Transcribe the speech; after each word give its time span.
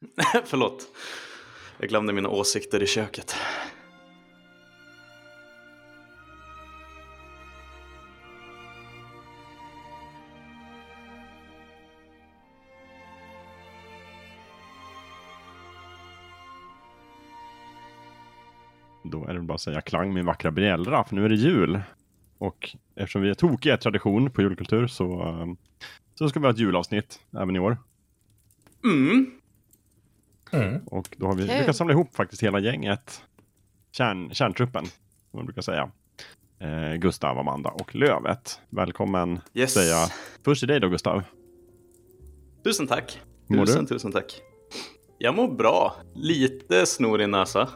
Förlåt. 0.44 0.86
Jag 1.78 1.88
glömde 1.88 2.12
mina 2.12 2.28
åsikter 2.28 2.82
i 2.82 2.86
köket. 2.86 3.36
Då 19.02 19.24
är 19.24 19.34
det 19.34 19.40
bara 19.40 19.54
att 19.54 19.60
säga 19.60 19.80
klang 19.80 20.14
min 20.14 20.26
vackra 20.26 20.50
bjällra, 20.50 21.04
för 21.04 21.14
nu 21.14 21.24
är 21.24 21.28
det 21.28 21.34
jul. 21.34 21.80
Och 22.38 22.76
eftersom 22.94 23.22
vi 23.22 23.30
är 23.30 23.34
tokiga 23.34 23.74
i 23.74 23.78
tradition 23.78 24.30
på 24.30 24.42
julkultur 24.42 24.86
så, 24.86 25.22
eh, 25.22 25.46
så 26.14 26.28
ska 26.28 26.40
vi 26.40 26.46
ha 26.46 26.52
ett 26.52 26.58
julavsnitt 26.58 27.20
även 27.32 27.56
i 27.56 27.58
år. 27.58 27.76
Mm. 28.84 29.37
Mm. 30.52 30.86
Och 30.86 31.16
då 31.18 31.26
har 31.26 31.34
vi 31.34 31.42
lyckats 31.42 31.78
samla 31.78 31.92
ihop 31.92 32.16
faktiskt 32.16 32.42
hela 32.42 32.58
gänget. 32.60 33.22
Kärn, 33.92 34.34
kärntruppen, 34.34 34.84
som 34.86 35.36
man 35.38 35.44
brukar 35.46 35.62
säga. 35.62 35.90
Eh, 36.60 36.94
Gustav, 36.94 37.38
Amanda 37.38 37.70
och 37.70 37.94
Lövet. 37.94 38.60
Välkommen 38.70 39.40
Yes. 39.54 39.74
säga 39.74 39.96
först 40.44 40.60
till 40.60 40.68
dig 40.68 40.80
då 40.80 40.88
Gustav. 40.88 41.22
Tusen 42.64 42.86
tack. 42.86 43.20
Mår 43.46 43.66
Tusen, 43.66 43.84
du? 43.84 43.88
tusen 43.88 44.12
tack. 44.12 44.40
Jag 45.18 45.34
mår 45.34 45.48
bra. 45.48 45.96
Lite 46.14 46.86
snor 46.86 47.20
i 47.20 47.26
näsa. 47.26 47.68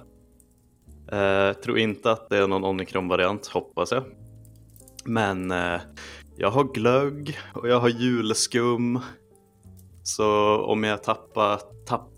Eh, 1.13 1.53
tror 1.53 1.79
inte 1.79 2.11
att 2.13 2.29
det 2.29 2.39
är 2.39 2.47
någon 2.49 2.65
omikron-variant, 2.65 3.47
hoppas 3.47 3.93
jag. 3.93 4.05
Men 5.05 5.51
eh, 5.51 5.81
jag 6.37 6.51
har 6.51 6.65
glögg 6.75 7.39
och 7.55 7.69
jag 7.69 7.81
har 7.81 7.89
julskum. 7.89 9.01
Så 10.03 10.57
om 10.65 10.85
jag 10.85 11.03
tappar, 11.03 11.61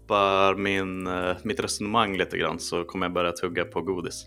tappar 0.06 0.54
min, 0.54 1.06
eh, 1.06 1.36
mitt 1.42 1.60
resonemang 1.60 2.16
lite 2.16 2.38
grann 2.38 2.58
så 2.58 2.84
kommer 2.84 3.06
jag 3.06 3.12
börja 3.12 3.32
tugga 3.32 3.64
på 3.64 3.82
godis. 3.82 4.26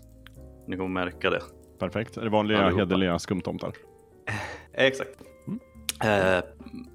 Ni 0.66 0.76
kommer 0.76 1.04
märka 1.04 1.30
det. 1.30 1.42
Perfekt. 1.78 2.16
Är 2.16 2.22
det 2.22 2.30
vanliga 2.30 2.58
Allihopa. 2.58 2.80
hederliga 2.80 3.18
skumtomtar? 3.18 3.72
Eh, 4.28 4.84
Exakt. 4.84 5.10
Eh, 6.04 6.42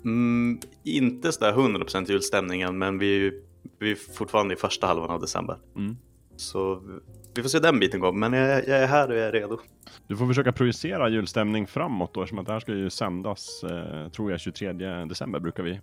mm, 0.05 0.59
inte 0.83 1.31
sådär 1.31 1.53
100% 1.53 2.09
julstämningen 2.09 2.77
men 2.77 2.99
vi, 2.99 3.41
vi 3.79 3.91
är 3.91 3.95
fortfarande 3.95 4.53
i 4.53 4.57
första 4.57 4.87
halvan 4.87 5.09
av 5.09 5.21
december. 5.21 5.57
Mm. 5.75 5.97
Så 6.35 6.81
vi 7.35 7.41
får 7.41 7.49
se 7.49 7.59
den 7.59 7.79
biten 7.79 7.99
gå, 7.99 8.11
men 8.11 8.33
jag, 8.33 8.67
jag 8.67 8.83
är 8.83 8.87
här 8.87 9.09
och 9.09 9.15
jag 9.15 9.27
är 9.27 9.31
redo. 9.31 9.59
Du 10.07 10.17
får 10.17 10.27
försöka 10.27 10.51
projicera 10.51 11.09
julstämning 11.09 11.67
framåt 11.67 12.13
då, 12.13 12.21
eftersom 12.21 12.39
att 12.39 12.45
det 12.45 12.53
här 12.53 12.59
ska 12.59 12.73
ju 12.73 12.89
sändas, 12.89 13.63
eh, 13.63 14.09
tror 14.09 14.31
jag, 14.31 14.39
23 14.39 14.73
december 15.05 15.39
brukar 15.39 15.63
vi, 15.63 15.79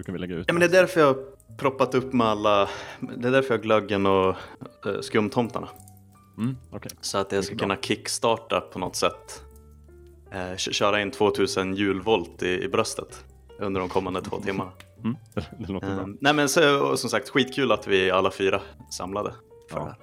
brukar 0.00 0.12
vi 0.12 0.18
lägga 0.18 0.34
ut. 0.36 0.44
Ja, 0.48 0.52
men 0.54 0.60
det 0.60 0.66
är 0.66 0.80
därför 0.80 1.00
jag 1.00 1.06
har 1.06 1.16
proppat 1.56 1.94
upp 1.94 2.12
med 2.12 2.26
alla, 2.26 2.68
det 3.00 3.28
är 3.28 3.32
därför 3.32 3.54
jag 3.54 3.58
har 3.58 3.62
glöggen 3.62 4.06
och 4.06 4.28
eh, 4.86 5.00
skumtomtarna. 5.00 5.68
Mm, 6.38 6.56
okej. 6.70 6.92
Så 7.00 7.18
att 7.18 7.32
jag 7.32 7.44
ska 7.44 7.54
bra. 7.54 7.62
kunna 7.62 7.76
kickstarta 7.76 8.60
på 8.60 8.78
något 8.78 8.96
sätt. 8.96 9.42
Eh, 10.32 10.56
kö- 10.56 10.72
köra 10.72 11.00
in 11.02 11.10
2000 11.10 11.74
julvolt 11.74 12.42
i, 12.42 12.64
i 12.64 12.68
bröstet 12.68 13.24
under 13.58 13.80
de 13.80 13.88
kommande 13.88 14.22
två 14.22 14.40
timmarna. 14.40 14.70
Mm, 15.04 15.16
det, 15.58 15.72
låter 15.72 15.86
bra. 15.94 16.00
Eh, 16.00 16.06
nej 16.20 16.34
men 16.34 16.48
så, 16.48 16.96
som 16.96 17.10
sagt, 17.10 17.28
skitkul 17.28 17.72
att 17.72 17.86
vi 17.86 18.10
alla 18.10 18.30
fyra 18.30 18.60
samlade 18.90 19.32
för 19.70 19.78
Ja. 19.78 19.84
det 19.84 19.90
här. 19.90 19.98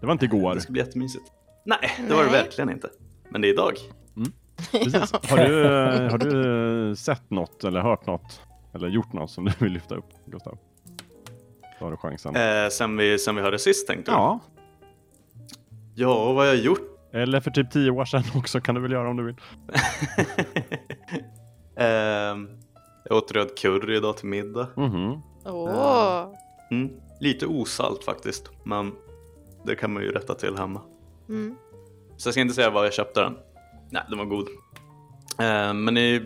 Det 0.00 0.06
var 0.06 0.12
inte 0.12 0.24
igår. 0.24 0.54
Det 0.54 0.60
ska 0.60 0.72
bli 0.72 0.80
jättemysigt. 0.80 1.24
Nej, 1.64 2.04
det 2.08 2.14
var 2.14 2.24
det 2.24 2.30
verkligen 2.30 2.70
inte. 2.70 2.88
Men 3.28 3.40
det 3.40 3.48
är 3.48 3.52
idag. 3.52 3.74
Precis. 4.72 5.12
Har, 5.30 5.36
du, 5.48 5.64
eh, 5.64 6.10
har 6.10 6.18
du 6.18 6.96
sett 6.96 7.30
något 7.30 7.64
eller 7.64 7.80
hört 7.80 8.06
något 8.06 8.40
eller 8.74 8.88
gjort 8.88 9.12
något 9.12 9.30
som 9.30 9.44
du 9.44 9.52
vill 9.60 9.72
lyfta 9.72 9.94
upp, 9.94 10.04
Gustav? 10.26 10.58
Då 11.78 11.84
har 11.86 11.90
du 11.90 11.96
chansen. 11.96 12.36
Eh, 12.36 12.68
sen, 12.68 12.96
vi, 12.96 13.18
sen 13.18 13.36
vi 13.36 13.42
hörde 13.42 13.58
sist 13.58 13.86
tänkte 13.86 14.10
du? 14.10 14.14
Ja, 14.16 14.40
Ja, 15.94 16.24
vad 16.24 16.36
har 16.36 16.44
jag 16.44 16.56
gjort? 16.56 16.90
eller 17.12 17.40
för 17.40 17.50
typ 17.50 17.70
tio 17.70 17.90
år 17.90 18.04
sedan 18.04 18.22
också 18.34 18.60
kan 18.60 18.74
du 18.74 18.80
väl 18.80 18.92
göra 18.92 19.08
om 19.10 19.16
du 19.16 19.24
vill. 19.24 19.36
Ehm, 21.76 22.48
jag 23.04 23.16
åt 23.18 23.32
röd 23.32 23.58
curry 23.58 23.96
idag 23.96 24.16
till 24.16 24.28
middag. 24.28 24.68
Mhm. 24.76 25.22
Åh. 25.44 26.26
Mm. 26.70 26.90
Lite 27.20 27.46
osalt 27.46 28.04
faktiskt, 28.04 28.50
men 28.64 28.92
det 29.64 29.76
kan 29.76 29.92
man 29.92 30.02
ju 30.02 30.12
rätta 30.12 30.34
till 30.34 30.56
hemma. 30.56 30.80
Mm. 31.28 31.54
Så 32.16 32.26
jag 32.28 32.34
ska 32.34 32.40
inte 32.40 32.54
säga 32.54 32.70
var 32.70 32.84
jag 32.84 32.92
köpte 32.92 33.20
den. 33.20 33.36
Nej, 33.90 34.02
den 34.08 34.18
var 34.18 34.24
god. 34.24 34.48
Eh, 35.38 35.74
men 35.74 35.96
i, 35.96 36.20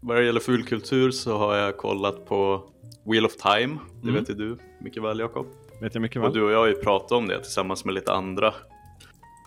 vad 0.00 0.16
det 0.16 0.24
gäller 0.24 0.40
fulkultur 0.40 1.10
så 1.10 1.38
har 1.38 1.56
jag 1.56 1.76
kollat 1.76 2.26
på 2.26 2.62
Wheel 3.04 3.26
of 3.26 3.36
Time. 3.36 3.78
Det 4.02 4.08
Mm. 4.08 4.14
vet 4.20 4.30
ju 4.30 4.34
du 4.34 4.58
mycket 4.80 5.02
väl 5.02 5.18
Jakob. 5.18 5.46
Vet 5.80 5.94
jag 5.94 6.02
mycket 6.02 6.16
Och 6.16 6.22
väl. 6.24 6.32
du 6.32 6.42
och 6.42 6.52
jag 6.52 6.58
har 6.58 6.66
ju 6.66 6.74
pratat 6.74 7.12
om 7.12 7.28
det 7.28 7.40
tillsammans 7.42 7.84
med 7.84 7.94
lite 7.94 8.12
andra 8.12 8.54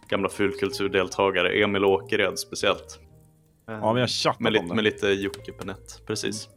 gamla 0.09 0.29
fulkulturdeltagare. 0.29 1.63
Emil 1.63 1.85
Åkered 1.85 2.39
speciellt. 2.39 2.99
Ja, 3.65 3.93
vi 3.93 3.99
har 3.99 4.07
chattat 4.07 4.39
med, 4.39 4.49
om 4.49 4.53
lite, 4.53 4.65
det. 4.67 4.75
med 4.75 4.83
lite 4.83 5.07
Jocke 5.07 5.51
på 5.51 5.65
nät, 5.65 6.01
precis. 6.07 6.49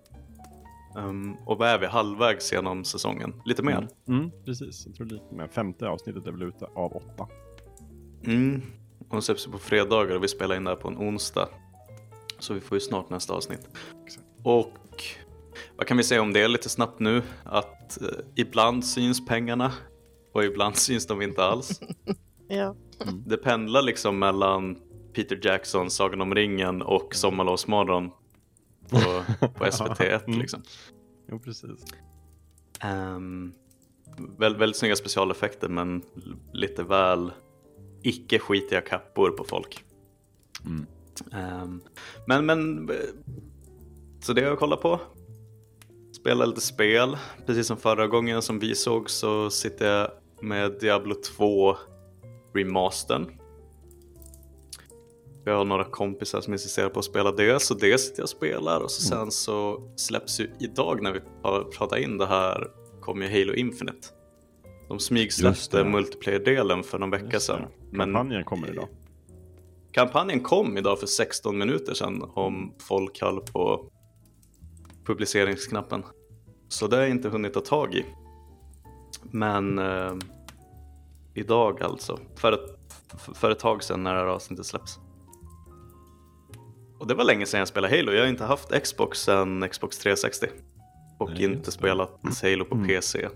Um, 0.96 1.36
och 1.46 1.58
vad 1.58 1.68
är 1.68 1.78
vi? 1.78 1.86
Halvvägs 1.86 2.52
genom 2.52 2.84
säsongen? 2.84 3.34
Lite 3.44 3.62
mer? 3.62 3.88
Mm, 4.08 4.30
precis, 4.44 4.86
jag 4.86 4.94
tror 4.96 5.06
lite 5.06 5.34
mer. 5.34 5.48
Femte 5.48 5.88
avsnittet 5.88 6.26
är 6.26 6.32
väl 6.32 6.42
ute 6.42 6.64
av 6.64 6.96
åtta. 6.96 7.26
Mm. 8.24 8.62
Och 9.08 9.24
släpps 9.24 9.46
på 9.46 9.58
fredagar 9.58 10.16
och 10.16 10.22
vi 10.24 10.28
spelar 10.28 10.56
in 10.56 10.64
det 10.64 10.70
här 10.70 10.76
på 10.76 10.88
en 10.88 10.96
onsdag. 10.98 11.48
Så 12.40 12.54
vi 12.54 12.60
får 12.60 12.76
ju 12.76 12.80
snart 12.80 13.10
nästa 13.10 13.34
avsnitt. 13.34 13.68
Exakt. 14.04 14.26
Och 14.42 14.72
vad 15.76 15.86
kan 15.86 15.96
vi 15.96 16.02
säga 16.02 16.22
om 16.22 16.32
det 16.32 16.48
lite 16.48 16.68
snabbt 16.68 17.00
nu? 17.00 17.22
Att 17.44 18.02
eh, 18.02 18.08
ibland 18.34 18.84
syns 18.84 19.26
pengarna 19.26 19.72
och 20.32 20.44
ibland 20.44 20.76
syns 20.76 21.06
de 21.06 21.22
inte 21.22 21.44
alls. 21.44 21.80
Ja. 22.52 22.74
Det 23.26 23.36
pendlar 23.36 23.82
liksom 23.82 24.18
mellan 24.18 24.78
Peter 25.12 25.40
Jackson, 25.42 25.90
Sagan 25.90 26.20
om 26.20 26.34
ringen 26.34 26.82
och 26.82 27.14
Sommarlovsmorgon 27.14 28.10
på, 28.88 28.98
på 29.54 29.64
SVT1 29.64 30.24
Mm. 30.26 30.38
liksom. 30.40 30.62
Jo, 31.28 31.38
precis. 31.38 31.84
Um, 32.84 33.54
väl, 34.38 34.56
väldigt 34.56 34.76
snygga 34.76 34.96
specialeffekter 34.96 35.68
men 35.68 36.02
lite 36.52 36.82
väl 36.82 37.32
icke 38.02 38.38
skitiga 38.38 38.80
kappor 38.80 39.30
på 39.30 39.44
folk. 39.44 39.84
Mm. 40.64 40.86
Ehm, 41.32 41.80
men, 42.26 42.46
men, 42.46 42.90
så 44.20 44.32
det 44.32 44.40
har 44.40 44.48
jag 44.48 44.58
kollat 44.58 44.80
på. 44.82 45.00
Spela 46.20 46.46
lite 46.46 46.60
spel. 46.60 47.16
Precis 47.46 47.66
som 47.66 47.76
förra 47.76 48.06
gången 48.06 48.42
som 48.42 48.58
vi 48.58 48.74
såg 48.74 49.10
så 49.10 49.50
sitter 49.50 49.98
jag 49.98 50.10
med 50.40 50.72
Diablo 50.80 51.14
2 51.14 51.76
remastern. 52.54 53.26
Jag 55.44 55.56
har 55.56 55.64
några 55.64 55.84
kompisar 55.84 56.40
som 56.40 56.52
insisterar 56.52 56.88
på 56.88 56.98
att 56.98 57.04
spela 57.04 57.32
det, 57.32 57.62
så 57.62 57.74
det 57.74 57.98
sitter 57.98 58.18
jag 58.18 58.24
och 58.24 58.28
spelar. 58.28 58.80
Och 58.80 58.90
så 58.90 59.02
sen 59.02 59.30
så 59.30 59.88
släpps 59.96 60.40
ju 60.40 60.50
idag 60.60 61.02
när 61.02 61.12
vi 61.12 61.20
har 61.42 61.64
pratat 61.64 61.98
in 61.98 62.18
det 62.18 62.26
här 62.26 62.70
kommer 63.00 63.26
ju 63.26 63.40
Halo 63.40 63.54
Infinite. 63.54 64.08
De 64.88 64.98
smygsläppte 64.98 65.84
multiplayer-delen 65.84 66.82
för 66.82 66.98
någon 66.98 67.10
vecka 67.10 67.40
sedan. 67.40 67.62
Men 67.90 68.14
Kampanjen 68.14 68.44
kommer 68.44 68.70
idag. 68.70 68.88
Kampanjen 69.92 70.40
kom 70.40 70.78
idag 70.78 70.98
för 71.00 71.06
16 71.06 71.58
minuter 71.58 71.94
sedan 71.94 72.30
om 72.34 72.74
folk 72.78 73.20
höll 73.20 73.40
på 73.40 73.90
publiceringsknappen. 75.06 76.04
Så 76.68 76.86
det 76.86 76.96
har 76.96 77.02
jag 77.02 77.10
inte 77.10 77.28
hunnit 77.28 77.54
ta 77.54 77.60
tag 77.60 77.94
i. 77.94 78.04
Men 79.22 79.78
eh, 79.78 80.12
idag 81.34 81.82
alltså, 81.82 82.18
för 82.36 82.52
ett, 82.52 82.78
för 83.34 83.50
ett 83.50 83.58
tag 83.58 83.82
sedan 83.84 84.02
när 84.02 84.14
det 84.14 84.20
här 84.20 84.26
avsnittet 84.26 84.66
släpps. 84.66 84.98
Och 86.98 87.06
det 87.06 87.14
var 87.14 87.24
länge 87.24 87.46
sedan 87.46 87.58
jag 87.58 87.68
spelade 87.68 87.96
Halo. 87.96 88.12
Jag 88.12 88.20
har 88.22 88.28
inte 88.28 88.44
haft 88.44 88.82
Xbox 88.82 89.18
sedan 89.22 89.68
Xbox 89.68 89.98
360. 89.98 90.46
Och 91.18 91.30
Nej, 91.30 91.44
inte 91.44 91.70
spelat 91.72 92.20
Halo 92.42 92.64
på 92.64 92.74
Mm. 92.74 92.88
PC. 92.88 93.28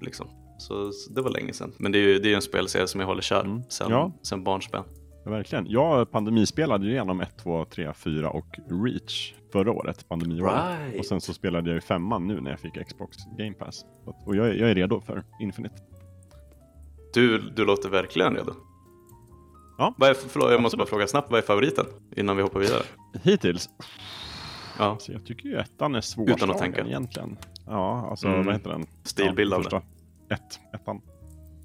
Liksom. 0.00 0.26
Så, 0.58 0.92
så 0.92 1.12
det 1.12 1.22
var 1.22 1.30
länge 1.30 1.52
sedan. 1.52 1.72
Men 1.78 1.92
det 1.92 1.98
är 1.98 2.02
ju 2.02 2.18
det 2.18 2.32
är 2.32 2.36
en 2.36 2.42
spelserie 2.42 2.86
som 2.86 3.00
jag 3.00 3.06
håller 3.06 3.22
kär 3.22 3.40
Mm. 3.44 3.62
sen, 3.68 3.90
Ja. 3.90 4.12
sen 4.22 4.44
barnsben. 4.44 4.84
Ja, 5.24 5.30
verkligen. 5.30 5.66
Jag 5.70 6.10
pandemispelade 6.10 6.86
igenom 6.86 7.20
1, 7.20 7.36
2, 7.42 7.64
3, 7.64 7.92
4 7.92 8.30
och 8.30 8.58
Reach 8.84 9.34
förra 9.52 9.72
året, 9.72 10.08
pandemiåret. 10.08 10.54
Right. 10.80 10.98
Och 10.98 11.06
sen 11.06 11.20
så 11.20 11.34
spelade 11.34 11.70
jag 11.70 11.74
ju 11.74 11.80
femman 11.80 12.26
nu 12.26 12.40
när 12.40 12.50
jag 12.50 12.60
fick 12.60 12.86
Xbox 12.86 13.16
Game 13.38 13.52
Pass. 13.54 13.84
Att- 14.06 14.26
Och 14.26 14.36
jag, 14.36 14.48
är- 14.48 14.54
jag 14.54 14.70
är 14.70 14.74
redo 14.74 15.00
för 15.00 15.22
Infinite. 15.40 15.74
Du, 17.14 17.38
du 17.56 17.64
låter 17.64 17.88
verkligen 17.88 18.34
redo. 18.34 18.54
Ja, 19.78 19.94
Vad 19.98 20.10
är, 20.10 20.14
förlåt, 20.14 20.50
jag 20.50 20.62
måste 20.62 20.76
absolut. 20.76 20.78
bara 20.90 20.96
fråga 20.96 21.06
snabbt, 21.06 21.30
vad 21.30 21.38
är 21.38 21.42
favoriten? 21.42 21.86
Innan 22.16 22.36
vi 22.36 22.42
hoppar 22.42 22.60
vidare. 22.60 22.82
Hittills, 23.22 23.68
Ja, 24.78 24.96
så 25.00 25.12
jag 25.12 25.24
tycker 25.26 25.48
ju 25.48 25.56
ettan 25.56 25.94
är 25.94 26.00
svårslagen 26.00 26.58
tänka. 26.58 26.84
egentligen. 26.86 27.36
Ja, 27.66 28.06
alltså 28.10 28.26
Mm. 28.28 28.46
vad 28.46 28.54
heter 28.54 28.70
den? 28.70 28.86
Stilbildande. 29.04 29.68
Ja, 29.70 29.80
första. 29.80 30.34
Ett, 30.34 30.60
ettan. 30.80 31.00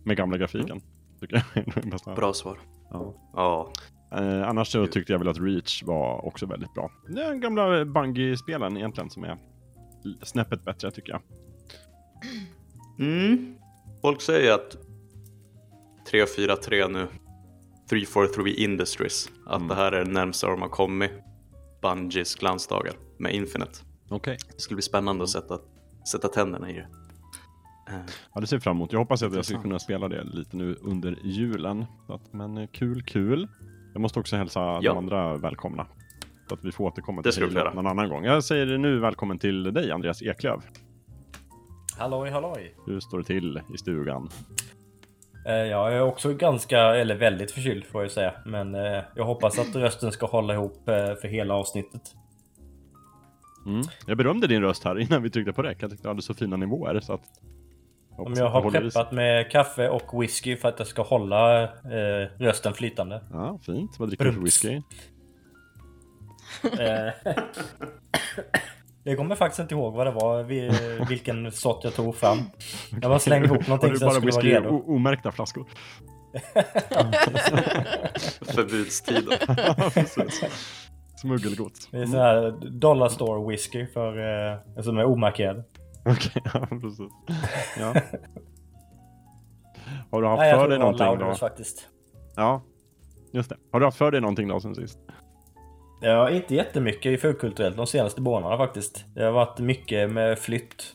Med 0.03 0.17
gamla 0.17 0.37
grafiken. 0.37 0.81
Tycker 1.19 1.35
jag 1.55 1.65
är 1.67 1.81
den 1.81 1.89
bästa. 1.89 2.15
bra 2.15 2.33
svar. 2.33 2.57
Ja. 2.91 3.13
Ja, 3.33 3.71
Eh, 4.11 4.49
annars 4.49 4.71
så 4.71 4.87
tyckte 4.87 5.11
jag 5.13 5.19
väl 5.19 5.27
att 5.27 5.39
Reach 5.39 5.83
var 5.83 6.25
också 6.25 6.45
väldigt 6.45 6.73
bra. 6.73 6.91
Det 7.07 7.21
är 7.23 7.29
den 7.29 7.39
gamla 7.41 7.85
Bungie-spelen 7.85 8.77
egentligen 8.77 9.09
som 9.09 9.23
är 9.23 9.37
snäppet 10.23 10.63
bättre 10.65 10.91
tycker 10.91 11.11
jag. 11.11 11.21
Mm. 12.99 13.55
Folk 14.01 14.21
säger 14.21 14.51
att 14.53 14.77
343 16.09 16.87
nu, 16.87 17.07
343 17.89 18.53
Industries, 18.53 19.29
att 19.45 19.55
Mm. 19.55 19.67
det 19.67 19.75
här 19.75 19.91
är 19.91 20.05
närmsta 20.05 20.47
de 20.47 20.61
har 20.61 20.69
kommit 20.69 21.11
Bungies 21.81 22.35
glansdagar 22.35 22.93
med 23.17 23.33
Infinite. 23.35 23.79
Okej. 24.09 24.37
Det 24.55 24.61
skulle 24.61 24.75
bli 24.75 24.81
spännande 24.83 25.23
att 25.23 25.29
sätta, 25.29 25.59
sätta 26.11 26.27
tänderna 26.27 26.69
i 26.69 26.73
det. 26.73 26.87
Eh, 27.87 27.93
Ja, 28.33 28.41
det 28.41 28.47
ser 28.47 28.55
jag 28.55 28.63
fram 28.63 28.77
emot. 28.77 28.91
Jag 28.91 28.99
hoppas 28.99 29.23
att 29.23 29.35
jag 29.35 29.45
ska 29.45 29.61
kunna 29.61 29.79
spela 29.79 30.07
det 30.07 30.23
lite 30.23 30.57
nu 30.57 30.75
under 30.81 31.15
julen. 31.23 31.85
Att, 32.07 32.33
men 32.33 32.57
eh, 32.57 32.67
kul, 32.67 33.03
kul. 33.03 33.47
Jag 33.93 34.01
måste 34.01 34.19
också 34.19 34.35
hälsa 34.35 34.59
Ja. 34.59 34.79
de 34.81 34.97
andra 34.97 35.37
välkomna. 35.37 35.87
Så 36.49 36.53
att 36.53 36.65
vi 36.65 36.71
får 36.71 36.85
återkomma 36.85 37.21
Det 37.21 37.31
till 37.31 37.49
få 37.51 37.57
Halo 37.59 37.73
någon 37.73 37.87
annan 37.87 38.09
gång. 38.09 38.25
Jag 38.25 38.43
säger 38.43 38.77
nu 38.77 38.99
välkommen 38.99 39.39
till 39.39 39.63
dig 39.73 39.91
Andreas 39.91 40.21
Eklöf. 40.21 40.63
Halloj 41.97 42.29
halloj! 42.29 42.75
Hur 42.85 42.99
står 42.99 43.17
det 43.17 43.23
till 43.23 43.61
i 43.73 43.77
stugan? 43.77 44.29
Eh, 45.47 45.53
Jag 45.53 45.93
är 45.93 46.01
också 46.01 46.33
ganska, 46.33 46.79
eller 46.79 47.15
väldigt 47.15 47.51
förkyld 47.51 47.85
får 47.85 48.01
jag 48.01 48.11
säga. 48.11 48.33
Men 48.45 48.73
jag 49.15 49.25
hoppas 49.25 49.59
att 49.59 49.75
rösten 49.75 50.11
ska 50.11 50.25
hålla 50.25 50.53
ihop 50.53 50.81
för 51.21 51.27
hela 51.27 51.53
avsnittet. 51.53 52.01
Mm. 53.65 53.81
Jag 54.07 54.17
berömde 54.17 54.47
din 54.47 54.61
röst 54.61 54.83
här 54.83 54.99
innan 54.99 55.23
vi 55.23 55.29
tryckte 55.29 55.53
på 55.53 55.61
räck. 55.63 55.77
Jag 55.83 55.89
tyckte 55.89 56.03
du 56.05 56.09
hade 56.09 56.21
så 56.21 56.33
fina 56.33 56.55
nivåer. 56.57 56.99
Så 56.99 57.13
att... 57.13 57.21
Om 58.17 58.33
jag 58.33 58.49
har 58.49 58.71
preppat 58.71 59.11
med 59.11 59.51
kaffe 59.51 59.89
och 59.89 60.21
whisky 60.21 60.55
för 60.57 60.69
att 60.69 60.79
jag 60.79 60.87
ska 60.87 61.01
hålla 61.01 61.63
eh, 61.63 61.69
rösten 62.39 62.73
flytande. 62.73 63.21
Ja, 63.33 63.59
fint. 63.65 63.95
Vad 63.99 64.09
dricker 64.09 64.25
du 64.25 64.33
för 64.33 64.41
whisky? 64.41 64.81
Eh, 66.79 67.13
Jag 69.03 69.17
kommer 69.17 69.35
faktiskt 69.35 69.59
inte 69.59 69.75
ihåg 69.75 69.93
vad 69.93 70.07
det 70.07 70.11
var, 70.11 70.43
vi- 70.43 70.71
vilken 71.09 71.51
sort 71.51 71.83
jag 71.83 71.93
tog 71.95 72.15
fram. 72.15 72.37
Jag 72.91 73.01
bara 73.01 73.19
slängde 73.19 73.47
ihop 73.47 73.67
någonting 73.67 73.95
så 73.95 74.05
jag 74.05 74.13
skulle 74.13 74.31
vara 74.31 74.41
whisky 74.41 74.55
redo. 74.55 74.83
omärkta 74.95 75.31
flaskor? 75.31 75.65
Förbudstiden. 78.41 79.33
Smuggelgods. 81.15 81.87
Det 81.91 81.97
är 81.97 82.05
sån 82.05 82.19
här 82.19 82.51
dollar 82.79 83.09
store 83.09 83.49
whisky 83.49 83.85
för, 83.87 84.17
eh, 84.77 84.81
som 84.83 84.97
är 84.97 85.05
omarkerad. 85.05 85.63
Okej, 86.07 86.41
ja 86.53 86.67
precis. 86.69 87.11
Ja. 87.79 87.93
Har 90.11 90.21
du 90.21 90.27
haft 90.27 90.39
Nej, 90.39 90.49
jag 90.49 90.61
för 90.61 90.69
dig 90.69 90.79
någonting 90.79 91.05
då? 91.05 91.15
Louders 91.15 91.39
faktiskt. 91.39 91.87
Ja, 92.35 92.61
just 93.33 93.49
det. 93.49 93.57
Har 93.71 93.79
du 93.79 93.85
haft 93.85 93.97
för 93.97 94.11
dig 94.11 94.21
någonting 94.21 94.47
då 94.47 94.59
sen 94.59 94.75
sist? 94.75 94.99
Ja, 96.01 96.29
inte 96.29 96.55
jättemycket 96.55 97.11
i 97.11 97.17
fulkulturellt 97.17 97.77
de 97.77 97.87
senaste 97.87 98.21
månaderna 98.21 98.57
faktiskt. 98.57 99.05
Det 99.15 99.23
har 99.23 99.31
varit 99.31 99.59
mycket 99.59 100.11
med 100.11 100.39
flytt. 100.39 100.93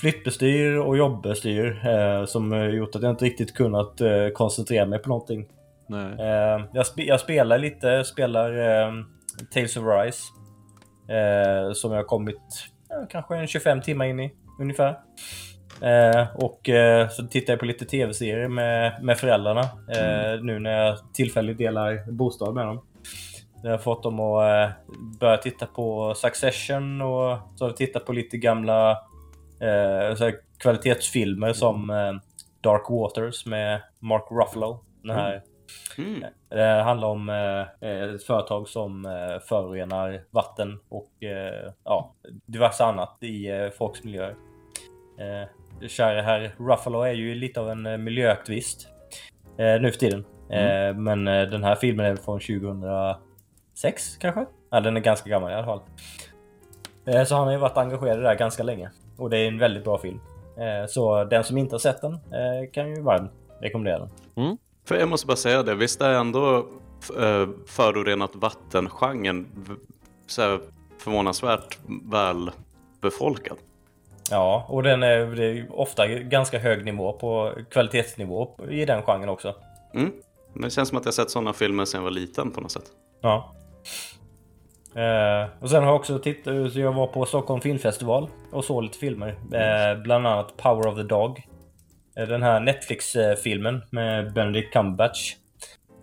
Flyttbestyr 0.00 0.76
och 0.76 0.96
jobbbestyr 0.96 1.86
eh, 1.86 2.24
som 2.24 2.70
gjort 2.70 2.96
att 2.96 3.02
jag 3.02 3.10
inte 3.10 3.24
riktigt 3.24 3.54
kunnat 3.54 4.00
eh, 4.00 4.28
koncentrera 4.34 4.86
mig 4.86 4.98
på 4.98 5.08
någonting. 5.08 5.46
Nej. 5.88 6.12
Eh, 6.20 6.64
jag, 6.72 6.86
spe 6.86 7.02
jag 7.02 7.20
spelar 7.20 7.58
lite, 7.58 8.04
spelar 8.04 8.58
eh, 8.58 8.92
Tales 9.54 9.76
of 9.76 9.84
Rise. 9.84 10.22
Eh, 11.08 11.72
som 11.72 11.92
jag 11.92 11.98
har 11.98 12.04
kommit 12.04 12.40
kanske 13.10 13.36
en 13.36 13.46
25 13.46 13.80
timmar 13.80 14.04
in 14.04 14.20
i 14.20 14.34
ungefär. 14.60 14.98
Eh, 15.80 16.36
och 16.36 16.68
eh, 16.68 17.08
så 17.08 17.26
tittar 17.26 17.52
jag 17.52 17.60
på 17.60 17.66
lite 17.66 17.84
tv-serier 17.84 18.48
med, 18.48 19.02
med 19.02 19.18
föräldrarna 19.18 19.60
eh, 19.62 20.40
nu 20.42 20.58
när 20.58 20.86
jag 20.86 20.98
tillfälligt 21.14 21.58
delar 21.58 22.10
bostad 22.12 22.54
med 22.54 22.66
dem. 22.66 22.80
Jag 23.62 23.70
har 23.70 23.78
fått 23.78 24.02
dem 24.02 24.20
att 24.20 24.68
eh, 24.68 24.76
börja 25.20 25.36
titta 25.36 25.66
på 25.66 26.14
Succession 26.14 27.02
och 27.02 27.38
så 27.56 27.64
har 27.64 27.68
vi 27.70 27.76
tittat 27.76 28.06
på 28.06 28.12
lite 28.12 28.36
gamla 28.36 28.90
eh, 29.60 30.30
kvalitetsfilmer 30.58 31.52
som 31.52 31.90
eh, 31.90 32.12
Dark 32.60 32.90
Waters 32.90 33.46
med 33.46 33.82
Mark 34.00 34.24
Ruffalo. 34.30 34.84
Den 35.02 35.16
här 35.16 35.42
Mm. 35.98 36.24
det 36.48 36.82
handlar 36.82 37.08
om 37.08 37.28
ett 37.28 38.24
företag 38.24 38.68
som 38.68 39.04
förorenar 39.48 40.24
vatten 40.30 40.80
och 40.88 41.10
ja, 41.84 42.14
diverse 42.46 42.84
annat 42.84 43.22
i 43.22 43.70
folks 43.78 44.04
miljöer. 44.04 44.34
Eh, 45.18 45.48
kära 45.88 46.22
herr 46.22 46.54
Ruffalo 46.58 47.02
är 47.02 47.12
ju 47.12 47.34
lite 47.34 47.60
av 47.60 47.70
en 47.70 47.86
eh, 47.86 47.96
miljöaktivist 47.96 48.88
eh, 49.58 49.80
nu 49.80 49.90
för 49.92 49.98
tiden. 49.98 50.24
Eh, 50.50 50.96
men 50.96 51.28
eh, 51.28 51.42
den 51.42 51.64
här 51.64 51.74
filmen 51.74 52.06
är 52.06 52.16
från 52.16 52.40
2006 52.40 54.16
kanske? 54.16 54.46
Ja, 54.70 54.80
den 54.80 54.96
är 54.96 55.00
ganska 55.00 55.30
gammal 55.30 55.50
i 55.50 55.54
alla 55.54 55.66
fall. 55.66 55.80
Så 57.26 57.34
han 57.34 57.44
har 57.44 57.52
ju 57.52 57.58
varit 57.58 57.76
engagerad 57.76 58.16
i 58.16 58.20
det 58.20 58.28
där 58.28 58.34
ganska 58.34 58.62
länge. 58.62 58.90
Och 59.16 59.30
det 59.30 59.38
är 59.38 59.48
en 59.48 59.58
väldigt 59.58 59.84
bra 59.84 59.98
film. 59.98 60.20
Så 60.88 61.24
den 61.24 61.44
som 61.44 61.58
inte 61.58 61.74
har 61.74 61.78
sett 61.78 62.00
den 62.00 62.18
kan 62.72 62.88
ju 62.88 63.02
varmt 63.02 63.30
rekommendera 63.60 63.98
den. 63.98 64.58
För 64.84 64.96
jag 64.96 65.08
måste 65.08 65.26
bara 65.26 65.36
säga 65.36 65.62
det, 65.62 65.74
visst 65.74 66.00
är 66.00 66.10
ändå 66.10 66.66
förorenat 67.66 68.30
vatten-genren 68.34 69.46
här 70.38 70.60
förvånansvärt 70.98 71.78
väl 72.02 72.50
befolkad? 73.00 73.56
Ja, 74.30 74.64
och 74.68 74.82
den 74.82 75.02
är, 75.02 75.26
det 75.26 75.44
är 75.44 75.66
ofta 75.80 76.06
ganska 76.06 76.58
hög 76.58 76.84
nivå 76.84 77.12
på 77.12 77.52
kvalitetsnivå 77.70 78.48
i 78.70 78.84
den 78.84 79.02
genren 79.02 79.28
också. 79.28 79.54
Mm. 79.94 80.12
Men 80.52 80.62
det 80.62 80.70
känns 80.70 80.88
som 80.88 80.98
att 80.98 81.04
jag 81.04 81.14
sett 81.14 81.30
sådana 81.30 81.52
filmer 81.52 81.84
sedan 81.84 81.98
jag 81.98 82.04
var 82.04 82.10
liten 82.10 82.50
på 82.50 82.60
något 82.60 82.72
sätt. 82.72 82.84
Ja. 83.20 83.52
Eh, 84.96 85.48
och 85.60 85.70
sen 85.70 85.82
har 85.82 85.88
jag 85.90 85.96
också 85.96 86.18
tittat, 86.18 86.72
så 86.72 86.80
jag 86.80 86.92
var 86.92 87.06
på 87.06 87.24
Stockholm 87.26 87.60
Filmfestival 87.60 88.28
och 88.52 88.64
såg 88.64 88.82
lite 88.82 88.98
filmer. 88.98 89.28
Eh, 89.52 90.02
bland 90.02 90.26
annat 90.26 90.56
Power 90.56 90.86
of 90.86 90.94
the 90.96 91.02
Dog. 91.02 91.42
Eh, 92.18 92.28
Den 92.28 92.42
här 92.42 92.60
Netflix-filmen 92.60 93.82
med 93.90 94.32
Benedict 94.32 94.72
Cumberbatch 94.72 95.34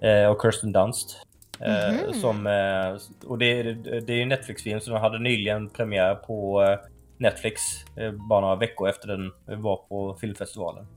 eh, 0.01 0.31
och 0.31 0.41
Kirsten 0.41 0.71
Dunst. 0.71 1.27
Eh, 1.59 1.93
Mhm. 1.93 2.13
som, 2.13 2.47
eh, 2.47 3.27
och 3.29 3.37
det, 3.37 3.45
är- 3.59 4.01
det 4.01 4.13
är 4.13 4.17
ju 4.17 4.21
en 4.21 4.29
Netflix-film 4.29 4.79
den 4.85 4.95
hade 4.97 5.19
nyligen 5.19 5.69
premiär 5.69 6.15
på 6.15 6.63
eh, 6.63 6.77
Netflix 7.21 7.61
eh, 7.95 8.11
bara 8.11 8.41
några 8.41 8.55
veckor 8.55 8.89
efter 8.89 9.07
den 9.07 9.31
var 9.63 9.75
på 9.77 10.13
filmfestivalen. 10.21 10.87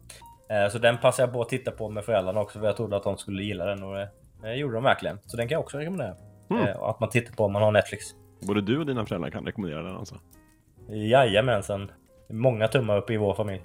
Eh, 0.50 0.72
så 0.72 0.78
den 0.78 0.98
passade 0.98 1.26
jag 1.28 1.32
på 1.34 1.42
att 1.42 1.48
titta 1.48 1.70
på 1.70 1.88
med 1.88 2.04
föräldrarna 2.04 2.40
också 2.40 2.58
för 2.58 2.66
jag 2.66 2.76
trodde 2.76 2.96
att 2.96 3.02
de 3.04 3.16
skulle 3.18 3.42
gilla 3.42 3.64
den 3.64 3.82
och 3.82 3.94
det 3.94 4.08
eh, 4.44 4.52
gjorde 4.54 4.74
de 4.74 4.84
verkligen. 4.84 5.18
Så 5.26 5.36
den 5.36 5.48
kan 5.48 5.54
jag 5.56 5.60
också 5.60 5.78
rekommendera. 5.78 6.14
Mm. 6.50 6.62
Eh, 6.62 6.82
att 6.82 7.00
man 7.00 7.10
tittar 7.10 7.34
på 7.34 7.44
om 7.44 7.52
man 7.52 7.62
har 7.62 7.72
Netflix. 7.72 8.04
Både 8.40 8.60
du 8.60 8.78
och 8.78 8.86
dina 8.86 9.06
föräldrar 9.06 9.30
kan 9.30 9.46
rekommendera 9.46 9.82
den 9.82 9.96
alltså. 9.96 10.14
Jajamensan. 10.88 11.90
Många 12.28 12.68
tummar 12.68 12.96
upp 12.98 13.10
i 13.10 13.16
vår 13.16 13.34
familj. 13.34 13.62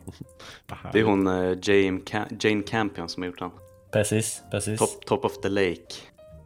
Det 0.93 0.99
är 0.99 1.03
hon 1.03 1.27
eh, 1.27 1.33
Jane, 1.61 1.99
Ca- 1.99 2.37
Jane 2.47 2.63
Campion 2.63 3.09
som 3.09 3.23
har 3.23 3.27
gjort 3.27 3.39
den. 3.39 3.51
Precis, 3.91 4.43
precis. 4.51 4.79
Top, 4.79 5.05
top 5.05 5.25
of 5.25 5.41
the 5.41 5.49
Lake, 5.49 5.93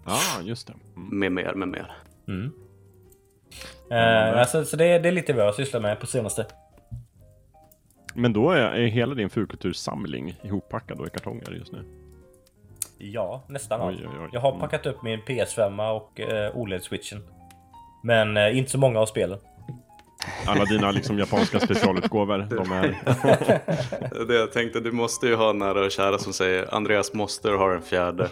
Ja, 0.06 0.20
just 0.44 0.68
det. 0.68 0.74
Mm. 0.96 1.20
med 1.20 1.32
mer, 1.32 1.54
med 1.54 1.68
mer. 1.68 1.92
Mm. 2.28 2.52
Eh, 3.92 4.40
alltså, 4.40 4.66
så 4.66 4.78
det, 4.78 5.00
det 5.00 5.08
är 5.10 5.12
lite 5.12 5.34
vad 5.34 5.46
jag 5.46 5.56
sysslar 5.56 5.82
med 5.82 6.00
på 6.00 6.08
senaste. 6.08 6.46
Men 8.16 8.34
då 8.34 8.52
är, 8.52 8.58
är 8.62 8.86
hela 8.88 9.16
din 9.16 9.30
fulkultursamling 9.30 10.36
ihoppackad 10.44 10.98
då 10.98 11.08
i 11.08 11.10
kartonger 11.10 11.52
just 11.52 11.72
nu? 11.72 11.84
Ja, 12.98 13.44
nästan 13.48 13.82
allt. 13.82 14.00
Oj, 14.00 14.08
oj, 14.14 14.18
oj. 14.24 14.30
Jag 14.34 14.40
har 14.42 14.50
Mm. 14.50 14.62
packat 14.62 14.86
upp 14.86 15.04
min 15.04 15.22
PS5 15.22 15.92
och 15.96 16.20
eh, 16.20 16.56
OLED-switchen. 16.58 17.20
Men 18.04 18.38
eh, 18.38 18.58
inte 18.58 18.72
så 18.72 18.78
många 18.78 19.00
av 19.00 19.06
spelen. 19.06 19.40
Alla 20.48 20.66
dina 20.66 20.92
liksom 20.92 21.20
japanska 21.20 21.60
specialutgåvor, 21.60 22.38
de 22.50 22.72
är... 22.72 24.26
Det 24.28 24.36
jag 24.36 24.52
tänkte, 24.52 24.80
du 24.80 24.92
måste 24.92 25.28
ju 25.28 25.36
ha 25.36 25.54
nära 25.54 25.86
och 25.86 25.92
kära 25.92 26.18
som 26.18 26.34
säger 26.34 26.76
Andreas 26.76 27.14
måste 27.14 27.50
ha 27.50 27.74
en 27.74 27.82
fjärde 27.82 28.30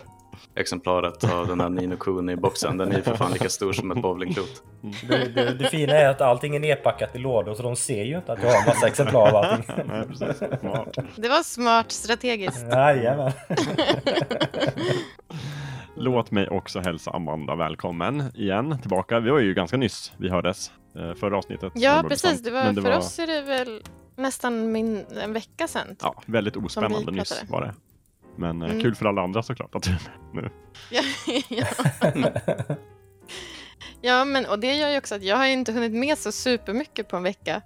exemplaret 0.55 1.23
av 1.33 1.47
den 1.47 1.61
här 1.61 1.69
Nino 1.69 1.95
Kuni-boxen. 1.95 2.77
Den 2.77 2.91
är 2.91 2.95
ju 2.95 3.01
för 3.01 3.15
fan 3.15 3.31
lika 3.31 3.49
stor 3.49 3.73
som 3.73 3.91
ett 3.91 4.01
bowlingklot. 4.01 4.63
Det, 5.07 5.35
det, 5.35 5.53
det 5.53 5.69
fina 5.69 5.93
är 5.93 6.09
att 6.09 6.21
allting 6.21 6.55
är 6.55 6.59
nedpackat 6.59 7.15
i 7.15 7.19
lådor 7.19 7.53
så 7.53 7.63
de 7.63 7.75
ser 7.75 8.03
ju 8.03 8.17
inte 8.17 8.33
att 8.33 8.43
jag 8.43 8.49
har 8.49 8.59
en 8.59 8.65
massa 8.65 8.87
exemplar 8.87 9.27
av 9.27 9.35
allting. 9.35 9.75
Nej, 9.85 10.07
precis. 10.07 10.37
Smart. 10.59 10.97
Det 11.15 11.29
var 11.29 11.43
smart 11.43 11.91
strategiskt. 11.91 12.65
Jajamän. 12.71 13.31
Låt 15.95 16.31
mig 16.31 16.47
också 16.47 16.79
hälsa 16.79 17.11
Amanda 17.11 17.55
välkommen 17.55 18.23
igen 18.35 18.77
tillbaka. 18.81 19.19
Vi 19.19 19.29
var 19.29 19.39
ju 19.39 19.53
ganska 19.53 19.77
nyss 19.77 20.13
vi 20.17 20.29
hördes 20.29 20.71
eh, 20.95 21.13
förra 21.13 21.37
avsnittet. 21.37 21.71
Ja, 21.75 22.03
precis. 22.09 22.43
Det 22.43 22.51
var, 22.51 22.71
det 22.71 22.81
för 22.81 22.89
var, 22.89 22.97
oss 22.97 23.19
är 23.19 23.27
det 23.27 23.41
väl 23.41 23.81
nästan 24.15 24.71
min, 24.71 25.05
en 25.23 25.33
vecka 25.33 25.67
sedan. 25.67 25.95
Ja, 26.01 26.21
väldigt 26.25 26.55
ospännande 26.57 27.11
nyss 27.11 27.43
var 27.49 27.61
det. 27.61 27.73
Men 28.35 28.61
eh, 28.61 28.69
Mm. 28.69 28.81
kul 28.81 28.95
för 28.95 29.05
alla 29.05 29.21
andra 29.21 29.43
såklart 29.43 29.75
att 29.75 29.83
du 29.83 29.91
är 29.91 30.01
med 30.33 30.43
nu. 30.43 30.49
Ja, 30.91 31.03
ja. 34.01 34.25
men 34.25 34.45
och 34.45 34.59
det 34.59 34.75
gör 34.75 34.89
ju 34.89 34.97
också 34.97 35.15
att 35.15 35.23
jag 35.23 35.37
har 35.37 35.45
inte 35.45 35.71
hunnit 35.71 35.91
med 35.91 36.17
så 36.17 36.31
supermycket 36.31 37.07
på 37.07 37.17
en 37.17 37.23
vecka. 37.23 37.61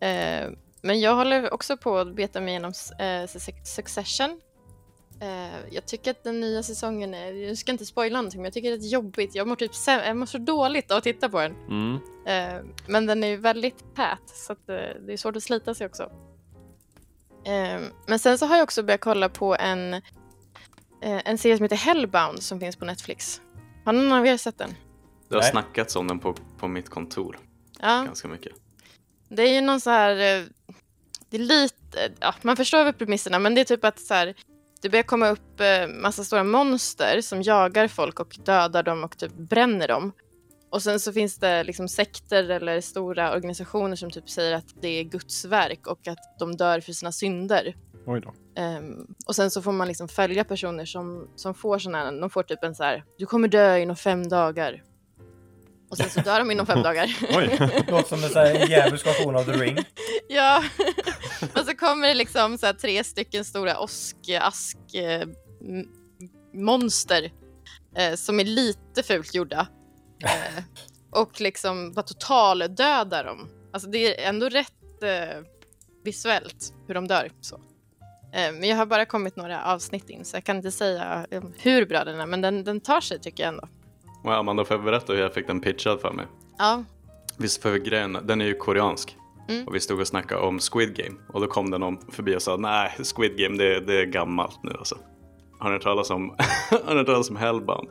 Eh, 0.00 0.50
men 0.82 1.00
jag 1.00 1.14
håller 1.14 1.54
också 1.54 1.76
på 1.76 1.98
att 1.98 2.14
beta 2.14 2.40
mig 2.40 2.48
igenom 2.50 2.72
eh, 2.98 3.26
Succession. 3.64 4.40
Eh, 5.22 5.58
jag 5.70 5.86
tycker 5.86 6.10
att 6.10 6.24
den 6.24 6.40
nya 6.40 6.62
säsongen 6.62 7.14
är, 7.14 7.32
jag 7.32 7.58
ska 7.58 7.72
inte 7.72 7.86
spoila 7.86 8.18
någonting, 8.18 8.40
men 8.40 8.44
jag 8.44 8.54
tycker 8.54 8.70
det 8.70 8.76
är 8.86 8.88
jobbigt. 8.88 9.34
Jag 9.34 9.48
mår, 9.48 9.56
typ, 9.56 9.72
säm- 9.72 10.06
jag 10.06 10.16
mår 10.16 10.26
så 10.26 10.38
dåligt 10.38 10.90
av 10.90 10.96
att 10.98 11.04
titta 11.04 11.28
på 11.28 11.38
den. 11.40 11.54
Mm. 11.68 11.98
Eh, 12.26 12.62
men 12.86 13.06
den 13.06 13.24
är 13.24 13.28
ju 13.28 13.36
väldigt 13.36 13.94
tät, 13.96 14.22
så 14.26 14.52
att, 14.52 14.68
eh, 14.68 14.74
det 15.06 15.12
är 15.12 15.16
svårt 15.16 15.36
att 15.36 15.42
slita 15.42 15.74
sig 15.74 15.86
också. 15.86 16.10
Eh, 17.44 17.80
men 18.06 18.18
sen 18.18 18.38
så 18.38 18.46
har 18.46 18.56
jag 18.56 18.62
också 18.62 18.82
börjat 18.82 19.00
kolla 19.00 19.28
på 19.28 19.56
en, 19.56 19.94
eh, 19.94 20.00
en 21.02 21.38
serie 21.38 21.56
som 21.56 21.64
heter 21.64 21.76
Hellbound 21.76 22.42
som 22.42 22.60
finns 22.60 22.76
på 22.76 22.84
Netflix. 22.84 23.40
Har 23.84 23.92
någon 23.92 24.12
av 24.12 24.26
er 24.26 24.36
sett 24.36 24.58
den? 24.58 24.74
Det 25.28 25.34
har 25.34 25.42
Nej. 25.42 25.50
snackats 25.50 25.96
om 25.96 26.08
den 26.08 26.18
på, 26.18 26.34
på 26.58 26.68
mitt 26.68 26.88
kontor 26.88 27.38
Ja, 27.80 28.02
ganska 28.02 28.28
mycket. 28.28 28.52
det 29.28 29.42
är 29.42 29.54
ju 29.54 29.60
någon 29.60 29.80
så 29.80 29.90
här... 29.90 30.10
eh, 30.10 30.44
Det 31.30 31.36
är 31.36 31.40
lite... 31.40 32.12
Ja, 32.20 32.34
man 32.42 32.56
förstår 32.56 32.84
väl 32.84 32.92
premisserna, 32.92 33.38
men 33.38 33.54
det 33.54 33.60
är 33.60 33.64
typ 33.64 33.84
att 33.84 34.00
så 34.00 34.14
här, 34.14 34.34
det 34.82 34.88
börjar 34.88 35.02
komma 35.02 35.28
upp 35.28 35.60
eh, 35.60 35.88
massa 35.88 36.24
stora 36.24 36.44
monster 36.44 37.20
som 37.20 37.42
jagar 37.42 37.88
folk 37.88 38.20
och 38.20 38.36
dödar 38.44 38.82
dem 38.82 39.04
och 39.04 39.18
typ 39.18 39.32
bränner 39.32 39.88
dem. 39.88 40.12
Och 40.70 40.82
sen 40.82 41.00
så 41.00 41.12
finns 41.12 41.36
det 41.38 41.64
liksom 41.64 41.88
sekter 41.88 42.48
eller 42.50 42.80
stora 42.80 43.32
organisationer 43.34 43.96
som 43.96 44.10
typ 44.10 44.30
säger 44.30 44.52
att 44.52 44.66
det 44.82 44.88
är 44.88 45.04
Guds 45.04 45.44
verk 45.44 45.86
och 45.86 46.08
att 46.08 46.38
de 46.38 46.56
dör 46.56 46.80
för 46.80 46.92
sina 46.92 47.12
synder. 47.12 47.76
Oj 48.06 48.20
då. 48.20 48.34
Ehm, 48.62 49.06
och 49.26 49.36
sen 49.36 49.50
så 49.50 49.62
får 49.62 49.72
man 49.72 49.88
liksom 49.88 50.08
följa 50.08 50.44
personer 50.44 50.84
som, 50.84 51.28
som 51.36 51.54
får 51.54 51.92
här, 51.94 52.20
de 52.20 52.30
får 52.30 52.42
typ 52.42 52.64
en 52.64 52.74
så 52.74 52.84
här, 52.84 53.04
du 53.18 53.26
kommer 53.26 53.48
dö 53.48 53.78
inom 53.78 53.96
fem 53.96 54.28
dagar. 54.28 54.82
Och 55.90 55.96
sen 55.96 56.10
så 56.10 56.20
dör 56.20 56.38
de 56.38 56.50
inom 56.50 56.66
fem 56.66 56.82
dagar. 56.88 57.16
Oj. 57.36 57.58
Låter 57.88 58.08
som 58.08 58.24
en, 58.24 58.30
så 58.30 58.38
här, 58.38 58.54
en 58.54 58.70
djävulsk 58.70 59.06
version 59.06 59.36
av 59.36 59.44
The 59.44 59.52
Ring. 59.52 59.78
ja, 60.28 60.64
och 61.54 61.66
så 61.66 61.76
kommer 61.76 62.08
det 62.08 62.14
liksom 62.14 62.58
så 62.58 62.66
här 62.66 62.72
tre 62.72 63.04
stycken 63.04 63.44
stora 63.44 63.78
åsk-ask 63.78 64.94
eh, 64.94 65.20
m- 65.22 65.88
monster 66.54 67.32
eh, 67.96 68.14
som 68.14 68.40
är 68.40 68.44
lite 68.44 69.02
fult 69.02 69.34
gjorda. 69.34 69.68
Eh, 70.24 70.62
och 71.10 71.40
liksom 71.40 71.92
bara 71.92 72.02
totaldödar 72.02 73.24
dem. 73.24 73.48
Alltså 73.72 73.88
det 73.88 74.24
är 74.24 74.28
ändå 74.28 74.48
rätt 74.48 75.02
eh, 75.02 75.44
visuellt 76.04 76.74
hur 76.86 76.94
de 76.94 77.08
dör. 77.08 77.30
Så. 77.40 77.54
Eh, 78.32 78.52
men 78.52 78.64
jag 78.64 78.76
har 78.76 78.86
bara 78.86 79.04
kommit 79.04 79.36
några 79.36 79.64
avsnitt 79.64 80.10
in 80.10 80.24
så 80.24 80.36
jag 80.36 80.44
kan 80.44 80.56
inte 80.56 80.70
säga 80.70 81.26
eh, 81.30 81.42
hur 81.58 81.86
bra 81.86 82.04
den 82.04 82.20
är 82.20 82.26
men 82.26 82.40
den, 82.40 82.64
den 82.64 82.80
tar 82.80 83.00
sig 83.00 83.20
tycker 83.20 83.42
jag 83.42 83.48
ändå. 83.48 83.68
Och 84.24 84.34
Amanda, 84.34 84.64
får 84.64 84.76
jag 84.76 84.84
berätta 84.84 85.12
hur 85.12 85.20
jag 85.20 85.34
fick 85.34 85.46
den 85.46 85.60
pitchad 85.60 86.00
för 86.00 86.12
mig? 86.12 86.26
Ja, 86.58 86.84
Visst 87.40 87.62
för 87.62 87.76
grejen, 87.76 88.18
den 88.22 88.40
är 88.40 88.44
ju 88.44 88.54
koreansk. 88.54 89.16
Mm. 89.48 89.66
Och 89.66 89.74
vi 89.74 89.80
stod 89.80 90.00
och 90.00 90.06
snackade 90.06 90.40
om 90.40 90.58
Squid 90.58 90.96
Game. 90.96 91.16
Och 91.28 91.40
då 91.40 91.46
kom 91.46 91.70
det 91.70 91.78
någon 91.78 91.98
förbi 92.10 92.36
och 92.36 92.42
sa 92.42 92.56
nej, 92.56 92.90
Squid 93.16 93.36
Game 93.36 93.56
det, 93.56 93.80
det 93.80 94.00
är 94.00 94.06
gammalt 94.06 94.62
nu 94.62 94.70
alltså. 94.78 94.98
Har 95.58 95.68
ni 95.68 95.72
hört 95.72 95.82
talas 95.82 96.10
om, 96.10 96.28
har 96.70 96.90
ni 96.90 96.98
hört 96.98 97.06
talas 97.06 97.30
om 97.30 97.36
Hellbound? 97.36 97.88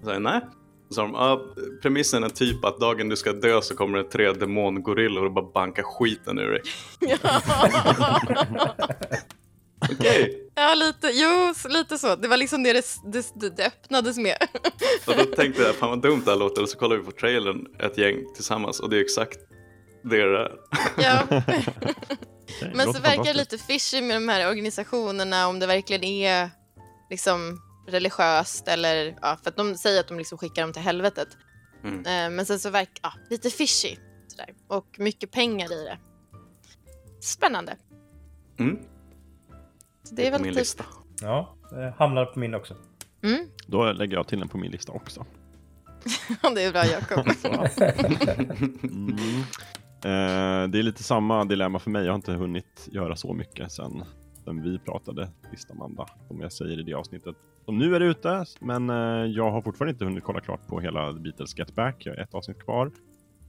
Jag 0.00 0.12
sa 0.12 0.18
nej. 0.18 0.40
Så 0.90 1.00
de, 1.00 1.14
ah, 1.14 1.40
premissen 1.82 2.24
är 2.24 2.28
typ 2.28 2.64
att 2.64 2.80
dagen 2.80 3.08
du 3.08 3.16
ska 3.16 3.32
dö 3.32 3.62
så 3.62 3.76
kommer 3.76 3.98
det 3.98 4.04
tre 4.04 4.32
demongorillor 4.32 5.24
och 5.24 5.32
bara 5.32 5.52
banka 5.52 5.82
skiten 5.82 6.38
ur 6.38 6.50
dig. 6.50 6.62
Okej, 9.92 10.50
ja 10.54 10.74
lite, 10.74 11.10
jo, 11.12 11.54
lite 11.68 11.98
så. 11.98 12.16
Det 12.16 12.28
var 12.28 12.36
liksom 12.36 12.62
det 12.62 12.72
det, 12.72 13.32
det, 13.34 13.56
det 13.56 13.66
öppnades 13.66 14.18
med. 14.18 14.36
och 15.06 15.14
då 15.16 15.24
tänkte 15.24 15.62
jag 15.62 15.74
fan 15.74 15.90
vad 15.90 16.02
dumt 16.02 16.22
det 16.24 16.30
här 16.30 16.38
låter. 16.38 16.62
Och 16.62 16.68
så 16.68 16.78
kollade 16.78 17.00
vi 17.00 17.06
på 17.06 17.12
trailern 17.12 17.66
ett 17.78 17.98
gäng 17.98 18.34
tillsammans 18.34 18.80
och 18.80 18.90
det 18.90 18.96
är 18.96 19.00
exakt 19.00 19.38
det 20.02 20.16
det 20.16 20.38
är. 20.38 20.52
ja. 20.96 21.42
Men 22.74 22.94
så 22.94 23.00
verkar 23.00 23.24
det 23.24 23.34
lite 23.34 23.58
fishy 23.58 24.02
med 24.02 24.16
de 24.16 24.28
här 24.28 24.50
organisationerna 24.50 25.48
om 25.48 25.58
det 25.58 25.66
verkligen 25.66 26.04
är 26.04 26.50
liksom 27.10 27.60
religiöst 27.90 28.68
eller 28.68 29.16
ja, 29.22 29.38
för 29.42 29.50
att 29.50 29.56
de 29.56 29.74
säger 29.74 30.00
att 30.00 30.08
de 30.08 30.18
liksom 30.18 30.38
skickar 30.38 30.62
dem 30.62 30.72
till 30.72 30.82
helvetet. 30.82 31.28
Mm. 31.84 31.98
Eh, 31.98 32.36
men 32.36 32.46
sen 32.46 32.58
så 32.58 32.70
verkar 32.70 33.00
ja, 33.02 33.12
lite 33.30 33.50
fishy 33.50 33.96
sådär. 34.28 34.54
och 34.68 34.96
mycket 34.98 35.30
pengar 35.30 35.72
i 35.72 35.84
det. 35.84 35.98
Spännande. 37.20 37.76
Mm. 38.58 38.78
Så 40.02 40.14
det 40.14 40.26
är 40.26 40.30
på 40.30 40.32
väl 40.32 40.42
min 40.42 40.52
typ... 40.52 40.58
lista. 40.58 40.84
Ja, 41.20 41.56
det 41.70 41.94
hamnar 41.98 42.24
på 42.24 42.38
min 42.38 42.54
också. 42.54 42.76
Mm. 43.22 43.46
Då 43.66 43.92
lägger 43.92 44.16
jag 44.16 44.28
till 44.28 44.38
den 44.38 44.48
på 44.48 44.58
min 44.58 44.70
lista 44.70 44.92
också. 44.92 45.26
det 46.54 46.62
är 46.62 46.72
bra 46.72 46.86
Jakob. 46.86 47.26
Mm. 48.82 49.16
Eh, 50.04 50.68
det 50.68 50.78
är 50.78 50.82
lite 50.82 51.02
samma 51.02 51.44
dilemma 51.44 51.78
för 51.78 51.90
mig. 51.90 52.04
Jag 52.04 52.12
har 52.12 52.16
inte 52.16 52.32
hunnit 52.32 52.88
göra 52.92 53.16
så 53.16 53.32
mycket 53.32 53.72
sen, 53.72 54.04
sen 54.44 54.62
vi 54.62 54.78
pratade 54.78 55.28
sist 55.50 55.70
Amanda, 55.70 56.06
som 56.28 56.40
jag 56.40 56.52
säger 56.52 56.80
i 56.80 56.82
det 56.82 56.94
avsnittet. 56.94 57.36
Som 57.70 57.78
nu 57.78 57.96
är 57.96 58.00
ute, 58.00 58.44
men 58.60 58.90
eh, 58.90 58.96
jag 59.30 59.50
har 59.50 59.62
fortfarande 59.62 59.92
inte 59.92 60.04
hunnit 60.04 60.24
kolla 60.24 60.40
klart 60.40 60.66
på 60.66 60.80
hela 60.80 61.12
The 61.12 61.18
Beatles 61.18 61.58
Get 61.58 61.74
Back. 61.74 62.06
Jag 62.06 62.12
har 62.12 62.22
ett 62.22 62.34
avsnitt 62.34 62.58
kvar. 62.58 62.86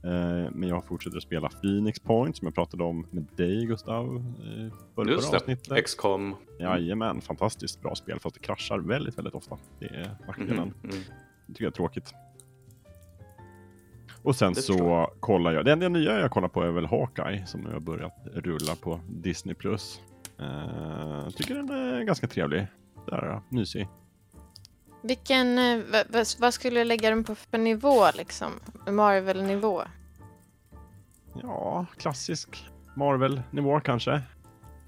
Eh, 0.04 0.50
men 0.52 0.68
jag 0.68 0.84
fortsätter 0.84 1.16
att 1.16 1.22
spela 1.22 1.48
Phoenix 1.48 2.00
Point 2.00 2.36
som 2.36 2.46
jag 2.46 2.54
pratade 2.54 2.84
om 2.84 3.06
med 3.10 3.26
dig 3.36 3.66
Gustav. 3.66 4.16
Eh, 4.16 4.74
förra, 4.94 5.10
Just 5.10 5.24
förra 5.24 5.30
det, 5.30 5.36
avsnittet. 5.36 5.84
XCOM. 5.84 6.34
Jajamän, 6.60 7.20
fantastiskt 7.20 7.82
bra 7.82 7.94
spel 7.94 8.20
fast 8.20 8.34
det 8.34 8.40
kraschar 8.40 8.78
väldigt, 8.78 9.18
väldigt 9.18 9.34
ofta. 9.34 9.58
Det 9.78 9.86
är 9.86 10.10
nackdelen. 10.26 10.74
Mhm, 10.82 10.90
mm. 10.90 11.02
Det 11.46 11.52
tycker 11.52 11.64
jag 11.64 11.70
är 11.70 11.76
tråkigt. 11.76 12.14
Och 14.22 14.36
sen 14.36 14.54
så 14.54 14.72
jag. 14.72 15.10
kollar 15.20 15.52
jag, 15.52 15.64
det 15.64 15.72
enda 15.72 15.88
nya 15.88 16.20
jag 16.20 16.30
kollar 16.30 16.48
på 16.48 16.62
är 16.62 16.70
väl 16.70 16.86
Hawkeye 16.86 17.46
som 17.46 17.62
jag 17.64 17.72
har 17.72 17.80
börjat 17.80 18.26
rulla 18.34 18.74
på 18.74 19.00
Disney+. 19.08 19.54
Plus. 19.54 20.00
Uh, 20.40 21.28
tycker 21.28 21.54
den 21.54 21.70
är 21.70 22.04
ganska 22.04 22.26
trevlig. 22.26 22.66
Där, 23.06 23.40
mysig. 23.48 23.88
Vilken, 25.02 25.58
eh, 25.58 25.80
vad, 26.38 26.54
skulle 26.54 26.80
du 26.80 26.84
lägga 26.84 27.10
den 27.10 27.24
på 27.24 27.34
för 27.34 27.58
nivå 27.58 28.04
liksom? 28.14 28.52
Marvel-nivå? 28.90 29.82
Ja, 31.42 31.86
klassisk 31.96 32.66
Marvel-nivå 32.96 33.80
kanske. 33.80 34.22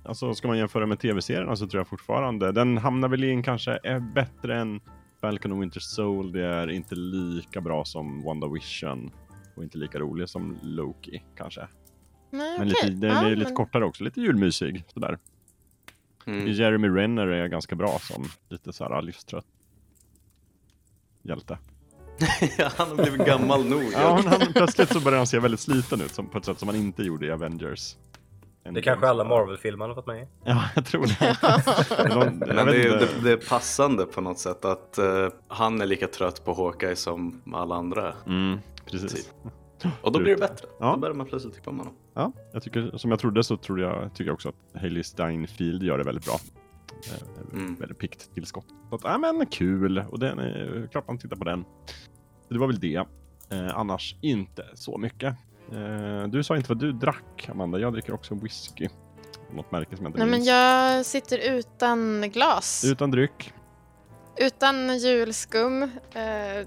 Alltså 0.05 0.35
ska 0.35 0.49
man 0.49 0.59
jämföra 0.59 0.87
med 0.87 1.01
tv-serierna 1.01 1.57
så 1.57 1.67
tror 1.67 1.81
jag 1.81 1.89
fortfarande, 1.89 2.53
den 2.53 2.79
hamnar 2.79 3.09
väl 3.09 3.25
in 3.25 3.43
kanske 3.43 3.79
är 3.83 4.01
bättre 4.01 4.61
än 4.61 4.81
Falcon 5.21 5.53
och 5.53 5.63
Winter 5.63 5.81
Soldier, 5.81 6.71
inte 6.71 6.95
lika 6.95 7.61
bra 7.61 7.85
som 7.85 8.23
WandaVision 8.23 9.11
och 9.57 9.63
inte 9.63 9.79
lika 9.79 9.99
rolig 9.99 10.29
som 10.29 10.59
Loki 10.63 11.23
kanske. 11.37 11.69
Nej, 12.31 12.59
Men 12.59 12.69
okej. 12.71 12.91
lite, 12.91 13.07
den 13.07 13.17
Ja, 13.17 13.27
är 13.31 13.37
lite 13.37 13.49
men- 13.49 13.57
kortare 13.57 13.85
också, 13.85 14.05
lite 14.05 14.21
julmysig 14.21 14.85
sådär. 14.95 15.19
Mm. 16.27 16.47
Jeremy 16.53 16.89
Renner 16.89 17.27
är 17.27 17.47
ganska 17.47 17.75
bra 17.77 17.99
som 17.99 18.25
lite 18.49 18.73
såhär 18.73 19.03
livstrött 19.03 19.47
hjälte. 21.25 21.59
ja, 22.59 22.71
han 22.77 22.89
har 22.89 22.97
blivit 22.97 23.27
gammal 23.27 23.65
nog. 23.65 23.83
Ja, 23.93 24.21
men 24.25 24.27
han, 24.27 24.53
plötsligt 24.53 24.93
så 24.93 25.01
börjar 25.01 25.19
han 25.19 25.27
se 25.27 25.39
väldigt 25.39 25.61
sliten 25.61 26.01
ut 26.01 26.15
som, 26.15 26.27
på 26.27 26.39
ett 26.39 26.45
sätt 26.45 26.59
som 26.59 26.69
han 26.69 26.77
inte 26.77 27.03
gjorde 27.03 27.27
i 27.27 27.31
Avengers. 27.31 27.97
Det 28.73 28.83
kanske 28.83 29.09
alla 29.09 29.25
Marvel-filmer 29.25 29.89
har 29.89 29.95
fått 29.95 30.07
med 30.07 30.23
i. 30.23 30.27
Ja, 30.45 30.65
jag 30.75 30.87
tror 30.87 31.07
det. 31.07 31.37
De, 32.15 32.21
jag 32.47 32.55
Men 32.55 32.67
det 32.67 32.83
är, 32.83 32.99
det, 32.99 33.09
det 33.23 33.33
är 33.33 33.49
passande 33.49 34.07
på 34.07 34.21
något 34.21 34.39
sätt 34.39 34.65
att 34.65 34.99
eh, 34.99 35.29
han 35.49 35.81
är 35.81 35.87
lika 35.87 36.07
trött 36.07 36.45
på 36.45 36.55
Hawkeye 36.55 36.97
som 36.97 37.43
alla 37.55 37.75
andra. 37.75 38.09
är. 38.09 38.15
Mm, 38.27 38.59
precis. 38.91 39.33
Och 40.03 40.13
då 40.13 40.19
blir 40.19 40.35
det 40.35 40.41
bättre. 40.41 40.69
Ja. 40.81 40.91
Då 40.93 40.97
börjar 40.97 41.15
man 41.15 41.27
plötsligt 41.27 41.55
tycka 41.55 41.71
om 41.71 41.79
honom. 41.79 41.95
Ja, 42.15 42.33
jag 42.53 42.63
tycker, 42.63 42.97
som 42.97 43.11
jag 43.11 43.21
trodde 43.21 43.45
så 43.45 43.57
trodde 43.57 43.83
jag, 43.83 44.11
tycker 44.15 44.25
jag 44.25 44.35
också 44.35 44.49
att 44.49 44.81
Hailey 44.81 45.03
Steinfeld 45.03 45.83
gör 45.83 45.99
det 45.99 46.05
väldigt 46.05 46.25
bra. 46.25 46.39
Eh, 46.93 47.29
Mm. 47.53 47.75
Väldigt 47.75 47.99
piggt 47.99 48.35
tillskott. 48.35 48.67
Så 48.89 48.95
att, 48.95 49.01
ja 49.05 49.19
men 49.19 49.47
kul! 49.47 49.99
Och 50.11 50.19
den 50.19 50.39
är, 50.39 50.89
klart 50.93 51.07
man 51.09 51.19
tittar 51.19 51.37
på 51.37 51.45
den. 51.45 51.65
Så 52.49 52.55
det 52.55 52.59
var 52.59 52.67
väl 52.67 52.81
det. 52.81 52.97
Eh, 53.51 53.77
annars 53.79 54.17
inte 54.21 54.65
så 54.75 54.99
mycket. 54.99 55.35
Eh, 55.73 56.27
du 56.29 56.43
sa 56.45 56.57
inte 56.57 56.69
vad 56.69 56.79
du 56.79 56.93
drack, 56.93 57.49
Amanda. 57.53 57.79
Jag 57.79 57.93
dricker 57.93 58.15
också 58.15 58.35
whisky. 58.35 58.89
Något 59.53 59.73
märke 59.73 59.97
som 59.97 60.05
jag 60.05 60.11
inte 60.11 60.19
Nej, 60.19 60.27
men 60.29 60.39
minns. 60.39 60.49
jag 60.49 61.07
sitter 61.07 61.39
utan 61.59 62.31
glas. 62.33 62.85
Utan 62.85 63.11
dryck. 63.11 63.53
Utan 64.37 64.99
julskum. 64.99 65.83
Eh, 65.83 66.67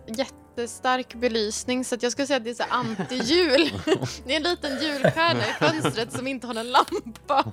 jättestark 0.58 1.16
belysning 1.16 1.86
så 1.86 1.96
att 1.96 2.04
jag 2.04 2.12
skulle 2.12 2.28
säga 2.28 2.38
att 2.38 2.44
det 2.44 2.50
är 2.50 2.54
så 2.54 2.64
anti-jul. 2.64 3.72
det 4.26 4.34
är 4.34 4.38
en 4.38 4.44
liten 4.44 4.72
julstjärna 4.72 5.40
i 5.40 5.54
fönstret 5.60 6.12
som 6.12 6.28
inte 6.28 6.48
har 6.48 6.56
en 6.56 6.72
lampa. 6.72 7.44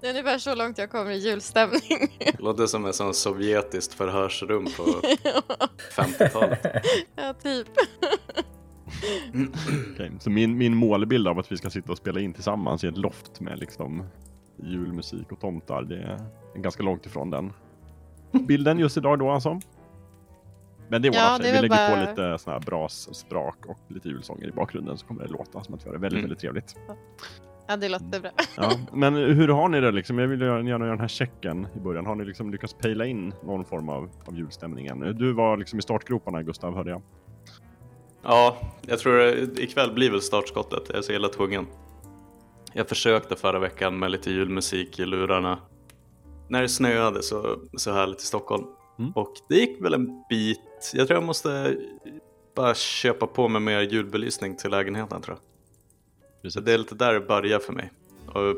Det 0.00 0.06
är 0.06 0.10
ungefär 0.10 0.38
så 0.38 0.54
långt 0.54 0.78
jag 0.78 0.90
kommer 0.90 1.10
i 1.10 1.16
julstämning. 1.18 2.16
Det 2.18 2.40
låter 2.40 2.66
som 2.66 2.86
ett 2.86 2.94
sånt 2.94 3.16
sovjetiskt 3.16 3.94
förhörsrum 3.94 4.64
på 4.76 4.82
50-talet. 6.02 6.84
ja, 7.16 7.34
typ. 7.42 7.68
Okej, 9.92 10.12
Så 10.20 10.30
min, 10.30 10.58
min 10.58 10.76
målbild 10.76 11.28
av 11.28 11.38
att 11.38 11.52
vi 11.52 11.56
ska 11.56 11.70
sitta 11.70 11.92
och 11.92 11.98
spela 11.98 12.20
in 12.20 12.34
tillsammans 12.34 12.84
i 12.84 12.86
ett 12.86 12.98
loft 12.98 13.40
med 13.40 13.58
liksom 13.58 14.04
julmusik 14.62 15.32
och 15.32 15.40
tomtar, 15.40 15.82
det 15.82 15.96
är 15.96 16.18
ganska 16.60 16.82
långt 16.82 17.06
ifrån 17.06 17.30
den 17.30 17.52
bilden 18.42 18.78
just 18.78 18.96
idag 18.96 19.18
då 19.18 19.30
alltså. 19.30 19.60
Men 20.94 21.02
det 21.02 21.08
är 21.08 21.12
Ja, 21.14 21.34
är 21.36 21.38
Vi 21.42 21.52
lägger 21.52 21.68
bara- 21.68 22.04
på 22.04 22.10
lite 22.10 22.38
såna 22.38 22.56
här 22.56 22.64
bras, 22.64 23.14
sprak 23.14 23.66
och 23.66 23.78
lite 23.88 24.08
julsånger 24.08 24.48
i 24.48 24.52
bakgrunden 24.52 24.98
så 24.98 25.06
kommer 25.06 25.22
det 25.22 25.28
låta 25.32 25.64
som 25.64 25.74
att 25.74 25.84
vi 25.84 25.88
har 25.88 25.92
det 25.92 25.98
väldigt, 26.00 26.18
Mm. 26.18 26.22
väldigt 26.22 26.38
trevligt. 26.38 26.74
Ja, 27.66 27.76
det 27.76 27.88
låter 27.88 28.20
bra. 28.20 28.30
Ja, 28.56 28.70
men 28.92 29.14
hur 29.14 29.48
har 29.48 29.68
ni 29.68 29.80
det 29.80 29.92
liksom? 29.92 30.18
Jag 30.18 30.28
vill 30.28 30.40
gärna 30.40 30.68
göra 30.70 30.84
den 30.86 31.00
här 31.00 31.08
checken 31.08 31.66
i 31.76 31.78
början. 31.80 32.06
Har 32.06 32.14
ni 32.14 32.24
liksom 32.24 32.50
lyckats 32.52 32.74
pejla 32.74 33.06
in 33.06 33.34
någon 33.44 33.64
form 33.64 33.88
av, 33.88 34.10
av 34.26 34.36
julstämning 34.36 34.86
ännu? 34.86 35.12
Du 35.12 35.32
var 35.32 35.56
liksom 35.56 35.78
i 35.78 35.82
startgroparna 35.82 36.42
Gustav, 36.42 36.74
hörde 36.76 36.90
jag. 36.90 37.02
Ja, 38.22 38.56
jag 38.86 38.98
tror 38.98 39.12
det, 39.18 39.62
ikväll 39.62 39.92
blir 39.94 40.10
väl 40.10 40.20
startskottet. 40.22 40.82
Jag 40.88 40.96
är 40.98 41.02
så 41.02 41.12
jävla 41.12 41.28
tvungen. 41.28 41.66
Jag 42.72 42.88
försökte 42.88 43.36
förra 43.36 43.58
veckan 43.58 43.98
med 43.98 44.10
lite 44.10 44.30
julmusik 44.30 44.98
i 44.98 45.06
lurarna 45.06 45.58
när 46.48 46.62
det 46.62 46.68
snöade 46.68 47.22
så, 47.22 47.56
så 47.76 47.92
härligt 47.92 48.20
i 48.20 48.24
Stockholm. 48.24 48.64
Mm. 48.98 49.12
Och 49.12 49.32
det 49.48 49.54
gick 49.54 49.84
väl 49.84 49.94
en 49.94 50.24
bit. 50.28 50.60
Jag 50.92 51.06
tror 51.06 51.16
jag 51.16 51.26
måste 51.26 51.76
bara 52.54 52.74
köpa 52.74 53.26
på 53.26 53.48
mig 53.48 53.60
mer 53.60 53.80
julbelysning 53.80 54.56
till 54.56 54.70
lägenheten 54.70 55.22
tror 55.22 55.36
jag. 55.36 55.44
Precis. 56.42 56.64
det 56.64 56.72
är 56.72 56.78
lite 56.78 56.94
där 56.94 57.14
det 57.14 57.20
börjar 57.20 57.58
för 57.58 57.72
mig. 57.72 57.90
Och 58.26 58.56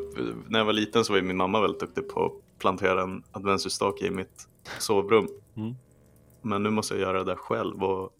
när 0.48 0.58
jag 0.58 0.66
var 0.66 0.72
liten 0.72 1.04
så 1.04 1.12
var 1.12 1.18
ju 1.18 1.24
min 1.24 1.36
mamma 1.36 1.60
väldigt 1.60 1.80
duktig 1.80 2.08
på 2.08 2.24
att 2.24 2.58
plantera 2.58 3.02
en 3.02 3.22
adventsljusstake 3.32 4.06
i 4.06 4.10
mitt 4.10 4.48
sovrum. 4.78 5.28
Mm. 5.56 5.74
Men 6.42 6.62
nu 6.62 6.70
måste 6.70 6.94
jag 6.94 7.00
göra 7.00 7.24
det 7.24 7.36
själv 7.36 7.84
och 7.84 8.12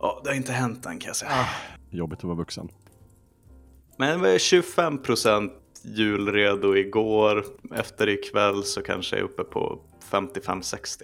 ja, 0.00 0.20
det 0.24 0.30
har 0.30 0.36
inte 0.36 0.52
hänt 0.52 0.86
än 0.86 0.98
kan 0.98 1.06
jag 1.06 1.16
säga. 1.16 1.46
Jobbigt 1.90 2.18
att 2.18 2.24
vara 2.24 2.36
vuxen. 2.36 2.68
Men 3.96 4.08
jag 4.08 4.18
var 4.18 4.28
25% 4.28 5.50
julredo 5.82 6.76
igår. 6.76 7.44
Efter 7.74 8.08
ikväll 8.08 8.64
så 8.64 8.82
kanske 8.82 9.16
jag 9.16 9.20
är 9.20 9.24
uppe 9.24 9.44
på 9.44 9.80
55-60. 10.10 11.02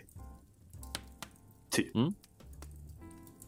Typ. 1.70 1.86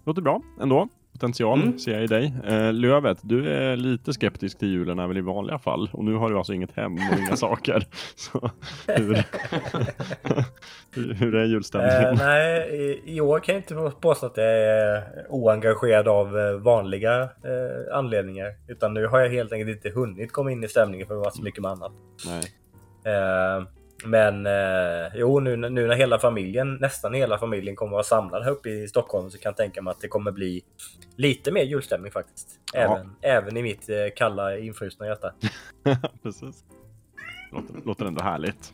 Låter 0.05 0.23
bra 0.23 0.43
ändå. 0.61 0.89
Potential 1.13 1.63
Mm. 1.63 1.79
ser 1.79 1.93
jag 1.93 2.05
i 2.05 2.07
dig. 2.07 2.35
Eh, 2.47 2.73
Lövet, 2.73 3.19
du 3.23 3.49
är 3.51 3.77
lite 3.77 4.13
skeptisk 4.13 4.59
till 4.59 4.69
julen 4.69 4.97
väl 5.09 5.19
i 5.19 5.21
vanliga 5.21 5.59
fall. 5.59 5.91
Och 5.93 6.05
nu 6.05 6.15
har 6.15 6.31
du 6.31 6.39
alltså 6.39 6.53
inget 6.55 6.77
hem 6.77 6.95
och 6.95 7.19
inga 7.19 7.37
saker. 7.37 7.87
Så 8.17 8.51
hur, 8.87 9.25
hur, 11.15 11.35
är 11.35 11.45
julstämningen? 11.45 12.05
Eh, 12.05 12.15
nej, 12.27 12.69
i, 12.71 13.03
i 13.17 13.21
år 13.21 13.41
kan 13.41 13.55
jag 13.55 13.63
inte 13.63 13.93
påstå 14.01 14.27
att 14.27 14.37
jag 14.37 14.47
är 14.47 15.03
oengagerad 15.29 16.09
av 16.09 16.39
eh, 16.39 16.53
vanliga 16.55 17.23
eh, 17.23 17.29
anledningar. 17.97 18.49
Utan 18.69 18.95
nu 18.95 19.07
har 19.07 19.19
jag 19.21 19.31
helt 19.31 19.53
enkelt 19.53 19.77
inte 19.77 19.99
hunnit 20.01 20.33
komma 20.33 20.53
in 20.53 20.65
i 20.65 20.69
stämningen 20.69 21.07
för 21.07 21.15
det 21.15 21.21
varit 21.21 21.37
så 21.37 21.43
mycket 21.43 21.63
med 21.63 21.71
annat. 21.71 21.93
Nej. 22.27 22.43
Eh, 23.15 23.65
men 24.05 24.47
eh, 24.47 25.11
jo, 25.15 25.41
nu, 25.41 25.57
när- 25.57 25.71
nu 25.71 25.87
när 25.87 25.95
hela 25.97 26.19
familjen, 26.19 26.75
nästan 26.75 27.15
hela 27.15 27.39
familjen 27.39 27.77
kommer 27.77 27.91
att 27.91 28.11
vara 28.11 28.23
samlad 28.23 28.45
här 28.45 28.51
uppe 28.51 28.71
i 28.71 28.89
Stockholm 28.89 29.31
så 29.31 29.39
kan 29.39 29.51
jag 29.51 29.57
tänka 29.57 29.83
mig 29.83 29.91
att 29.91 30.01
det 30.01 30.09
kommer 30.09 30.33
bli 30.33 30.63
lite 31.17 31.53
mer 31.53 31.63
julstämning 31.63 32.13
faktiskt. 32.13 32.49
Ja. 32.73 32.81
Även, 32.81 33.11
även 33.23 33.57
i 33.57 33.63
mitt 33.63 33.89
eh, 33.89 33.97
kalla 34.17 34.59
infrusna 34.59 35.07
hjärta. 35.07 35.33
Precis. 36.23 36.65
Låter, 37.53 37.75
låter 37.85 38.05
ändå 38.07 38.23
härligt. 38.23 38.73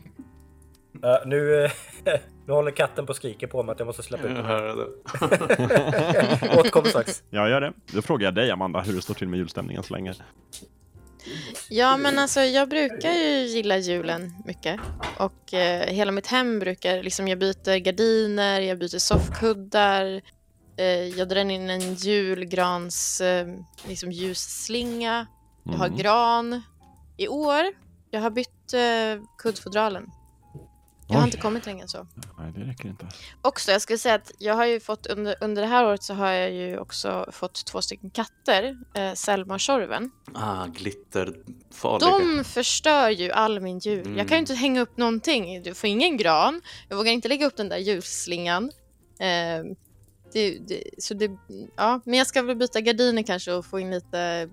Eh, 1.03 1.17
nu, 1.25 1.63
eh, 1.65 1.71
nu 2.47 2.53
håller 2.53 2.71
katten 2.71 3.05
på 3.05 3.09
och 3.09 3.15
skriker 3.15 3.47
på 3.47 3.63
mig 3.63 3.73
att 3.73 3.79
jag 3.79 3.85
måste 3.85 4.03
släppa 4.03 4.27
ut 4.27 4.35
den. 4.35 4.45
Återkommer 6.59 6.87
strax. 6.89 7.23
Jag 7.29 7.49
gör 7.49 7.61
det. 7.61 7.73
Då 7.93 8.01
frågar 8.01 8.27
jag 8.27 8.35
dig 8.35 8.51
Amanda 8.51 8.81
hur 8.81 8.93
det 8.93 9.01
står 9.01 9.13
till 9.13 9.27
med 9.27 9.37
julstämningen 9.39 9.83
så 9.83 9.93
länge. 9.93 10.13
Ja, 11.69 11.97
men 11.97 12.19
alltså 12.19 12.39
jag 12.41 12.69
brukar 12.69 13.11
ju 13.11 13.45
gilla 13.45 13.77
julen 13.77 14.33
mycket. 14.45 14.79
Och 15.17 15.53
eh, 15.53 15.87
hela 15.87 16.11
mitt 16.11 16.27
hem 16.27 16.59
brukar, 16.59 17.03
liksom 17.03 17.27
jag 17.27 17.39
byter 17.39 17.77
gardiner, 17.77 18.61
jag 18.61 18.79
byter 18.79 18.97
soffkuddar. 18.99 20.21
Eh, 20.77 20.85
jag 21.07 21.29
drar 21.29 21.49
in 21.49 21.69
en 21.69 21.95
julgrans 21.95 23.21
eh, 23.21 23.47
liksom 23.87 24.11
ljusslinga. 24.11 25.27
Jag 25.63 25.73
har 25.73 25.85
Mm. 25.87 25.97
gran. 25.97 26.61
I 27.17 27.27
år, 27.27 27.63
jag 28.11 28.21
har 28.21 28.29
bytt 28.29 28.73
eh, 28.73 29.23
kuddfodralen. 29.37 30.11
Jag 31.11 31.15
har 31.15 31.21
Oj. 31.23 31.27
inte 31.27 31.37
kommit 31.37 31.65
längre 31.65 31.81
än 31.81 31.87
så. 31.87 32.07
Nej, 32.39 32.51
det 32.55 32.61
räcker 32.61 32.89
inte. 32.89 33.07
Också, 33.41 33.71
jag 33.71 33.81
skulle 33.81 33.97
säga 33.99 34.15
att 34.15 34.31
jag 34.37 34.55
har 34.55 34.65
ju 34.65 34.79
fått 34.79 35.05
under, 35.07 35.35
under 35.41 35.61
det 35.61 35.67
här 35.67 35.85
året 35.85 36.03
så 36.03 36.13
har 36.13 36.31
jag 36.31 36.51
ju 36.51 36.77
också 36.77 37.25
fått 37.31 37.65
två 37.65 37.81
stycken 37.81 38.09
katter. 38.09 38.77
Eh, 38.93 39.13
Selma 39.13 39.53
och 39.53 39.59
Tjorven. 39.59 40.11
Ah, 40.33 40.65
glitterfarliga. 40.65 42.09
De 42.37 42.43
förstör 42.43 43.09
ju 43.09 43.31
all 43.31 43.59
min 43.59 43.79
jul. 43.79 44.05
Mm. 44.05 44.17
Jag 44.17 44.27
kan 44.27 44.37
ju 44.37 44.39
inte 44.39 44.53
hänga 44.53 44.81
upp 44.81 44.97
någonting. 44.97 45.63
Du 45.63 45.73
får 45.73 45.89
ingen 45.89 46.17
gran. 46.17 46.61
Jag 46.89 46.97
vågar 46.97 47.11
inte 47.11 47.27
lägga 47.27 47.45
upp 47.45 47.57
den 47.57 47.69
där 47.69 47.77
ljusslingan. 47.77 48.63
Eh, 49.19 49.75
det, 50.33 50.57
det, 50.67 50.83
så 50.97 51.13
det, 51.13 51.31
ja, 51.77 52.01
men 52.05 52.13
jag 52.17 52.27
ska 52.27 52.41
väl 52.41 52.55
byta 52.55 52.81
gardiner 52.81 53.23
kanske 53.23 53.53
och 53.53 53.65
få 53.65 53.79
in 53.79 53.91
lite, 53.91 54.49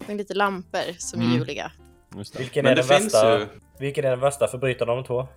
få 0.00 0.12
in 0.12 0.18
lite 0.18 0.34
lampor 0.34 0.98
som 0.98 1.20
är 1.20 1.24
Mm. 1.24 1.36
juliga. 1.38 1.72
Just 2.16 2.32
det. 2.32 2.38
Vilken, 2.38 2.66
är 2.66 2.74
det 2.74 2.82
den 2.82 2.88
värsta, 2.88 3.38
ju... 3.38 3.46
vilken 3.78 4.04
är 4.04 4.10
den 4.10 4.20
värsta 4.20 4.48
förbrytaren 4.48 4.90
av 4.90 4.96
de 4.96 5.04
två? 5.04 5.28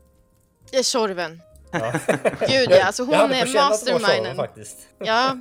Eh, 0.73 0.83
Tjorven. 0.83 1.41
Ja. 1.71 1.93
Gud 2.47 2.71
ja, 2.71 2.83
alltså 2.83 3.03
hon 3.03 3.13
är 3.13 3.45
det 3.45 3.53
masterminden. 3.53 4.35
faktiskt. 4.35 4.77
Ja, 4.99 5.37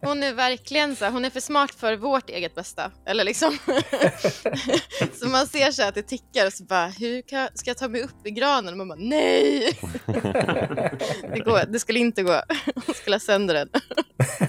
hon 0.00 0.22
är 0.22 0.34
verkligen 0.34 0.96
så. 0.96 1.06
Hon 1.06 1.24
är 1.24 1.30
för 1.30 1.40
smart 1.40 1.70
för 1.74 1.96
vårt 1.96 2.30
eget 2.30 2.54
bästa. 2.54 2.90
Eller 3.06 3.24
liksom. 3.24 3.58
så 5.20 5.28
man 5.28 5.46
ser 5.46 5.70
så 5.70 5.82
att 5.82 5.94
det 5.94 6.02
tickar 6.02 6.46
och 6.46 6.52
så 6.52 6.64
bara, 6.64 6.86
hur 6.86 7.22
kan, 7.22 7.48
ska 7.54 7.70
jag 7.70 7.78
ta 7.78 7.88
mig 7.88 8.02
upp 8.02 8.26
i 8.26 8.30
granen? 8.30 8.72
Och 8.72 8.78
man 8.78 8.88
bara, 8.88 8.98
nej! 8.98 9.78
det, 11.34 11.42
går, 11.44 11.72
det 11.72 11.78
skulle 11.78 11.98
inte 11.98 12.22
gå. 12.22 12.40
Hon 12.86 12.94
skulle 12.94 13.14
ha 13.14 13.20
sönder 13.20 13.54
den. 13.54 13.68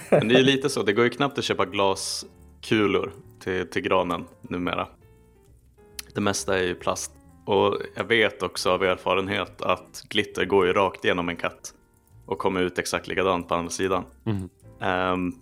Men 0.10 0.28
det 0.28 0.34
är 0.34 0.38
ju 0.38 0.44
lite 0.44 0.70
så, 0.70 0.84
det 0.84 0.94
går 0.94 1.04
ju 1.04 1.10
knappt 1.10 1.38
att 1.38 1.44
köpa 1.44 1.66
glaskulor 1.66 3.14
till, 3.44 3.70
till 3.70 3.82
granen 3.82 4.26
numera. 4.42 4.88
Det 6.20 6.24
mesta 6.24 6.60
är 6.60 6.64
ju 6.64 6.76
plast. 6.76 7.12
Och 7.46 7.78
jag 7.96 8.04
vet 8.04 8.44
också 8.44 8.72
av 8.72 8.84
erfarenhet 8.84 9.62
att 9.62 10.04
glitter 10.10 10.46
går 10.46 10.68
ju 10.68 10.74
rakt 10.74 11.06
igenom 11.06 11.30
en 11.30 11.36
katt 11.36 11.74
och 12.26 12.38
kommer 12.38 12.62
ut 12.62 12.80
exakt 12.80 13.08
likadant 13.08 13.48
på 13.48 13.56
andra 13.56 13.70
sidan. 13.70 14.04
Mhm. 14.24 14.50
Ehm, 14.82 15.34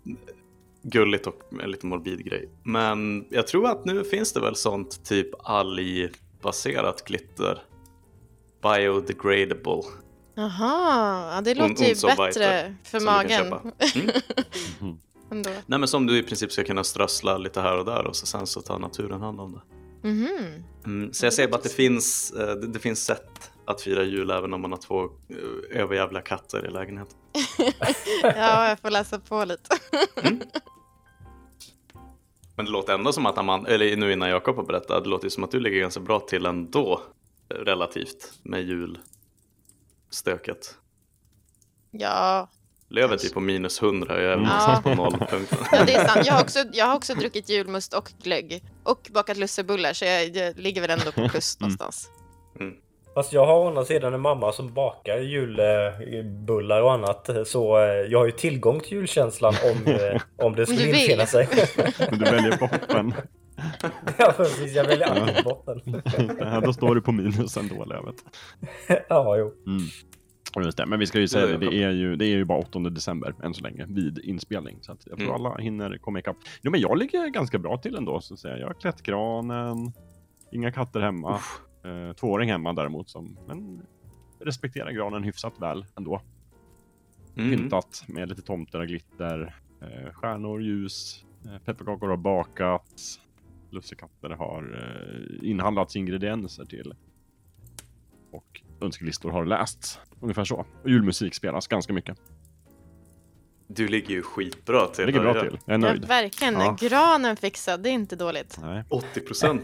gulligt 0.82 1.28
och 1.28 1.42
en 1.64 1.72
lite 1.72 1.86
morbid 1.86 2.26
grej. 2.26 2.50
Men 2.64 3.26
jag 3.30 3.48
tror 3.48 3.68
att 3.68 3.86
nu 3.86 4.04
finns 4.04 4.34
det 4.34 4.40
väl 4.40 4.56
sånt 4.56 5.06
typ 5.06 5.30
algbaserat 5.44 7.04
glitter. 7.04 7.64
Biodegradable. 8.62 9.84
Jaha, 10.36 11.36
ja, 11.36 11.42
det 11.42 11.56
låter 11.56 11.86
ju 11.86 11.96
bättre 12.08 12.28
biter, 12.28 12.76
för 12.84 13.00
magen. 13.00 13.54
Mm. 14.82 14.98
Ändå. 15.32 15.50
Nej 15.66 15.80
men 15.80 15.88
som 15.88 16.08
du 16.08 16.18
i 16.18 16.24
princip 16.24 16.52
ska 16.52 16.64
kunna 16.64 16.84
strössla 16.84 17.38
lite 17.38 17.62
här 17.62 17.78
och 17.80 17.86
där 17.86 18.08
och 18.08 18.16
så 18.16 18.26
sen 18.26 18.48
så 18.48 18.62
tar 18.62 18.80
naturen 18.80 19.22
hand 19.22 19.40
om 19.40 19.52
det. 19.52 19.62
Mhm. 20.02 20.64
Mm, 20.86 21.14
så 21.14 21.26
jag 21.26 21.34
säger 21.34 21.50
bara 21.50 21.58
att 21.58 21.64
det 21.64 21.70
finns, 21.70 22.32
eh, 22.32 22.56
det, 22.56 22.68
det 22.68 22.80
finns 22.80 23.06
sätt 23.06 23.52
att 23.66 23.82
fira 23.82 24.04
jul 24.04 24.32
även 24.32 24.54
om 24.54 24.62
man 24.62 24.72
har 24.72 24.80
två 24.80 25.04
eh, 25.04 25.10
överjävla 25.82 26.22
katter 26.22 26.66
i 26.66 26.70
lägenheten. 26.70 27.18
Ja, 28.24 28.70
jag 28.70 28.80
får 28.80 28.90
läsa 28.90 29.20
på 29.20 29.46
lite. 29.46 29.78
Men 32.56 32.66
det 32.66 32.72
låter 32.72 32.94
ändå 32.94 33.14
som 33.14 33.26
att 33.26 33.38
Amanda, 33.38 33.70
eller 33.70 33.98
nu 33.98 34.12
innan 34.14 34.30
Jakob 34.30 34.56
har 34.56 34.64
berättat, 34.64 35.04
det 35.04 35.10
låter 35.10 35.30
som 35.30 35.44
att 35.44 35.52
du 35.52 35.60
ligger 35.60 35.80
ganska 35.80 36.00
bra 36.00 36.20
till 36.20 36.46
ändå 36.46 37.02
eh, 37.50 37.56
relativt 37.56 38.40
med 38.44 38.64
julstöket. 40.10 40.76
Ja, 41.92 42.50
Lövet 42.90 43.24
är 43.24 43.30
på 43.34 43.40
minus 43.40 43.82
100 43.82 44.14
och 44.16 44.22
jag 44.22 44.28
är 44.32 44.34
Mm. 44.34 44.46
någonstans 44.46 44.84
på 44.84 44.90
nollpunkten. 44.96 45.58
ja, 45.72 45.84
det 45.86 45.94
är 45.94 46.08
sant. 46.08 46.26
Jag 46.28 46.34
har, 46.34 46.42
också, 46.44 46.60
jag 46.74 46.86
har 46.86 46.96
också 46.96 47.14
druckit 47.14 47.50
julmust 47.50 47.94
och 47.94 48.12
glögg. 48.24 48.64
Och 48.84 49.08
bakat 49.14 49.38
lussebullar, 49.38 49.94
så 49.94 50.06
jag, 50.06 50.36
jag 50.36 50.58
ligger 50.58 50.82
väl 50.82 50.90
ändå 50.90 51.12
på 51.12 51.30
plus 51.30 51.58
Mm. 51.60 51.68
någonstans. 51.68 52.10
Fast 53.16 53.34
jag 53.34 53.46
har 53.46 53.54
å 53.60 53.68
andra 53.68 53.86
sidan 53.86 54.14
en 54.14 54.22
mamma 54.22 54.52
som 54.52 54.74
bakar 54.74 55.18
julbullar 55.18 56.82
och 56.82 56.92
annat. 56.94 57.30
Så 57.46 57.78
eh, 57.78 57.84
jag 57.86 58.20
har 58.20 58.26
ju 58.26 58.32
tillgång 58.32 58.80
till 58.80 58.92
julkänslan 58.98 59.54
om, 59.64 59.92
eh, 59.94 60.22
om 60.46 60.56
det 60.56 60.66
skulle 60.66 60.90
infinna 60.90 61.26
sig. 61.26 61.48
Men 62.10 62.20
du 62.20 62.26
väljer 62.26 62.58
botten. 62.58 63.14
ja 64.18 64.34
precis, 64.38 64.74
jag 64.76 64.84
väljer 64.84 65.08
alltid 65.08 65.44
botten. 65.44 66.02
Här, 66.40 66.62
då 66.62 66.74
står 66.74 66.96
du 66.96 67.02
på 67.02 67.12
minus 67.12 67.58
ändå, 67.58 67.86
Lövet. 67.86 68.16
ja, 69.10 69.38
jo. 69.38 69.54
Mm. 69.68 69.84
Och 70.58 70.64
Just 70.64 70.78
det. 70.78 70.86
Men 70.86 71.00
vi 71.00 71.06
ska 71.06 71.20
ju 71.20 71.28
säga 71.28 71.58
Det 71.58 71.70
det, 71.70 71.84
är 71.84 71.92
ju, 71.92 72.16
det 72.16 72.26
är 72.26 72.30
ju 72.38 72.46
bara 72.46 72.60
8 72.60 72.80
december 72.80 73.36
än 73.44 73.54
så 73.54 73.64
länge 73.64 73.86
vid 73.90 74.20
inspelning. 74.20 74.78
Så 74.82 74.92
att 74.92 75.08
jag 75.08 75.18
tror 75.18 75.30
Mm. 75.30 75.46
alla 75.46 75.58
hinner 75.58 75.98
komma 75.98 76.20
ikapp. 76.20 76.38
Jo, 76.62 76.72
men 76.72 76.80
jag 76.80 76.98
ligger 76.98 77.28
ganska 77.30 77.60
bra 77.60 77.78
till 77.78 77.96
ändå. 77.96 78.22
Så 78.22 78.34
att 78.34 78.40
säga. 78.40 78.58
Jag 78.58 78.68
har 78.68 78.74
klätt 78.74 79.02
granen, 79.04 79.92
inga 80.52 80.72
katter 80.72 81.00
hemma. 81.00 81.36
Uff. 81.36 81.62
Eh, 81.86 82.14
tvååring 82.14 82.50
hemma 82.50 82.74
däremot. 82.74 83.10
Som, 83.10 83.38
men 83.48 83.82
respekterar 84.40 84.92
granen 84.92 85.24
hyfsat 85.24 85.54
väl 85.62 85.86
ändå. 85.98 86.22
Mm. 87.38 87.52
Pyntat 87.52 88.04
med 88.08 88.30
lite 88.30 88.42
tomter 88.42 88.80
och 88.80 88.88
glitter. 88.88 89.56
Eh, 89.82 90.14
stjärnor, 90.14 90.62
ljus. 90.62 91.26
Eh, 91.46 91.58
pepparkakor 91.66 92.08
har 92.10 92.18
bakats. 92.18 93.20
Lussekatter 93.70 94.30
har 94.30 94.64
eh, 95.42 95.50
inhandlats 95.50 95.96
ingredienser 95.96 96.66
till. 96.66 96.94
Och 98.32 98.62
önskelistor 98.82 99.32
har 99.32 99.46
lästs. 99.46 100.00
Ungefär 100.22 100.44
så. 100.46 100.66
Och 100.84 100.90
julmusik 100.90 101.36
spelas 101.36 101.68
ganska 101.68 101.94
mycket. 101.94 102.18
Du 103.68 103.88
ligger 103.88 104.10
ju 104.10 104.22
skitbra 104.22 104.88
till. 104.88 105.06
Det 105.06 105.06
ligger 105.06 105.20
bra 105.22 105.34
till. 105.42 105.60
Jag 105.66 105.74
är 105.74 105.88
Ja, 105.88 105.94
nöjd. 105.94 106.06
verkligen. 106.08 106.54
Ja. 106.54 106.78
Granen 106.80 107.36
fixad, 107.36 107.84
det 107.84 107.90
är 107.90 107.94
inte 107.94 108.16
dåligt. 108.16 108.58
Nej. 108.62 108.84
80 108.90 109.20
procent 109.22 109.62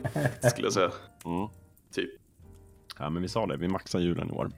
skulle 0.52 0.66
jag 0.66 0.74
säga. 0.74 0.92
Mm. 1.26 1.48
Typ. 1.94 2.10
Ja, 3.00 3.10
men 3.10 3.22
vi 3.22 3.28
sa 3.30 3.46
det. 3.46 3.58
Vi 3.58 3.68
maxar 3.68 4.00
julen 4.00 4.30
i 4.30 4.32
år. 4.32 4.52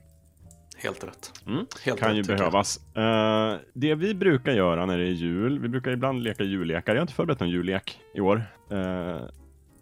Helt 0.78 1.04
rätt. 1.04 1.34
Mm. 1.48 1.66
Helt 1.86 2.00
kan 2.00 2.08
rätt, 2.10 2.18
ju 2.18 2.32
jag. 2.32 2.38
behövas. 2.40 2.96
Eh, 2.96 3.60
det 3.74 3.96
vi 3.96 4.14
brukar 4.14 4.52
göra 4.52 4.86
när 4.86 4.98
det 4.98 5.04
är 5.04 5.12
jul, 5.12 5.60
vi 5.60 5.68
brukar 5.68 5.92
ibland 5.92 6.24
leka 6.24 6.44
jullekar. 6.44 6.94
Jag 6.94 7.00
har 7.00 7.04
inte 7.04 7.14
förberett 7.14 7.40
någon 7.40 7.50
jullek 7.50 8.00
i 8.16 8.22
år. 8.22 8.44
Eh, 8.72 9.22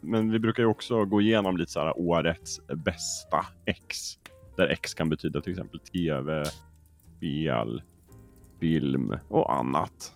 men 0.01 0.31
vi 0.31 0.39
brukar 0.39 0.63
ju 0.63 0.69
också 0.69 1.05
gå 1.05 1.21
igenom 1.21 1.57
lite 1.57 1.71
så 1.71 1.79
här 1.79 1.93
årets 1.99 2.59
bästa 2.67 3.45
X. 3.65 4.17
Där 4.55 4.67
X 4.67 4.93
kan 4.93 5.09
betyda 5.09 5.41
till 5.41 5.51
exempel 5.51 5.79
tv, 5.79 6.43
spel, 7.17 7.81
film 8.59 9.17
och 9.27 9.53
annat. 9.53 10.13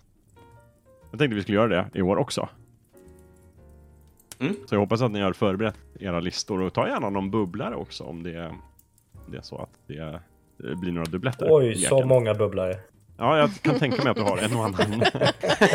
Jag 1.10 1.18
tänkte 1.18 1.34
vi 1.36 1.42
skulle 1.42 1.58
göra 1.58 1.68
det 1.68 1.90
i 1.94 2.02
år 2.02 2.16
också. 2.16 2.48
Mm. 4.40 4.56
Så 4.66 4.74
jag 4.74 4.80
hoppas 4.80 5.02
att 5.02 5.10
ni 5.10 5.20
har 5.20 5.32
förberett 5.32 5.78
era 6.00 6.20
listor 6.20 6.62
och 6.62 6.74
ta 6.74 6.88
gärna 6.88 7.10
någon 7.10 7.30
bubblare 7.30 7.74
också 7.74 8.04
om 8.04 8.22
det, 8.22 8.54
det 9.26 9.36
är 9.36 9.42
så 9.42 9.58
att 9.58 9.70
det, 9.86 10.20
det 10.56 10.76
blir 10.76 10.92
några 10.92 11.10
dubbletter. 11.10 11.46
Oj, 11.50 11.74
så 11.74 12.06
många 12.06 12.34
bubblare. 12.34 12.76
Ja, 13.18 13.38
jag 13.38 13.50
kan 13.62 13.78
tänka 13.78 14.02
mig 14.02 14.10
att 14.10 14.16
du 14.16 14.22
har 14.22 14.38
en 14.38 14.56
och 14.56 14.64
annan. 14.64 14.98
Det 15.00 15.16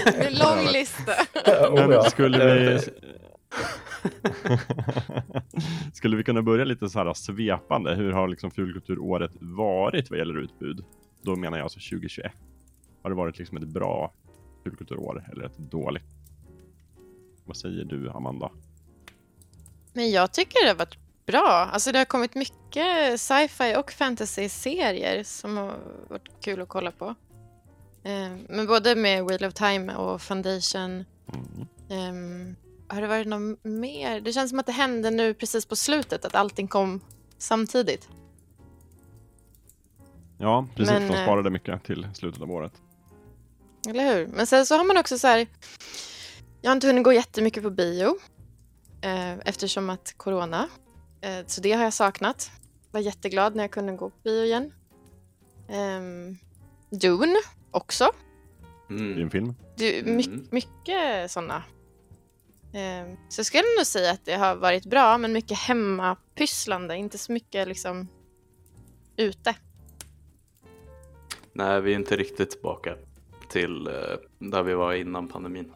är 0.05 0.27
en 0.27 0.33
lång 0.33 0.73
lista. 0.73 1.11
oh, 1.69 1.87
Men 1.87 2.03
skulle 2.03 2.55
vi... 2.55 2.79
skulle 5.93 6.17
vi 6.17 6.23
kunna 6.23 6.41
börja 6.41 6.65
lite 6.65 6.89
så 6.89 6.99
här 6.99 7.13
svepande? 7.13 7.95
Hur 7.95 8.11
har 8.11 8.27
liksom 8.27 8.51
fulkulturåret 8.51 9.31
varit 9.39 10.09
vad 10.09 10.19
gäller 10.19 10.37
utbud? 10.37 10.85
Då 11.21 11.35
menar 11.35 11.57
jag 11.57 11.63
alltså 11.63 11.79
2021. 11.79 12.31
Har 13.01 13.09
det 13.09 13.15
varit 13.15 13.39
liksom 13.39 13.57
ett 13.57 13.67
bra 13.67 14.13
fulkulturår 14.63 15.23
eller 15.31 15.45
ett 15.45 15.57
dåligt? 15.57 16.05
Vad 17.45 17.57
säger 17.57 17.85
du 17.85 18.09
Amanda? 18.09 18.51
Men 19.93 20.11
jag 20.11 20.33
tycker 20.33 20.63
det 20.63 20.69
har 20.69 20.75
varit 20.75 20.97
bra. 21.25 21.69
Alltså 21.71 21.91
det 21.91 21.97
har 21.97 22.05
kommit 22.05 22.35
mycket 22.35 23.19
sci-fi 23.21 23.75
och 23.77 23.91
fantasy-serier 23.91 25.23
som 25.23 25.57
har 25.57 25.77
varit 26.07 26.29
kul 26.41 26.61
att 26.61 26.69
kolla 26.69 26.91
på. 26.91 27.15
Eh, 28.03 28.31
Men 28.49 28.67
både 28.67 28.95
med 28.95 29.25
Wheel 29.25 29.45
of 29.45 29.53
Time 29.53 29.95
och 29.95 30.21
Foundation. 30.21 31.05
Mm. 31.33 31.67
ehm, 31.89 32.55
har 32.93 33.01
det 33.01 33.07
varit 33.07 33.27
något 33.27 33.63
mer? 33.63 34.21
Det 34.21 34.33
känns 34.33 34.49
som 34.49 34.59
att 34.59 34.65
det 34.65 34.71
hände 34.71 35.11
nu 35.11 35.33
precis 35.33 35.65
på 35.65 35.75
slutet, 35.75 36.25
att 36.25 36.35
allting 36.35 36.67
kom 36.67 37.01
samtidigt. 37.37 38.09
Ja, 40.37 40.67
precis. 40.75 40.93
Men, 40.93 41.07
de 41.07 41.13
eh, 41.17 41.23
sparade 41.23 41.49
mycket 41.49 41.83
till 41.83 42.07
slutet 42.13 42.41
av 42.41 42.51
året. 42.51 42.73
Eller 43.89 44.15
hur? 44.15 44.27
Men 44.27 44.47
sen 44.47 44.65
så 44.65 44.75
har 44.77 44.83
man 44.85 44.97
också 44.97 45.17
så 45.19 45.27
här... 45.27 45.47
Jag 46.61 46.69
har 46.69 46.75
inte 46.75 46.87
hunnit 46.87 47.03
gå 47.03 47.13
jättemycket 47.13 47.63
på 47.63 47.69
bio 47.69 48.17
eh, 49.01 49.33
eftersom 49.33 49.89
att 49.89 50.13
corona. 50.17 50.69
Eh, 51.21 51.45
så 51.47 51.61
det 51.61 51.71
har 51.71 51.83
jag 51.83 51.93
saknat. 51.93 52.51
Var 52.91 52.99
jätteglad 52.99 53.55
när 53.55 53.63
jag 53.63 53.71
kunde 53.71 53.93
gå 53.93 54.09
på 54.09 54.15
bio 54.23 54.43
igen. 54.43 54.73
Ehm, 55.69 56.37
Dune 56.89 57.35
också. 57.71 58.03
I 58.89 58.93
Mm. 58.93 59.21
en 59.21 59.29
film. 59.29 59.55
Du, 59.77 60.03
my, 60.05 60.23
Mm. 60.23 60.47
mycket 60.51 61.31
sådana. 61.31 61.63
Ehm, 62.73 63.17
så 63.29 63.39
jag 63.39 63.45
skulle 63.45 63.63
nog 63.77 63.85
säga 63.85 64.11
att 64.11 64.25
det 64.25 64.33
har 64.33 64.55
varit 64.55 64.85
bra, 64.85 65.17
men 65.17 65.33
mycket 65.33 65.57
hemmapysslande. 65.57 66.95
Inte 66.95 67.17
så 67.17 67.31
mycket 67.31 67.67
liksom 67.67 68.07
ute. 69.17 69.55
Nej, 71.53 71.81
vi 71.81 71.91
är 71.91 71.95
inte 71.95 72.15
riktigt 72.15 72.51
tillbaka 72.51 72.95
till 73.49 73.87
eh, 73.87 73.93
där 74.39 74.63
vi 74.63 74.73
var 74.73 74.93
innan 74.93 75.27
pandemin. 75.27 75.73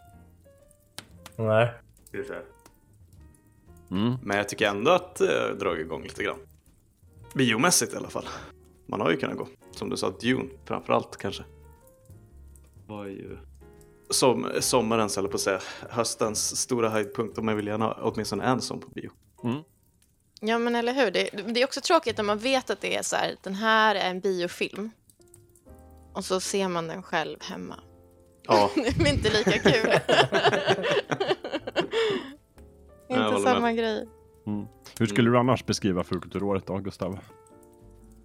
Nej. 1.35 1.73
Mm. 3.91 4.15
Men 4.23 4.37
jag 4.37 4.49
tycker 4.49 4.67
ändå 4.67 4.91
att 4.91 5.15
det 5.15 5.49
eh, 5.49 5.55
drar 5.55 5.75
igång 5.75 6.03
lite 6.03 6.23
grann. 6.23 6.39
Biomässigt 7.33 7.93
i 7.93 7.97
alla 7.97 8.09
fall. 8.09 8.25
Man 8.85 9.01
har 9.01 9.11
ju 9.11 9.17
kunnat 9.17 9.37
gå. 9.37 9.47
Som 9.71 9.89
du 9.89 9.97
sa, 9.97 10.09
Dune 10.09 10.49
framförallt 10.65 11.17
kanske. 11.17 11.43
Var 12.87 13.05
ju... 13.05 13.37
Som, 14.09 14.51
sommarens, 14.59 15.17
eller 15.17 15.29
på 15.29 15.35
att 15.35 15.41
säga, 15.41 15.59
höstens 15.89 16.61
stora 16.61 16.89
höjdpunkt. 16.89 17.37
Och 17.37 17.43
man 17.43 17.55
vill 17.55 17.67
gärna 17.67 17.85
ha 17.85 17.97
åtminstone 18.01 18.43
en 18.43 18.61
sån 18.61 18.79
på 18.79 18.89
bio. 18.89 19.09
Ja, 20.41 20.59
men 20.59 20.75
eller 20.75 20.93
hur. 20.93 21.11
Det, 21.11 21.29
det 21.47 21.61
är 21.61 21.65
också 21.65 21.81
tråkigt 21.81 22.17
när 22.17 22.23
man 22.23 22.37
vet 22.37 22.69
att 22.69 22.81
det 22.81 22.95
är 22.95 23.03
så 23.03 23.15
här, 23.15 23.35
den 23.43 23.55
här 23.55 23.95
är 23.95 24.09
en 24.09 24.19
biofilm. 24.19 24.91
Och 26.13 26.25
så 26.25 26.39
ser 26.39 26.67
man 26.67 26.87
den 26.87 27.03
själv 27.03 27.37
hemma. 27.41 27.75
Ja, 28.47 28.69
Det 28.75 28.81
är 28.81 29.13
inte 29.13 29.29
lika 29.29 29.59
kul. 29.59 29.89
Inte 33.09 33.39
samma 33.43 33.59
med. 33.59 33.77
grej. 33.77 34.07
Hur 34.99 35.05
skulle 35.07 35.29
du 35.29 35.37
annars 35.37 35.65
beskriva 35.65 36.03
fulkulturåret 36.03 36.67
då, 36.67 36.77
Gustav? 36.77 37.19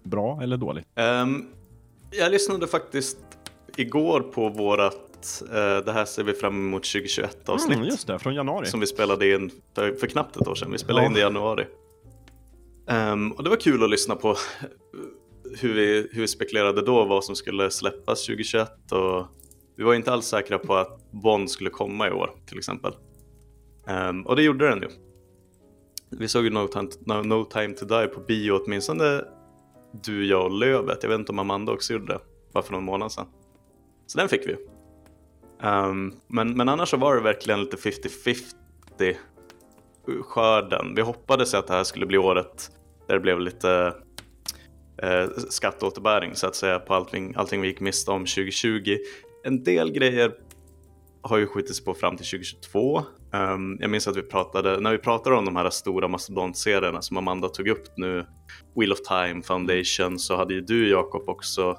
Bra 0.03 0.39
eller 0.41 0.57
dåligt? 0.57 0.87
Ehm, 0.95 1.45
jag 2.11 2.31
lyssnade 2.31 2.67
faktiskt 2.67 3.17
igår 3.77 4.21
på 4.21 4.49
vårat 4.49 5.12
eh, 5.41 5.85
Det 5.85 5.91
här 5.91 6.05
ser 6.05 6.23
vi 6.23 6.33
fram 6.33 6.55
emot 6.55 6.83
2021 6.83 7.49
avsnitt. 7.49 7.77
Mm, 7.77 7.87
just 7.89 8.07
det, 8.07 8.19
från 8.19 8.35
januari. 8.35 8.65
Som 8.65 8.79
vi 8.79 8.87
spelade 8.87 9.33
in 9.33 9.51
för, 9.75 9.91
för 9.93 10.07
knappt 10.07 10.37
ett 10.37 10.47
år 10.47 10.55
sedan. 10.55 10.71
Vi 10.71 10.77
spelade 10.77 11.03
Ja. 11.03 11.07
in 11.07 11.13
det 11.13 11.19
i 11.19 11.23
januari. 11.23 11.65
Ehm, 12.87 13.31
och 13.31 13.43
det 13.43 13.49
var 13.49 13.57
kul 13.57 13.83
att 13.83 13.89
lyssna 13.89 14.15
på 14.15 14.35
hur 15.59 15.73
vi, 15.73 16.07
hur 16.11 16.21
vi 16.21 16.27
spekulerade 16.27 16.81
då 16.81 17.05
vad 17.05 17.23
som 17.23 17.35
skulle 17.35 17.71
släppas 17.71 18.25
2021. 18.25 18.91
Och 18.91 19.25
vi 19.77 19.83
var 19.83 19.93
inte 19.93 20.11
alls 20.13 20.25
säkra 20.25 20.59
på 20.59 20.75
att 20.75 21.11
Bond 21.11 21.51
skulle 21.51 21.69
komma 21.69 22.07
i 22.07 22.11
år 22.11 22.31
till 22.45 22.57
exempel. 22.57 22.93
Ehm, 23.87 24.21
och 24.21 24.35
det 24.35 24.43
gjorde 24.43 24.69
den 24.69 24.81
ju. 24.81 24.87
Vi 26.09 26.27
såg 26.27 26.43
ju 26.43 26.49
no 26.49 26.67
time, 26.67 26.89
no, 27.05 27.13
no 27.13 27.43
time 27.45 27.73
to 27.73 27.85
Die 27.85 28.07
på 28.07 28.19
bio 28.19 28.51
åtminstone 28.51 29.21
du, 30.03 30.25
jag 30.25 30.43
och 30.45 30.51
Lövet. 30.51 30.97
Jag 31.01 31.09
vet 31.09 31.19
inte 31.19 31.31
om 31.31 31.39
Amanda 31.39 31.71
också 31.71 31.93
gjorde 31.93 32.13
det, 32.13 32.19
bara 32.53 32.63
för 32.63 32.71
någon 32.73 32.83
månad 32.83 33.11
sedan. 33.11 33.25
Så 34.07 34.17
den 34.17 34.29
fick 34.29 34.47
vi 34.47 34.55
Um, 35.63 36.13
men, 36.27 36.57
men 36.57 36.69
annars 36.69 36.89
så 36.89 36.97
var 36.97 37.15
det 37.15 37.21
verkligen 37.21 37.59
lite 37.61 37.77
50-50 37.77 39.15
skörden. 40.21 40.95
Vi 40.95 41.01
hoppades 41.01 41.53
att 41.53 41.67
det 41.67 41.73
här 41.73 41.83
skulle 41.83 42.05
bli 42.05 42.17
året 42.17 42.71
där 43.07 43.13
det 43.13 43.19
blev 43.19 43.39
lite 43.39 43.93
eh, 44.97 45.27
skatteåterbäring 45.49 46.35
så 46.35 46.47
att 46.47 46.55
säga 46.55 46.79
på 46.79 46.93
allting, 46.93 47.33
allting 47.35 47.61
vi 47.61 47.67
gick 47.67 47.79
miste 47.79 48.11
om 48.11 48.21
2020. 48.21 48.97
En 49.43 49.63
del 49.63 49.91
grejer 49.91 50.31
har 51.21 51.37
ju 51.37 51.47
skjutits 51.47 51.85
på 51.85 51.93
fram 51.93 52.17
till 52.17 52.25
2022. 52.25 52.97
Um, 52.97 53.05
ehm, 53.33 53.77
jag 53.79 53.89
minns 53.89 54.07
att 54.07 54.17
vi 54.17 54.21
pratade, 54.21 54.79
när 54.79 54.91
vi 54.91 54.97
pratade 54.97 55.35
om 55.35 55.45
de 55.45 55.55
här 55.55 55.69
stora 55.69 56.07
mastodontserierna 56.07 57.01
som 57.01 57.17
Amanda 57.17 57.49
tog 57.49 57.67
upp 57.67 57.97
nu, 57.97 58.25
Wheel 58.75 58.91
of 58.91 59.01
Time, 59.01 59.41
Foundation, 59.43 60.19
så 60.19 60.35
hade 60.35 60.53
ju 60.53 60.61
du 60.61 60.89
Jakob 60.89 61.29
också 61.29 61.77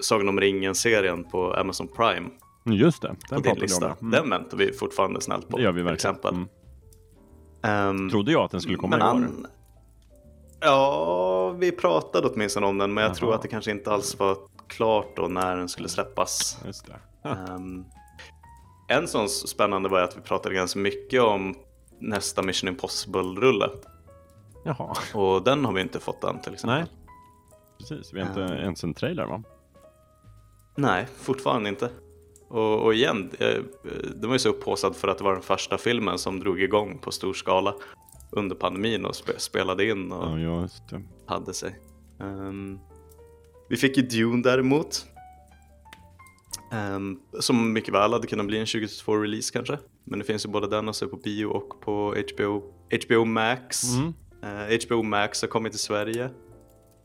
Sagan 0.00 0.28
om 0.28 0.40
ringen-serien 0.40 1.24
på 1.24 1.54
Amazon 1.54 1.88
Prime 1.88 2.28
Just 2.72 3.02
det, 3.02 3.08
på 3.08 3.14
den 3.14 3.42
din 3.42 3.42
pratade 3.42 3.54
vi 3.54 3.60
lista. 3.60 3.86
Mm. 4.00 4.10
Den 4.10 4.30
väntar 4.30 4.56
vi 4.56 4.72
fortfarande 4.72 5.20
snällt 5.20 5.48
på. 5.48 5.56
Det 5.56 5.62
gör 5.62 5.72
vi 5.72 5.82
verkligen. 5.82 5.94
exempel. 6.16 6.34
Mm. 6.34 6.48
Ehm, 7.62 8.10
Trodde 8.10 8.32
jag 8.32 8.42
att 8.44 8.50
den 8.50 8.60
skulle 8.60 8.76
komma 8.76 8.96
men 8.96 9.22
i 9.22 9.26
år. 9.26 9.32
Ja, 10.60 11.50
vi 11.50 11.72
pratade 11.72 12.28
åtminstone 12.28 12.66
om 12.66 12.78
den, 12.78 12.94
men 12.94 13.02
jag 13.02 13.10
Jaha. 13.10 13.14
tror 13.14 13.34
att 13.34 13.42
det 13.42 13.48
kanske 13.48 13.70
inte 13.70 13.92
alls 13.92 14.18
var 14.18 14.36
klart 14.66 15.16
då 15.16 15.28
när 15.28 15.56
den 15.56 15.68
skulle 15.68 15.88
släppas. 15.88 16.58
Just 16.66 16.86
det. 16.86 17.28
Ehm, 17.28 17.84
en 18.88 19.08
sån 19.08 19.28
spännande 19.28 19.88
var 19.88 20.00
att 20.00 20.16
vi 20.16 20.20
pratade 20.20 20.54
ganska 20.54 20.78
mycket 20.78 21.22
om 21.22 21.54
nästa 22.00 22.42
Mission 22.42 22.68
Impossible-rulle. 22.68 23.70
Jaha, 24.64 24.94
Och 25.14 25.42
den 25.42 25.64
har 25.64 25.72
vi 25.72 25.80
inte 25.80 26.00
fått 26.00 26.24
än 26.24 26.40
till 26.40 26.52
exempel. 26.54 26.78
Nej. 26.78 26.86
precis. 27.78 28.12
Vi 28.14 28.20
har 28.20 28.28
inte 28.28 28.40
Ja. 28.40 28.54
ens 28.54 28.84
en 28.84 28.94
trailer 28.94 29.26
va? 29.26 29.42
Nej, 30.76 31.06
fortfarande 31.16 31.68
inte. 31.68 31.90
Och, 32.48 32.82
och 32.84 32.94
igen, 32.94 33.30
eh, 33.38 33.62
det 34.16 34.26
var 34.26 34.34
ju 34.34 34.38
så 34.38 34.48
upphaussad 34.48 34.96
för 34.96 35.08
att 35.08 35.18
det 35.18 35.24
var 35.24 35.32
den 35.32 35.42
första 35.42 35.78
filmen 35.78 36.18
som 36.18 36.40
drog 36.40 36.62
igång 36.62 36.98
på 36.98 37.10
stor 37.10 37.34
skala 37.34 37.74
under 38.32 38.56
pandemin 38.56 39.04
och 39.04 39.14
spe, 39.16 39.32
spelade 39.38 39.84
in 39.90 40.12
och 40.12 40.38
Ja, 40.40 40.62
just 40.62 40.88
det. 40.88 41.02
hade 41.26 41.54
sig. 41.54 41.78
Ehm, 42.20 42.78
vi 43.68 43.76
fick 43.76 43.96
ju 43.96 44.02
Dune 44.02 44.42
däremot. 44.42 45.06
Ehm, 46.72 47.18
som 47.40 47.72
mycket 47.72 47.94
väl 47.94 48.12
hade 48.12 48.26
kunnat 48.26 48.46
bli 48.46 48.58
en 48.58 48.66
2022-release 48.66 49.52
kanske. 49.52 49.78
Men 50.04 50.18
det 50.18 50.24
finns 50.24 50.46
ju 50.46 50.50
både 50.50 50.66
den 50.68 50.88
och 50.88 50.96
så 50.96 51.08
på 51.08 51.16
bio 51.16 51.46
och 51.46 51.80
på 51.80 52.14
HBO, 52.34 52.62
HBO 53.06 53.24
Max. 53.24 53.84
Mm, 53.94 54.14
Eh, 54.42 54.78
HBO 54.86 55.02
Max 55.02 55.42
har 55.42 55.48
kommit 55.48 55.72
till 55.72 55.80
Sverige. 55.80 56.30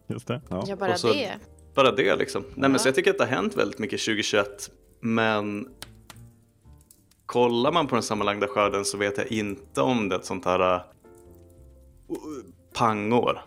just 0.08 0.28
det. 0.28 0.42
Ja. 0.50 0.64
Ja, 0.68 0.76
bara 0.76 0.98
så- 0.98 1.08
det. 1.14 1.32
Bara 1.76 1.92
det 1.92 2.16
liksom. 2.16 2.44
Nej, 2.56 2.70
men 2.70 2.80
så 2.80 2.88
jag 2.88 2.96
tycker 2.96 3.12
att 3.12 3.18
det 3.18 3.24
har 3.24 3.32
hänt 3.32 3.58
väldigt 3.58 3.80
mycket 3.80 4.00
2021. 4.02 4.72
Men 5.06 5.68
kollar 7.26 7.72
man 7.72 7.88
på 7.88 7.96
den 7.96 8.04
sammanlagda 8.04 8.48
skörden 8.48 8.86
så 8.86 8.98
vet 8.98 9.18
jag 9.18 9.28
inte 9.32 9.82
om 9.82 10.10
det 10.10 10.16
är 10.16 10.20
ett 10.20 10.26
sånt 10.26 10.46
här 10.46 10.76
uh, 10.76 10.82
pangår. 12.74 13.42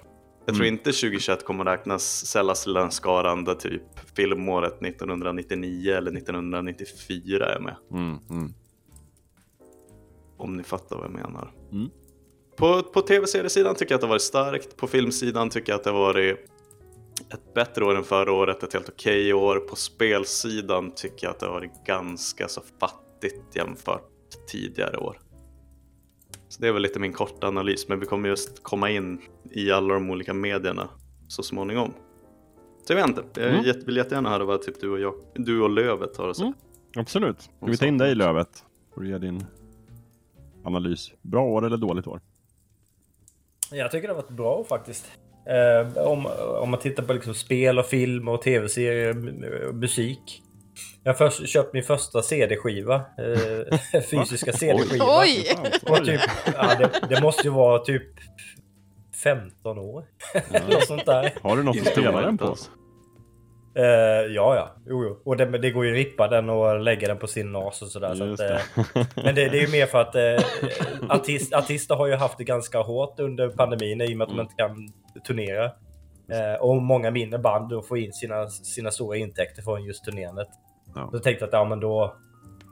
Jag 0.46 0.54
tror 0.54 0.66
Mm. 0.66 0.74
inte 0.74 0.92
2021 0.92 1.44
kommer 1.44 1.64
att 1.66 1.78
räknas 1.78 2.26
sällas 2.26 2.62
till 2.62 2.72
den 2.72 2.90
skaran 2.90 3.44
där 3.44 3.54
typ 3.54 3.82
filmåret 4.16 4.82
1999 4.82 5.92
eller 5.94 6.12
1994 6.16 7.46
är 7.46 7.60
med. 7.60 7.76
Mm, 7.92 8.18
mm. 8.30 8.54
Om 10.36 10.56
ni 10.56 10.62
fattar 10.62 10.96
vad 10.96 11.04
jag 11.04 11.12
menar. 11.12 11.52
Mm. 11.72 11.90
På, 12.56 12.82
på 12.82 13.00
tv-seriesidan 13.00 13.74
tycker 13.74 13.92
jag 13.92 13.96
att 13.96 14.00
det 14.00 14.06
har 14.06 14.14
varit 14.14 14.22
starkt. 14.22 14.76
På 14.76 14.86
filmsidan 14.86 15.50
tycker 15.50 15.72
jag 15.72 15.78
att 15.78 15.84
det 15.84 15.90
har 15.90 15.98
varit 15.98 16.38
ett 17.30 17.54
bättre 17.54 17.84
år 17.84 17.96
än 17.96 18.04
förra 18.04 18.32
året, 18.32 18.62
ett 18.62 18.72
helt 18.72 18.88
okej 18.88 19.32
år. 19.34 19.56
På 19.58 19.76
spelsidan 19.76 20.90
tycker 20.96 21.26
jag 21.26 21.30
att 21.30 21.40
det 21.40 21.46
har 21.46 21.52
varit 21.52 21.84
ganska 21.86 22.48
så 22.48 22.60
fattigt 22.80 23.56
jämfört 23.56 24.10
tidigare 24.52 24.96
år. 24.96 25.20
Så 26.48 26.60
det 26.62 26.68
är 26.68 26.72
väl 26.72 26.82
lite 26.82 26.98
min 26.98 27.12
korta 27.12 27.46
analys, 27.48 27.88
men 27.88 28.00
vi 28.00 28.06
kommer 28.06 28.28
just 28.28 28.62
komma 28.62 28.90
in 28.90 29.20
i 29.50 29.70
alla 29.70 29.94
de 29.94 30.10
olika 30.10 30.34
medierna 30.34 30.88
så 31.28 31.42
småningom. 31.42 31.92
Så 32.86 32.92
jag 32.92 32.96
vet 32.96 33.06
inte, 33.08 33.40
jag 33.40 33.50
Mm. 33.50 33.62
vill 33.86 33.96
jättegärna 33.96 34.30
höra 34.30 34.44
vad 34.44 34.62
typ 34.62 34.80
du 34.80 34.90
och, 34.90 35.00
jag, 35.00 35.14
du 35.34 35.60
och 35.62 35.70
Lövet 35.70 36.16
har 36.16 36.28
att 36.28 36.36
säga. 36.36 36.46
Mm. 36.46 36.58
Absolut. 36.96 37.40
Ska 37.40 37.50
vi 37.66 37.76
ta 37.76 37.86
in 37.86 37.98
dig. 37.98 38.14
Lövet? 38.14 38.64
Får 38.94 39.00
du 39.00 39.08
ge 39.08 39.18
din 39.18 39.44
analys. 40.64 41.12
Bra 41.22 41.42
år 41.44 41.66
eller 41.66 41.76
dåligt 41.76 42.06
år? 42.06 42.20
Jag 43.70 43.90
tycker 43.90 44.08
det 44.08 44.14
har 44.14 44.22
varit 44.22 44.30
bra 44.36 44.64
faktiskt. 44.64 45.06
Eh, 45.48 46.06
om, 46.06 46.26
om 46.60 46.70
man 46.70 46.80
tittar 46.80 47.02
på 47.02 47.12
liksom 47.12 47.34
spel 47.34 47.78
och 47.78 47.86
film 47.86 48.28
och 48.28 48.42
tv-serier, 48.42 49.10
m- 49.10 49.44
musik. 49.80 50.42
Jag 51.02 51.12
har 51.12 51.16
först 51.30 51.48
köpt 51.48 51.72
min 51.74 51.82
första 51.82 52.22
CD-skiva. 52.22 52.94
Eh, 52.94 54.00
fysiska 54.10 54.52
CD-skiva. 54.52 55.04
Oj! 55.20 55.46
Och 55.82 56.04
typ, 56.04 56.20
ja, 56.54 56.74
det, 56.78 56.90
det 57.14 57.20
måste 57.22 57.42
ju 57.42 57.50
vara 57.50 57.78
typ 57.78 58.02
15 59.22 59.78
år. 59.78 60.04
Något 60.70 60.86
sånt 60.86 61.06
där. 61.06 61.32
Har 61.42 61.56
du 61.56 61.62
något 61.62 61.76
att 61.80 61.86
spela 61.86 62.20
den 62.20 62.38
på? 62.38 62.56
Eh, 63.76 63.84
ja, 64.34 64.56
ja. 64.56 64.76
Jo, 64.86 65.04
jo. 65.04 65.22
Och 65.24 65.36
det, 65.36 65.44
det 65.58 65.70
går 65.70 65.84
ju 65.84 65.90
att 65.90 65.96
rippa 65.96 66.28
den 66.28 66.50
och 66.50 66.80
lägga 66.80 67.08
den 67.08 67.18
på 67.18 67.26
sin 67.26 67.52
nas 67.52 67.82
och 67.82 67.88
sådär. 67.88 68.14
Så 68.14 68.22
att, 68.24 68.28
Just 68.30 68.42
eh, 68.42 68.48
det. 68.94 69.06
men 69.24 69.34
det, 69.34 69.48
det 69.48 69.58
är 69.58 69.66
ju 69.66 69.72
mer 69.72 69.86
för 69.86 70.00
att 70.00 70.14
eh, 70.14 70.44
artist, 71.16 71.54
artister 71.54 71.94
har 71.94 72.06
ju 72.06 72.14
haft 72.14 72.38
det 72.38 72.44
ganska 72.44 72.78
hårt 72.78 73.20
under 73.20 73.48
pandemin 73.48 74.00
i 74.00 74.14
och 74.14 74.18
med 74.18 74.24
att 74.24 74.28
de 74.30 74.34
Mm. 74.34 74.44
inte 74.46 74.54
kan 74.56 74.92
turnera. 75.26 75.64
Eh, 76.32 76.60
och 76.60 76.82
många 76.82 77.10
mindre 77.10 77.38
band 77.38 77.68
då 77.70 77.82
får 77.82 77.98
in 77.98 78.12
sina, 78.12 78.48
sina 78.48 78.90
stora 78.90 79.16
intäkter 79.16 79.62
från 79.62 79.84
just 79.84 80.04
turnerandet. 80.04 80.48
Ja. 80.94 81.08
Så 81.10 81.16
jag 81.16 81.22
tänkte 81.22 81.44
att 81.44 81.52
ja, 81.52 81.64
men 81.64 81.80
då, 81.80 82.16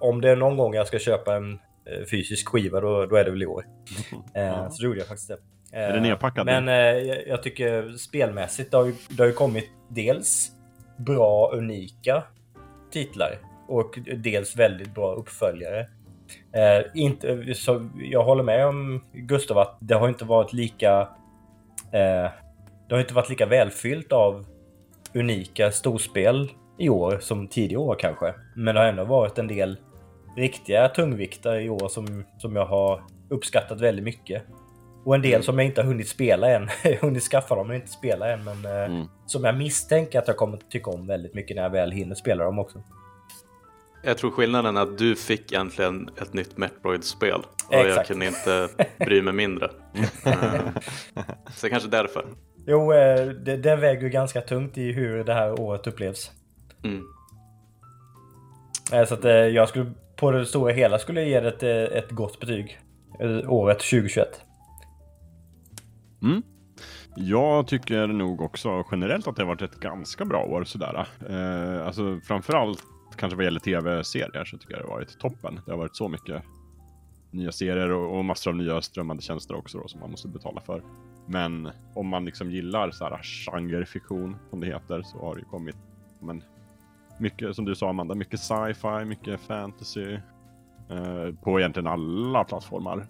om 0.00 0.20
det 0.20 0.30
är 0.30 0.36
någon 0.36 0.56
gång 0.56 0.74
jag 0.74 0.86
ska 0.86 0.98
köpa 0.98 1.34
en 1.34 1.52
eh, 1.52 2.04
fysisk 2.10 2.48
skiva 2.48 2.80
då, 2.80 3.06
då 3.06 3.16
är 3.16 3.24
det 3.24 3.30
väl 3.30 3.42
i 3.42 3.46
år. 3.46 3.64
Eh, 4.34 4.44
Ja. 4.44 4.70
Så 4.70 4.82
då 4.82 4.88
gjorde 4.88 4.98
jag 5.00 5.08
faktiskt 5.08 5.28
det. 5.28 5.38
Är 5.72 5.92
det 5.92 5.96
Eh, 5.96 6.02
nedpackat 6.02 6.44
Men 6.46 6.66
jag, 7.06 7.26
jag 7.28 7.42
tycker 7.42 7.92
spelmässigt 7.96 8.70
det 8.70 8.76
har, 8.76 8.84
ju, 8.84 8.94
det 9.08 9.22
har 9.22 9.26
ju 9.28 9.32
kommit 9.32 9.64
dels 9.90 10.50
bra, 10.96 11.50
unika 11.52 12.22
titlar 12.90 13.38
och 13.68 13.98
dels 14.16 14.56
väldigt 14.56 14.94
bra 14.94 15.14
uppföljare. 15.14 15.88
Eh, 16.52 16.86
inte, 16.94 17.54
så 17.54 17.88
jag 17.96 18.24
håller 18.24 18.42
med 18.42 18.66
om 18.66 19.04
Gustav 19.12 19.58
att 19.58 19.76
det 19.80 19.94
har 19.94 20.08
inte 20.08 20.24
varit 20.24 20.52
lika 20.52 21.00
eh, 21.92 22.30
det 22.88 22.94
har 22.94 23.00
inte 23.00 23.14
varit 23.14 23.28
lika 23.28 23.46
välfyllt 23.46 24.12
av 24.12 24.46
unika 25.14 25.70
storspel 25.70 26.50
i 26.78 26.88
år 26.88 27.18
som 27.20 27.48
tidigare 27.48 27.82
år 27.82 27.96
kanske. 27.98 28.34
Men 28.56 28.74
det 28.74 28.80
har 28.80 28.88
ändå 28.88 29.04
varit 29.04 29.38
en 29.38 29.46
del 29.46 29.76
riktiga 30.36 30.88
tungviktare 30.88 31.62
i 31.62 31.70
år 31.70 31.88
som, 31.88 32.24
som 32.38 32.56
jag 32.56 32.66
har 32.66 33.02
uppskattat 33.28 33.80
väldigt 33.80 34.04
mycket. 34.04 34.42
Och 35.04 35.14
en 35.14 35.22
del 35.22 35.42
som 35.42 35.58
jag 35.58 35.66
inte 35.66 35.80
har 35.80 35.86
hunnit 35.88 36.08
spela 36.08 36.50
än. 36.50 36.68
Jag 36.84 36.90
har 36.90 36.96
hunnit 36.98 37.22
skaffa 37.22 37.54
dem 37.54 37.66
men 37.66 37.76
inte 37.76 37.88
spela 37.88 38.32
än. 38.32 38.44
Men 38.44 38.64
eh, 38.64 38.84
Mm. 38.84 39.06
som 39.26 39.44
jag 39.44 39.56
misstänker 39.56 40.18
att 40.18 40.28
jag 40.28 40.36
kommer 40.36 40.56
tycka 40.70 40.90
om 40.90 41.06
väldigt 41.06 41.34
mycket 41.34 41.56
när 41.56 41.62
jag 41.62 41.70
väl 41.70 41.90
hinner 41.92 42.14
spela 42.14 42.44
dem 42.44 42.58
också. 42.58 42.82
Jag 44.02 44.18
tror 44.18 44.30
skillnaden 44.30 44.76
är 44.76 44.80
att 44.80 44.98
du 44.98 45.16
fick 45.16 45.52
egentligen 45.52 46.10
ett 46.22 46.32
nytt 46.32 46.56
Metroid-spel 46.56 47.40
och 47.68 47.74
jag 47.74 47.86
Exakt. 47.88 48.08
kunde 48.08 48.26
inte 48.26 48.68
bry 48.98 49.22
mig 49.22 49.32
mindre. 49.34 49.70
Eh, 50.26 50.60
Så 51.54 51.68
kanske 51.68 51.88
därför. 51.88 52.24
Jo, 52.66 52.92
eh, 52.92 53.26
det, 53.26 53.56
den 53.56 53.80
väger 53.80 54.02
ju 54.02 54.08
ganska 54.08 54.40
tungt 54.40 54.78
i 54.78 54.92
hur 54.92 55.24
det 55.24 55.34
här 55.34 55.60
året 55.60 55.86
upplevs. 55.86 56.30
Mm. 56.84 57.02
Så 59.08 59.14
att 59.14 59.24
jag 59.54 59.68
skulle 59.68 59.92
på 60.16 60.30
det 60.30 60.46
stora 60.46 60.72
hela 60.72 60.98
skulle 60.98 61.20
jag 61.20 61.28
ge 61.30 61.40
det 61.40 61.48
ett, 61.48 61.92
ett 62.04 62.10
gott 62.10 62.40
betyg. 62.40 62.78
Året 63.48 63.78
2021. 63.78 64.43
Mm. 66.24 66.42
Jag 67.16 67.66
tycker 67.66 68.06
nog 68.06 68.40
också 68.40 68.84
generellt 68.90 69.26
att 69.26 69.36
det 69.36 69.42
har 69.42 69.48
varit 69.48 69.62
ett 69.62 69.80
ganska 69.80 70.24
bra 70.24 70.44
år 70.44 70.64
sådär. 70.64 71.08
Eh, 71.28 71.86
alltså 71.86 72.20
framförallt 72.24 72.84
kanske 73.16 73.36
vad 73.36 73.44
gäller 73.44 73.60
tv-serier 73.60 74.44
så 74.44 74.58
tycker 74.58 74.74
jag 74.74 74.82
det 74.82 74.88
har 74.88 74.94
varit 74.94 75.18
toppen. 75.18 75.60
Det 75.66 75.72
har 75.72 75.78
varit 75.78 75.96
så 75.96 76.08
mycket 76.08 76.42
nya 77.30 77.52
serier 77.52 77.90
och, 77.90 78.18
och 78.18 78.24
massor 78.24 78.50
av 78.50 78.56
nya 78.56 78.82
strömmande 78.82 79.22
tjänster 79.22 79.56
också 79.56 79.78
då, 79.78 79.88
som 79.88 80.00
man 80.00 80.10
måste 80.10 80.28
betala 80.28 80.60
för. 80.60 80.82
Men 81.26 81.70
om 81.94 82.08
man 82.08 82.24
liksom 82.24 82.50
gillar 82.50 82.90
så 82.90 83.04
här 83.04 83.22
genrefiktion 83.22 84.36
som 84.50 84.60
det 84.60 84.66
heter 84.66 85.02
så 85.02 85.18
har 85.18 85.34
det 85.34 85.40
ju 85.40 85.46
kommit 85.46 85.76
men, 86.20 86.42
mycket 87.18 87.56
som 87.56 87.64
du 87.64 87.74
sa 87.74 87.90
Amanda, 87.90 88.14
mycket 88.14 88.40
sci-fi, 88.40 89.04
mycket 89.04 89.40
fantasy 89.40 90.12
eh, 90.90 91.34
på 91.42 91.60
egentligen 91.60 91.86
alla 91.86 92.44
plattformar 92.44 93.06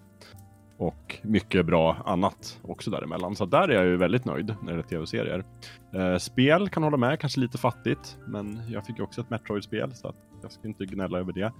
och 0.77 1.17
mycket 1.21 1.65
bra 1.65 1.97
annat 2.05 2.59
också 2.61 2.91
däremellan. 2.91 3.35
Så 3.35 3.45
där 3.45 3.67
är 3.67 3.73
jag 3.73 3.85
ju 3.85 3.97
väldigt 3.97 4.25
nöjd 4.25 4.47
när 4.47 4.65
det 4.65 4.71
gäller 4.71 4.83
tv-serier. 4.83 5.43
Eh, 5.93 6.17
spel 6.17 6.69
kan 6.69 6.83
hålla 6.83 6.97
med, 6.97 7.19
kanske 7.19 7.39
lite 7.39 7.57
fattigt, 7.57 8.17
men 8.27 8.61
jag 8.69 8.85
fick 8.85 8.97
ju 8.97 9.03
också 9.03 9.21
ett 9.21 9.29
Metroid-spel 9.29 9.95
så 9.95 10.07
att 10.07 10.15
jag 10.41 10.51
ska 10.51 10.67
inte 10.67 10.85
gnälla 10.85 11.19
över 11.19 11.33
det. 11.33 11.51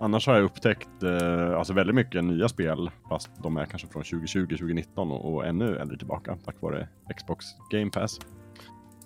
Annars 0.00 0.26
har 0.26 0.34
jag 0.34 0.44
upptäckt 0.44 1.02
eh, 1.02 1.58
alltså 1.58 1.72
väldigt 1.72 1.94
mycket 1.94 2.24
nya 2.24 2.48
spel, 2.48 2.90
fast 3.08 3.30
de 3.42 3.56
är 3.56 3.66
kanske 3.66 3.88
från 3.88 4.02
2020, 4.02 4.46
2019 4.48 5.10
och, 5.10 5.34
och 5.34 5.46
ännu 5.46 5.76
äldre 5.76 5.98
tillbaka 5.98 6.36
tack 6.44 6.56
vare 6.60 6.88
Xbox 7.16 7.44
Game 7.70 7.90
Pass. 7.90 8.20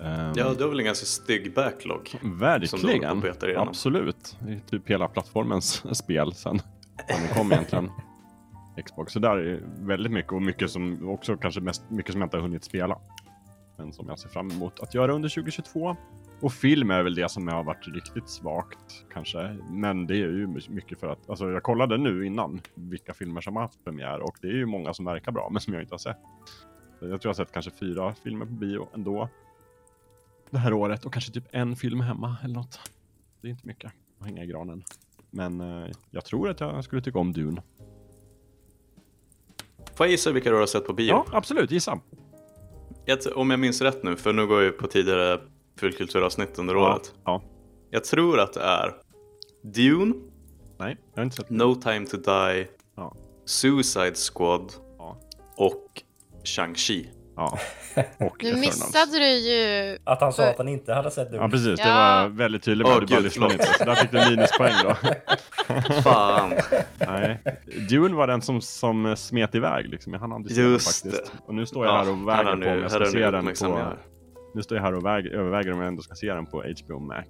Ehm, 0.01 0.33
Ja, 0.37 0.55
du 0.59 0.63
har 0.63 0.69
väl 0.69 0.79
en 0.79 0.85
ganska 0.85 1.07
stygg 1.07 1.55
backlog? 1.55 2.11
Verkligen! 2.23 3.23
Absolut. 3.69 4.37
Det 4.41 4.53
är 4.53 4.59
typ 4.59 4.91
hela 4.91 5.09
plattformens 5.09 5.97
spel 5.97 6.33
sen 6.35 6.59
sen 7.09 7.23
det 7.29 7.35
kom 7.35 7.53
egentligen. 7.53 7.91
Xbox. 8.83 9.13
Så 9.13 9.19
där 9.19 9.37
är 9.37 9.61
väldigt 9.81 10.13
mycket 10.13 10.33
och 10.33 10.43
mycket 10.43 10.71
som 10.71 11.09
också 11.09 11.37
kanske 11.37 11.61
mest 11.61 11.91
mycket 11.91 12.13
som 12.13 12.21
jag 12.21 12.27
inte 12.27 12.37
har 12.37 12.43
hunnit 12.43 12.65
spela. 12.65 12.99
Men 13.77 13.93
som 13.93 14.09
jag 14.09 14.19
ser 14.19 14.29
fram 14.29 14.51
emot 14.51 14.81
att 14.81 14.95
göra 14.95 15.13
under 15.13 15.29
2022. 15.29 15.97
Och 16.41 16.53
film 16.53 16.91
är 16.91 17.03
väl 17.03 17.15
det 17.15 17.31
som 17.31 17.49
har 17.49 17.65
varit 17.65 17.89
riktigt 17.89 18.29
svagt 18.29 19.05
kanske. 19.13 19.57
Men 19.71 20.07
det 20.07 20.15
är 20.15 20.29
ju 20.29 20.47
mycket 20.69 21.01
för 21.01 21.09
att, 21.09 21.31
alltså 21.31 21.51
jag 21.51 21.63
kollade 21.63 21.99
nu 21.99 22.27
innan 22.27 22.61
vilka 22.75 23.15
filmer 23.15 23.41
som 23.41 23.57
har 23.57 23.63
haft 23.63 23.85
premiär 23.85 24.21
och 24.21 24.37
det 24.41 24.49
är 24.49 24.53
ju 24.53 24.67
många 24.67 24.95
som 24.95 25.05
verkar 25.05 25.33
bra 25.33 25.49
men 25.53 25.61
som 25.61 25.75
jag 25.75 25.83
inte 25.83 25.95
har 25.95 25.99
sett. 25.99 26.19
Jag 27.01 27.09
tror 27.09 27.21
jag 27.23 27.29
har 27.29 27.35
sett 27.35 27.53
kanske 27.53 27.71
fyra 27.71 28.15
filmer 28.15 28.47
på 28.47 28.53
bio 28.53 28.89
ändå. 28.95 29.29
Det 30.51 30.59
här 30.59 30.73
året 30.73 31.05
och 31.05 31.13
kanske 31.13 31.33
typ 31.33 31.45
en 31.51 31.77
film 31.77 32.01
hemma 32.01 32.37
eller 32.45 32.55
något. 32.55 32.81
Det 33.41 33.49
är 33.49 33.51
inte 33.51 33.67
mycket 33.67 33.93
att 34.19 34.27
hänga 34.27 34.45
i 34.45 34.47
granen. 34.47 34.85
Men 35.31 35.61
eh, 35.61 35.91
jag 36.11 36.25
tror 36.25 36.51
att 36.51 36.61
jag 36.61 36.85
skulle 36.85 37.03
tycka 37.03 37.19
om 37.19 37.33
Dune. 37.33 37.63
Får 39.99 40.07
jag 40.07 40.11
gissa 40.11 40.33
vilka 40.33 40.51
du 40.51 40.57
har 40.57 40.67
sett 40.67 40.87
på 40.87 40.93
bio? 40.93 41.09
Ja, 41.09 41.27
absolut. 41.33 41.71
Gissa. 41.71 42.01
Jag 43.05 43.19
om 43.37 43.51
jag 43.51 43.61
minns 43.61 43.81
rätt 43.81 44.03
nu, 44.03 44.17
för 44.17 44.33
nu 44.33 44.47
går 44.47 44.57
jag 44.57 44.65
ju 44.65 44.73
på 44.73 44.87
tidigare 44.87 45.41
fullkulturavsnitt 45.81 46.59
under 46.59 46.75
Ja, 46.75 46.93
året. 46.95 47.15
ja. 47.25 47.43
Jag 47.91 48.05
tror 48.05 48.41
att 48.41 48.53
det 48.53 48.61
är 48.61 48.95
Dune, 49.63 50.15
Nej, 50.79 50.97
jag 51.15 51.21
har 51.21 51.25
inte 51.25 51.37
sett 51.37 51.51
No 51.51 51.75
time 51.75 52.07
to 52.07 52.17
die, 52.17 52.67
Ja. 52.97 53.17
Suicide 53.45 54.15
Squad 54.35 54.73
Ja. 54.99 55.17
och 55.57 56.03
Shang-Chi. 56.45 57.07
Ja. 57.39 57.59
Och 58.27 58.45
Nu 58.45 58.57
missade 58.57 59.19
du 59.19 59.27
ju... 59.29 59.99
Att 60.05 60.21
han 60.21 60.33
sa 60.33 60.49
att 60.49 60.59
han 60.59 60.69
inte 60.69 60.95
hade 60.95 61.11
sett 61.11 61.31
det. 61.31 61.37
Ja, 61.37 61.49
precis. 61.49 61.81
Det 61.81 61.89
Ja. 61.89 61.95
var 62.23 62.29
väldigt 62.29 62.63
tydligt. 62.63 62.89
Men 62.89 63.01
du 63.01 63.07
bara 63.07 63.21
lyssnade 63.21 63.53
inte. 63.53 63.67
Så 63.79 63.85
där 63.85 63.95
fick 63.95 64.11
du 64.11 64.31
minuspoäng 64.31 64.75
då. 64.85 64.95
Fan! 66.03 66.53
Nej. 66.99 67.41
Dune 67.89 68.15
var 68.17 68.27
den 68.27 68.43
som, 68.43 68.61
som 68.61 69.17
smet 69.17 69.55
iväg 69.55 69.89
liksom. 69.89 70.13
Jag 70.13 70.21
hann 70.21 70.33
aldrig 70.33 70.57
se 70.57 70.63
den 70.63 70.71
faktiskt. 70.73 71.05
det. 71.05 71.39
Och 71.47 71.55
nu 71.55 71.67
står 71.67 71.87
jag 71.87 71.93
här 71.93 72.11
och 72.11 72.29
väger 72.29 72.45
har 72.45 72.57
på 72.57 72.69
om 72.71 72.81
jag 72.83 72.91
ska 72.91 73.05
se 73.05 73.31
den 73.31 73.45
på... 73.55 73.93
Nu 74.55 74.63
står 74.63 74.77
jag 74.77 74.85
här 74.85 74.95
och 74.95 75.05
väger, 75.07 75.31
överväger 75.31 75.73
om 75.73 75.79
jag 75.79 75.89
ändå 75.89 76.03
ska 76.03 76.15
se 76.15 76.35
den 76.35 76.47
på 76.47 76.65
HBO 76.87 76.99
Max. 76.99 77.29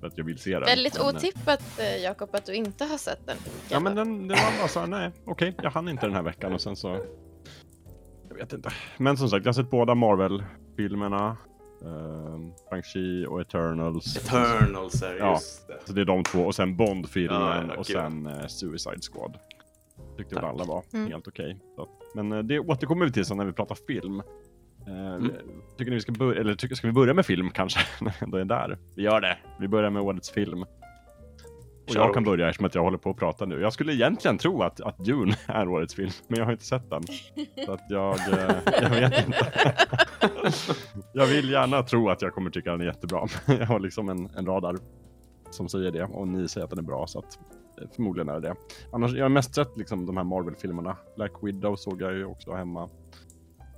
För 0.00 0.06
att 0.06 0.18
jag 0.18 0.24
vill 0.24 0.38
se 0.38 0.50
den. 0.52 0.62
Väldigt 0.64 0.98
Men, 0.98 1.02
eh, 1.08 1.14
otippat 1.14 1.62
eh, 1.78 2.02
Jakob 2.02 2.28
att 2.34 2.46
du 2.46 2.54
inte 2.54 2.84
har 2.84 2.98
sett 2.98 3.26
den. 3.26 3.36
Ja 3.68 3.80
men 3.80 3.94
den, 3.94 4.28
det 4.28 4.34
var 4.34 4.58
bara 4.58 4.68
så 4.68 4.80
här, 4.80 4.86
nej 4.86 5.10
okej, 5.24 5.54
jag 5.62 5.70
hann 5.70 5.88
inte 5.88 6.06
den 6.06 6.14
här 6.14 6.22
veckan 6.22 6.52
och 6.52 6.60
sen 6.60 6.76
så... 6.76 6.98
Jag 8.34 8.44
vet 8.44 8.52
inte. 8.52 8.70
Men 8.98 9.16
som 9.16 9.28
sagt, 9.28 9.44
jag 9.44 9.48
har 9.48 9.54
sett 9.62 9.70
båda 9.70 9.94
Marvel-filmerna. 9.94 11.36
Uh, 11.84 11.90
Shang-Chi 12.70 13.26
och 13.26 13.40
Eternals. 13.40 14.16
Eternals 14.16 15.02
är 15.02 15.16
Ja. 15.18 15.32
just 15.32 15.68
det. 15.68 15.78
Så 15.84 15.92
det 15.92 16.00
är 16.00 16.04
de 16.04 16.22
två 16.24 16.40
och 16.40 16.54
sen 16.54 16.76
Bond-filmen 16.76 17.40
Ja, 17.40 17.64
ja, 17.68 17.74
och 17.76 17.86
sen 17.86 18.26
eh, 18.26 18.46
Suicide 18.46 19.00
Squad. 19.12 19.38
Tyckte 20.16 20.34
väl 20.34 20.44
alla 20.44 20.64
var 20.64 20.82
Mm. 20.94 21.06
helt 21.10 21.28
okej. 21.28 21.60
Så, 21.76 21.88
Men 22.14 22.32
eh, 22.32 22.38
det 22.38 22.58
återkommer 22.58 23.06
vi 23.06 23.12
till 23.12 23.24
sen 23.24 23.36
när 23.36 23.44
vi 23.44 23.52
pratar 23.52 23.74
film. 23.74 24.20
Eh, 24.86 25.14
Mm. 25.14 25.30
Tycker 25.78 25.90
ni 25.90 25.94
vi 25.94 26.00
ska 26.00 26.12
börja, 26.12 26.40
eller 26.40 26.54
tycker, 26.54 26.74
ska 26.74 26.86
vi 26.86 26.92
börja 26.92 27.14
med 27.14 27.26
film 27.26 27.50
kanske? 27.50 27.80
när 28.04 28.10
vi 28.20 28.24
ändå 28.24 28.36
är 28.38 28.44
där. 28.44 28.78
Vi 28.94 29.02
gör 29.02 29.20
det. 29.20 29.38
Vi 29.60 29.68
börjar 29.68 29.90
med 29.90 30.02
årets 30.02 30.30
film. 30.30 30.64
Och 31.88 31.94
jag 31.94 32.14
kan 32.14 32.24
börja 32.24 32.48
eftersom 32.48 32.66
att 32.66 32.74
jag 32.74 32.82
håller 32.82 32.98
på 32.98 33.10
att 33.10 33.16
prata 33.16 33.46
nu. 33.46 33.60
Jag 33.60 33.72
skulle 33.72 33.94
egentligen 33.94 34.38
tro 34.38 34.62
att, 34.62 34.80
att 34.80 34.98
Dune 34.98 35.36
är 35.46 35.68
årets 35.68 35.94
film, 35.94 36.10
men 36.28 36.38
jag 36.38 36.44
har 36.44 36.52
inte 36.52 36.64
sett 36.64 36.90
den. 36.90 37.02
Så 37.66 37.72
att 37.72 37.82
jag, 37.88 38.14
eh, 38.14 38.56
jag 38.82 38.90
vet 38.90 39.26
inte. 39.26 39.74
jag 41.12 41.26
vill 41.26 41.50
gärna 41.50 41.82
tro 41.82 42.10
att 42.10 42.22
jag 42.22 42.34
kommer 42.34 42.50
tycka 42.50 42.70
den 42.70 42.80
är 42.80 42.84
jättebra. 42.84 43.26
jag 43.46 43.66
har 43.66 43.80
liksom 43.80 44.08
en, 44.08 44.30
en 44.36 44.46
radar 44.46 44.76
som 45.50 45.68
säger 45.68 45.90
det 45.90 46.04
och 46.04 46.28
ni 46.28 46.48
säger 46.48 46.64
att 46.64 46.70
den 46.70 46.78
är 46.78 46.82
bra 46.82 47.06
så 47.06 47.18
att 47.18 47.38
förmodligen 47.94 48.28
är 48.28 48.40
det 48.40 48.48
det. 48.48 48.54
Annars, 48.92 49.12
jag 49.12 49.24
har 49.24 49.28
mest 49.28 49.54
sett 49.54 49.76
liksom 49.76 50.06
de 50.06 50.16
här 50.16 50.24
Marvel-filmerna. 50.24 50.96
Black 51.16 51.32
Widow 51.42 51.76
såg 51.76 52.02
jag 52.02 52.14
ju 52.14 52.24
också 52.24 52.52
hemma. 52.52 52.88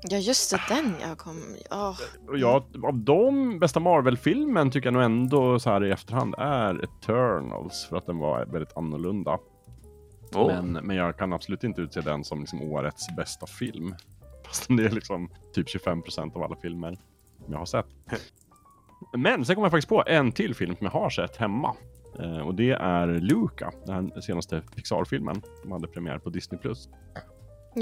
Ja, 0.02 0.16
just 0.16 0.50
det, 0.50 0.60
den 0.68 0.94
jag 1.00 1.18
kom... 1.18 1.56
Oh. 1.70 2.00
Och 2.28 2.38
jag, 2.38 2.64
av 2.84 2.98
de 2.98 3.58
bästa 3.58 3.80
Marvel-filmen 3.80 4.70
tycker 4.70 4.86
jag 4.86 4.94
nog 4.94 5.02
ändå 5.02 5.58
så 5.58 5.70
här 5.70 5.84
i 5.84 5.90
efterhand 5.90 6.34
är 6.38 6.84
Eternals 6.84 7.86
för 7.88 7.96
att 7.96 8.06
den 8.06 8.18
var 8.18 8.46
väldigt 8.46 8.76
annorlunda. 8.76 9.38
Oh. 10.34 10.46
Men, 10.46 10.72
men 10.72 10.96
jag 10.96 11.16
kan 11.16 11.32
absolut 11.32 11.64
inte 11.64 11.80
utse 11.80 12.00
den 12.00 12.24
som 12.24 12.40
liksom 12.40 12.62
årets 12.62 13.16
bästa 13.16 13.46
film. 13.46 13.94
Fast 14.46 14.66
det 14.68 14.84
är 14.84 14.90
liksom 14.90 15.30
typ 15.54 15.66
25% 15.66 16.36
av 16.36 16.42
alla 16.42 16.56
filmer 16.56 16.98
som 17.44 17.52
jag 17.52 17.58
har 17.58 17.66
sett. 17.66 17.86
Men 19.12 19.44
sen 19.44 19.54
kom 19.54 19.62
jag 19.62 19.70
faktiskt 19.70 19.88
på 19.88 20.04
en 20.06 20.32
till 20.32 20.54
film 20.54 20.76
som 20.76 20.84
jag 20.84 20.92
har 20.92 21.10
sett 21.10 21.36
hemma. 21.36 21.76
Eh, 22.20 22.38
och 22.38 22.54
det 22.54 22.70
är 22.70 23.06
Luca, 23.06 23.72
den 23.86 24.22
senaste 24.22 24.62
Pixar-filmen 24.76 25.42
som 25.62 25.72
hade 25.72 25.88
premiär 25.88 26.18
på 26.18 26.30
Disney+. 26.30 26.60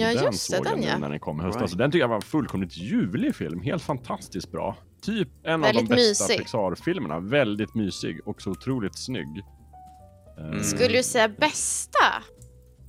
Ja, 0.01 0.15
den 0.15 0.25
just 0.25 0.51
det, 0.51 0.57
såg 0.57 0.65
den 0.65 0.83
ja. 0.83 0.99
när 0.99 1.09
den 1.11 1.21
kom 1.21 1.41
i 1.41 1.43
höstas. 1.43 1.63
Right. 1.63 1.79
Den 1.79 1.91
tycker 1.91 2.01
jag 2.01 2.09
var 2.09 2.17
en 2.17 2.23
fullkomligt 2.23 2.77
ljuvlig 2.77 3.35
film. 3.35 3.61
Helt 3.61 3.83
fantastiskt 3.83 4.53
bra. 4.53 4.77
Typ 5.03 5.29
en 5.43 5.61
Väldigt 5.61 5.83
av 5.83 5.89
de 5.89 5.95
bästa 5.95 6.25
mysig. 6.25 6.39
Pixar-filmerna. 6.39 7.21
Väldigt 7.21 7.75
mysig 7.75 8.21
och 8.29 8.43
så 8.43 8.51
otroligt 8.51 8.99
snygg. 8.99 9.39
Eh, 9.39 10.45
Mm. 10.45 10.63
Skulle 10.63 10.97
du 10.97 11.03
säga 11.03 11.29
bästa? 11.29 11.99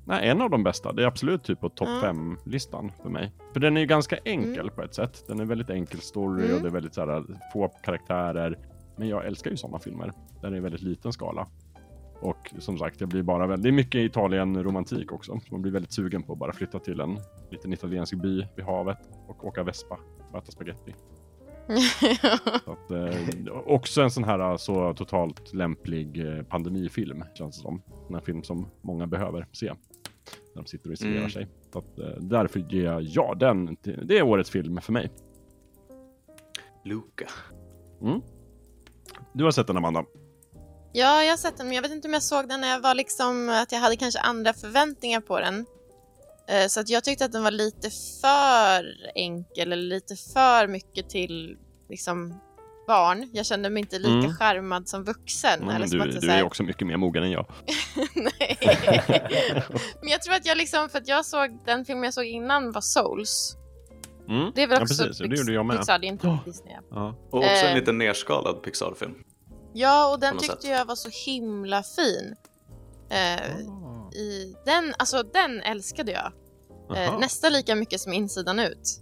Nej, 0.05 0.29
en 0.29 0.41
av 0.41 0.49
de 0.49 0.63
bästa. 0.63 0.93
Det 0.93 1.03
är 1.03 1.07
absolut 1.07 1.43
typ 1.43 1.59
på 1.59 1.69
topp 1.69 1.87
Ja. 1.89 2.01
5-listan 2.09 2.91
för 3.01 3.09
mig. 3.09 3.31
För 3.53 3.59
den 3.59 3.77
är 3.77 3.81
ju 3.81 3.87
ganska 3.87 4.17
enkel 4.25 4.69
på 4.71 4.81
ett 4.83 4.95
sätt. 4.95 5.23
Den 5.27 5.39
är 5.39 5.45
väldigt 5.45 5.69
enkel 5.69 5.99
story 5.99 6.43
Mm. 6.45 6.55
och 6.55 6.61
det 6.61 6.67
är 6.67 6.71
väldigt 6.71 6.93
så 6.93 7.01
här, 7.01 7.23
få 7.53 7.67
karaktärer. 7.67 8.57
Men 8.97 9.07
jag 9.07 9.25
älskar 9.25 9.51
ju 9.51 9.57
sådana 9.57 9.79
filmer. 9.79 10.13
Där 10.41 10.51
det 10.51 10.57
är 10.57 10.61
väldigt 10.61 10.81
liten 10.81 11.13
skala. 11.13 11.47
Och 12.21 12.53
som 12.59 12.77
sagt, 12.77 12.99
jag 13.01 13.09
blir 13.09 13.23
bara 13.23 13.47
väldigt, 13.47 13.63
det 13.63 13.69
är 13.69 13.71
mycket 13.71 14.01
Italien-romantik 14.01 15.11
också. 15.11 15.39
Så 15.39 15.53
man 15.53 15.61
blir 15.61 15.71
väldigt 15.71 15.91
sugen 15.93 16.23
på 16.23 16.33
att 16.33 16.39
bara 16.39 16.53
flytta 16.53 16.79
till 16.79 16.99
en 16.99 17.19
liten 17.51 17.73
italiensk 17.73 18.13
by 18.15 18.45
vid 18.55 18.65
havet 18.65 18.97
och 19.27 19.45
åka 19.45 19.63
vespa 19.63 19.99
och 20.31 20.37
äta 20.37 20.51
spaghetti. 20.51 20.95
Så 22.65 22.71
att, 22.71 22.91
eh, 22.91 23.51
också 23.65 24.01
en 24.01 24.11
sån 24.11 24.23
här 24.23 24.39
eh, 24.51 24.57
så 24.57 24.93
totalt 24.93 25.53
lämplig 25.53 26.27
eh, 26.37 26.43
pandemifilm 26.43 27.23
känns 27.33 27.55
det 27.57 27.61
som. 27.61 27.81
En 28.09 28.21
film 28.21 28.43
som 28.43 28.67
många 28.81 29.07
behöver 29.07 29.47
se. 29.51 29.65
När 30.55 30.61
de 30.61 30.65
sitter 30.65 30.89
och 30.89 30.93
isolerar 30.93 31.17
Mm. 31.17 31.29
sig. 31.29 31.47
Så 31.73 31.79
att, 31.79 31.99
eh, 31.99 32.05
därför 32.19 32.59
ger 32.59 32.83
jag 32.83 33.01
ja, 33.01 33.35
den. 33.39 33.77
Det 34.03 34.17
är 34.17 34.23
årets 34.23 34.49
film 34.49 34.81
för 34.81 34.93
mig. 34.93 35.09
Luca. 36.83 37.27
Du 39.33 39.43
har 39.43 39.51
sett 39.51 39.67
den 39.67 39.77
Amanda? 39.77 40.05
Ja, 40.97 41.23
jag 41.23 41.31
har 41.31 41.37
sett 41.37 41.57
den, 41.57 41.67
men 41.67 41.75
jag 41.75 41.81
vet 41.81 41.91
inte 41.91 42.07
om 42.07 42.13
jag 42.13 42.23
såg 42.23 42.49
den 42.49 42.61
när 42.61 42.67
jag 42.69 42.79
var 42.79 42.95
liksom, 42.95 43.49
att 43.49 43.71
jag 43.71 43.79
hade 43.79 43.95
kanske 43.95 44.19
andra 44.19 44.53
förväntningar 44.53 45.19
på 45.21 45.39
den. 45.39 45.65
Eh, 46.49 46.67
Så 46.67 46.79
att 46.79 46.89
jag 46.89 47.03
tyckte 47.03 47.25
att 47.25 47.31
den 47.31 47.43
var 47.43 47.51
lite 47.51 47.89
för 48.21 48.85
enkel 49.15 49.71
eller 49.73 49.83
lite 49.95 50.15
för 50.15 50.67
mycket 50.67 51.09
till 51.09 51.57
liksom 51.89 52.39
barn. 52.87 53.29
Jag 53.33 53.45
kände 53.45 53.69
mig 53.69 53.81
inte 53.81 53.99
lika 53.99 54.11
Mm. 54.13 54.33
charmad 54.35 54.87
som 54.89 55.03
vuxen. 55.03 55.61
Mm, 55.61 55.75
eller 55.75 55.87
som 55.87 55.97
du, 55.97 56.03
att 56.03 56.09
det 56.11 56.19
du 56.19 56.27
så 56.27 56.31
här- 56.31 56.39
är 56.39 56.43
också 56.43 56.63
mycket 56.63 56.87
mer 56.87 56.97
mogen 56.97 57.23
än 57.23 57.31
jag. 57.31 57.45
Nej. 58.15 58.57
Men 60.01 60.09
jag 60.09 60.21
tror 60.21 60.35
att 60.35 60.45
jag 60.45 60.57
liksom, 60.57 60.89
för 60.89 60.97
att 60.99 61.07
jag 61.07 61.25
såg, 61.25 61.59
den 61.65 61.85
filmen 61.85 62.03
jag 62.03 62.13
såg 62.13 62.25
innan 62.25 62.71
var 62.71 62.81
Souls. 62.81 63.57
Mm. 64.29 64.51
Det 64.55 64.63
är 64.63 64.67
väl 64.67 64.77
Ja, 64.77 64.83
också 64.83 65.03
precis. 65.03 65.17
Det 65.29 65.37
gjorde 65.37 65.53
jag 65.53 65.65
med. 65.65 65.77
Pixar, 65.77 65.99
det 65.99 66.07
är 66.07 66.09
inte 66.09 66.27
Ja. 66.27 66.39
Disney. 66.45 66.75
Ja. 66.91 67.15
Och 67.31 67.39
också 67.39 67.49
en 67.65 67.71
Eh. 67.71 67.75
lite 67.79 67.91
nerskalad 67.91 68.63
Pixar-film. 68.63 69.13
Ja, 69.77 70.11
och 70.13 70.19
den 70.19 70.37
tyckte 70.37 70.55
sätt. 70.55 70.63
jag 70.71 70.85
var 70.85 70.95
så 70.95 71.09
himla 71.25 71.83
fin. 71.83 72.35
Eh, 73.09 73.59
i 74.17 74.55
den, 74.65 74.93
alltså 74.99 75.23
den 75.23 75.61
älskade 75.61 76.11
jag. 76.11 76.31
Eh, 76.97 77.19
nästan 77.19 77.53
lika 77.53 77.75
mycket 77.75 78.01
som 78.01 78.13
insidan 78.13 78.59
ut. 78.59 79.01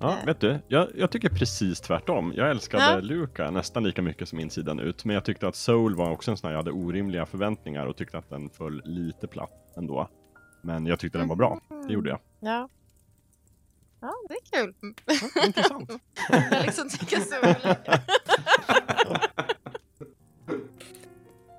Ja, 0.00 0.16
Eh. 0.18 0.26
vet 0.26 0.40
du? 0.40 0.58
Jag, 0.68 0.88
jag 0.94 1.10
tycker 1.10 1.28
precis 1.28 1.80
tvärtom. 1.80 2.32
Jag 2.36 2.50
älskade 2.50 2.82
Ja. 2.84 3.00
Luca 3.00 3.50
nästan 3.50 3.84
lika 3.84 4.02
mycket 4.02 4.28
som 4.28 4.40
insidan 4.40 4.80
ut. 4.80 5.04
Men 5.04 5.14
jag 5.14 5.24
tyckte 5.24 5.48
att 5.48 5.56
Soul 5.56 5.94
var 5.96 6.10
också 6.10 6.30
en 6.30 6.36
sån 6.36 6.48
här, 6.48 6.52
jag 6.54 6.58
hade 6.58 6.70
orimliga 6.70 7.26
förväntningar 7.26 7.86
och 7.86 7.96
tyckte 7.96 8.18
att 8.18 8.30
den 8.30 8.50
föll 8.50 8.82
lite 8.84 9.26
platt 9.26 9.72
ändå. 9.76 10.10
Men 10.62 10.86
jag 10.86 10.98
tyckte 11.00 11.18
den 11.18 11.28
var 11.28 11.36
bra. 11.36 11.60
Det 11.88 11.92
gjorde 11.92 12.10
jag. 12.10 12.20
Ja. 12.40 12.68
Ja, 14.00 14.14
det 14.28 14.34
är 14.34 14.62
kul. 14.62 14.74
Ja, 15.34 15.46
intressant. 15.46 15.90
Jag 16.50 16.62
liksom 16.66 16.88
tycker 16.88 17.20
så 17.20 17.38
olika. 17.40 18.00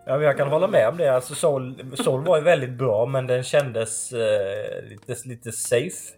Ja, 0.10 0.22
jag 0.22 0.38
kan 0.38 0.48
hålla 0.48 0.67
med 0.67 0.88
om 0.88 0.98
det. 0.98 1.15
Alltså 1.15 1.36
Soul, 1.36 1.98
Sol 2.04 2.26
var 2.26 2.38
ju 2.38 2.43
väldigt 2.43 2.78
bra, 2.78 3.06
men 3.06 3.28
den 3.28 3.43
kändes 3.43 4.12
eh, 4.12 4.84
lite, 4.89 5.28
lite 5.28 5.52
safe. 5.52 6.15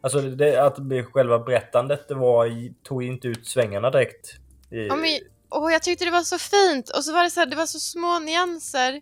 Alltså 0.00 0.20
det, 0.20 0.56
att 0.56 0.78
själva 1.12 1.38
berättandet 1.38 2.08
det 2.08 2.14
var, 2.14 2.48
tog 2.82 3.02
inte 3.02 3.28
ut 3.28 3.46
svängarna 3.46 3.90
direkt. 3.90 4.36
I, 4.70 4.86
Ja, 4.86 4.96
men, 4.96 5.10
åh, 5.50 5.72
jag 5.72 5.82
tyckte 5.82 6.04
det 6.04 6.10
var 6.10 6.22
så 6.22 6.38
fint. 6.38 6.88
Och 6.88 7.04
så 7.04 7.12
var 7.12 7.22
det 7.22 7.30
så 7.30 7.40
här, 7.40 7.46
det 7.46 7.56
var 7.56 7.66
så 7.66 7.78
små 7.80 8.18
nyanser 8.18 9.00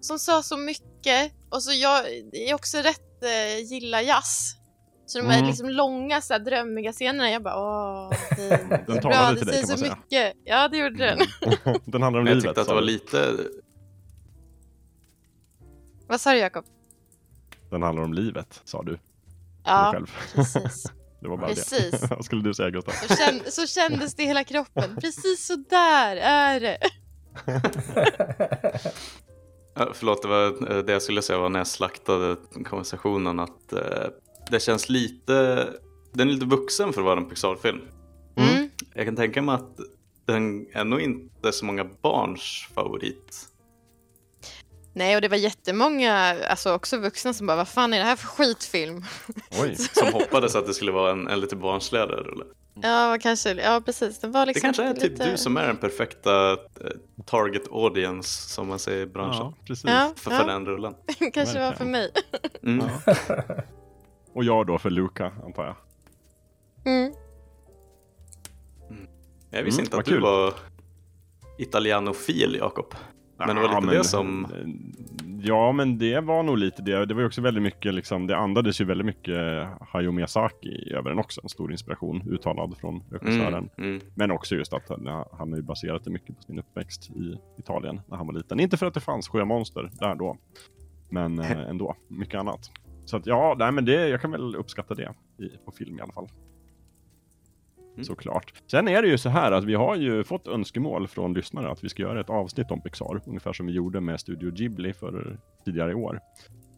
som 0.00 0.18
sa 0.18 0.42
så 0.42 0.56
mycket. 0.56 1.32
Och 1.50 1.62
så 1.62 1.72
jag 1.72 2.04
är 2.32 2.54
också 2.54 2.78
rätt 2.78 3.22
eh, 3.22 3.58
gillar 3.72 4.00
jazz. 4.00 4.56
Så 5.12 5.18
de 5.18 5.26
här 5.26 5.36
Mm. 5.38 5.48
liksom 5.48 5.68
långa 5.68 6.20
så 6.20 6.32
här, 6.32 6.40
drömmiga 6.40 6.92
scenerna, 6.92 7.30
jag 7.30 7.42
bara 7.42 7.56
åh, 7.60 8.12
fint. 8.12 8.50
Den 8.86 9.00
talade 9.00 9.34
bra, 9.34 9.34
till 9.36 9.46
det 9.46 9.52
dig, 9.52 9.60
kan 9.60 9.68
man 9.68 9.78
så 9.78 9.84
säga. 9.84 9.96
mycket. 10.10 10.36
Ja, 10.44 10.68
det 10.68 10.76
gjorde 10.76 10.96
den. 11.06 11.18
den 11.84 12.02
handlar 12.02 12.20
om 12.20 12.26
jag 12.26 12.34
livet. 12.36 12.42
tyckte 12.44 12.60
att 12.60 12.66
det 12.68 12.74
var 12.74 12.80
lite... 12.82 13.36
Vad 16.06 16.20
sa 16.20 16.32
du 16.32 16.38
Jakob? 16.38 16.64
Den 17.70 17.82
handlar 17.82 18.02
om 18.04 18.14
livet, 18.14 18.60
sa 18.64 18.82
du. 18.82 18.98
Ja, 19.64 19.94
precis. 20.34 20.82
det 21.20 21.28
var 21.28 21.36
bara 21.36 21.46
Precis. 21.48 21.90
det. 22.00 22.06
Vad 22.10 22.24
skulle 22.24 22.42
du 22.42 22.54
säga 22.54 22.70
Gustav? 22.70 22.92
Så, 22.92 23.16
känn, 23.16 23.40
så 23.46 23.66
kändes 23.66 24.14
det 24.14 24.22
i 24.22 24.26
hela 24.26 24.44
kroppen. 24.44 24.96
Precis 25.00 25.46
så 25.46 25.56
där 25.56 26.16
är 26.16 26.60
det. 26.60 26.78
Förlåt, 29.94 30.22
det 30.22 30.28
var 30.28 30.82
det 30.82 30.92
jag 30.92 31.02
skulle 31.02 31.22
säga 31.22 31.38
var 31.38 31.48
när 31.48 31.60
jag 31.60 31.66
slaktade 31.66 32.36
konversationen 32.64 33.40
att 33.40 33.72
eh, 33.72 33.80
det 34.50 34.60
känns 34.60 34.88
lite... 34.88 35.68
Den 36.12 36.28
är 36.28 36.32
lite 36.32 36.46
vuxen 36.46 36.92
för 36.92 37.00
att 37.00 37.04
vara 37.04 37.20
en 37.20 37.28
Pixar-film. 37.28 37.80
Mm. 38.36 38.70
Jag 38.94 39.06
kan 39.06 39.16
tänka 39.16 39.42
mig 39.42 39.54
att 39.54 39.76
den 40.24 40.66
är 40.72 40.84
nog 40.84 41.00
inte 41.00 41.52
så 41.52 41.64
många 41.64 41.84
barns 42.02 42.68
favorit. 42.74 43.48
Nej, 44.94 45.14
och 45.16 45.22
det 45.22 45.28
var 45.28 45.36
jättemånga, 45.36 46.36
alltså 46.48 46.74
också 46.74 46.96
vuxna 46.96 47.34
som 47.34 47.46
bara, 47.46 47.56
vad 47.56 47.68
fan 47.68 47.92
är 47.94 47.98
det 47.98 48.04
här 48.04 48.16
för 48.16 48.26
skitfilm? 48.26 49.04
Oj. 49.62 49.76
Som 49.76 50.12
hoppades 50.12 50.54
att 50.56 50.66
det 50.66 50.74
skulle 50.74 50.92
vara 50.92 51.12
en, 51.12 51.28
en 51.28 51.40
lite 51.40 51.56
barnsligare 51.56 52.16
rulle. 52.16 52.44
Ja, 52.82 53.18
kanske, 53.22 53.52
ja 53.52 53.80
precis. 53.84 54.18
Det 54.20 54.26
var 54.26 54.40
Det 54.40 54.46
liksom 54.46 54.62
kanske 54.62 54.82
är 54.84 54.94
typ 54.94 55.02
lite... 55.02 55.30
du 55.30 55.36
som 55.36 55.56
är 55.56 55.66
den 55.66 55.76
perfekta 55.76 56.52
eh, 56.52 56.56
target 57.26 57.62
audience 57.70 58.48
som 58.48 58.68
man 58.68 58.78
säger 58.78 59.02
i 59.02 59.06
branschen. 59.06 59.36
Ja, 59.40 59.54
precis. 59.66 59.84
Ja, 59.84 60.12
För, 60.16 60.30
för 60.30 60.38
ja. 60.38 60.44
den 60.44 60.66
rullen. 60.66 60.94
kanske 61.32 61.60
var 61.60 61.72
för 61.72 61.84
verkligen. 61.84 61.90
mig. 61.90 62.10
Mm. 62.62 62.86
Och 64.34 64.44
jag 64.44 64.66
då 64.66 64.78
för 64.78 64.90
Luca, 64.90 65.32
antar 65.44 65.64
jag. 65.64 65.74
Mm. 66.94 67.12
Jag 69.50 69.62
visste 69.62 69.80
Mm, 69.80 69.86
inte 69.86 69.98
att 69.98 70.04
du 70.04 70.10
kul. 70.10 70.22
var 70.22 70.54
italianofil, 71.58 72.56
Jakob. 72.60 72.94
Men 73.36 73.56
det 73.56 73.62
var 73.68 73.80
lite 73.80 73.94
det 73.96 74.04
som- 74.04 74.46
Ja, 75.44 75.72
men 75.72 75.98
det 75.98 76.20
var 76.20 76.42
nog 76.42 76.58
lite 76.58 76.82
det. 76.82 77.06
Det 77.06 77.14
var 77.14 77.20
ju 77.20 77.26
också 77.26 77.40
väldigt 77.40 77.62
mycket, 77.62 77.94
liksom, 77.94 78.26
det 78.26 78.36
andades 78.36 78.80
ju 78.80 78.84
väldigt 78.84 79.06
mycket 79.06 79.68
Hayao 79.80 80.12
Miyazaki 80.12 80.92
över 80.94 81.10
den 81.10 81.18
också. 81.18 81.40
En 81.42 81.48
stor 81.48 81.72
inspiration 81.72 82.22
uttalad 82.30 82.76
från 82.80 83.02
regissören. 83.10 83.70
Mm, 83.78 83.90
mm. 83.90 84.00
Men 84.14 84.30
också 84.30 84.54
just 84.54 84.72
att 84.72 84.88
han, 84.88 85.06
han 85.32 85.50
har 85.50 85.56
ju 85.56 85.62
baserat 85.62 86.04
det 86.04 86.10
mycket 86.10 86.36
på 86.36 86.42
sin 86.42 86.58
uppväxt 86.58 87.10
i 87.10 87.38
Italien 87.58 88.00
när 88.08 88.16
han 88.16 88.26
var 88.26 88.34
liten. 88.34 88.60
Inte 88.60 88.76
för 88.76 88.86
att 88.86 88.94
det 88.94 89.00
fanns 89.00 89.28
sjömonster 89.28 89.90
där 90.00 90.14
då, 90.14 90.36
men 91.10 91.38
eh, 91.38 91.50
ändå 91.70 91.96
mycket 92.08 92.40
annat. 92.40 92.70
Så 93.04 93.16
att 93.16 93.26
ja, 93.26 93.56
nej, 93.58 93.72
men 93.72 93.84
det, 93.84 94.08
jag 94.08 94.20
kan 94.20 94.30
väl 94.30 94.54
uppskatta 94.56 94.94
det 94.94 95.14
i, 95.38 95.48
på 95.64 95.70
film 95.70 95.98
i 95.98 96.00
alla 96.00 96.12
fall. 96.12 96.28
Mm. 97.94 98.04
Såklart. 98.04 98.52
Sen 98.66 98.88
är 98.88 99.02
det 99.02 99.08
ju 99.08 99.18
så 99.18 99.28
här 99.28 99.52
att 99.52 99.64
vi 99.64 99.74
har 99.74 99.96
ju 99.96 100.24
fått 100.24 100.48
önskemål 100.48 101.08
från 101.08 101.34
lyssnare 101.34 101.70
att 101.70 101.84
vi 101.84 101.88
ska 101.88 102.02
göra 102.02 102.20
ett 102.20 102.30
avsnitt 102.30 102.70
om 102.70 102.80
Pixar, 102.80 103.20
ungefär 103.26 103.52
som 103.52 103.66
vi 103.66 103.72
gjorde 103.72 104.00
med 104.00 104.20
Studio 104.20 104.50
Ghibli 104.50 104.92
för 104.92 105.38
tidigare 105.64 105.90
i 105.90 105.94
år. 105.94 106.20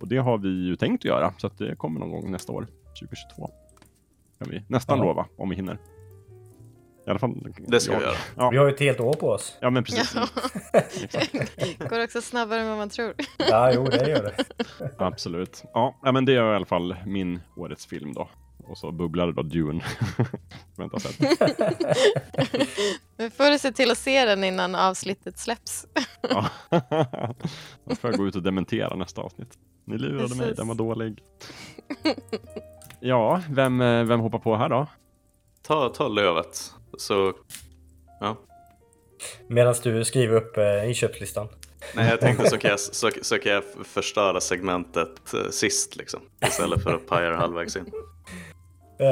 Och 0.00 0.08
det 0.08 0.16
har 0.16 0.38
vi 0.38 0.48
ju 0.48 0.76
tänkt 0.76 1.00
att 1.00 1.04
göra, 1.04 1.34
så 1.38 1.46
att 1.46 1.58
det 1.58 1.76
kommer 1.76 2.00
någon 2.00 2.10
gång 2.10 2.30
nästa 2.30 2.52
år, 2.52 2.66
2022. 3.00 3.50
Kan 4.38 4.48
vi 4.50 4.62
nästan 4.68 4.98
Ja. 4.98 5.04
lova, 5.04 5.26
om 5.36 5.48
vi 5.48 5.56
hinner. 5.56 5.78
I 7.06 7.10
alla 7.10 7.18
fall. 7.18 7.54
Det 7.58 7.80
ska 7.80 7.92
jag. 7.92 7.98
vi 7.98 8.04
göra. 8.04 8.16
Ja. 8.36 8.50
Vi 8.50 8.56
har 8.56 8.66
ju 8.66 8.72
ett 8.72 8.80
helt 8.80 9.00
år 9.00 9.14
på 9.14 9.28
oss. 9.30 9.56
Ja, 9.60 9.70
men 9.70 9.84
precis. 9.84 10.14
Ja. 10.14 10.28
Går 11.88 12.04
också 12.04 12.22
snabbare 12.22 12.60
än 12.60 12.68
vad 12.68 12.78
man 12.78 12.88
tror. 12.90 13.14
Ja, 13.38 13.72
jo 13.72 13.84
det 13.84 14.08
gör 14.08 14.22
det. 14.22 14.44
Absolut. 14.98 15.62
Ja, 15.72 15.96
men 16.02 16.24
det 16.24 16.32
är 16.32 16.52
i 16.52 16.56
alla 16.56 16.66
fall 16.66 16.96
min 17.06 17.40
årets 17.56 17.86
film 17.86 18.12
då. 18.12 18.28
Och 18.66 18.78
så 18.78 18.92
bubblade 18.92 19.32
då 19.32 19.42
Dune. 19.42 19.84
Vänta 20.76 20.98
sett. 20.98 21.20
Nu 23.16 23.30
får 23.30 23.50
du 23.50 23.58
se 23.58 23.72
till 23.72 23.90
att 23.90 23.98
se 23.98 24.24
den 24.24 24.44
innan 24.44 24.74
avsnittet 24.74 25.38
släpps. 25.38 25.86
Ja. 26.30 26.46
Då 27.84 27.94
får 27.94 28.10
jag 28.10 28.18
gå 28.18 28.26
ut 28.26 28.36
och 28.36 28.42
dementera 28.42 28.96
nästa 28.96 29.20
avsnitt. 29.22 29.58
Ni 29.84 29.98
lurade 29.98 30.28
mig, 30.28 30.38
Precis. 30.38 30.56
den 30.56 30.68
var 30.68 30.74
dålig. 30.74 31.22
Ja, 33.00 33.42
vem, 33.50 33.80
eh, 33.80 34.04
vem 34.04 34.20
hoppar 34.20 34.38
på 34.38 34.56
här 34.56 34.68
då? 34.68 34.86
Ta, 35.66 35.88
ta 35.88 36.08
lövet. 36.08 36.72
Så, 36.98 37.32
ja. 38.20 38.36
Medan 39.48 39.74
du 39.82 40.04
skriver 40.04 40.36
upp 40.36 40.56
eh, 40.56 40.88
inköpslistan. 40.88 41.48
Nej, 41.94 42.10
jag 42.10 42.20
tänkte 42.20 42.50
så 42.50 42.58
kan 42.58 42.70
jag, 42.70 42.80
så, 42.92 43.10
så 43.22 43.38
kan 43.38 43.52
jag 43.52 43.64
förstöra 43.84 44.40
segmentet 44.40 45.34
eh, 45.34 45.50
sist 45.50 45.96
liksom. 45.96 46.20
Istället 46.46 46.82
för 46.82 46.94
att 46.94 47.06
paja 47.06 47.30
det 47.30 47.36
halvvägs 47.36 47.76
in. 47.76 47.92
Eh, 48.98 49.06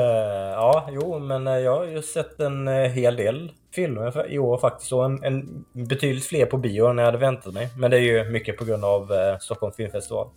ja, 0.53 0.89
jo, 0.93 1.19
men 1.19 1.47
eh, 1.47 1.59
jag 1.59 1.77
har 1.77 1.85
ju 1.85 2.03
sett 2.03 2.41
en 2.41 2.69
eh, 2.69 2.75
hel 2.75 3.17
del 3.17 3.53
filmer 3.75 4.31
i 4.31 4.39
år 4.39 4.59
faktiskt. 4.59 4.93
Och 4.93 5.05
en, 5.05 5.25
en 5.25 5.65
betydligt 5.73 6.25
fler 6.25 6.47
på 6.47 6.57
bio 6.57 6.87
än 6.87 6.99
jag 6.99 7.05
hade 7.05 7.19
väntat 7.19 7.55
mig. 7.55 7.69
Men 7.77 7.91
det 7.91 7.97
är 7.97 8.01
ju 8.01 8.31
mycket 8.31 8.57
på 8.57 8.65
grund 8.65 8.85
av 8.85 9.13
eh, 9.13 9.39
Stockholm 9.39 9.73
Filmfestival. 9.73 10.29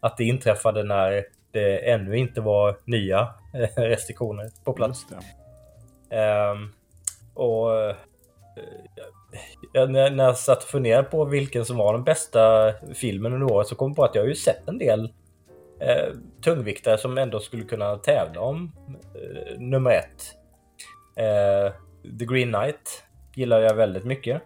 Att 0.00 0.16
det 0.16 0.24
inträffade 0.24 0.82
när 0.82 1.24
det 1.52 1.90
ännu 1.90 2.16
inte 2.16 2.40
var 2.40 2.76
nya 2.84 3.28
restriktioner 3.76 4.50
på 4.64 4.72
plats. 4.72 5.06
Ehm, 6.10 6.72
och 7.34 7.74
eh, 7.80 7.96
jag, 9.72 9.90
när, 9.90 10.10
när 10.10 10.24
jag 10.24 10.36
satt 10.38 10.62
och 10.62 10.68
funderade 10.70 11.08
på 11.08 11.24
vilken 11.24 11.64
som 11.64 11.76
var 11.76 11.92
den 11.92 12.04
bästa 12.04 12.72
filmen 12.94 13.32
under 13.32 13.52
året 13.52 13.68
så 13.68 13.74
kom 13.74 13.90
jag 13.90 13.96
på 13.96 14.04
att 14.04 14.14
jag 14.14 14.22
har 14.22 14.28
ju 14.28 14.34
sett 14.34 14.68
en 14.68 14.78
del 14.78 15.12
eh, 15.80 16.08
tungviktare 16.44 16.98
som 16.98 17.18
ändå 17.18 17.40
skulle 17.40 17.64
kunna 17.64 17.96
tävla 17.96 18.40
om 18.40 18.72
eh, 19.14 19.58
nummer 19.60 19.90
ett. 19.90 20.34
Eh, 21.16 21.72
The 22.18 22.24
Green 22.24 22.52
Knight 22.52 23.04
gillar 23.34 23.60
jag 23.60 23.74
väldigt 23.74 24.04
mycket. 24.04 24.42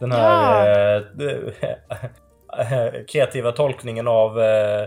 Den 0.00 0.12
här 0.12 1.10
de- 1.14 1.52
eh, 2.58 3.04
kreativa 3.08 3.52
tolkningen 3.52 4.08
av 4.08 4.40
eh, 4.40 4.82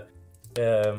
eh, 0.60 0.98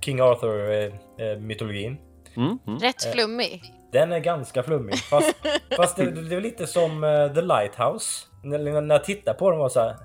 King 0.00 0.20
Arthur-mytologin. 0.20 1.98
Mm, 2.36 2.58
mm. 2.66 2.78
Rätt 2.78 3.12
flummig. 3.12 3.62
Den 3.92 4.12
är 4.12 4.18
ganska 4.18 4.62
flummig. 4.62 4.96
Fast, 4.96 5.34
fast 5.76 5.96
det, 5.96 6.10
det 6.10 6.36
är 6.36 6.40
lite 6.40 6.66
som 6.66 7.04
eh, 7.04 7.32
The 7.34 7.40
Lighthouse. 7.40 8.26
När, 8.42 8.80
när 8.80 8.94
jag 8.94 9.04
tittar 9.04 9.34
på 9.34 9.50
den 9.50 9.58
var 9.58 9.68
så 9.68 9.80
här, 9.80 9.96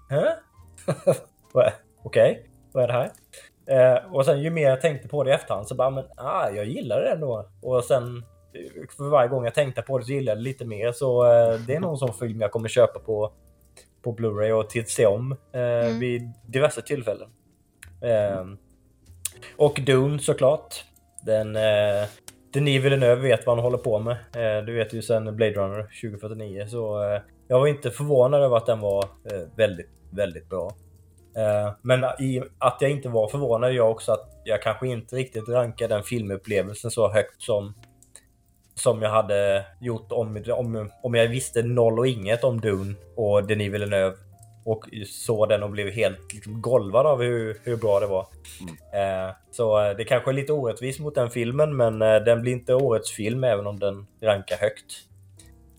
Okej, 2.03 2.49
vad 2.71 2.83
är 2.83 2.87
det 2.87 2.93
här? 2.93 3.11
Eh, 3.69 4.13
och 4.13 4.25
sen 4.25 4.41
ju 4.41 4.49
mer 4.49 4.69
jag 4.69 4.81
tänkte 4.81 5.07
på 5.07 5.23
det 5.23 5.29
i 5.31 5.33
efterhand 5.33 5.67
så 5.67 5.75
bara, 5.75 5.89
men 5.89 6.05
ah, 6.17 6.49
jag 6.49 6.65
gillar 6.65 7.01
det 7.01 7.09
ändå. 7.09 7.49
Och 7.61 7.83
sen 7.83 8.17
eh, 8.53 8.87
för 8.97 9.09
varje 9.09 9.29
gång 9.29 9.43
jag 9.43 9.53
tänkte 9.53 9.81
på 9.81 9.97
det 9.99 10.05
så 10.05 10.11
gillade 10.11 10.31
jag 10.31 10.37
det 10.37 10.43
lite 10.43 10.65
mer. 10.65 10.91
Så 10.91 11.25
eh, 11.25 11.59
det 11.59 11.75
är 11.75 11.79
någon 11.79 11.97
sån 11.97 12.13
film 12.13 12.41
jag 12.41 12.51
kommer 12.51 12.69
köpa 12.69 12.99
på, 12.99 13.31
på 14.03 14.15
Blu-ray 14.15 14.51
och 14.51 14.69
till 14.69 14.85
se 14.85 15.05
om 15.05 15.35
Mm. 15.53 15.99
vid 15.99 16.31
diverse 16.45 16.81
tillfällen. 16.81 17.29
Eh, 18.01 18.45
och 19.57 19.79
Dune 19.85 20.19
såklart. 20.19 20.85
Den... 21.21 21.57
Denis 22.57 22.83
Villeneuve 22.83 23.21
vet 23.21 23.45
vad 23.45 23.55
han 23.55 23.63
håller 23.63 23.77
på 23.77 23.99
med. 23.99 24.11
Eh, 24.11 24.65
du 24.65 24.73
vet 24.73 24.93
ju 24.93 25.01
sen 25.01 25.35
Blade 25.35 25.53
Runner 25.53 25.81
2049. 26.01 26.67
Så 26.67 27.03
eh, 27.03 27.21
jag 27.47 27.59
var 27.59 27.67
inte 27.67 27.91
förvånad 27.91 28.43
över 28.43 28.57
att 28.57 28.65
den 28.65 28.79
var 28.79 29.03
eh, 29.03 29.41
väldigt, 29.55 29.89
väldigt 30.09 30.49
bra. 30.49 30.71
Men 31.81 32.03
i 32.03 32.43
att 32.57 32.77
jag 32.81 32.91
inte 32.91 33.09
var 33.09 33.27
förvånad 33.27 33.73
gör 33.73 33.87
också 33.87 34.11
att 34.11 34.41
jag 34.43 34.61
kanske 34.61 34.87
inte 34.87 35.15
riktigt 35.15 35.49
rankar 35.49 35.87
den 35.87 36.03
filmupplevelsen 36.03 36.91
så 36.91 37.13
högt 37.13 37.41
som 37.41 37.73
som 38.75 39.01
jag 39.01 39.09
hade 39.09 39.65
gjort 39.81 40.11
om, 40.11 40.43
om, 40.47 40.89
om 41.03 41.15
jag 41.15 41.27
visste 41.27 41.63
noll 41.63 41.99
och 41.99 42.07
inget 42.07 42.43
om 42.43 42.61
Dune 42.61 42.95
och 43.15 43.47
Denis 43.47 43.73
Villeneuve 43.73 44.15
och 44.67 44.85
såg 45.07 45.49
den 45.49 45.63
och 45.63 45.69
blev 45.69 45.89
helt 45.89 46.33
liksom, 46.33 46.61
golvad 46.61 47.05
av 47.05 47.21
hur, 47.21 47.61
hur 47.63 47.77
bra 47.77 47.99
det 47.99 48.07
var. 48.07 48.27
Eh, 48.93 49.35
så 49.51 49.83
eh, 49.83 49.97
det 49.97 50.03
kanske 50.03 50.31
är 50.31 50.33
lite 50.33 50.53
orättvist 50.53 50.99
mot 50.99 51.15
den 51.15 51.29
filmen 51.29 51.77
men 51.77 52.01
eh, 52.01 52.15
den 52.15 52.41
blir 52.41 52.51
inte 52.51 52.73
årets 52.73 53.11
film 53.11 53.43
även 53.43 53.67
om 53.67 53.79
den 53.79 54.07
rankar 54.21 54.57
högt. 54.57 55.03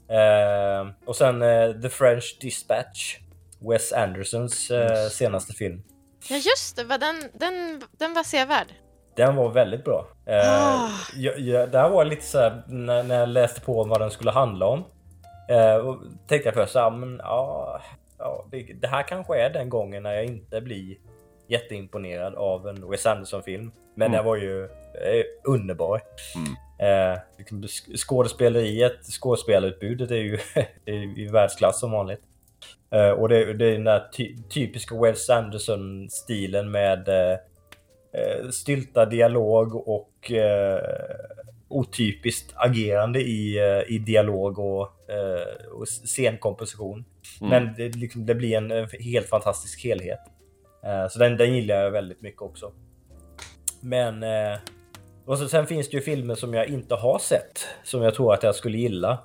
Eh, 0.08 1.06
och 1.06 1.16
sen 1.16 1.40
The 1.82 1.88
French 1.88 2.38
Dispatch. 2.40 3.16
Wes 3.60 3.92
Andersons 3.92 4.70
eh, 4.70 5.08
senaste 5.08 5.52
film. 5.52 5.82
Ja 6.28 6.36
just 6.36 6.76
det, 6.76 6.84
den, 6.84 7.22
den, 7.32 7.82
den 7.98 8.14
var 8.14 8.22
sevärd. 8.22 8.66
Den 9.16 9.36
var 9.36 9.50
väldigt 9.50 9.84
bra. 9.84 10.06
Ah. 10.26 10.88
jag, 11.16 11.38
jag, 11.38 11.70
där 11.70 11.88
var 11.88 12.04
jag 12.04 12.06
lite 12.06 12.26
så 12.26 12.38
här, 12.38 12.62
när, 12.66 13.02
när 13.02 13.20
jag 13.20 13.28
läste 13.28 13.60
på 13.60 13.82
om 13.82 13.88
vad 13.88 14.00
den 14.00 14.10
skulle 14.10 14.30
handla 14.30 14.66
om. 14.66 14.84
Eh, 15.48 15.74
och 15.74 15.98
tänkte 16.28 16.48
jag 16.48 16.54
först 16.54 16.72
så 16.72 16.78
här, 16.78 16.90
men 16.90 17.20
ja, 17.22 17.80
ja 18.18 18.46
det, 18.50 18.62
det 18.62 18.88
här 18.88 19.02
kanske 19.02 19.40
är 19.40 19.50
den 19.50 19.68
gången 19.68 20.02
när 20.02 20.12
jag 20.14 20.24
inte 20.24 20.60
blir 20.60 20.96
jätteimponerad 21.46 22.34
av 22.34 22.68
en 22.68 22.90
Wes 22.90 23.06
Anderson-film. 23.06 23.70
Men 23.94 24.06
Mm. 24.06 24.16
den 24.16 24.24
var 24.24 24.36
ju 24.36 24.64
eh, 24.64 25.24
underbar. 25.44 26.00
Mm. 26.36 26.52
Eh, 27.12 27.18
sk- 27.38 27.96
skådespeleriet, 27.96 29.04
skådespelarutbudet 29.04 30.10
är 30.10 30.14
ju, 30.16 30.38
är 30.84 30.92
ju 30.92 31.22
i 31.24 31.28
världsklass 31.28 31.80
som 31.80 31.90
vanligt. 31.92 32.20
Eh, 32.90 33.10
och 33.10 33.28
det, 33.28 33.52
det 33.54 33.66
är 33.66 33.72
den 33.72 33.84
där 33.84 34.08
ty, 34.16 34.36
typiska 34.50 34.94
Wes 35.00 35.30
Anderson-stilen 35.30 36.70
med 36.70 37.08
eh, 37.08 37.38
eh, 38.12 38.48
stylta 38.50 39.04
dialog 39.06 39.88
och 39.88 40.32
eh, 40.32 40.80
otypiskt 41.68 42.52
agerande 42.56 43.20
i, 43.20 43.58
eh, 43.58 43.94
i 43.94 43.98
dialog 43.98 44.58
och, 44.58 44.92
eh, 45.08 45.66
och 45.72 45.88
scenkomposition. 45.88 47.04
Mm. 47.40 47.50
Men 47.50 47.74
det, 47.76 47.96
liksom, 47.96 48.26
det 48.26 48.34
blir 48.34 48.56
en 48.56 48.70
eh, 48.70 48.86
helt 49.00 49.28
fantastisk 49.28 49.84
helhet. 49.84 50.20
Eh, 50.84 51.08
så 51.08 51.18
den, 51.18 51.36
den 51.36 51.54
gillar 51.54 51.74
jag 51.74 51.90
väldigt 51.90 52.22
mycket 52.22 52.42
också. 52.42 52.72
Men... 53.80 54.22
Eh, 54.22 54.58
och 55.26 55.38
så, 55.38 55.48
sen 55.48 55.66
finns 55.66 55.90
det 55.90 55.96
ju 55.96 56.02
filmer 56.02 56.34
som 56.34 56.54
jag 56.54 56.68
inte 56.68 56.94
har 56.94 57.18
sett 57.18 57.66
som 57.84 58.02
jag 58.02 58.14
tror 58.14 58.34
att 58.34 58.42
jag 58.42 58.54
skulle 58.54 58.78
gilla. 58.78 59.18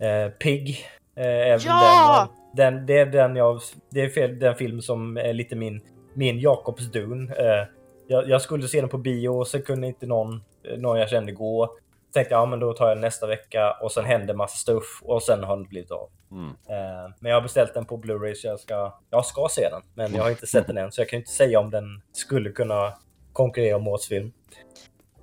Eh, 0.00 0.30
Pig. 0.30 0.86
Eh, 1.16 1.24
Ja! 1.24 2.28
den, 2.56 2.74
den, 2.74 2.86
det 2.86 2.98
är 2.98 3.06
den 3.06 3.36
jag... 3.36 3.60
Det 3.90 4.00
är 4.00 4.28
den 4.28 4.54
film 4.54 4.82
som 4.82 5.16
är 5.16 5.32
lite 5.32 5.56
min, 5.56 5.80
min 6.14 6.40
Jakobs 6.40 6.92
Dun. 6.92 7.28
Eh, 7.28 7.66
jag, 8.06 8.28
jag 8.28 8.42
skulle 8.42 8.68
se 8.68 8.80
den 8.80 8.88
på 8.88 8.98
bio 8.98 9.28
och 9.28 9.46
så 9.46 9.62
kunde 9.62 9.86
inte 9.86 10.06
någon, 10.06 10.42
någon 10.78 10.98
jag 10.98 11.08
kände 11.08 11.32
gå. 11.32 11.76
Tänkte 12.12 12.34
ja 12.34 12.46
men 12.46 12.60
då 12.60 12.72
tar 12.72 12.88
jag 12.88 12.98
nästa 12.98 13.26
vecka 13.26 13.72
och 13.80 13.92
sen 13.92 14.04
hände 14.04 14.34
massa 14.34 14.56
stuff 14.56 15.02
och 15.02 15.22
sen 15.22 15.44
har 15.44 15.56
den 15.56 15.68
blivit 15.68 15.90
av. 15.90 16.10
Mm. 16.30 16.48
Eh, 16.48 17.14
men 17.20 17.30
jag 17.30 17.36
har 17.36 17.42
beställt 17.42 17.74
den 17.74 17.84
på 17.84 17.96
Blu-ray 17.96 18.34
så 18.34 18.46
jag 18.46 18.60
ska, 18.60 18.98
jag 19.10 19.26
ska 19.26 19.48
se 19.50 19.68
den. 19.70 19.82
Men 19.94 20.14
jag 20.14 20.22
har 20.22 20.30
inte 20.30 20.46
sett 20.46 20.66
den 20.66 20.78
än 20.78 20.92
så 20.92 21.00
jag 21.00 21.08
kan 21.08 21.18
inte 21.18 21.32
säga 21.32 21.60
om 21.60 21.70
den 21.70 22.02
skulle 22.12 22.50
kunna 22.50 22.92
konkurrera 23.32 23.76
om 23.76 23.88
årets 23.88 24.08
film. 24.08 24.32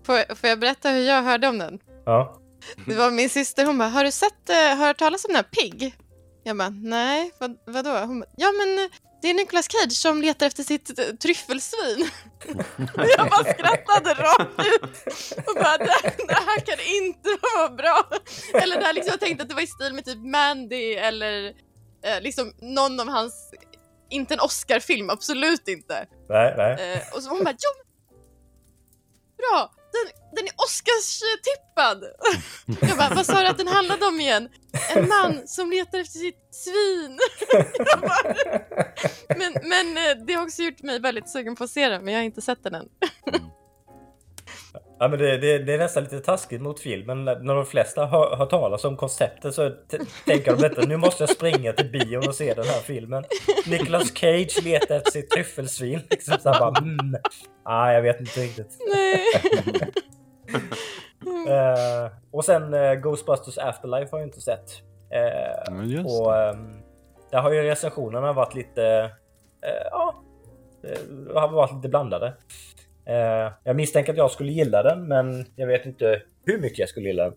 Får, 0.03 0.35
får 0.35 0.49
jag 0.49 0.59
berätta 0.59 0.89
hur 0.89 1.07
jag 1.07 1.23
hörde 1.23 1.47
om 1.47 1.57
den? 1.57 1.79
Ja. 2.05 2.35
Det 2.85 2.95
var 2.95 3.11
min 3.11 3.29
syster, 3.29 3.65
hon 3.65 3.77
bara, 3.77 3.89
har 3.89 4.03
du 4.03 4.11
sett, 4.11 4.49
eh, 4.49 4.77
hört 4.77 4.97
talas 4.97 5.25
om 5.25 5.33
den 5.33 5.35
här 5.35 5.43
Pig? 5.43 5.95
Jag 6.43 6.57
bara, 6.57 6.69
nej, 6.69 7.31
vad, 7.39 7.57
vadå? 7.65 7.89
Hon 7.89 8.19
bara, 8.19 8.29
ja 8.35 8.47
men 8.51 8.89
det 9.21 9.29
är 9.29 9.33
Nicolas 9.33 9.67
Cage 9.71 9.91
som 9.91 10.21
letar 10.21 10.45
efter 10.45 10.63
sitt 10.63 10.99
eh, 10.99 11.05
tryffelsvin. 11.05 12.09
jag 13.17 13.29
bara 13.29 13.53
skrattade 13.53 14.13
rakt 14.13 14.59
ut 14.59 14.83
och 15.47 15.55
bara, 15.55 15.77
det, 15.77 16.25
det 16.27 16.33
här 16.33 16.59
kan 16.59 16.79
inte 16.79 17.29
vara 17.55 17.69
bra. 17.69 18.09
Eller 18.53 18.79
det 18.79 18.85
här 18.85 18.93
liksom, 18.93 19.11
jag 19.11 19.19
tänkte 19.19 19.43
att 19.43 19.49
det 19.49 19.55
var 19.55 19.61
i 19.61 19.67
stil 19.67 19.93
med 19.93 20.05
typ 20.05 20.17
Mandy 20.17 20.93
eller 20.93 21.47
eh, 22.03 22.21
liksom 22.21 22.53
någon 22.61 22.99
av 22.99 23.09
hans, 23.09 23.53
inte 24.09 24.33
en 24.33 24.39
Oscar-film, 24.39 25.09
absolut 25.09 25.67
inte. 25.67 26.07
Nej, 26.29 26.53
nej. 26.57 26.93
Eh, 26.93 27.15
och 27.15 27.23
så 27.23 27.29
hon 27.29 27.43
bara, 27.43 27.55
jo, 27.57 27.83
bra, 29.37 29.71
den, 29.91 30.05
den 30.35 30.45
är 30.45 30.53
Oscars-tippad. 30.65 32.03
Jag 32.89 32.97
bara, 32.97 33.15
vad 33.15 33.25
sa 33.25 33.41
du 33.41 33.47
att 33.47 33.57
den 33.57 33.67
handlade 33.67 34.05
om 34.05 34.19
igen? 34.19 34.49
En 34.95 35.07
man 35.07 35.47
som 35.47 35.69
letar 35.69 35.99
efter 35.99 36.19
sitt 36.19 36.47
svin. 36.51 37.19
Bara, 38.01 38.35
men 39.37 39.53
men 39.63 39.97
eh, 39.97 40.25
det 40.25 40.33
har 40.33 40.43
också 40.43 40.61
gjort 40.61 40.81
mig 40.81 40.99
väldigt 40.99 41.29
sugen 41.29 41.55
på 41.55 41.63
att 41.63 41.69
se 41.69 41.89
den, 41.89 42.05
men 42.05 42.13
jag 42.13 42.21
har 42.21 42.25
inte 42.25 42.41
sett 42.41 42.63
den 42.63 42.75
än. 42.75 42.87
Mm. 43.27 43.49
Ja, 45.01 45.07
men 45.07 45.19
det, 45.19 45.37
det, 45.37 45.59
det 45.59 45.73
är 45.73 45.77
nästan 45.77 46.03
lite 46.03 46.19
taskigt 46.19 46.61
mot 46.61 46.79
filmen. 46.79 47.25
När 47.25 47.55
de 47.55 47.65
flesta 47.65 48.05
hör, 48.05 48.35
hör 48.35 48.45
talas 48.45 48.85
om 48.85 48.97
konceptet 48.97 49.55
så 49.55 49.71
tänker 50.25 50.55
de 50.55 50.61
detta. 50.61 50.81
Nu 50.81 50.97
måste 50.97 51.23
jag 51.23 51.29
springa 51.29 51.73
till 51.73 51.91
bion 51.91 52.27
och 52.27 52.35
se 52.35 52.53
den 52.53 52.65
här 52.65 52.79
filmen. 52.79 53.23
Nicolas 53.67 54.11
Cage 54.13 54.63
letar 54.63 54.95
efter 54.95 55.11
sitt 55.11 55.29
tryffelsvin. 55.29 55.99
Liksom 56.09 56.37
så 56.39 56.49
bara, 56.49 56.77
mm. 56.77 57.15
ah, 57.63 57.91
jag 57.91 58.01
vet 58.01 58.19
inte 58.19 58.39
riktigt. 58.39 58.77
Nej. 58.93 59.19
Eh, 61.47 62.11
och 62.31 62.45
sen 62.45 62.73
eh, 62.73 62.93
Ghostbusters 62.93 63.57
Afterlife 63.57 64.07
har 64.11 64.19
jag 64.19 64.27
inte 64.27 64.41
sett. 64.41 64.81
Men 65.69 65.89
just 65.89 66.19
och 66.19 66.37
ehm, 66.37 66.81
där 67.31 67.41
har 67.41 67.51
ju 67.51 67.63
recensionerna 67.63 68.33
varit 68.33 68.55
lite... 68.55 69.11
ja, 69.91 70.23
har 71.35 71.47
varit 71.47 71.75
lite 71.75 71.89
blandade. 71.89 72.33
Eh, 73.09 73.51
jag 73.63 73.75
misstänker 73.75 74.11
att 74.11 74.17
jag 74.17 74.31
skulle 74.31 74.51
gilla 74.51 74.83
den, 74.83 75.07
men 75.07 75.45
jag 75.55 75.67
vet 75.67 75.85
inte 75.85 76.21
hur 76.45 76.59
mycket 76.59 76.79
jag 76.79 76.89
skulle 76.89 77.07
gilla 77.07 77.23
den. 77.23 77.33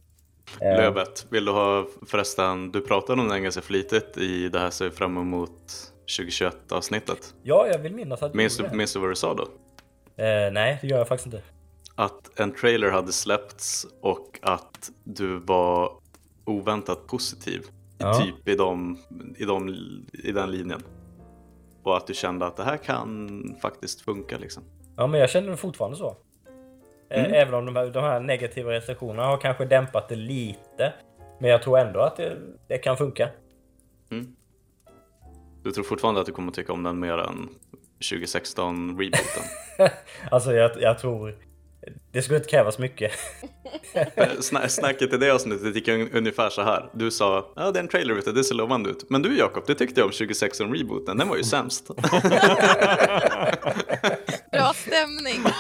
Eh, 0.61 0.77
Lövet, 0.77 1.27
vill 1.31 1.45
du 1.45 1.53
ha 1.53 1.87
förresten, 2.07 2.73
du 2.73 2.81
pratade 2.81 3.23
om 3.23 3.29
den 3.29 3.43
ganska 3.43 3.61
flitigt 3.63 4.17
i 4.19 4.49
det 4.49 4.59
här 4.59 4.71
ser 4.71 4.91
fram 4.91 5.17
emot 5.17 5.93
2021 6.17 6.73
avsnittet. 6.73 7.35
Ja, 7.43 7.67
jag 7.73 7.79
vill 7.79 7.95
minnas 7.95 8.23
att 8.23 8.35
Minns 8.35 8.57
du, 8.57 8.63
det. 8.63 8.75
minns 8.77 8.93
du 8.93 9.01
vad 9.01 9.11
du 9.11 9.15
sa 9.15 9.35
då? 9.35 9.43
Eh, 10.23 10.53
nej, 10.53 10.79
det 10.83 10.87
gör 10.87 10.99
jag 10.99 11.09
faktiskt 11.09 11.27
inte. 11.27 11.43
Att 11.95 12.41
en 12.41 12.53
trailer 12.55 12.91
hade 12.91 13.13
släppts 13.13 13.87
och 14.01 14.39
att 14.43 14.91
du 15.05 15.39
var 15.39 15.93
oväntat 16.45 17.07
positiv. 17.07 17.63
Ja. 17.99 18.15
Typ 18.15 18.49
i, 18.49 18.55
de, 18.55 18.99
i, 19.37 19.45
de, 19.45 19.69
i 20.13 20.33
den 20.33 20.51
linjen. 20.51 20.83
Och 21.83 21.97
att 21.97 22.07
du 22.07 22.15
kände 22.15 22.47
att 22.47 22.57
det 22.57 22.65
här 22.65 22.77
kan 22.77 23.57
faktiskt 23.63 24.01
funka 24.01 24.39
liksom. 24.39 24.63
Ja, 24.97 25.07
men 25.07 25.21
jag 25.21 25.31
känner 25.31 25.57
fortfarande 25.57 25.97
så. 25.97 26.17
Eh, 27.11 27.21
Mm. 27.25 27.33
Även 27.35 27.55
om 27.55 27.67
de 27.67 27.77
här, 27.77 27.87
de 27.87 28.05
här 28.05 28.21
negativa 28.21 28.71
recensionerna 28.73 29.27
har 29.27 29.37
kanske 29.41 29.65
dämpat 29.65 30.09
det 30.09 30.17
lite. 30.17 30.93
Men 31.41 31.51
jag 31.51 31.63
tror 31.63 31.79
ändå 31.79 32.01
att 32.01 32.17
det, 32.17 32.37
det 32.69 32.79
kan 32.79 32.97
funka. 32.97 33.29
Du 35.63 35.71
tror 35.73 35.85
fortfarande 35.85 36.21
att 36.21 36.27
du 36.27 36.33
kommer 36.33 36.53
tycka 36.53 36.73
om 36.73 36.83
den 36.83 37.01
mer 37.01 37.19
än 37.19 37.49
2016 38.11 38.89
rebooten? 38.99 39.43
Alltså 40.31 40.53
jag, 40.55 40.71
jag 40.83 40.99
tror... 40.99 41.35
Det 42.13 42.23
skulle 42.23 42.39
inte 42.39 42.49
krävas 42.51 42.79
mycket. 42.79 43.13
Sna- 44.39 44.69
Snacket 44.69 45.13
i 45.13 45.17
det 45.17 45.31
avsnittet 45.35 45.75
gick 45.75 45.89
un- 45.89 46.09
ungefär 46.17 46.51
så 46.51 46.63
här. 46.63 46.91
Du 46.95 47.11
sa 47.11 47.53
ja 47.57 47.71
det 47.71 47.79
är 47.79 47.83
en 47.83 47.89
trailer 47.89 48.15
ute, 48.15 48.33
det 48.33 48.45
ser 48.45 48.55
lovande 48.55 48.91
ut. 48.91 49.11
Men 49.11 49.23
du 49.23 49.39
Jakob, 49.39 49.65
det 49.67 49.75
tyckte 49.75 50.01
jag 50.01 50.07
om 50.07 50.13
2016 50.13 50.75
rebooten, 50.75 51.19
den 51.19 51.29
var 51.29 51.37
ju 51.37 51.45
sämst. 51.57 51.91
Stämning. 54.87 55.43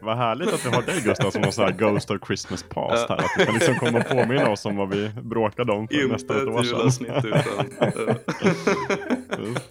Vad 0.00 0.16
härligt 0.16 0.54
att 0.54 0.66
vi 0.66 0.70
har 0.70 0.82
dig 0.82 1.00
Gustav 1.04 1.30
som 1.30 1.42
har 1.42 1.50
så 1.50 1.62
här 1.62 1.72
Ghost 1.72 2.10
of 2.10 2.16
Christmas 2.26 2.62
Past 2.62 3.08
här. 3.08 3.16
Att 3.16 3.24
du 3.38 3.44
kan 3.44 3.54
liksom 3.54 3.74
komma 3.74 3.98
och 3.98 4.08
påminna 4.08 4.50
oss 4.50 4.66
om 4.66 4.76
vad 4.76 4.88
vi 4.88 5.08
bråkade 5.08 5.72
om 5.72 5.88
för 5.88 5.94
Inte 5.94 6.12
nästan 6.12 6.36
ett 6.36 6.48
år 6.48 6.90
sedan. 6.90 7.16
utan... 7.16 8.08
eh. 8.08 8.16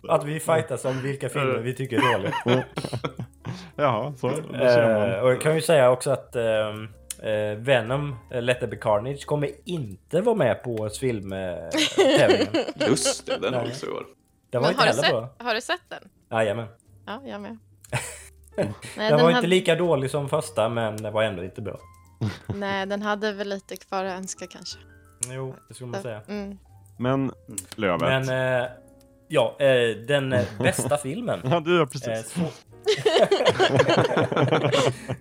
Att 0.09 0.25
vi 0.25 0.39
fightas 0.39 0.85
om 0.85 1.01
vilka 1.01 1.29
filmer 1.29 1.59
vi 1.59 1.75
tycker 1.75 1.97
är 1.97 2.13
dåliga. 2.13 2.33
Jaha, 3.75 4.13
så 4.17 4.29
det 4.29 4.73
ser 4.73 4.99
man. 4.99 5.11
Eh, 5.11 5.19
och 5.19 5.31
jag 5.31 5.41
kan 5.41 5.55
ju 5.55 5.61
säga 5.61 5.89
också 5.91 6.11
att 6.11 6.35
ehm, 6.35 6.87
eh, 7.23 7.57
Venom, 7.57 8.15
eh, 8.31 8.41
Let 8.41 8.59
There 8.59 8.69
Be 8.69 8.77
Carnage, 8.77 9.25
kommer 9.25 9.49
inte 9.65 10.21
vara 10.21 10.35
med 10.35 10.63
på 10.63 10.71
årets 10.71 10.99
filmtävlingen. 10.99 12.47
Just 12.75 13.25
det, 13.25 13.37
den 13.37 13.53
var 13.53 13.65
också 13.65 13.85
i 13.85 13.89
år. 13.89 14.05
Den 14.49 14.61
var 14.61 14.69
Men 14.69 14.71
inte 14.71 14.81
har, 14.81 14.85
du 14.85 14.89
heller 14.91 15.03
sett, 15.03 15.11
bra. 15.11 15.29
har 15.37 15.55
du 15.55 15.61
sett 15.61 15.81
den? 15.89 16.03
Jajamän. 16.33 16.67
Ja, 17.05 17.21
jag 17.25 17.41
med. 17.41 17.57
Den, 18.55 18.73
Nej, 18.97 19.11
var 19.11 19.17
den, 19.17 19.27
inte 19.27 19.35
hade, 19.35 19.47
lika 19.47 19.75
dålig 19.75 20.11
som 20.11 20.29
första, 20.29 20.69
men 20.69 20.97
den 20.97 21.13
var 21.13 21.23
ändå 21.23 21.43
inte 21.43 21.61
bra. 21.61 21.79
nej, 22.55 22.85
den 22.85 23.01
hade 23.01 23.33
väl 23.33 23.49
lite 23.49 23.77
kvar 23.77 24.05
att 24.05 24.17
önska 24.17 24.47
kanske. 24.47 24.79
Jo, 25.27 25.55
det 25.67 25.73
skulle 25.73 25.91
man 25.91 26.01
säga. 26.01 26.21
Mm. 26.27 26.57
Men 26.97 27.31
Lövet. 27.75 28.01
Men 28.01 28.61
eh, 28.61 28.67
ja, 29.27 29.55
eh, 29.59 29.97
den 30.07 30.33
eh, 30.33 30.45
bästa 30.59 30.97
filmen. 30.97 31.39
Ja, 31.51 31.59
du 31.59 31.81
Eh, 31.81 31.87
precis. 31.87 32.33
så, 32.33 32.39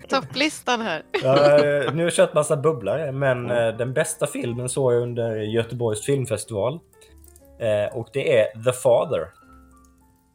Topplistan 0.08 0.80
här. 0.80 1.02
Ja, 1.22 1.36
eh, 1.36 1.92
nu 1.92 1.96
har 1.96 2.02
jag 2.02 2.12
kört 2.12 2.34
massa 2.34 2.56
bubblare, 2.56 3.12
men 3.12 3.50
eh, 3.50 3.68
den 3.68 3.92
bästa 3.92 4.26
filmen 4.26 4.68
såg 4.68 4.92
jag 4.92 5.02
under 5.02 5.36
Göteborgs 5.36 6.06
filmfestival. 6.06 6.80
Eh, 7.60 7.96
och 7.96 8.08
det 8.12 8.38
är 8.38 8.64
The 8.64 8.72
Father. 8.72 9.26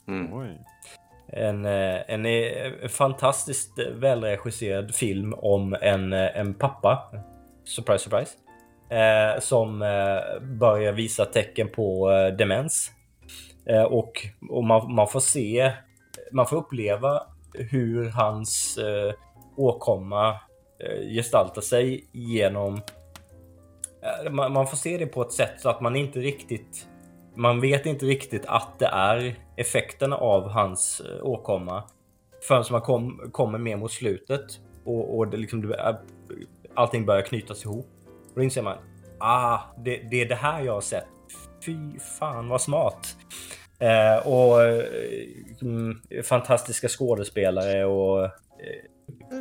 Mm. 0.07 0.33
Oj. 0.33 0.59
En, 1.27 1.65
eh, 1.65 2.01
en 2.07 2.25
eh, 2.25 2.87
fantastiskt 2.89 3.79
välregisserad 3.79 4.95
film 4.95 5.33
om 5.33 5.77
en, 5.81 6.13
eh, 6.13 6.37
en 6.37 6.53
pappa, 6.53 7.09
surprise 7.63 8.03
surprise, 8.03 8.31
eh, 8.89 9.39
som 9.39 9.81
eh, 9.81 10.41
börjar 10.41 10.91
visa 10.93 11.25
tecken 11.25 11.69
på 11.69 12.11
eh, 12.11 12.35
demens. 12.35 12.91
Eh, 13.65 13.83
och 13.83 14.27
och 14.49 14.63
man, 14.63 14.93
man 14.93 15.07
får 15.07 15.19
se, 15.19 15.71
man 16.31 16.47
får 16.47 16.57
uppleva 16.57 17.23
hur 17.53 18.09
hans 18.09 18.77
eh, 18.77 19.13
åkomma 19.57 20.29
eh, 20.79 21.09
gestaltar 21.15 21.61
sig 21.61 22.09
genom... 22.11 22.81
Eh, 24.03 24.31
man, 24.31 24.53
man 24.53 24.67
får 24.67 24.77
se 24.77 24.97
det 24.97 25.07
på 25.07 25.21
ett 25.21 25.31
sätt 25.31 25.53
så 25.57 25.69
att 25.69 25.81
man 25.81 25.95
inte 25.95 26.19
riktigt... 26.19 26.87
Man 27.37 27.61
vet 27.61 27.85
inte 27.85 28.05
riktigt 28.05 28.45
att 28.45 28.79
det 28.79 28.85
är 28.85 29.35
effekterna 29.55 30.15
av 30.17 30.49
hans 30.49 30.99
eh, 31.01 31.25
åkomma 31.25 31.83
förrän 32.47 32.63
man 32.71 32.81
kom, 32.81 33.29
kommer 33.31 33.57
mer 33.59 33.77
mot 33.77 33.91
slutet 33.91 34.45
och, 34.85 35.17
och 35.17 35.27
det 35.27 35.37
liksom, 35.37 35.73
allting 36.73 37.05
börjar 37.05 37.21
knytas 37.21 37.65
ihop. 37.65 37.87
Och 38.29 38.31
då 38.35 38.43
inser 38.43 38.61
man, 38.61 38.77
ah, 39.19 39.59
det, 39.77 39.97
det 40.11 40.21
är 40.21 40.25
det 40.29 40.35
här 40.35 40.61
jag 40.61 40.73
har 40.73 40.81
sett. 40.81 41.07
Fy 41.65 41.99
fan 42.19 42.49
vad 42.49 42.61
smart. 42.61 43.17
Eh, 43.79 44.27
och 44.27 44.63
eh, 44.63 44.85
mm, 45.61 46.01
fantastiska 46.23 46.87
skådespelare 46.87 47.85
och 47.85 48.23
eh, 48.23 48.29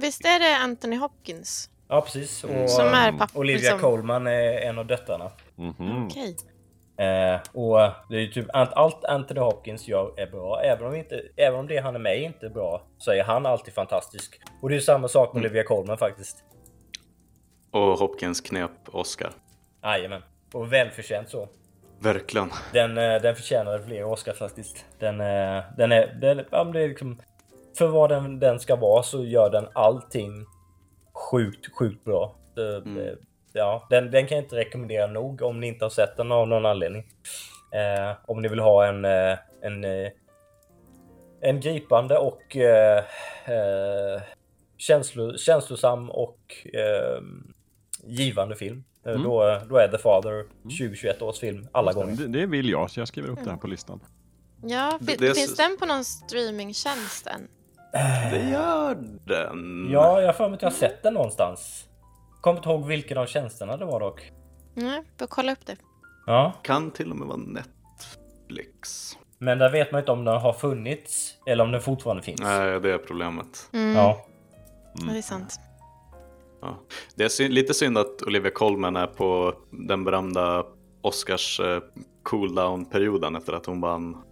Visst 0.01 0.25
är 0.25 0.39
det 0.41 0.57
Anthony 0.57 0.97
Hopkins? 0.97 1.71
Ja, 1.89 2.01
precis. 2.01 2.45
Och, 2.45 2.51
Mm. 2.51 2.69
Som 2.69 2.87
är 2.87 3.09
um, 3.09 3.19
pappa- 3.19 3.39
Olivia 3.39 3.71
som- 3.71 3.81
Colman 3.81 4.27
är 4.27 4.61
en 4.61 4.79
av 4.79 4.87
döttrarna. 4.87 5.31
Mhm. 5.57 6.07
Okej. 6.07 6.37
Eh, 6.99 7.41
och 7.53 7.79
det 8.09 8.17
är 8.17 8.21
ju 8.21 8.27
typ 8.29 8.47
allt- 8.53 8.73
allt 8.73 9.05
Anthony 9.05 9.41
Hopkins 9.41 9.89
gör 9.89 10.21
är 10.21 10.27
bra. 10.27 10.61
Även 10.63 10.87
om, 10.87 10.95
inte, 10.95 11.23
även 11.37 11.61
om 11.61 11.67
det 11.67 11.79
han 11.79 11.95
är 11.95 11.99
med 11.99 12.23
inte 12.23 12.47
är 12.47 12.51
bra 12.51 12.83
så 12.99 13.13
är 13.13 13.23
han 13.25 13.47
alltid 13.47 13.75
fantastisk. 13.75 14.41
Och 14.63 14.69
det 14.69 14.73
är 14.75 14.77
ju 14.77 14.83
samma 14.83 15.09
sak 15.09 15.35
med 15.35 15.41
Olivia 15.41 15.63
Colman 15.65 15.99
faktiskt. 15.99 16.45
Och 17.71 17.81
Hopkins 17.99 18.41
knep 18.41 18.71
Oscar. 18.87 19.31
Jajamän. 19.83 20.23
Och 20.53 20.73
välförtjänt 20.73 21.29
så. 21.29 21.49
Verkligen. 22.01 22.51
Den, 22.73 22.99
eh, 22.99 23.23
den 23.23 23.35
förtjänar 23.35 23.79
fler 23.79 24.05
Oscar 24.05 24.33
faktiskt. 24.33 24.85
Den, 24.99 25.21
eh, 25.21 25.63
den 25.77 25.93
är... 25.93 26.15
Den, 26.21 26.45
ja, 26.51 26.65
det 26.65 26.81
är 26.83 26.89
liksom, 26.89 27.21
för 27.79 27.87
vad 27.87 28.11
den, 28.11 28.39
den 28.41 28.61
ska 28.61 28.77
vara 28.77 29.03
så 29.03 29.25
gör 29.25 29.51
den 29.51 29.69
allting 29.73 30.47
sjukt, 31.31 31.75
sjukt 31.79 32.05
bra. 32.05 32.35
Det, 32.55 32.81
det, 32.81 33.17
ja, 33.57 33.87
den, 33.91 34.11
den 34.11 34.27
kan 34.27 34.37
jag 34.37 34.45
inte 34.45 34.57
rekommendera 34.57 35.07
nog 35.07 35.43
om 35.43 35.61
ni 35.61 35.67
inte 35.67 35.85
har 35.85 35.91
sett 35.91 36.17
den 36.17 36.33
av 36.33 36.49
någon 36.49 36.67
anledning. 36.67 37.07
Eh, 37.75 38.17
om 38.27 38.43
ni 38.43 38.49
vill 38.49 38.59
ha 38.61 38.87
en, 38.87 39.05
eh, 39.05 39.39
en, 39.63 39.85
eh, 39.85 40.09
en 41.41 41.61
gripande 41.61 42.19
och 42.19 42.57
eh, 42.57 42.99
eh, 43.45 44.23
känslo, 44.77 45.37
känslosam 45.39 46.11
och 46.11 46.39
eh, 46.75 47.23
givande 48.05 48.57
film. 48.57 48.85
Mm. 49.07 49.23
Då, 49.23 49.61
då 49.69 49.77
är 49.77 49.89
The 49.89 49.99
Father 49.99 50.45
2021 50.63 51.23
års 51.23 51.39
film 51.39 51.69
alla 51.73 51.93
gånger. 51.93 52.17
Det, 52.17 52.27
det 52.27 52.47
vill 52.47 52.69
jag, 52.71 52.91
så 52.91 53.01
jag 53.01 53.09
skriver 53.09 53.29
upp 53.29 53.45
det 53.45 53.51
här 53.51 53.57
på 53.57 53.67
listan. 53.67 54.01
Ja, 54.63 54.99
Det- 55.01 55.07
fi- 55.13 55.17
det 55.19 55.35
finns 55.35 55.57
den 55.57 55.77
på 55.79 55.87
någon 55.87 56.05
streamingtjänst 56.05 57.27
än? 57.27 57.49
Det 58.31 58.49
gör 58.51 58.95
den. 59.25 59.89
Ja, 59.93 60.21
jag 60.21 60.27
har 60.29 60.33
för 60.33 60.49
mig 60.49 60.57
att 60.57 60.63
jag 60.63 60.71
har 60.71 60.75
sett 60.77 61.03
den 61.03 61.15
någonstans. 61.15 61.89
Kommer 62.47 62.59
inte 62.59 62.69
ihåg 62.69 62.87
vilken 62.87 63.19
av 63.19 63.27
tjänsterna 63.27 63.77
det 63.77 63.85
var 63.85 64.01
dock. 64.01 64.33
Nej, 64.75 65.03
får 65.19 65.27
kolla 65.27 65.53
upp 65.53 65.67
det. 65.67 65.77
Ja, 66.27 66.53
Kan 66.63 66.91
till 66.91 67.11
och 67.11 67.17
med 67.17 67.29
vara 67.29 67.37
Netflix. 67.37 69.13
men 69.39 69.59
där 69.59 69.73
vet 69.73 69.93
man 69.93 69.99
inte 69.99 70.13
om 70.13 70.25
den 70.25 70.37
har 70.41 70.53
funnits 70.53 71.35
eller 71.47 71.65
om 71.65 71.73
den 71.73 71.81
fortfarande 71.81 72.23
finns. 72.23 72.41
Nej, 72.41 72.81
det 72.81 72.93
är 72.93 72.99
problemet. 72.99 73.69
Mm. 73.73 73.97
Ja, 73.97 74.27
Ja, 74.95 75.13
det 75.13 75.19
är 75.19 75.23
sant. 75.23 75.61
Ja. 76.61 76.79
Det 77.15 77.25
är 77.25 77.29
sy- 77.29 77.49
lite 77.49 77.75
synd 77.75 77.99
att 77.99 78.23
Olivia 78.23 78.51
Colman 78.51 78.97
är 78.97 79.07
på 79.07 79.55
den 79.71 80.05
berömda 80.05 80.67
Oscars 81.03 81.61
eh, 81.61 81.81
cooldown-perioden 82.23 83.37
efter 83.37 83.53
att 83.53 83.67
hon 83.67 83.81
vann 83.81 84.23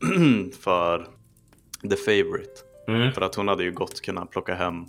för 0.60 1.08
The 1.90 1.96
Favourite. 1.96 2.50
mm. 2.88 3.12
För 3.12 3.20
att 3.22 3.34
hon 3.34 3.48
hade 3.48 3.64
ju 3.64 3.72
gott 3.72 4.00
kunnat 4.00 4.30
plocka 4.30 4.54
hem 4.54 4.86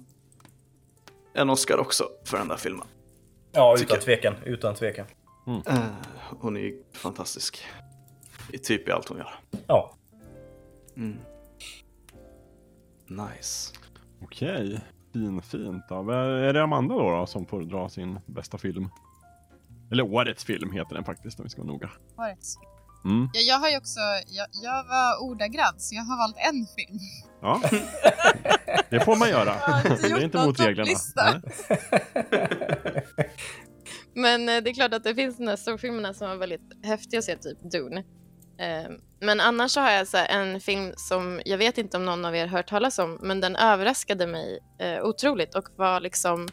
en 1.33 1.49
Oscar 1.49 1.77
också 1.77 2.03
för 2.25 2.37
den 2.37 2.47
där 2.47 2.57
filmen. 2.57 2.87
ja 3.51 3.75
utan 3.75 3.95
jag. 3.95 4.01
tvekan. 4.01 4.35
Utan 4.45 4.75
tvekan. 4.75 5.05
Eh, 5.67 5.79
hon 6.39 6.57
är 6.57 6.61
ju 6.61 6.83
fantastisk. 6.93 7.65
I 8.53 8.57
typ 8.57 8.87
i 8.87 8.91
allt 8.91 9.09
hon 9.09 9.17
gör. 9.17 9.33
Ja. 9.67 9.93
Mm. 10.97 11.17
Nice. 13.07 13.73
Okej, 14.23 14.81
fin, 15.13 15.41
fint. 15.41 15.83
Då. 15.89 16.11
Är 16.11 16.53
det 16.53 16.63
Amanda 16.63 16.95
då, 16.95 17.11
då 17.11 17.25
som 17.25 17.45
får 17.45 17.61
dra 17.61 17.89
sin 17.89 18.19
bästa 18.25 18.57
film? 18.57 18.89
Eller 19.91 20.03
årets 20.03 20.43
film 20.43 20.71
heter 20.71 20.95
den 20.95 21.03
faktiskt 21.03 21.39
om 21.39 21.43
vi 21.43 21.49
ska 21.49 21.61
vara 21.61 21.71
noga. 21.73 21.89
Årets. 22.17 22.55
Mm. 23.05 23.29
Ja, 23.33 23.41
jag 23.41 23.59
har 23.59 23.69
ju 23.69 23.77
också, 23.77 23.99
jag, 24.27 24.47
jag 24.63 24.83
var 24.83 25.23
ordagrant 25.23 25.81
så 25.81 25.95
jag 25.95 26.03
har 26.03 26.17
valt 26.17 26.35
en 26.37 26.67
film. 26.77 26.99
Ja, 27.41 27.61
det 28.89 28.99
får 28.99 29.15
man 29.15 29.29
göra. 29.29 29.53
Det 29.83 30.07
är 30.07 30.23
inte 30.23 30.45
mot 30.45 30.59
reglerna. 30.59 30.89
Men 34.13 34.49
eh, 34.49 34.63
det 34.63 34.69
är 34.69 34.73
klart 34.73 34.93
att 34.93 35.03
det 35.03 35.15
finns 35.15 35.37
de 35.37 35.45
där 35.45 35.55
storfilmerna 35.55 36.13
som 36.13 36.29
var 36.29 36.35
väldigt 36.35 36.61
häftiga 36.83 37.17
att 37.17 37.25
se, 37.25 37.35
typ 37.35 37.71
Dune. 37.71 37.99
Eh, 38.59 38.91
Men 39.21 39.39
annars 39.39 39.75
har 39.75 39.91
jag 39.91 40.07
så 40.07 40.17
en 40.17 40.61
film 40.61 40.93
som 40.97 41.41
jag 41.45 41.57
vet 41.57 41.77
inte 41.77 41.97
om 41.97 42.05
någon 42.05 42.25
av 42.25 42.35
er 42.35 42.47
hört 42.47 42.69
talas 42.69 42.99
om, 42.99 43.19
men 43.21 43.41
den 43.41 43.55
överraskade 43.55 44.27
mig 44.27 44.59
eh, 44.79 45.03
otroligt 45.03 45.55
och 45.55 45.67
var 45.75 45.99
liksom 45.99 46.47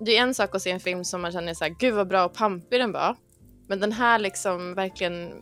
det 0.00 0.16
är 0.16 0.22
en 0.22 0.34
sak 0.34 0.54
att 0.54 0.62
se 0.62 0.70
en 0.70 0.80
film 0.80 1.04
som 1.04 1.22
man 1.22 1.32
känner 1.32 1.54
så 1.54 1.64
här, 1.64 1.74
gud 1.78 1.94
vad 1.94 2.08
bra 2.08 2.24
och 2.24 2.34
pampig 2.34 2.80
den 2.80 2.92
var. 2.92 3.16
Men 3.68 3.80
den 3.80 3.92
här 3.92 4.18
liksom 4.18 4.74
verkligen 4.74 5.32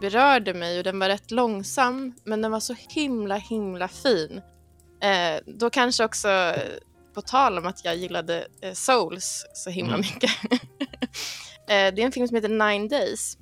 berörde 0.00 0.54
mig 0.54 0.78
och 0.78 0.84
den 0.84 0.98
var 0.98 1.08
rätt 1.08 1.30
långsam 1.30 2.14
men 2.24 2.42
den 2.42 2.50
var 2.50 2.60
så 2.60 2.74
himla 2.88 3.36
himla 3.36 3.88
fin. 3.88 4.40
Eh, 5.02 5.40
då 5.46 5.70
kanske 5.70 6.04
också, 6.04 6.28
eh, 6.28 6.62
på 7.14 7.22
tal 7.22 7.58
om 7.58 7.66
att 7.66 7.84
jag 7.84 7.96
gillade 7.96 8.46
eh, 8.62 8.72
Souls 8.72 9.46
så 9.54 9.70
himla 9.70 9.94
Mm. 9.94 10.00
mycket. 10.00 10.30
eh, 11.68 11.94
det 11.94 11.98
är 11.98 12.00
en 12.00 12.12
film 12.12 12.28
som 12.28 12.34
heter 12.34 12.70
Nine 12.70 12.88
Days. 12.88 13.38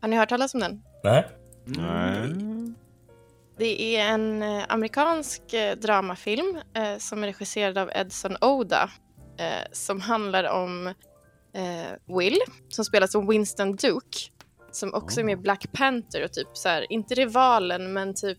Har 0.00 0.08
ni 0.08 0.16
hört 0.16 0.28
talas 0.28 0.54
om 0.54 0.60
den? 0.60 0.82
Nej. 1.04 1.26
Nej. 1.64 2.28
Det 3.58 3.96
är 3.96 4.08
en 4.08 4.42
eh, 4.42 4.64
amerikansk 4.68 5.52
eh, 5.52 5.76
dramafilm 5.76 6.58
eh, 6.74 6.98
som 6.98 7.22
är 7.22 7.26
regisserad 7.26 7.78
av 7.78 7.90
Edson 7.94 8.36
Oda 8.40 8.90
eh, 9.38 9.66
som 9.72 10.00
handlar 10.00 10.44
om 10.44 10.86
eh, 11.54 12.16
Will 12.18 12.38
som 12.68 12.84
spelas 12.84 13.12
som 13.12 13.26
Winston 13.28 13.76
Duke 13.76 14.18
som 14.78 14.94
också 14.94 15.20
är 15.20 15.24
med 15.24 15.32
i 15.32 15.42
Black 15.42 15.66
Panther 15.72 16.24
och 16.24 16.32
typ 16.32 16.48
så 16.52 16.68
här, 16.68 16.92
inte 16.92 17.14
rivalen 17.14 17.92
men 17.92 18.14
typ 18.14 18.38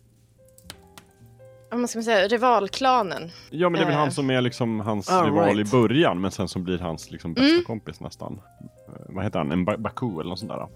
vad 1.72 1.90
ska 1.90 2.00
man 2.00 2.04
säga, 2.04 2.28
rivalklanen. 2.28 3.32
Ja, 3.50 3.70
men 3.70 3.80
det 3.80 3.84
är 3.84 3.86
väl 3.86 3.94
Eh. 3.94 4.00
han 4.00 4.12
som 4.12 4.30
är 4.30 4.42
liksom 4.42 4.80
hans 4.80 5.10
Ah, 5.10 5.24
rival 5.26 5.46
right. 5.56 5.68
i 5.68 5.72
början, 5.72 6.22
men 6.22 6.32
sen 6.32 6.48
som 6.48 6.64
blir 6.64 6.78
hans 6.78 7.12
liksom 7.12 7.34
bästa 7.34 7.50
Mm. 7.52 7.64
kompis 7.64 8.00
nästan. 8.00 8.42
Eh, 8.88 8.94
vad 9.10 9.24
heter 9.24 9.40
han? 9.40 9.52
En 9.52 9.66
ba- 9.66 9.78
Baku 9.78 10.06
eller 10.20 10.30
något 10.30 10.40
sånt 10.40 10.52
där? 10.52 10.68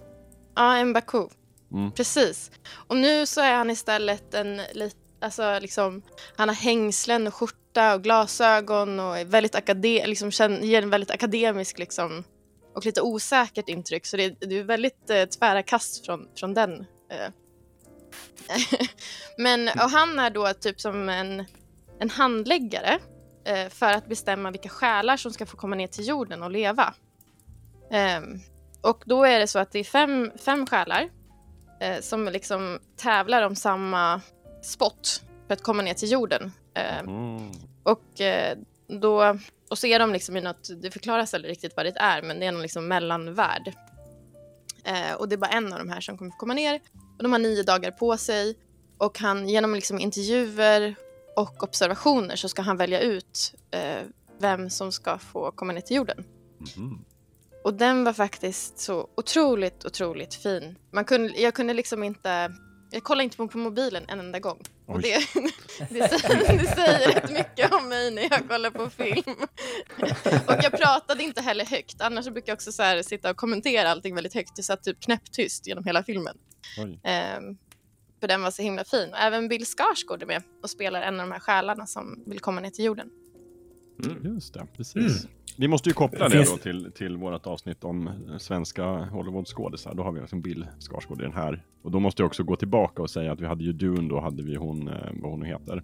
Ja, 0.54 0.84
Mbaku. 0.84 1.26
Mm. 1.72 1.90
Precis. 1.92 2.50
Och 2.86 2.96
nu 2.96 3.26
så 3.26 3.40
är 3.40 3.54
han 3.54 3.70
istället 3.70 4.34
en 4.34 4.60
lit, 4.74 4.96
alltså 5.20 5.58
liksom, 5.58 6.02
han 6.36 6.48
har 6.48 6.56
hängslen 6.56 7.26
och 7.26 7.34
skjorta 7.34 7.94
och 7.94 8.02
glasögon 8.02 9.00
och 9.00 9.18
är 9.18 9.24
väldigt 9.24 9.54
akade, 9.54 10.06
liksom, 10.06 10.30
ger 10.62 10.82
en 10.82 10.90
väldigt 10.90 11.10
akademisk 11.10 11.78
liksom, 11.78 12.24
och 12.74 12.86
lite 12.86 13.02
osäkert 13.02 13.68
intryck. 13.68 14.06
Så 14.06 14.16
det, 14.16 14.40
det 14.40 14.58
är 14.58 14.64
väldigt 14.64 15.10
eh, 15.10 15.24
tvära 15.24 15.62
kast 15.62 16.06
från, 16.06 16.28
från 16.36 16.54
den. 16.54 16.86
Eh. 17.10 17.30
Men 19.38 19.68
och 19.68 19.90
han 19.90 20.18
är 20.18 20.30
då 20.30 20.52
typ 20.52 20.80
som 20.80 21.08
en, 21.08 21.44
en 22.00 22.10
handläggare 22.10 22.98
eh, 23.44 23.68
för 23.68 23.92
att 23.92 24.06
bestämma 24.08 24.50
vilka 24.50 24.68
själar 24.68 25.16
som 25.16 25.32
ska 25.32 25.46
få 25.46 25.56
komma 25.56 25.76
ner 25.76 25.86
till 25.86 26.08
jorden 26.08 26.42
och 26.42 26.50
leva. 26.50 26.94
Ehm, 27.90 28.40
och 28.80 29.02
då 29.06 29.24
är 29.24 29.38
det 29.40 29.46
så 29.46 29.58
att 29.58 29.72
det 29.72 29.78
är 29.78 29.84
fem, 29.84 30.30
fem 30.36 30.66
själar 30.66 31.08
eh, 31.80 32.00
som 32.00 32.24
liksom 32.24 32.78
tävlar 32.96 33.42
om 33.42 33.56
samma 33.56 34.20
spot 34.62 35.22
för 35.46 35.54
att 35.54 35.62
komma 35.62 35.82
ner 35.82 35.94
till 35.94 36.10
jorden. 36.10 36.52
Eh, 36.74 36.98
Mm. 36.98 37.50
och 37.82 38.20
eh, 38.20 38.58
då 38.86 39.38
och 39.68 39.78
så 39.78 39.86
är 39.86 39.98
de 39.98 40.12
liksom 40.12 40.36
i 40.36 40.40
något, 40.40 40.68
det 40.82 40.90
förklaras 40.90 41.34
aldrig 41.34 41.50
riktigt 41.50 41.76
vad 41.76 41.86
det 41.86 41.96
är, 41.96 42.22
men 42.22 42.40
det 42.40 42.46
är 42.46 42.52
någon 42.52 42.62
liksom 42.62 42.88
mellanvärld. 42.88 43.72
Eh, 44.84 45.12
och 45.12 45.28
det 45.28 45.34
är 45.34 45.36
bara 45.36 45.50
en 45.50 45.72
av 45.72 45.78
de 45.78 45.88
här 45.88 46.00
som 46.00 46.18
kommer 46.18 46.30
komma 46.30 46.54
ner. 46.54 46.80
Och 47.16 47.22
de 47.22 47.32
har 47.32 47.38
nio 47.38 47.62
dagar 47.62 47.90
på 47.90 48.16
sig. 48.16 48.56
Och 48.98 49.18
han, 49.18 49.48
genom 49.48 49.74
liksom 49.74 50.00
intervjuer 50.00 50.94
och 51.36 51.62
observationer 51.62 52.36
så 52.36 52.48
ska 52.48 52.62
han 52.62 52.76
välja 52.76 53.00
ut 53.00 53.54
eh, 53.70 54.02
vem 54.38 54.70
som 54.70 54.92
ska 54.92 55.18
få 55.18 55.50
komma 55.50 55.72
ner 55.72 55.80
till 55.80 55.96
jorden. 55.96 56.24
Mhm. 56.76 57.04
Och 57.64 57.74
den 57.74 58.04
var 58.04 58.12
faktiskt 58.12 58.78
så 58.78 59.08
otroligt, 59.14 59.84
otroligt 59.84 60.34
fin. 60.34 60.78
Man 60.90 61.04
kunde, 61.04 61.40
jag 61.40 61.54
kunde 61.54 61.74
liksom 61.74 62.02
inte... 62.04 62.52
Jag 62.94 63.02
kollade 63.02 63.24
inte 63.24 63.36
på, 63.36 63.58
mobilen 63.58 64.04
en 64.08 64.20
enda 64.20 64.38
gång. 64.40 64.62
Och 64.86 65.00
det, 65.00 65.18
det, 65.90 66.08
säger, 66.08 66.58
det 66.58 66.66
säger 66.66 67.14
rätt 67.14 67.30
mycket 67.30 67.72
om 67.72 67.88
mig 67.88 68.10
när 68.10 68.22
jag 68.22 68.48
kollar 68.48 68.70
på 68.70 68.90
film. 68.90 69.36
Och 70.46 70.54
jag 70.62 70.72
pratade 70.72 71.22
inte 71.22 71.42
heller 71.42 71.64
högt. 71.64 72.00
Annars 72.00 72.24
brukar 72.28 72.52
jag 72.52 72.56
också 72.56 72.72
så 72.72 72.82
här 72.82 73.02
sitta 73.02 73.30
och 73.30 73.36
kommentera 73.36 73.90
allting 73.90 74.14
väldigt 74.14 74.34
högt. 74.34 74.52
Jag 74.56 74.64
satt 74.64 74.82
typ 74.82 75.00
knäpptyst 75.00 75.66
genom 75.66 75.84
hela 75.84 76.02
filmen. 76.02 76.38
Ehm, 77.02 77.56
för 78.20 78.28
den 78.28 78.42
var 78.42 78.50
så 78.50 78.62
himla 78.62 78.84
fin. 78.84 79.08
Och 79.12 79.18
även 79.18 79.48
Bill 79.48 79.66
Skarsgård 79.66 80.22
är 80.22 80.26
med 80.26 80.42
och 80.62 80.70
spelar 80.70 81.02
en 81.02 81.20
av 81.20 81.26
de 81.26 81.32
här 81.32 81.40
själarna 81.40 81.86
som 81.86 82.24
vill 82.26 82.40
komma 82.40 82.60
ner 82.60 82.70
till 82.70 82.84
jorden. 82.84 83.10
Mm. 84.04 84.34
Just 84.34 84.54
det, 84.54 84.66
precis. 84.76 85.26
Vi 85.56 85.68
måste 85.68 85.88
ju 85.88 85.92
koppla 85.94 86.24
det 86.28 86.30
Finns- 86.30 86.50
då 86.50 86.56
till, 86.56 86.92
till 86.92 87.16
vårt 87.16 87.46
avsnitt 87.46 87.84
om 87.84 88.06
eh, 88.08 88.12
svenska 88.38 88.84
Hollywoodskådisar. 88.84 89.94
Då 89.94 90.02
har 90.02 90.12
vi 90.12 90.20
alltså 90.20 90.36
Bill 90.36 90.66
Skarsgård 90.78 91.20
i 91.20 91.24
den 91.24 91.32
här. 91.32 91.62
Och 91.82 91.90
då 91.90 92.00
måste 92.00 92.22
jag 92.22 92.26
också 92.26 92.42
gå 92.44 92.56
tillbaka 92.56 93.02
och 93.02 93.10
säga 93.10 93.32
att 93.32 93.40
vi 93.40 93.46
hade 93.46 93.64
ju 93.64 93.72
Dune, 93.72 94.08
då 94.08 94.20
hade 94.20 94.42
vi 94.42 94.54
hon, 94.56 94.88
eh, 94.88 94.94
vad 95.22 95.30
hon 95.30 95.42
heter. 95.42 95.82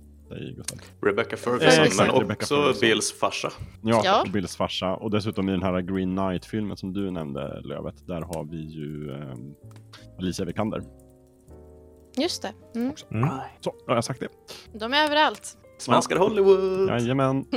Rebecca 1.03 1.37
Ferguson, 1.37 1.85
Exakt, 1.85 1.97
men 2.11 2.21
Rebecca 2.21 2.33
också 2.35 2.57
Ferguson. 2.57 2.81
Bills 2.81 3.13
farsa. 3.13 3.53
Ja, 3.83 4.03
Ja. 4.05 4.25
Bills 4.33 4.57
farsa. 4.57 4.95
Och 4.95 5.11
dessutom 5.11 5.49
i 5.49 5.53
den 5.53 5.63
här 5.63 5.81
Green 5.81 6.17
Knight-filmen 6.17 6.77
som 6.77 6.93
du 6.93 7.11
nämnde, 7.11 7.61
Lövet, 7.61 8.07
där 8.07 8.21
har 8.21 8.45
vi 8.45 8.57
ju 8.57 9.11
eh, 9.13 9.35
Alicia 10.19 10.45
Vikander. 10.45 10.83
Just 12.17 12.43
det. 12.43 12.53
Mm. 12.79 12.93
Mm. 13.11 13.29
Så, 13.61 13.71
då 13.71 13.85
har 13.87 13.95
jag 13.95 14.05
sagt 14.05 14.21
det. 14.21 14.29
De 14.79 14.93
är 14.95 15.05
överallt. 15.05 15.57
Svenskar 15.79 16.17
Hollywood! 16.17 16.89
Jajamän. 16.89 17.45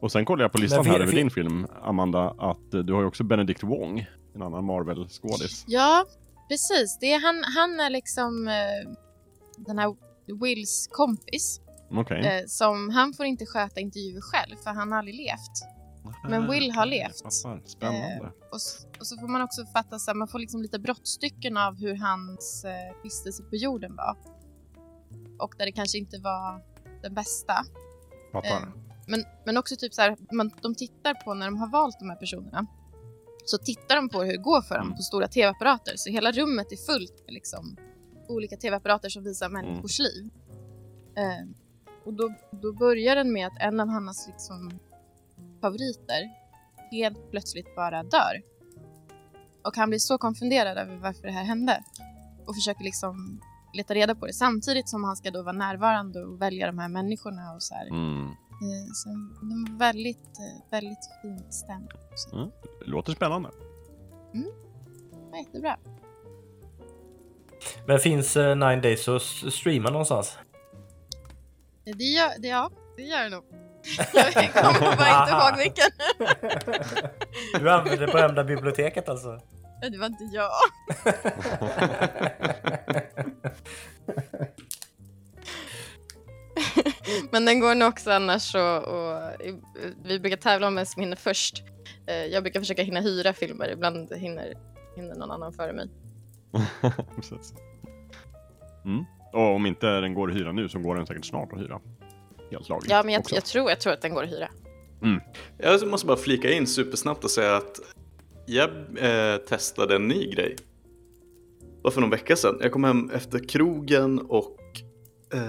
Och 0.00 0.12
sen 0.12 0.24
kollar 0.24 0.44
jag 0.44 0.52
på 0.52 0.58
listan 0.58 0.86
här 0.86 1.00
över 1.00 1.12
din 1.12 1.30
film, 1.30 1.66
Amanda, 1.82 2.30
att 2.38 2.74
eh, 2.74 2.80
du 2.80 2.92
har 2.92 3.00
ju 3.00 3.06
också 3.06 3.24
Benedict 3.24 3.62
Wong, 3.62 4.06
en 4.34 4.42
annan 4.42 4.64
Marvel-skådis. 4.64 5.64
Ja, 5.66 6.04
precis. 6.48 6.98
Det 7.00 7.12
är, 7.12 7.20
han, 7.20 7.44
han 7.56 7.80
är 7.80 7.90
liksom 7.90 8.48
eh, 8.48 8.92
den 9.56 9.78
här 9.78 9.96
Wills 10.42 10.88
kompis. 10.92 11.60
Okej. 11.90 12.18
Eh, 12.26 12.44
som, 12.46 12.90
han 12.90 13.12
får 13.14 13.26
inte 13.26 13.46
sköta 13.46 13.80
intervjuer 13.80 14.20
själv 14.20 14.56
för 14.56 14.70
han 14.70 14.92
har 14.92 14.98
aldrig 14.98 15.14
levt. 15.16 15.56
men 16.28 16.50
Will 16.50 16.70
har 16.70 16.82
Ah, 16.82 16.84
levt. 16.84 17.32
Spännande. 17.66 18.32
Och, 18.50 18.56
s- 18.56 18.86
och 19.00 19.06
så 19.06 19.16
får 19.16 19.28
man 19.28 19.42
också 19.42 19.66
fatta 19.66 19.98
så 19.98 20.10
här, 20.10 20.16
man 20.16 20.28
får 20.28 20.38
liksom 20.38 20.62
lite 20.62 20.78
brottstycken 20.78 21.56
av 21.56 21.76
hur 21.80 21.96
hans 21.96 22.64
eh, 22.64 23.02
vistelse 23.02 23.42
på 23.42 23.56
jorden 23.56 23.96
var. 23.96 24.16
Och 25.38 25.54
där 25.58 25.66
det 25.66 25.72
kanske 25.72 25.98
inte 25.98 26.18
var 26.18 26.62
den 27.02 27.14
bästa. 27.14 27.54
fattar. 28.32 28.48
eh, 28.50 28.62
Men, 29.10 29.24
men 29.46 29.56
också 29.56 29.76
typ 29.76 29.94
så 29.94 30.02
här, 30.02 30.16
man, 30.32 30.50
de 30.62 30.74
tittar 30.74 31.14
på 31.14 31.34
när 31.34 31.46
de 31.46 31.56
har 31.58 31.68
valt 31.68 31.98
de 31.98 32.10
här 32.10 32.16
personerna. 32.16 32.66
Så 33.44 33.58
tittar 33.58 33.96
de 33.96 34.08
på 34.08 34.22
hur 34.22 34.32
det 34.32 34.38
går 34.42 34.62
för 34.62 34.74
dem 34.74 34.84
Mm. 34.86 34.96
på 34.96 35.02
stora 35.02 35.28
tv-apparater. 35.28 35.92
Så 35.96 36.10
hela 36.10 36.32
rummet 36.32 36.72
är 36.72 36.76
fullt 36.76 37.22
med 37.26 37.34
liksom 37.34 37.76
olika 38.28 38.56
tv-apparater 38.56 39.08
som 39.08 39.24
visar 39.24 39.48
människors 39.48 39.98
liv. 39.98 40.30
Eh, 41.16 41.46
och 42.04 42.14
då, 42.14 42.34
då 42.62 42.72
börjar 42.72 43.16
den 43.16 43.32
med 43.32 43.46
att 43.46 43.56
en 43.60 43.80
av 43.80 43.88
Hannas 43.88 44.26
liksom 44.26 44.78
favoriter 45.60 46.30
helt 46.90 47.30
plötsligt 47.30 47.76
bara 47.76 48.02
dör. 48.02 48.42
Och 49.64 49.76
han 49.76 49.88
blir 49.88 49.98
så 49.98 50.18
konfunderad 50.18 50.78
över 50.78 50.96
varför 50.96 51.22
det 51.22 51.32
här 51.32 51.44
hände. 51.44 51.84
Och 52.46 52.54
försöker 52.54 52.84
liksom 52.84 53.40
leta 53.74 53.94
reda 53.94 54.14
på 54.14 54.26
det 54.26 54.32
samtidigt 54.32 54.88
som 54.88 55.04
han 55.04 55.16
ska 55.16 55.30
då 55.30 55.42
vara 55.42 55.56
närvarande 55.56 56.24
och 56.24 56.42
välja 56.42 56.66
de 56.66 56.78
här 56.78 56.88
människorna 56.88 57.52
och 57.54 57.62
så 57.62 57.74
här. 57.74 57.86
Mm. 57.86 58.30
Eh, 58.62 58.92
Så 58.94 59.08
de 59.08 59.64
var 59.70 59.78
väldigt, 59.78 60.18
eh, 60.38 60.70
väldigt 60.70 60.98
fint 61.22 61.54
stämda. 61.54 61.92
Mm. 62.32 62.50
Låter 62.86 63.12
spännande. 63.12 63.50
det 64.32 64.44
var 65.30 65.38
jättebra. 65.38 65.76
Men 67.86 67.98
finns 67.98 68.36
eh, 68.36 68.56
Nine 68.56 68.80
Days 68.80 69.08
att 69.08 69.22
streama 69.52 69.90
någonstans? 69.90 70.38
Eh, 71.86 71.96
Det 71.96 72.04
gör 72.04 72.30
det, 72.38 72.48
ja, 72.48 72.70
det 72.96 73.02
gör 73.02 73.24
det 73.24 73.30
nog. 73.30 73.44
Jag 74.34 74.52
kommer 74.54 74.96
bara 74.96 75.22
inte 75.22 75.34
ihåg 75.34 75.56
vilken. 75.58 75.90
Du 77.60 77.70
använder 77.70 78.06
det 78.06 78.12
berömda 78.12 78.44
biblioteket 78.44 79.08
alltså? 79.08 79.40
Det 79.90 79.98
var 79.98 80.06
inte 80.06 80.24
jag. 80.24 80.50
Men 87.30 87.44
den 87.44 87.60
går 87.60 87.74
nog 87.74 87.88
också 87.88 88.10
annars 88.10 88.54
och, 88.54 88.78
och 88.88 89.32
vi 90.04 90.20
brukar 90.20 90.36
tävla 90.36 90.66
om 90.68 90.74
vem 90.74 90.86
som 90.86 91.02
hinner 91.02 91.16
först. 91.16 91.62
Eh, 92.06 92.14
Jag 92.14 92.42
brukar 92.42 92.60
försöka 92.60 92.82
hinna 92.82 93.00
hyra 93.00 93.32
filmer, 93.32 93.70
ibland 93.72 94.12
hinner, 94.14 94.54
hinner 94.96 95.14
någon 95.14 95.30
annan 95.30 95.52
före 95.52 95.72
mig. 95.72 95.88
Precis. 97.16 97.54
Mm. 98.84 99.04
Och 99.32 99.54
om 99.54 99.66
inte 99.66 99.86
den 100.00 100.14
går 100.14 100.30
att 100.30 100.36
hyra 100.36 100.52
nu 100.52 100.68
så 100.68 100.78
går 100.78 100.96
den 100.96 101.06
säkert 101.06 101.24
snart 101.24 101.52
att 101.52 101.60
hyra. 101.60 101.80
Helt 102.50 102.68
lagligt 102.68 102.90
Ja, 102.90 103.02
men 103.02 103.14
jag, 103.14 103.22
jag, 103.30 103.44
tror, 103.44 103.70
jag 103.70 103.80
tror 103.80 103.92
att 103.92 104.02
den 104.02 104.14
går 104.14 104.22
att 104.24 104.30
hyra. 104.30 104.48
Jag 105.58 105.88
måste 105.88 106.06
bara 106.06 106.16
flika 106.16 106.52
in 106.52 106.66
supersnabbt 106.66 107.24
och 107.24 107.30
säga 107.30 107.56
att 107.56 107.80
jag 108.46 108.70
eh, 108.98 109.36
testade 109.36 109.96
en 109.96 110.08
ny 110.08 110.30
grej. 110.30 110.56
Bara 111.82 111.90
för 111.90 112.00
någon 112.00 112.10
vecka 112.10 112.36
sedan. 112.36 112.58
Jag 112.60 112.72
kom 112.72 112.84
hem 112.84 113.10
efter 113.14 113.48
krogen 113.48 114.18
och 114.18 114.56
eh, 115.34 115.40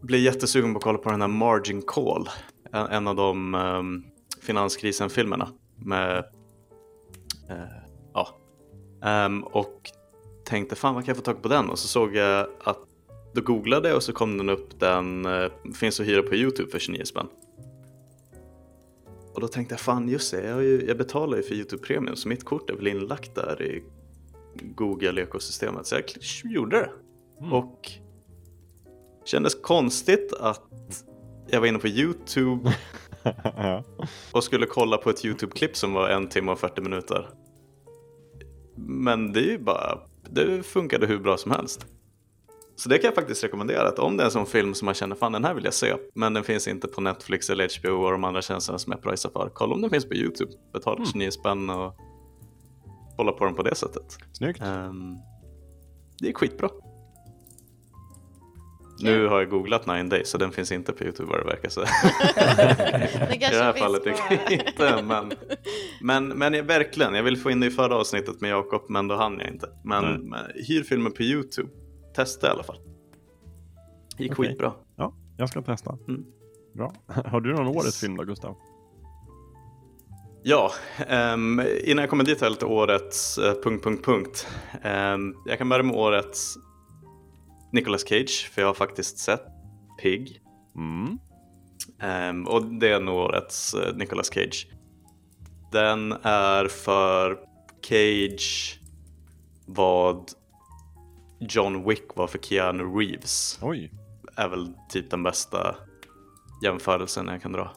blev 0.00 0.20
jättesugen 0.20 0.72
på 0.72 0.78
att 0.78 0.84
kolla 0.84 0.98
på 0.98 1.10
den 1.10 1.20
här 1.20 1.28
Margin 1.28 1.82
Call. 1.82 2.28
En, 2.72 3.08
av 3.08 3.16
de 3.16 3.54
um, 3.54 4.04
finanskrisen-filmerna. 4.42 5.48
Med, 5.76 6.18
eh, 7.48 7.56
ja. 8.14 8.28
Ehm, 9.04 9.42
och 9.42 9.90
tänkte 10.44 10.76
fan 10.76 10.94
vad 10.94 11.04
kan 11.04 11.12
jag 11.12 11.16
få 11.16 11.32
tag 11.32 11.42
på 11.42 11.48
den? 11.48 11.70
Och 11.70 11.78
så 11.78 11.88
såg 11.88 12.14
jag 12.14 12.46
att 12.64 12.78
då 13.34 13.40
googlade 13.40 13.88
jag 13.88 13.96
och 13.96 14.02
så 14.02 14.12
kom 14.12 14.38
den 14.38 14.48
upp 14.48 14.80
den, 14.80 15.26
eh, 15.26 15.50
finns 15.74 16.00
att 16.00 16.06
hyra 16.06 16.22
på 16.22 16.34
Youtube 16.34 16.70
för 16.70 16.78
29 16.78 17.04
spänn. 17.04 17.26
och 19.34 19.40
då 19.40 19.48
tänkte 19.48 19.72
jag 19.72 19.80
fan 19.80 20.08
just 20.08 20.30
det, 20.30 20.48
jag, 20.48 20.64
ju, 20.64 20.84
jag 20.86 20.98
betalar 20.98 21.36
ju 21.36 21.42
för 21.42 21.54
YouTube 21.54 21.82
Premium 21.82 22.16
så 22.16 22.28
mitt 22.28 22.44
kort 22.44 22.70
är 22.70 22.74
väl 22.74 22.86
inlagt 22.86 23.34
där 23.34 23.62
i 23.62 23.82
Google-ekosystemet. 24.54 25.86
Så 25.86 25.94
jag 25.94 26.04
gjorde 26.52 26.76
det. 26.76 26.90
Mm. 27.40 27.52
Och 27.52 27.90
kändes 29.30 29.54
konstigt 29.54 30.32
att 30.40 30.62
jag 31.46 31.60
var 31.60 31.66
inne 31.66 31.78
på 31.78 31.88
YouTube 31.88 32.74
och 34.32 34.44
skulle 34.44 34.66
kolla 34.66 34.96
på 34.96 35.10
ett 35.10 35.24
YouTube-klipp 35.24 35.76
som 35.76 35.92
var 35.92 36.08
en 36.08 36.28
timme 36.28 36.52
och 36.52 36.58
40 36.58 36.80
minuter. 36.80 37.28
Men 38.76 39.32
det 39.32 39.40
är 39.40 39.50
ju 39.50 39.58
bara, 39.58 39.98
det 40.30 40.66
funkade 40.66 41.06
hur 41.06 41.18
bra 41.18 41.36
som 41.36 41.50
helst. 41.50 41.86
Så 42.76 42.88
det 42.88 42.98
kan 42.98 43.08
jag 43.08 43.14
faktiskt 43.14 43.44
rekommendera, 43.44 43.88
att 43.88 43.98
om 43.98 44.16
det 44.16 44.22
är 44.22 44.24
en 44.24 44.30
sån 44.30 44.46
film 44.46 44.74
som 44.74 44.86
man 44.86 44.94
känner 44.94 45.16
fan 45.16 45.32
den 45.32 45.44
här 45.44 45.54
vill 45.54 45.64
jag 45.64 45.74
se, 45.74 45.94
men 46.14 46.34
den 46.34 46.44
finns 46.44 46.68
inte 46.68 46.88
på 46.88 47.00
Netflix 47.00 47.50
eller 47.50 47.80
HBO 47.80 48.04
och 48.04 48.12
de 48.12 48.24
andra 48.24 48.42
tjänsterna 48.42 48.78
som 48.78 48.92
jag 48.92 49.02
pröjsar 49.02 49.30
för, 49.30 49.50
kolla 49.54 49.74
om 49.74 49.80
den 49.80 49.90
finns 49.90 50.08
på 50.08 50.14
YouTube. 50.14 50.52
Betala 50.72 50.96
Mm. 50.96 51.06
29 51.06 51.30
spänn 51.30 51.70
och 51.70 51.94
kolla 53.16 53.32
på 53.32 53.44
den 53.44 53.54
på 53.54 53.62
det 53.62 53.74
sättet. 53.74 54.18
Snyggt. 54.32 54.60
Ehm, 54.62 55.16
det 56.18 56.28
är 56.28 56.32
skitbra. 56.32 56.68
Nu 59.02 59.26
har 59.26 59.38
jag 59.40 59.50
googlat 59.50 59.86
Nine 59.86 60.08
Days 60.08 60.28
så 60.28 60.38
den 60.38 60.52
finns 60.52 60.72
inte 60.72 60.92
på 60.92 61.04
YouTube 61.04 61.30
vad 61.30 61.40
det 61.40 61.44
verkar 61.44 61.68
så. 61.68 61.80
Det 63.28 63.34
I 63.34 63.38
det 63.38 63.46
här 63.62 63.72
fallet 63.72 64.04
på- 64.04 64.10
tycker 64.10 64.40
jag 64.42 64.52
inte. 64.52 65.02
Men, 65.02 65.32
men, 66.02 66.28
men 66.38 66.54
jag, 66.54 66.62
verkligen, 66.62 67.14
jag 67.14 67.22
vill 67.22 67.36
få 67.36 67.50
in 67.50 67.60
det 67.60 67.66
i 67.66 67.70
förra 67.70 67.96
avsnittet 67.96 68.40
med 68.40 68.50
Jakob 68.50 68.82
men 68.88 69.08
då 69.08 69.14
hann 69.16 69.38
jag 69.38 69.48
inte. 69.48 69.68
Men, 69.84 70.04
Mm. 70.04 70.20
men 70.28 70.40
hyr 70.68 70.82
filmen 70.82 71.12
på 71.12 71.22
YouTube. 71.22 71.68
Testa 72.16 72.46
i 72.46 72.50
alla 72.50 72.62
fall. 72.62 72.76
Gick 74.18 74.32
Okej. 74.32 74.46
skitbra. 74.48 74.72
Ja, 74.96 75.14
jag 75.36 75.48
ska 75.48 75.62
testa. 75.62 75.98
Mm. 76.08 76.24
Bra. 76.74 76.92
Har 77.24 77.40
du 77.40 77.52
någon 77.54 77.66
årets 77.68 78.00
film 78.00 78.16
då, 78.16 78.24
Gustav? 78.24 78.56
Ja, 80.42 80.70
ehm, 81.08 81.62
innan 81.84 82.02
jag 82.02 82.10
kommer 82.10 82.24
dit 82.24 82.40
har 82.40 82.46
jag 82.46 82.52
lite 82.52 82.66
årets 82.66 83.38
uh, 83.38 83.44
punkt, 83.62 83.84
punkt, 83.84 84.04
punkt. 84.04 84.46
Ehm, 84.82 85.34
jag 85.46 85.58
kan 85.58 85.68
börja 85.68 85.82
med 85.82 85.96
årets 85.96 86.54
Nicolas 87.72 88.08
Cage, 88.08 88.50
för 88.52 88.62
jag 88.62 88.68
har 88.68 88.74
faktiskt 88.74 89.18
sett 89.18 89.46
Pig. 90.02 90.42
Mm. 90.76 91.18
Ehm, 92.00 92.46
och 92.46 92.64
det 92.64 92.88
är 92.88 93.00
nog 93.00 93.14
årets 93.16 93.74
uh, 93.74 93.96
Nicolas 93.96 94.34
Cage. 94.34 94.66
Den 95.72 96.12
är 96.22 96.68
för 96.68 97.38
Cage 97.82 98.80
vad 99.66 100.30
John 101.40 101.88
Wick 101.88 102.16
var 102.16 102.26
för 102.26 102.38
Keanu 102.38 102.84
Reeves. 102.84 103.58
Oj. 103.62 103.92
Är 104.36 104.48
väl 104.48 104.74
typ 104.88 105.10
den 105.10 105.22
bästa 105.22 105.76
jämförelsen 106.64 107.28
jag 107.28 107.42
kan 107.42 107.52
dra. 107.52 107.72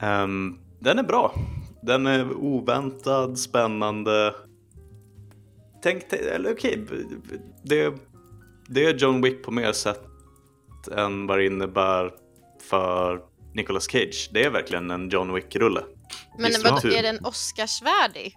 Ehm, 0.00 0.58
den 0.80 0.98
är 0.98 1.02
bra. 1.02 1.34
Den 1.82 2.06
är 2.06 2.32
oväntad, 2.32 3.38
spännande. 3.38 4.34
Tänk, 5.82 6.12
eller 6.12 6.52
okej, 6.52 6.86
b- 6.90 7.36
det, 7.62 7.94
det 8.68 8.84
är 8.86 8.94
John 8.94 9.22
Wick 9.22 9.42
på 9.44 9.50
mer 9.50 9.72
sätt 9.72 10.02
än 10.92 11.26
vad 11.26 11.38
det 11.38 11.46
innebär 11.46 12.10
för 12.70 13.20
Nicolas 13.54 13.90
Cage. 13.90 14.30
Det 14.32 14.44
är 14.44 14.50
verkligen 14.50 14.90
en 14.90 15.08
John 15.08 15.32
Wick-rulle. 15.34 15.80
Men 16.38 16.52
vad, 16.64 16.84
är 16.84 17.02
den 17.02 17.24
Oscarsvärdig? 17.24 18.34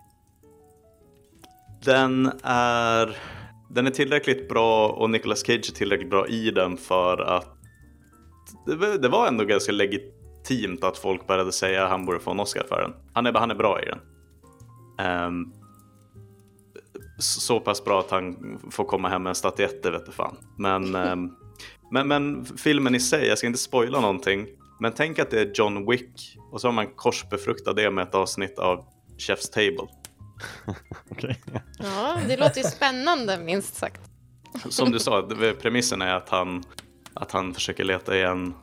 Den 1.84 2.32
är, 2.44 3.18
den 3.70 3.88
är 3.88 3.92
tillräckligt 3.92 4.50
bra 4.50 4.90
och 4.90 5.10
Nicolas 5.10 5.40
Cage 5.46 5.70
är 5.70 5.74
tillräckligt 5.76 6.10
bra 6.10 6.28
i 6.28 6.52
den 6.52 6.78
för 6.78 7.18
att 7.22 7.48
det, 8.66 8.76
var- 8.76 8.98
det 8.98 9.10
var 9.10 9.28
ändå 9.28 9.44
ganska 9.46 9.72
legitimt 9.72 10.84
att 10.84 10.98
folk 10.98 11.28
började 11.28 11.52
säga 11.52 11.84
att 11.84 11.90
han 11.90 12.06
borde 12.06 12.20
få 12.20 12.32
en 12.32 12.40
Oscar 12.40 12.64
för 12.70 12.82
den. 12.82 12.94
Han 13.14 13.26
är, 13.26 13.34
han 13.34 13.52
är 13.52 13.56
bra 13.56 13.82
i 13.82 13.86
den. 13.86 14.00
Ehm, 15.00 15.54
så 17.20 17.60
pass 17.60 17.84
bra 17.84 18.00
att 18.00 18.12
han 18.12 18.60
får 18.72 18.86
komma 18.86 19.10
hem 19.10 19.24
med 19.24 19.30
en 19.30 19.36
statyett, 19.36 19.84
det 19.84 19.92
vet 19.92 20.06
du 20.06 20.12
fan. 20.12 20.36
Men, 20.58 20.96
ehm, 21.06 21.30
men, 21.92 22.08
men 22.08 22.46
filmen 22.46 22.96
i 22.96 23.00
sig, 23.00 23.28
jag 23.28 23.38
ska 23.38 23.48
inte 23.48 23.60
spoila 23.60 24.00
någonting, 24.00 24.48
men 24.80 24.94
tänk 24.94 25.20
att 25.20 25.32
det 25.32 25.42
är 25.42 25.52
John 25.54 25.90
Wick 25.90 26.38
och 26.52 26.62
så 26.62 26.68
har 26.68 26.74
man 26.74 26.88
korsbefruktat 26.88 27.76
det 27.76 27.92
med 27.92 28.08
ett 28.08 28.16
avsnitt 28.16 28.60
av 28.60 28.86
Chef's 29.18 29.52
Table. 29.52 29.88
Okej. 31.12 31.42
Ja, 31.80 32.18
det 32.28 32.38
låter 32.38 32.58
ju 32.58 32.64
spännande 32.64 33.38
minst 33.38 33.76
sagt. 33.76 34.02
Som 34.70 34.92
du 34.92 35.00
sa, 35.00 35.22
premissen 35.62 36.02
är 36.02 36.16
att 36.16 36.30
han, 36.30 36.64
att 37.14 37.32
han 37.32 37.54
försöker 37.54 37.84
leta 37.84 38.16
igen 38.18 38.54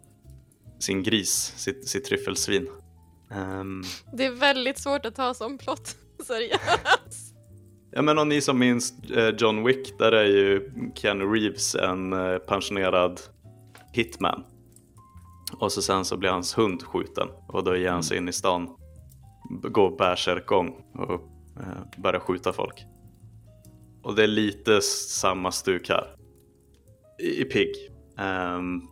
sin 0.81 1.03
gris, 1.03 1.53
sitt, 1.57 1.89
sitt 1.89 2.05
tryffelsvin. 2.05 2.69
Ehm, 3.31 3.83
Det 4.13 4.25
är 4.25 4.31
väldigt 4.31 4.79
svårt 4.79 5.07
att 5.07 5.15
ta 5.15 5.35
som 5.35 5.59
plott 5.59 5.97
seriöst 6.27 7.36
ja 7.97 8.03
men 8.03 8.19
om 8.19 8.29
ni 8.29 8.41
som 8.41 8.59
minns 8.59 9.11
eh, 9.11 9.35
John 9.39 9.65
Wick, 9.65 9.99
där 9.99 10.13
är 10.13 10.25
ju 10.25 10.71
Keanu 10.95 11.25
Reeves 11.25 11.75
en 11.75 12.13
eh, 12.13 12.39
pensionerad 12.39 13.21
hitman. 13.93 14.45
Och 15.59 15.73
så 15.73 15.83
sen 15.83 16.05
så 16.05 16.17
blir 16.17 16.31
hans 16.31 16.59
hund 16.59 16.83
skjuten 16.83 17.29
och 17.49 17.65
då 17.65 17.77
ger 17.77 17.91
han 17.91 18.03
sig 18.03 18.17
in 18.17 18.29
i 18.29 18.33
stan, 18.33 18.69
går 19.63 19.97
bärsärkgång 19.99 20.75
och 20.95 21.13
eh, 21.61 22.03
börjar 22.03 22.21
skjuta 22.21 22.53
folk. 22.53 22.85
Och 24.03 24.15
det 24.15 24.23
är 24.23 24.29
lite 24.29 24.81
samma 24.81 25.53
stuk 25.53 25.89
här. 25.89 26.17
I, 27.23 27.43
i 27.43 27.45
Pig. 27.45 27.73
Um, 28.19 28.25
ehm, 28.25 28.83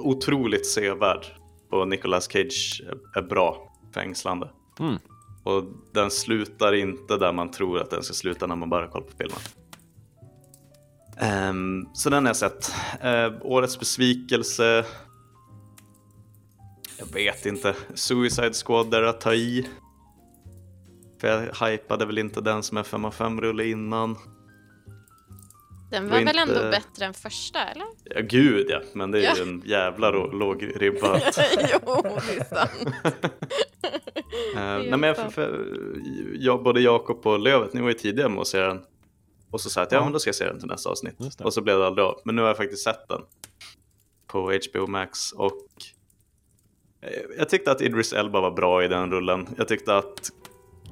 otroligt 0.00 0.66
sevärd. 0.66 1.26
Och 1.70 1.88
Nicolas 1.88 2.32
Cage 2.32 2.82
är, 2.86 3.18
är 3.18 3.22
bra, 3.22 3.72
fängslande. 3.94 4.50
Mm. 4.80 4.98
Och 5.44 5.64
den 5.92 6.10
slutar 6.10 6.74
inte 6.74 7.16
där 7.16 7.32
man 7.32 7.50
tror 7.50 7.80
att 7.80 7.90
den 7.90 8.02
ska 8.02 8.14
sluta 8.14 8.46
när 8.46 8.56
man 8.56 8.70
bara 8.70 8.88
kollar 8.88 9.06
på 9.06 9.12
filmen. 9.18 9.38
Um, 11.50 11.88
så 11.94 12.10
den 12.10 12.24
har 12.24 12.28
jag 12.28 12.36
sett. 12.36 12.74
Uh, 13.04 13.46
årets 13.46 13.78
besvikelse. 13.78 14.84
Jag 16.98 17.06
vet 17.06 17.46
inte. 17.46 17.74
Suicide 17.94 18.52
Squad 18.52 18.90
där 18.90 19.02
att 19.02 19.20
ta 19.20 19.34
i. 19.34 19.68
För 21.20 21.28
jag 21.28 21.68
hypade 21.68 22.06
väl 22.06 22.18
inte 22.18 22.40
den 22.40 22.62
som 22.62 22.76
är 22.76 22.82
5 22.82 23.04
av 23.04 23.10
5 23.10 23.40
rulle 23.40 23.64
innan. 23.64 24.16
Den 25.94 26.08
var 26.10 26.18
var 26.18 26.24
väl 26.24 26.38
ändå 26.38 26.54
inte- 26.54 26.70
bättre 26.70 27.04
än 27.04 27.14
första, 27.14 27.58
eller? 27.64 27.86
Ja, 28.04 28.20
gud 28.20 28.66
ja, 28.70 28.80
men 28.92 29.10
det 29.10 29.18
är 29.18 29.34
ju 29.36 29.42
Ja. 29.42 29.48
en 29.48 29.62
jävla 29.66 30.10
låg 30.10 30.70
ribba. 30.76 31.20
jo, 31.72 32.02
det 32.02 32.36
är 32.40 32.44
sant. 32.44 32.94
Eh, 34.56 34.60
är 34.62 34.78
nej, 34.78 34.90
men 34.90 35.02
jag, 35.02 35.16
sant. 35.16 35.34
för, 35.34 35.66
jag, 36.34 36.62
både 36.62 36.80
Jakob 36.80 37.26
och 37.26 37.38
Lövet, 37.38 37.72
ni 37.72 37.80
var 37.80 37.88
ju 37.88 37.94
tidiga 37.94 38.28
med 38.28 38.40
att 38.40 38.46
se 38.46 38.60
den. 38.60 38.80
Och 39.50 39.60
så 39.60 39.70
sa 39.70 39.80
jag 39.80 39.86
att 39.86 39.92
ja, 39.92 39.98
Ja. 39.98 40.04
men 40.04 40.12
då 40.12 40.18
ska 40.18 40.28
jag 40.28 40.34
se 40.34 40.44
den 40.44 40.58
till 40.58 40.68
nästa 40.68 40.90
avsnitt. 40.90 41.16
Och 41.44 41.54
så 41.54 41.60
blev 41.60 41.78
det 41.78 41.86
aldrig 41.86 42.04
av. 42.06 42.20
Men 42.24 42.36
nu 42.36 42.42
har 42.42 42.48
jag 42.48 42.56
faktiskt 42.56 42.84
sett 42.84 43.08
den. 43.08 43.20
På 44.26 44.52
HBO 44.72 44.86
Max 44.86 45.32
och 45.32 45.66
eh, 47.02 47.08
jag 47.38 47.48
tyckte 47.48 47.72
att 47.72 47.80
Idris 47.80 48.12
Elba 48.12 48.40
var 48.40 48.50
bra 48.50 48.84
i 48.84 48.88
den 48.88 49.10
rullen. 49.10 49.48
Jag 49.56 49.68
tyckte 49.68 49.96
att 49.96 50.30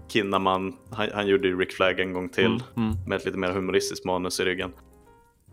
Kinnaman, 0.08 0.76
han, 0.90 1.08
han 1.14 1.26
gjorde 1.26 1.48
ju 1.48 1.58
Rick 1.58 1.72
Flag 1.72 2.00
en 2.00 2.12
gång 2.12 2.28
till 2.28 2.44
Mm. 2.46 2.60
Mm. 2.76 2.96
med 3.06 3.16
ett 3.16 3.24
lite 3.24 3.38
mer 3.38 3.50
humoristiskt 3.50 4.04
manus 4.04 4.40
i 4.40 4.44
ryggen. 4.44 4.72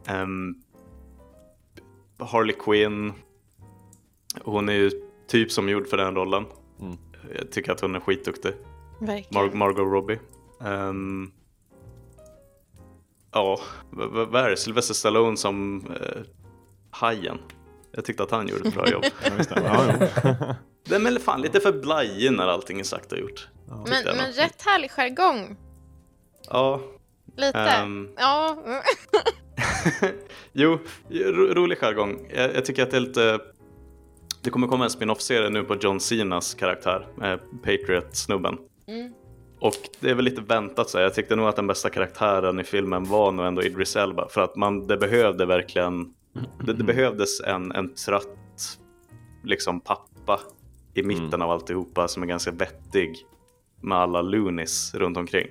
Ehm, 0.08 0.56
Harley 2.20 2.56
Quinn, 2.56 3.14
hon 4.42 4.70
är 4.70 4.74
ju 4.74 4.92
typ 5.28 5.52
som 5.52 5.70
gjord 5.70 5.88
för 5.88 5.98
den 5.98 6.16
rollen. 6.16 6.46
Mm. 6.80 6.98
Jag 7.38 7.52
tycker 7.52 7.72
att 7.72 7.80
hon 7.82 7.96
är 7.96 8.00
skitduktig. 8.00 8.52
Verkligen. 9.02 9.44
Mar- 9.52 9.56
Margot 9.56 9.92
Robbie. 9.92 10.20
Ehm, 10.62 11.32
ja, 13.32 13.60
vad 13.92 14.36
är 14.36 14.50
det? 14.50 14.58
Sylvester 14.58 14.94
Stallone 14.94 15.38
som 15.38 15.86
uh, 15.88 16.22
Hajen. 16.92 17.38
Jag 17.92 18.06
tyckte 18.06 18.24
att 18.24 18.32
han 18.32 18.48
gjorde 18.48 18.68
ett 18.68 18.76
bra 18.76 18.90
jobb. 18.90 19.04
Den 20.86 21.08
är 21.08 21.20
fan 21.20 21.42
lite 21.42 21.60
för 21.60 21.72
blajig 21.82 22.32
när 22.34 22.48
allting 22.48 22.80
är 22.80 22.84
sagt 22.84 23.12
och 23.12 23.18
gjort. 23.20 23.48
Ja. 23.68 23.86
Men, 23.90 24.18
men 24.18 24.32
rätt 24.32 24.62
härlig 24.62 24.92
jargong. 24.92 25.58
Ja, 26.50 26.82
Lite. 27.38 27.60
ehm, 27.60 28.10
Ja. 28.18 28.58
jo, 30.54 30.80
ro, 31.10 31.54
rolig 31.54 31.78
jargong. 31.78 32.28
Jag, 32.36 32.56
jag 32.56 32.66
tycker 32.66 32.84
att 32.84 32.92
det 32.92 32.98
är 32.98 33.02
lite... 33.02 33.40
Det 34.42 34.50
kommer 34.50 34.68
komma 34.68 34.84
en 34.84 34.90
spin-off-serie 34.90 35.50
nu 35.50 35.64
på 35.64 35.76
John 35.76 36.00
Cenas 36.00 36.54
karaktär, 36.54 37.08
eh, 37.24 37.36
Patriot-snubben. 37.64 38.58
Mm. 38.88 39.14
Och 39.60 39.76
det 40.00 40.10
är 40.10 40.16
väl 40.16 40.26
lite 40.26 40.42
väntat 40.42 40.90
så 40.90 40.98
här. 40.98 41.04
Jag 41.04 41.14
tyckte 41.14 41.36
nog 41.36 41.48
att 41.48 41.56
den 41.56 41.68
bästa 41.68 41.90
karaktären 41.90 42.60
i 42.60 42.64
filmen 42.64 43.04
var 43.04 43.32
nog 43.32 43.46
ändå 43.46 43.64
Idris 43.64 43.96
Elba. 43.96 44.28
För 44.30 44.42
att 44.42 44.56
man, 44.56 44.88
det 44.88 44.98
behövde 44.98 45.46
verkligen, 45.46 46.14
det, 46.66 46.74
det 46.74 46.84
behövdes 46.84 47.42
en, 47.42 47.72
en 47.72 47.94
trött 47.96 48.80
liksom 49.44 49.80
pappa 49.82 50.40
i 50.94 51.04
mitten 51.04 51.26
Mm. 51.28 51.42
av 51.42 51.52
alltihopa 51.52 52.08
som 52.08 52.24
är 52.24 52.28
ganska 52.28 52.52
vettig 52.52 53.16
med 53.82 53.98
alla 53.98 54.22
loonies 54.22 54.96
runt 54.96 55.18
omkring. 55.18 55.48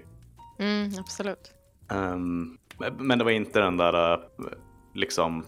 Mm, 0.59 0.91
absolut. 0.99 1.53
Ehm, 1.91 2.58
men- 2.99 3.19
det 3.19 3.25
var 3.25 3.31
inte 3.31 3.61
den 3.61 3.77
där 3.77 4.13
eh, 4.15 4.21
liksom 4.95 5.45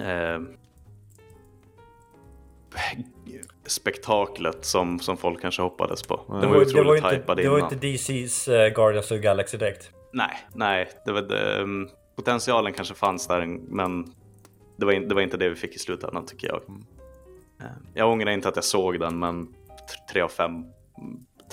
eh, 0.00 0.38
spektaklet 3.66 4.64
som, 4.64 4.98
som 5.00 5.16
folk 5.16 5.40
kanske 5.40 5.62
hoppades 5.62 6.02
på. 6.02 6.16
Det 6.16 6.32
var 6.32 6.40
ju 6.40 6.46
det 6.46 6.48
var, 6.48 6.80
otroligt 6.82 7.04
inte, 7.04 7.14
hypade 7.16 7.42
det 7.42 7.48
var 7.48 7.58
innan. 7.58 7.72
inte 7.72 7.86
DC's 7.86 8.52
eh, 8.66 8.74
Guardians 8.74 9.04
of 9.06 9.08
the 9.08 9.18
Galaxy 9.18 9.56
direkt. 9.58 9.90
Nej, 10.12 10.36
nej, 10.54 10.88
det 11.04 11.12
var 11.12 11.22
det, 11.22 11.62
um, 11.62 11.88
potentialen 12.16 12.72
kanske 12.72 12.94
fanns 12.94 13.26
där 13.26 13.46
men 13.68 14.14
det 14.76 14.86
var, 14.86 14.92
in, 14.92 15.08
det 15.08 15.14
var 15.14 15.22
inte 15.22 15.36
det 15.36 15.48
vi 15.48 15.54
fick 15.56 15.74
i 15.76 15.78
slutändan 15.78 16.26
tycker 16.26 16.48
jag. 16.48 16.62
Eh, 17.60 17.66
Jag 17.94 18.10
ångrar 18.10 18.30
inte 18.30 18.48
att 18.48 18.56
jag 18.56 18.64
såg 18.64 19.00
den 19.00 19.18
men 19.18 19.46
t- 19.46 19.52
tre 20.12 20.20
av 20.22 20.28
fem 20.28 20.50
mm, 20.54 20.66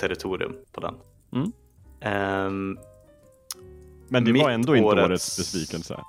territorium 0.00 0.56
på 0.72 0.80
den. 0.80 0.94
Mm. 1.32 1.52
Ehm, 2.00 2.78
Men 4.08 4.24
det 4.24 4.32
Mitt 4.32 4.42
var 4.42 4.50
ändå 4.50 4.76
inte 4.76 4.88
årets- 4.88 5.04
årets 5.04 5.36
besvikelse. 5.38 6.00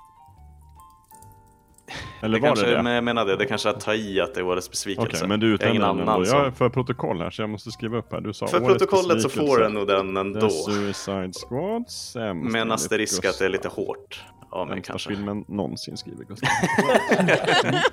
Eller 2.22 2.38
det 2.38 2.40
var 2.42 2.48
kanske, 2.48 2.66
det 2.66 2.76
det? 2.76 2.82
Men 2.82 2.92
jag 2.92 3.04
menar 3.04 3.24
det, 3.24 3.36
det 3.36 3.46
kanske 3.46 3.68
är 3.68 3.74
att 3.74 3.80
ta 3.80 3.94
i 3.94 4.20
att 4.20 4.34
det 4.34 4.40
är 4.40 4.44
årets 4.44 4.66
Okej, 4.68 4.70
besvikelse. 4.72 5.26
men 5.26 5.40
du 5.40 5.50
Jag 5.50 5.60
ingen 5.70 5.74
den 5.82 5.90
annan 5.90 6.08
ändå. 6.08 6.26
Jag 6.28 6.46
är 6.46 6.50
för 6.50 6.68
protokoll 6.68 7.20
här 7.20 7.30
så 7.30 7.42
jag 7.42 7.50
måste 7.50 7.70
skriva 7.70 7.98
upp 7.98 8.12
här. 8.12 8.20
Du 8.20 8.32
sa 8.32 8.46
För 8.46 8.60
protokollet 8.60 9.22
så 9.22 9.28
får 9.28 9.58
den 9.58 9.72
nog 9.72 9.86
den 9.86 10.16
ändå. 10.16 10.40
The 10.40 10.50
Suicide 10.50 11.32
Squad 11.48 11.90
sämst 11.90 12.52
Med 12.52 12.62
en 12.62 12.72
asterisk 12.72 13.24
att 13.24 13.38
det 13.38 13.44
är 13.44 13.48
lite 13.48 13.68
hårt 13.68 14.24
av 14.50 14.66
mig 14.66 14.74
Sämsta 14.76 14.92
kanske. 14.92 15.08
filmen 15.10 15.44
någonsin 15.48 15.96
skriver 15.96 16.24
Gustav. 16.24 16.48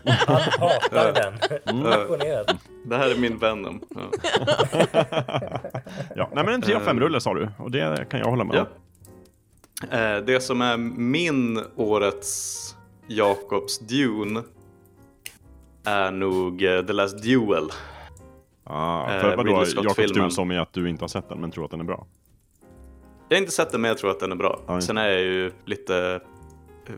Han 0.27 0.41
hatar 0.41 1.13
den. 1.13 1.33
Mm. 1.75 2.57
Det 2.85 2.97
här 2.97 3.09
är 3.09 3.15
min 3.19 3.37
Venom. 3.37 3.81
Ja. 3.89 4.01
ja, 6.15 6.29
nej 6.33 6.43
men 6.45 6.53
en 6.53 6.61
3 6.61 6.75
av 6.75 6.79
5 6.79 6.99
rulle 6.99 7.21
sa 7.21 7.33
du 7.33 7.49
och 7.57 7.71
det 7.71 8.05
kan 8.09 8.19
jag 8.19 8.27
hålla 8.27 8.43
med 8.43 8.55
Ja. 8.55 8.61
om. 8.61 8.67
Eh, 8.67 8.73
Det 10.25 10.43
som 10.43 10.61
är 10.61 10.77
min 10.77 11.59
årets 11.75 12.75
Jakobs 13.07 13.79
Dune 13.79 14.43
är 15.85 16.11
nog 16.11 16.63
eh, 16.63 16.85
The 16.85 16.93
Last 16.93 17.23
Duel. 17.23 17.69
Ah, 18.63 19.13
Eh, 19.13 19.21
för 19.21 19.35
vadå, 19.37 19.49
Ridley 19.51 19.65
Scott-filmen. 19.65 19.83
Jakobs 20.07 20.13
Dun 20.13 20.31
som 20.31 20.51
är 20.51 20.59
att 20.59 20.73
du 20.73 20.89
inte 20.89 21.03
har 21.03 21.07
sett 21.07 21.29
den 21.29 21.41
men 21.41 21.51
tror 21.51 21.65
att 21.65 21.71
den 21.71 21.79
är 21.79 21.83
bra? 21.83 22.07
Jag 23.29 23.37
har 23.37 23.41
inte 23.41 23.51
sett 23.51 23.71
den 23.71 23.81
men 23.81 23.89
jag 23.89 23.97
tror 23.97 24.11
att 24.11 24.19
den 24.19 24.31
är 24.31 24.35
bra. 24.35 24.59
Just 24.69 24.87
Sen 24.87 24.97
är 24.97 25.09
jag 25.09 25.21
ju 25.21 25.51
lite, 25.65 26.21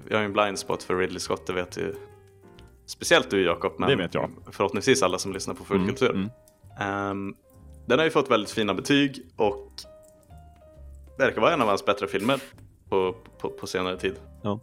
jag 0.08 0.16
har 0.18 0.22
ju 0.22 0.26
en 0.26 0.34
blind 0.34 0.60
spot 0.60 0.84
för 0.84 0.96
Ridley 0.98 1.20
Scott, 1.20 1.48
det 1.48 1.54
vet 1.54 1.78
ju 1.78 1.96
speciellt 2.86 3.30
du 3.30 3.44
Jakob, 3.46 3.74
men 3.78 3.90
Det 3.90 3.96
vet 3.96 4.14
jag. 4.14 4.30
förhoppningsvis 4.52 5.04
alla 5.04 5.18
som 5.18 5.34
lyssnar 5.34 5.54
på 5.54 5.64
Fullkultur. 5.64 6.10
Mm, 6.10 6.30
Ehm, 6.80 7.36
den 7.86 8.00
har 8.00 8.06
ju 8.06 8.12
fått 8.12 8.32
väldigt 8.32 8.52
fina 8.52 8.74
betyg 8.74 9.22
och 9.36 9.72
verkar 11.18 11.42
vara 11.42 11.54
en 11.54 11.62
av 11.62 11.68
hans 11.68 11.86
bättre 11.86 12.08
filmer 12.08 12.40
på, 12.90 13.16
på, 13.38 13.50
på 13.50 13.68
senare 13.68 13.98
tid. 13.98 14.16
Ja. 14.42 14.60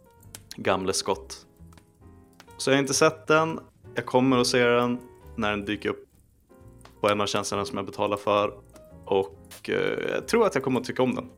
Gamle 0.55 0.93
Scott. 0.93 1.45
Så 2.57 2.69
jag 2.69 2.75
har 2.75 2.81
inte 2.81 2.93
sett 2.93 3.27
den. 3.27 3.59
Jag 3.95 4.05
kommer 4.05 4.37
att 4.37 4.47
se 4.47 4.63
den 4.63 4.99
när 5.35 5.49
den 5.49 5.65
dyker 5.65 5.89
upp 5.89 6.07
på 7.01 7.09
en 7.09 7.21
av 7.21 7.25
tjänsterna 7.25 7.65
som 7.65 7.77
jag 7.77 7.85
betalar 7.85 8.17
för. 8.17 8.53
Och 9.05 9.69
eh, 9.69 10.13
jag 10.13 10.27
tror 10.27 10.45
att 10.45 10.55
jag 10.55 10.63
kommer 10.63 10.79
att 10.79 10.85
tycka 10.85 11.03
om 11.03 11.15
den. 11.15 11.29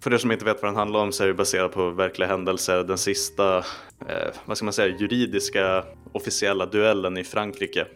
För 0.00 0.14
er 0.14 0.18
som 0.18 0.32
inte 0.32 0.44
vet 0.44 0.62
vad 0.62 0.70
den 0.70 0.76
handlar 0.76 1.00
om 1.00 1.12
så 1.12 1.24
är 1.24 1.28
det 1.28 1.34
baserat 1.34 1.72
på 1.72 1.90
verkliga 1.90 2.28
händelser. 2.28 2.84
Den 2.84 2.98
sista, 2.98 3.58
eh, 4.06 4.34
vad 4.44 4.56
ska 4.56 4.64
man 4.64 4.72
säga, 4.72 4.96
juridiska 4.96 5.84
officiella 6.12 6.66
duellen 6.66 7.16
i 7.16 7.24
Frankrike. 7.24 7.86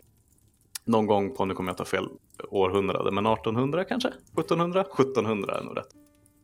Någon 0.85 1.07
gång 1.07 1.37
på, 1.37 1.45
nu 1.45 1.55
kommer 1.55 1.71
jag 1.71 1.77
ta 1.77 1.85
fel 1.85 2.09
århundrade, 2.49 3.11
men 3.11 3.27
1800 3.27 3.85
kanske? 3.85 4.09
1700? 4.09 4.81
1700 4.81 5.59
är 5.59 5.65
nog 5.65 5.77
rätt. 5.77 6.02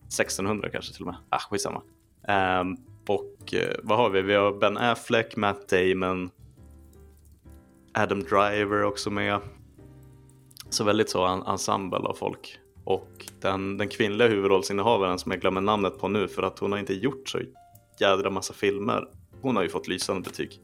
1600 0.08 0.70
kanske 0.70 0.92
till 0.92 1.02
och 1.02 1.06
med. 1.06 1.16
Ah, 1.28 1.38
skitsamma. 1.38 1.82
Um, 2.60 2.76
och 3.06 3.54
eh, 3.54 3.74
vad 3.82 3.98
har 3.98 4.10
vi? 4.10 4.22
Vi 4.22 4.34
har 4.34 4.52
Ben 4.52 4.76
Affleck, 4.76 5.36
Matt 5.36 5.68
Damon, 5.68 6.30
Adam 7.94 8.22
Driver 8.22 8.82
också 8.82 9.10
med. 9.10 9.40
Så 10.70 10.84
väldigt 10.84 11.10
så 11.10 11.26
en 11.26 11.42
ensemble 11.42 11.98
av 11.98 12.14
folk. 12.14 12.58
Och 12.84 13.26
den, 13.40 13.78
den 13.78 13.88
kvinnliga 13.88 14.28
huvudrollsinnehavaren 14.28 15.18
som 15.18 15.32
jag 15.32 15.40
glömmer 15.40 15.60
namnet 15.60 15.98
på 15.98 16.08
nu 16.08 16.28
för 16.28 16.42
att 16.42 16.58
hon 16.58 16.72
har 16.72 16.78
inte 16.78 16.94
gjort 16.94 17.28
så 17.28 17.38
jädra 18.00 18.30
massa 18.30 18.54
filmer. 18.54 19.08
Hon 19.40 19.56
har 19.56 19.62
ju 19.62 19.68
fått 19.68 19.88
lysande 19.88 20.22
betyg. 20.22 20.60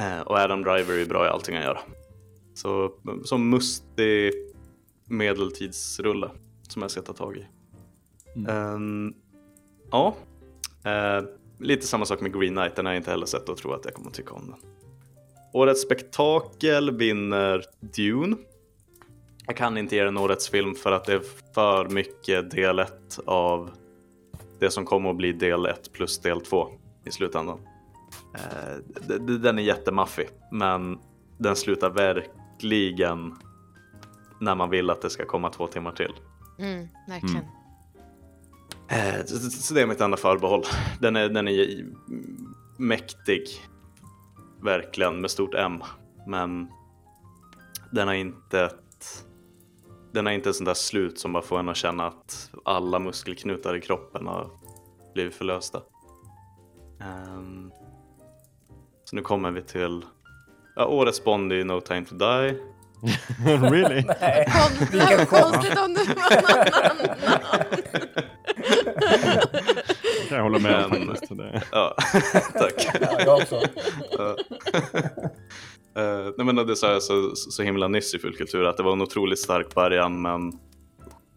Eh, 0.00 0.20
och 0.20 0.36
Adam 0.36 0.62
Driver 0.62 0.94
är 0.94 0.98
ju 0.98 1.06
bra 1.06 1.26
i 1.26 1.28
allting 1.28 1.54
han 1.54 1.64
gör. 1.64 1.80
Så 2.54 2.92
som 3.24 3.50
mustig 3.50 4.32
medeltidsrulle 5.04 6.30
som 6.68 6.82
jag 6.82 6.90
ska 6.90 7.02
ta 7.02 7.12
tag 7.12 7.36
i. 7.36 7.46
Ehm, 8.48 9.14
ja, 9.90 10.14
Eh, 10.84 11.24
lite 11.58 11.86
samma 11.86 12.04
sak 12.04 12.20
med 12.20 12.32
Green 12.40 12.54
Knight, 12.54 12.76
den 12.76 12.86
har 12.86 12.92
jag 12.92 13.00
inte 13.00 13.10
heller 13.10 13.26
sett 13.26 13.48
och 13.48 13.56
tror 13.56 13.74
att 13.74 13.84
jag 13.84 13.94
kommer 13.94 14.08
att 14.08 14.14
tycka 14.14 14.34
om 14.34 14.46
den. 14.46 14.70
Årets 15.52 15.82
spektakel 15.82 16.96
vinner 16.96 17.64
Dune. 17.80 18.36
Jag 19.46 19.56
kan 19.56 19.78
inte 19.78 19.96
ge 19.96 20.04
den 20.04 20.16
årets 20.18 20.48
film 20.48 20.74
för 20.74 20.92
att 20.92 21.04
det 21.04 21.12
är 21.12 21.22
för 21.54 21.88
mycket 21.88 22.50
del 22.50 22.78
1 22.78 23.18
av 23.26 23.70
det 24.58 24.70
som 24.70 24.84
kommer 24.84 25.10
att 25.10 25.16
bli 25.16 25.32
del 25.32 25.66
1 25.66 25.92
plus 25.92 26.18
del 26.18 26.40
2 26.40 26.68
i 27.04 27.10
slutändan. 27.10 27.58
Eh, 28.34 28.76
d- 29.18 29.38
den 29.38 29.58
är 29.58 29.62
jättemaffig, 29.62 30.28
men 30.52 30.98
den 31.38 31.56
slutar 31.56 31.90
verkligen 31.90 33.34
när 34.40 34.54
man 34.54 34.70
vill 34.70 34.90
att 34.90 35.02
det 35.02 35.10
ska 35.10 35.24
komma 35.24 35.50
två 35.50 35.66
timmar 35.66 35.92
till. 35.92 36.12
Mm, 36.58 36.88
verkligen. 37.08 37.36
Eh, 37.36 37.42
Så, 39.26 39.38
så- 39.38 39.74
det 39.74 39.82
är 39.82 39.86
mitt 39.86 40.00
enda 40.00 40.16
förbehåll. 40.16 40.64
Den 41.00 41.16
är, 41.16 41.28
den 41.28 41.48
är 41.48 41.84
mäktig, 42.76 43.42
verkligen, 44.62 45.20
med 45.20 45.30
stort 45.30 45.54
M. 45.54 45.82
Men 46.26 46.68
den 47.90 48.08
har 48.08 48.14
inte 48.14 48.60
ett, 48.64 49.24
den 50.12 50.26
har 50.26 50.32
inte 50.32 50.50
ett 50.50 50.56
sånt 50.56 50.66
där 50.66 50.74
slut 50.74 51.18
som 51.18 51.32
bara 51.32 51.42
får 51.42 51.58
en 51.58 51.68
att 51.68 51.76
känna 51.76 52.06
att 52.06 52.50
alla 52.64 52.98
muskelknutar 52.98 53.76
i 53.76 53.80
kroppen 53.80 54.26
har 54.26 54.50
blivit 55.14 55.34
förlösta. 55.34 55.80
Ehm, 57.00 57.70
så 59.04 59.16
nu 59.16 59.22
kommer 59.22 59.50
vi 59.50 59.62
till 59.62 60.04
ja, 60.76 60.86
årets 60.86 61.24
Bond 61.24 61.52
i 61.52 61.64
No 61.64 61.80
Time 61.80 62.04
To 62.06 62.14
Die. 62.14 62.58
really? 63.70 64.04
Nej. 64.20 64.46
Vilken 64.92 65.26
konstigt 65.26 65.78
om 65.78 65.94
det 65.94 66.14
var 66.14 66.30
någon 66.42 66.74
annan. 66.90 67.16
Det 70.26 70.28
kan 70.28 70.36
jag 70.36 70.44
hålla 70.44 70.58
med 70.58 70.84
om 70.84 70.90
faktiskt. 70.90 71.36
Det... 71.36 71.62
Ja, 71.72 71.96
tack. 72.52 72.88
Ja, 73.00 73.20
jag 73.20 73.38
också. 73.38 73.60
Nej 76.36 76.46
men 76.46 76.56
det 76.56 76.76
sa 76.76 76.92
jag 76.92 77.02
så, 77.02 77.36
så 77.36 77.62
himla 77.62 77.88
nyss 77.88 78.14
i 78.14 78.18
Fullkultur 78.18 78.64
att 78.64 78.76
det 78.76 78.82
var 78.82 78.92
en 78.92 79.02
otroligt 79.02 79.38
stark 79.38 79.74
början 79.74 80.22
men 80.22 80.52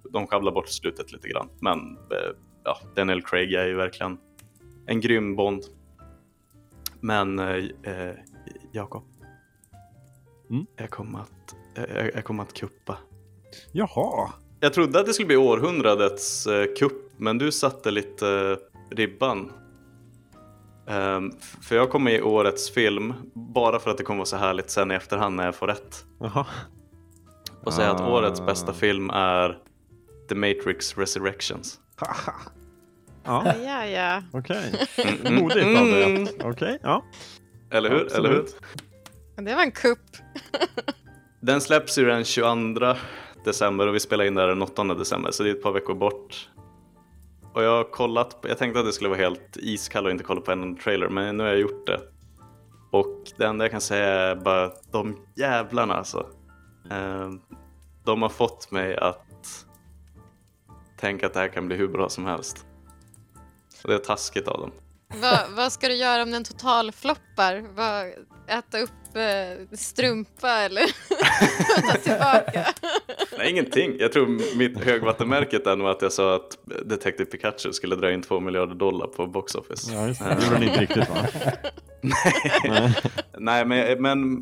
de 0.09 0.27
sjabblar 0.27 0.51
bort 0.51 0.69
slutet 0.69 1.11
lite 1.11 1.27
grann. 1.27 1.49
Men 1.61 1.79
eh, 1.79 2.35
ja, 2.63 2.77
Daniel 2.95 3.21
Craig 3.21 3.53
är 3.53 3.67
ju 3.67 3.75
verkligen 3.75 4.17
en 4.87 5.01
grym 5.01 5.35
Bond. 5.35 5.63
Men 7.01 7.39
eh, 7.39 7.63
Jakob, 8.71 9.03
Mm? 10.49 10.65
jag, 10.75 10.89
kommer 10.89 11.19
att, 11.19 11.55
jag, 11.75 12.11
jag 12.15 12.23
kommer 12.23 12.43
att 12.43 12.53
kuppa. 12.53 12.97
Jaha. 13.71 14.29
Jag 14.59 14.73
trodde 14.73 14.99
att 14.99 15.05
det 15.05 15.13
skulle 15.13 15.27
bli 15.27 15.35
århundradets 15.35 16.47
eh, 16.47 16.65
kupp, 16.79 17.11
men 17.17 17.37
du 17.37 17.51
satte 17.51 17.91
lite 17.91 18.57
ribban. 18.91 19.51
F- 21.41 21.57
för 21.61 21.75
jag 21.75 21.89
kommer 21.89 22.11
ge 22.11 22.21
årets 22.21 22.71
film, 22.71 23.13
bara 23.33 23.79
för 23.79 23.91
att 23.91 23.97
det 23.97 24.03
kommer 24.03 24.17
vara 24.17 24.25
så 24.25 24.37
härligt 24.37 24.69
sen 24.69 24.91
i 24.91 24.95
efterhand 24.95 25.35
när 25.35 25.45
jag 25.45 25.55
får 25.55 25.67
rätt. 25.67 26.05
Jaha. 26.19 26.45
Och 27.63 27.73
säga 27.73 27.91
att 27.91 28.01
Ah. 28.01 28.11
årets 28.17 28.41
bästa 28.45 28.73
film 28.73 29.09
är 29.09 29.57
The 30.29 30.35
Matrix 30.35 30.97
Resurrections. 30.97 31.79
Ja, 33.25 33.53
Ja, 33.65 33.85
ja. 33.85 34.23
okej. 34.33 34.87
Mm, 35.25 35.35
Modigt 35.35 35.65
av 35.65 35.87
mm. 35.87 35.91
dig. 35.91 36.23
att- 36.39 36.45
Okej, 36.45 36.79
ja. 36.83 37.03
Eller 37.71 37.89
hur? 37.89 38.15
Eller 38.15 38.29
hur? 38.29 38.45
Det 39.35 39.55
var 39.55 39.61
en 39.61 39.71
kupp. 39.71 39.99
Den 41.41 41.61
släpps 41.61 41.97
ju 41.97 42.05
den 42.05 42.23
22 42.23 42.95
december 43.45 43.87
och 43.87 43.95
vi 43.95 43.99
spelar 43.99 44.25
in 44.25 44.35
där 44.35 44.47
den 44.47 44.61
8 44.61 44.83
december, 44.83 45.31
så 45.31 45.43
det 45.43 45.49
är 45.49 45.53
ett 45.55 45.63
par 45.63 45.71
veckor 45.71 45.95
bort. 45.95 46.49
Och 47.59 47.65
jag 47.65 47.77
har 47.77 47.83
kollat, 47.83 48.41
på, 48.41 48.47
jag 48.47 48.57
tänkte 48.57 48.79
att 48.79 48.85
det 48.85 48.93
skulle 48.93 49.09
vara 49.09 49.19
helt 49.19 49.57
iskall 49.57 50.05
och 50.05 50.11
inte 50.11 50.23
kolla 50.23 50.41
på 50.41 50.51
en 50.51 50.77
trailer, 50.77 51.09
men 51.09 51.37
nu 51.37 51.43
har 51.43 51.49
jag 51.49 51.59
gjort 51.59 51.87
det. 51.87 52.01
Och 52.91 53.31
det 53.37 53.45
enda 53.45 53.65
jag 53.65 53.71
kan 53.71 53.81
säga 53.81 54.07
är 54.07 54.35
bara 54.35 54.65
att 54.65 54.91
de 54.91 55.17
jävlarna 55.35 55.93
alltså. 55.93 56.29
Eh, 56.91 57.29
de 58.05 58.21
har 58.21 58.29
fått 58.29 58.71
mig 58.71 58.97
att 58.97 59.65
tänka 60.97 61.25
att 61.25 61.33
det 61.33 61.39
här 61.39 61.47
kan 61.47 61.67
bli 61.67 61.75
hur 61.75 61.87
bra 61.87 62.09
som 62.09 62.25
helst. 62.25 62.65
Och 63.83 63.89
det 63.89 63.95
är 63.95 63.99
taskigt 63.99 64.47
av 64.47 64.59
dem. 64.59 64.71
Vad, 65.21 65.39
vad 65.55 65.71
ska 65.71 65.87
du 65.87 65.95
göra 65.95 66.23
om 66.23 66.31
den 66.31 66.43
totalfloppar? 66.43 67.65
Vad, 67.75 68.13
äta 68.49 68.79
upp 68.79 68.89
eh, 69.15 69.77
strumpa 69.77 70.51
eller 70.51 70.81
ta 71.91 71.97
tillbaka? 71.97 72.65
Nej, 73.37 73.49
ingenting. 73.51 73.95
Jag 73.99 74.11
tror 74.11 74.57
mitt 74.57 74.83
högvattenmärket 74.83 75.67
är 75.67 75.75
nog 75.75 75.87
att 75.87 76.01
jag 76.01 76.11
sa 76.13 76.35
att 76.35 76.57
Detective 76.85 77.25
Pikachu 77.25 77.73
skulle 77.73 77.95
dra 77.95 78.11
in 78.11 78.21
två 78.21 78.39
miljarder 78.39 78.75
dollar 78.75 79.07
på 79.07 79.27
box 79.27 79.55
office. 79.55 79.93
Ja, 79.93 80.07
just 80.07 80.19
det. 80.19 80.37
Det 80.39 80.45
gjorde 80.53 80.65
inte 80.65 80.79
riktigt 80.81 81.09
va? 81.09 81.15
Nej, 83.37 83.65
men, 83.65 84.01
men 84.01 84.37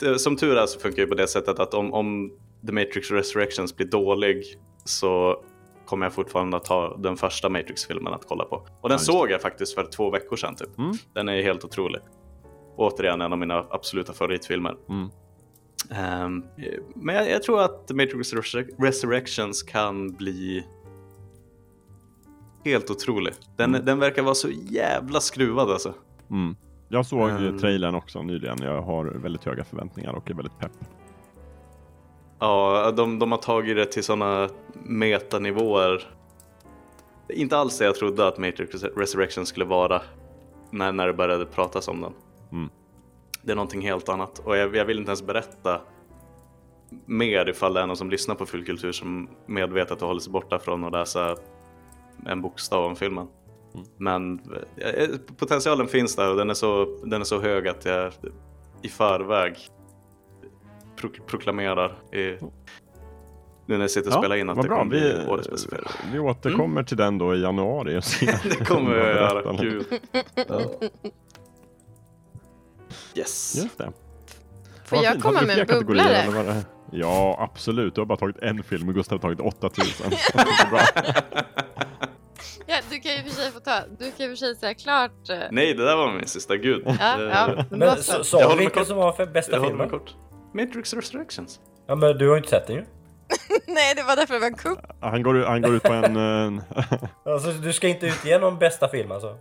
det- 0.00 0.18
som 0.18 0.36
tur 0.36 0.56
är 0.56 0.66
så 0.66 0.80
funkar 0.80 1.02
det 1.02 1.08
på 1.08 1.14
det 1.14 1.28
sättet 1.28 1.58
att 1.58 1.74
om, 1.74 1.92
om 1.94 2.30
The 2.66 2.72
Matrix 2.72 3.10
Resurrections 3.10 3.76
blir 3.76 3.86
dålig 3.86 4.44
så 4.84 5.42
kommer 5.86 6.06
jag 6.06 6.12
fortfarande 6.12 6.56
att 6.56 6.68
ha 6.68 6.96
den 6.96 7.16
första 7.16 7.48
Matrix-filmen 7.48 8.12
att 8.12 8.24
kolla 8.28 8.44
på. 8.44 8.66
Och 8.80 8.88
den 8.88 8.98
det. 8.98 9.04
såg 9.04 9.30
jag 9.30 9.42
faktiskt 9.42 9.74
för 9.74 9.84
två 9.96 10.10
veckor 10.10 10.36
sedan 10.36 10.56
typ. 10.56 10.78
Mm. 10.78 10.92
Den 11.14 11.28
är 11.28 11.42
helt 11.42 11.64
otrolig. 11.64 12.00
Återigen 12.78 13.20
en 13.20 13.32
av 13.32 13.38
mina 13.38 13.64
absoluta 13.70 14.12
favoritfilmer. 14.12 14.76
Mm. 14.88 15.08
Ehm, 15.90 16.44
men 16.94 17.14
jag, 17.14 17.30
jag 17.30 17.42
tror 17.42 17.60
att 17.62 17.90
Matrix 17.90 18.32
Resur- 18.34 18.74
Resurrections 18.78 19.62
kan 19.62 20.12
bli 20.12 20.66
helt 22.64 22.90
otrolig. 22.90 23.34
Den, 23.56 23.70
Mm. 23.74 23.84
den 23.84 23.98
verkar 23.98 24.22
vara 24.22 24.34
så 24.34 24.48
jävla 24.70 25.20
skruvad 25.20 25.70
alltså. 25.70 25.94
Mm. 26.30 26.56
Jag 26.88 27.06
såg 27.06 27.30
um, 27.30 27.58
trailern 27.58 27.94
också 27.94 28.22
nyligen. 28.22 28.58
Jag 28.62 28.82
har 28.82 29.04
väldigt 29.04 29.44
höga 29.44 29.64
förväntningar 29.64 30.12
och 30.12 30.30
är 30.30 30.34
väldigt 30.34 30.58
pepp. 30.58 30.72
Ja, 32.38 32.90
de, 32.96 33.18
de 33.18 33.32
har 33.32 33.38
tagit 33.38 33.76
det 33.76 33.84
till 33.86 34.04
sådana 34.04 34.48
metanivåer. 34.84 36.14
Inte 37.28 37.58
alls 37.58 37.78
det 37.78 37.84
jag 37.84 37.94
trodde 37.94 38.28
att 38.28 38.38
Matrix 38.38 38.82
Resurrection 38.84 39.46
skulle 39.46 39.64
vara 39.64 40.02
när, 40.70 40.92
när 40.92 41.06
det 41.06 41.12
började 41.12 41.46
pratas 41.46 41.88
om 41.88 42.00
den. 42.00 42.12
Mm. 42.52 42.70
Det 43.42 43.52
är 43.52 43.56
någonting 43.56 43.80
helt 43.80 44.08
annat 44.08 44.38
och 44.38 44.56
jag, 44.56 44.76
jag 44.76 44.84
vill 44.84 44.98
inte 44.98 45.08
ens 45.10 45.22
berätta 45.26 45.80
mer 47.06 47.48
ifall 47.48 47.74
det 47.74 47.80
är 47.80 47.86
någon 47.86 47.96
som 47.96 48.10
lyssnar 48.10 48.34
på 48.34 48.46
fullkultur 48.46 48.92
som 48.92 49.28
medvetet 49.46 50.00
hållit 50.00 50.22
sig 50.22 50.32
borta 50.32 50.58
från 50.58 50.84
att 50.84 50.92
läsa 50.92 51.36
en 52.26 52.42
bokstav 52.42 52.84
om 52.84 52.96
filmen. 52.96 53.26
Mm. 53.74 53.86
Men 53.96 54.40
eh, 54.76 55.08
potentialen 55.36 55.88
finns 55.88 56.16
där 56.16 56.30
och 56.30 56.36
den 56.36 56.50
är 56.50 56.54
så, 56.54 56.98
den 57.04 57.20
är 57.20 57.24
så 57.24 57.40
hög 57.40 57.68
att 57.68 57.84
jag 57.84 58.12
i 58.82 58.88
förväg 58.88 59.56
pro- 60.96 61.22
proklamerar 61.26 61.98
i, 62.12 62.36
nu 63.66 63.74
när 63.74 63.80
jag 63.80 63.90
sitter 63.90 64.08
och 64.08 64.14
spelar 64.14 64.36
in 64.36 64.50
att 64.50 64.62
det 64.62 64.68
bra. 64.68 64.78
kommer 64.78 64.94
Vi, 64.96 65.00
bli 65.00 65.26
årets 65.28 65.66
film. 65.66 65.84
vi 66.12 66.18
återkommer 66.18 66.82
till 66.82 66.96
den 66.96 67.18
då 67.18 67.34
i 67.34 67.40
januari 67.42 67.98
och 67.98 68.04
ser. 68.04 68.26
Det 68.58 68.64
kommer 68.64 68.96
jag 68.96 69.06
göra, 69.08 69.42
Berätta. 69.42 69.62
gud. 69.64 69.86
Yes. 73.18 73.54
Just 73.56 73.78
det. 73.78 73.92
Får 74.84 75.02
jag 75.04 75.12
fint. 75.12 75.22
komma 75.24 75.42
med 75.42 75.58
en 75.58 75.66
bubblare? 75.66 76.16
eller 76.16 76.32
var 76.36 76.44
det- 76.44 76.64
Ja, 76.92 77.36
absolut. 77.52 77.94
Du 77.94 78.00
har 78.00 78.06
bara 78.06 78.18
tagit 78.18 78.38
en 78.38 78.62
film 78.62 78.88
och 78.88 78.94
Gustav 78.94 79.22
har 79.22 79.34
tagit 79.34 79.40
8000. 79.40 80.10
Det 80.10 80.16
är 80.38 80.70
bra. 80.70 80.80
Ja, 82.66 82.76
du 82.90 83.00
kan 83.00 83.12
ju 83.12 83.22
för 83.22 83.30
sig 83.30 83.50
få 83.52 83.60
ta, 83.60 83.80
du 83.98 84.10
kan 84.12 84.26
ju 84.26 84.28
för 84.28 84.36
sig 84.36 84.56
säga 84.56 84.74
klart. 84.74 85.28
eh, 85.30 85.36
Nej, 85.50 85.74
det 85.74 85.84
där 85.84 85.96
var 85.96 86.12
min 86.12 86.26
sista, 86.26 86.56
gud. 86.56 86.82
Ja, 86.86 86.92
Eh, 86.92 87.20
ja, 87.22 87.64
men 87.70 87.78
Men 87.78 88.02
sa 88.02 88.50
du 88.52 88.56
vilken 88.58 88.86
som 88.86 88.96
var 88.96 89.12
för 89.12 89.26
bästa 89.26 89.52
Jag 89.56 89.66
filmen? 89.66 89.88
kort. 89.90 90.14
Matrix 90.54 90.94
Resurrections. 90.94 91.60
Ja, 91.86 91.94
men 91.94 92.18
du 92.18 92.26
har 92.28 92.34
ju 92.34 92.38
inte 92.38 92.48
sett 92.50 92.66
den 92.66 92.76
ju. 92.76 92.84
Nej, 93.66 93.94
det 93.96 94.02
var 94.02 94.16
därför 94.16 94.34
det 94.34 94.40
var 94.40 94.46
en 94.46 94.54
kupp. 94.54 94.78
Han 95.00 95.22
går, 95.22 95.34
han 95.34 95.62
går 95.62 95.74
ut 95.74 95.82
på 95.82 95.92
en... 95.92 96.16
eh, 96.56 96.62
Alltså, 97.26 97.50
du 97.52 97.72
ska 97.72 97.88
inte 97.88 98.06
utge 98.06 98.38
någon 98.38 98.58
bästa 98.58 98.88
film 98.88 99.12
alltså? 99.12 99.36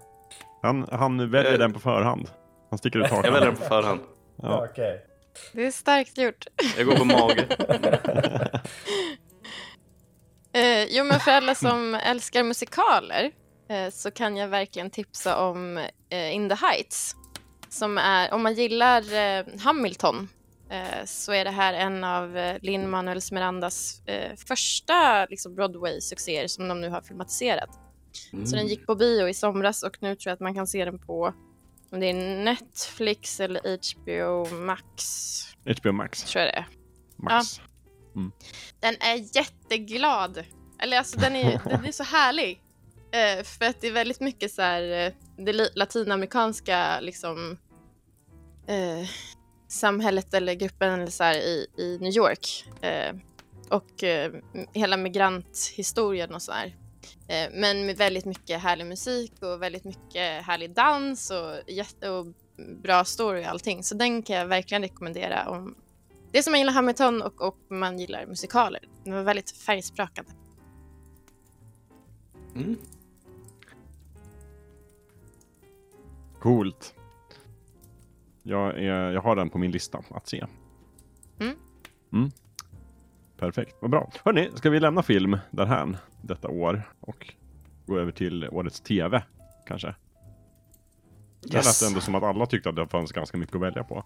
han, 0.62 0.88
han 0.92 1.32
väljer 1.32 1.54
Eh. 1.54 1.60
den 1.60 1.74
på 1.74 1.80
förhand. 1.80 2.30
Han 2.70 2.80
sticker 2.80 3.00
ut 3.00 3.10
hakan. 3.10 3.26
Jag 3.26 3.32
väljer 3.32 3.48
den 3.48 3.56
på 3.56 3.64
förhand. 3.64 4.00
Ja. 4.36 4.68
Okej. 4.72 5.06
Det 5.54 5.66
är 5.66 5.72
starkt 5.72 6.18
gjort. 6.18 6.46
Jag 6.78 6.86
går 6.86 6.96
på 6.96 7.06
mage. 7.06 7.46
Eh, 10.54 10.84
jo, 10.90 11.04
men 11.04 11.20
för 11.20 11.32
alla 11.32 11.56
som 11.56 11.96
älskar 11.96 12.44
musikaler 12.44 13.32
eh, 13.70 13.90
så 13.92 14.12
kan 14.12 14.38
jag 14.38 14.48
verkligen 14.48 14.90
tipsa 14.90 15.42
om 15.42 15.78
eh, 16.10 16.36
In 16.36 16.50
the 16.50 16.56
Heights. 16.56 17.16
Som 17.70 17.98
är, 17.98 18.34
om 18.34 18.44
man 18.44 18.54
gillar 18.54 19.14
eh, 19.14 19.46
Hamilton 19.60 20.30
eh, 20.70 21.06
så 21.06 21.32
är 21.34 21.46
det 21.46 21.52
här 21.52 21.74
en 21.74 22.04
av 22.04 22.38
eh, 22.38 22.58
Lin-Manuel 22.62 23.20
Mirandas 23.32 24.02
eh, 24.08 24.36
första 24.48 25.26
liksom, 25.26 25.56
Broadway-succéer 25.56 26.48
som 26.48 26.68
de 26.68 26.82
nu 26.82 26.90
har 26.90 27.02
filmatiserat. 27.02 27.70
Så 28.46 28.56
den 28.56 28.68
gick 28.68 28.86
på 28.86 28.96
bio 28.96 29.28
i 29.28 29.34
somras 29.34 29.84
och 29.84 29.98
nu 30.00 30.16
tror 30.16 30.30
jag 30.30 30.34
att 30.34 30.40
man 30.40 30.56
kan 30.56 30.68
se 30.68 30.86
den 30.86 31.00
på 31.00 31.34
om 31.92 32.00
det 32.00 32.06
är 32.06 32.44
Netflix 32.44 33.40
eller 33.40 33.62
HBO 33.62 34.56
Max, 34.56 34.84
HBO 35.82 35.92
Max. 35.92 36.24
tror 36.24 36.44
jag 36.46 36.54
det 36.54 36.58
är. 36.58 36.68
Max. 37.16 37.62
Den 38.80 38.96
är 39.00 39.38
jätteglad. 39.38 40.44
Eller 40.80 40.98
alltså 40.98 41.20
den 41.20 41.36
är, 41.36 41.62
den 41.70 41.86
är 41.86 41.92
så 41.92 42.04
härlig. 42.04 42.62
Eh, 43.12 43.44
för 43.44 43.66
att 43.66 43.82
det 43.82 43.88
är 43.88 43.92
väldigt 43.92 44.20
mycket 44.20 44.52
så 44.52 44.62
här, 44.62 45.06
eh, 45.06 45.14
det 45.38 45.76
latinamerikanska 45.76 47.00
liksom 47.00 47.58
eh, 48.68 49.10
samhället 49.68 50.34
eller 50.34 50.54
gruppen 50.54 50.94
eller 50.94 51.12
så 51.12 51.24
här, 51.24 51.36
i, 51.36 51.68
i 51.78 51.98
New 52.02 52.12
York. 52.12 52.66
Eh, 52.82 53.16
och 53.70 54.04
eh, 54.04 54.32
hela 54.74 54.98
migranthistorien 54.98 56.36
och 56.36 56.42
så 56.42 56.52
här. 56.52 56.76
Eh, 57.28 57.50
men 57.54 57.86
med 57.86 57.98
väldigt 57.98 58.26
mycket 58.26 58.62
härlig 58.62 58.86
musik 58.86 59.34
och 59.42 59.62
väldigt 59.62 59.84
mycket 59.84 60.46
härlig 60.46 60.72
dans 60.72 61.32
och, 61.32 61.72
jätte, 61.74 62.10
och 62.10 62.28
bra 62.84 63.06
story 63.06 63.44
och 63.44 63.48
allting. 63.48 63.84
Så 63.84 63.96
den 63.96 64.22
kan 64.22 64.36
jag 64.36 64.46
verkligen 64.46 64.82
rekommendera 64.82 65.50
om 65.50 65.76
det 66.32 66.44
som 66.44 66.52
man 66.52 66.60
gillar 66.60 66.74
Hamilton 66.74 67.22
och, 67.22 67.42
och 67.42 67.58
man 67.70 68.00
gillar 68.00 68.26
musikaler. 68.26 68.82
Den 69.04 69.14
var 69.14 69.24
väldigt 69.24 69.52
färgsprakande. 69.52 70.32
Mm. 72.56 72.78
Coolt. 76.40 76.94
Jag, 78.44 78.70
är, 78.84 79.12
jag 79.12 79.22
har 79.22 79.36
den 79.36 79.50
på 79.50 79.58
min 79.58 79.72
lista 79.72 80.04
att 80.10 80.28
se. 80.28 80.46
Mm. 81.40 81.56
Mm. 82.14 82.32
Perfekt, 83.38 83.76
vad 83.82 83.92
bra. 83.92 84.10
Hörni, 84.26 84.50
ska 84.56 84.70
vi 84.70 84.80
lämna 84.80 85.04
film 85.04 85.38
därhän 85.52 85.98
detta 86.22 86.48
år 86.48 86.82
och 87.00 87.34
gå 87.86 88.00
över 88.00 88.12
till 88.12 88.50
årets 88.52 88.82
TV 88.82 89.24
kanske? 89.68 89.96
Det 91.42 91.54
lät 91.54 91.66
Yes. 91.66 91.84
ändå 91.88 92.00
som 92.00 92.16
att 92.16 92.24
alla 92.24 92.46
tyckte 92.46 92.70
att 92.70 92.76
det 92.76 92.88
fanns 92.88 93.12
ganska 93.12 93.38
mycket 93.38 93.56
att 93.56 93.62
välja 93.62 93.84
på. 93.84 94.04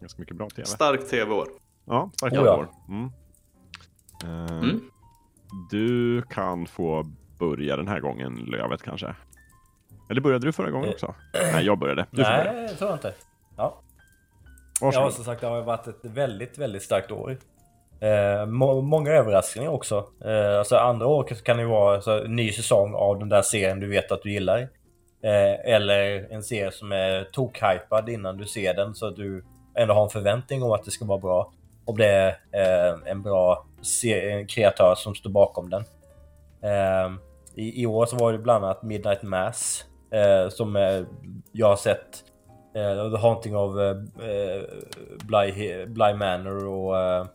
Ganska 0.00 0.20
mycket 0.20 0.36
bra 0.36 0.48
TV. 0.50 0.64
Starkt 0.66 1.10
tv-år. 1.10 1.48
Ja, 1.84 2.10
starka 2.16 2.40
Oh 2.40 2.46
ja. 2.46 2.56
år. 2.56 2.68
Mm. 2.88 3.04
Eh, 4.24 4.58
Mm. 4.58 4.80
Du 5.70 6.22
kan 6.22 6.66
få 6.66 7.04
börja 7.38 7.76
den 7.76 7.88
här 7.88 8.00
gången, 8.00 8.34
Lövet 8.36 8.82
kanske? 8.82 9.14
Eller 10.10 10.20
började 10.20 10.46
du 10.46 10.52
förra 10.52 10.70
gången 10.70 10.88
Eh, 10.88 10.94
också? 10.94 11.14
Nej, 11.52 11.64
jag 11.64 11.78
började. 11.78 12.06
Du 12.10 12.24
får 12.24 12.30
börja. 12.30 12.52
Nej, 12.52 12.68
det 12.68 12.74
tror 12.74 12.90
jag 12.90 12.96
inte. 12.96 13.14
Ja. 13.56 13.80
Ja, 14.80 14.86
Varsågod. 14.86 15.12
som 15.12 15.24
sagt, 15.24 15.40
det 15.40 15.46
har 15.46 15.62
varit 15.62 15.86
ett 15.86 16.00
väldigt, 16.04 16.58
väldigt 16.58 16.82
starkt 16.82 17.10
år. 17.10 17.36
Eh, 18.00 18.46
må 18.46 18.80
många 18.80 19.10
överraskningar 19.10 19.70
också. 19.70 20.06
Eh, 20.24 20.58
alltså 20.58 20.76
andra 20.76 21.06
år 21.06 21.24
kan 21.24 21.56
det 21.56 21.62
ju 21.62 21.68
vara 21.68 21.94
alltså, 21.94 22.24
en 22.24 22.36
ny 22.36 22.52
säsong 22.52 22.94
av 22.94 23.18
den 23.18 23.28
där 23.28 23.42
serien 23.42 23.80
du 23.80 23.88
vet 23.88 24.12
att 24.12 24.22
du 24.22 24.32
gillar. 24.32 24.58
Eh, 25.22 25.74
eller 25.74 26.32
en 26.32 26.42
serie 26.42 26.70
som 26.70 26.92
är 26.92 27.24
tokhypad 27.24 28.08
innan 28.08 28.36
du 28.36 28.44
ser 28.44 28.74
den 28.74 28.94
så 28.94 29.06
att 29.06 29.16
du 29.16 29.44
ändå 29.74 29.94
har 29.94 30.02
en 30.02 30.10
förväntning 30.10 30.62
om 30.62 30.72
att 30.72 30.84
det 30.84 30.90
ska 30.90 31.04
vara 31.04 31.18
bra. 31.18 31.52
Om 31.84 31.96
det 31.96 32.36
är 32.52 32.92
eh, 32.92 32.98
en 33.04 33.22
bra 33.22 33.66
en 34.04 34.46
kreatör 34.46 34.94
som 34.96 35.14
står 35.14 35.30
bakom 35.30 35.70
den. 35.70 35.84
Eh, 36.62 37.12
i, 37.54 37.82
I 37.82 37.86
år 37.86 38.06
så 38.06 38.16
var 38.16 38.32
det 38.32 38.38
bland 38.38 38.64
annat 38.64 38.82
Midnight 38.82 39.22
Mass 39.22 39.84
eh, 40.10 40.48
som 40.48 40.76
eh, 40.76 41.02
jag 41.52 41.68
har 41.68 41.76
sett 41.76 42.24
Eh, 42.78 43.10
The 43.10 43.18
Haunting 43.18 43.56
of 43.56 43.78
eh, 43.78 43.96
eh 44.30 44.62
Bly, 45.24 45.86
Bly 45.86 46.14
Manor 46.14 46.66
och 46.66 46.98
eh, 46.98 47.26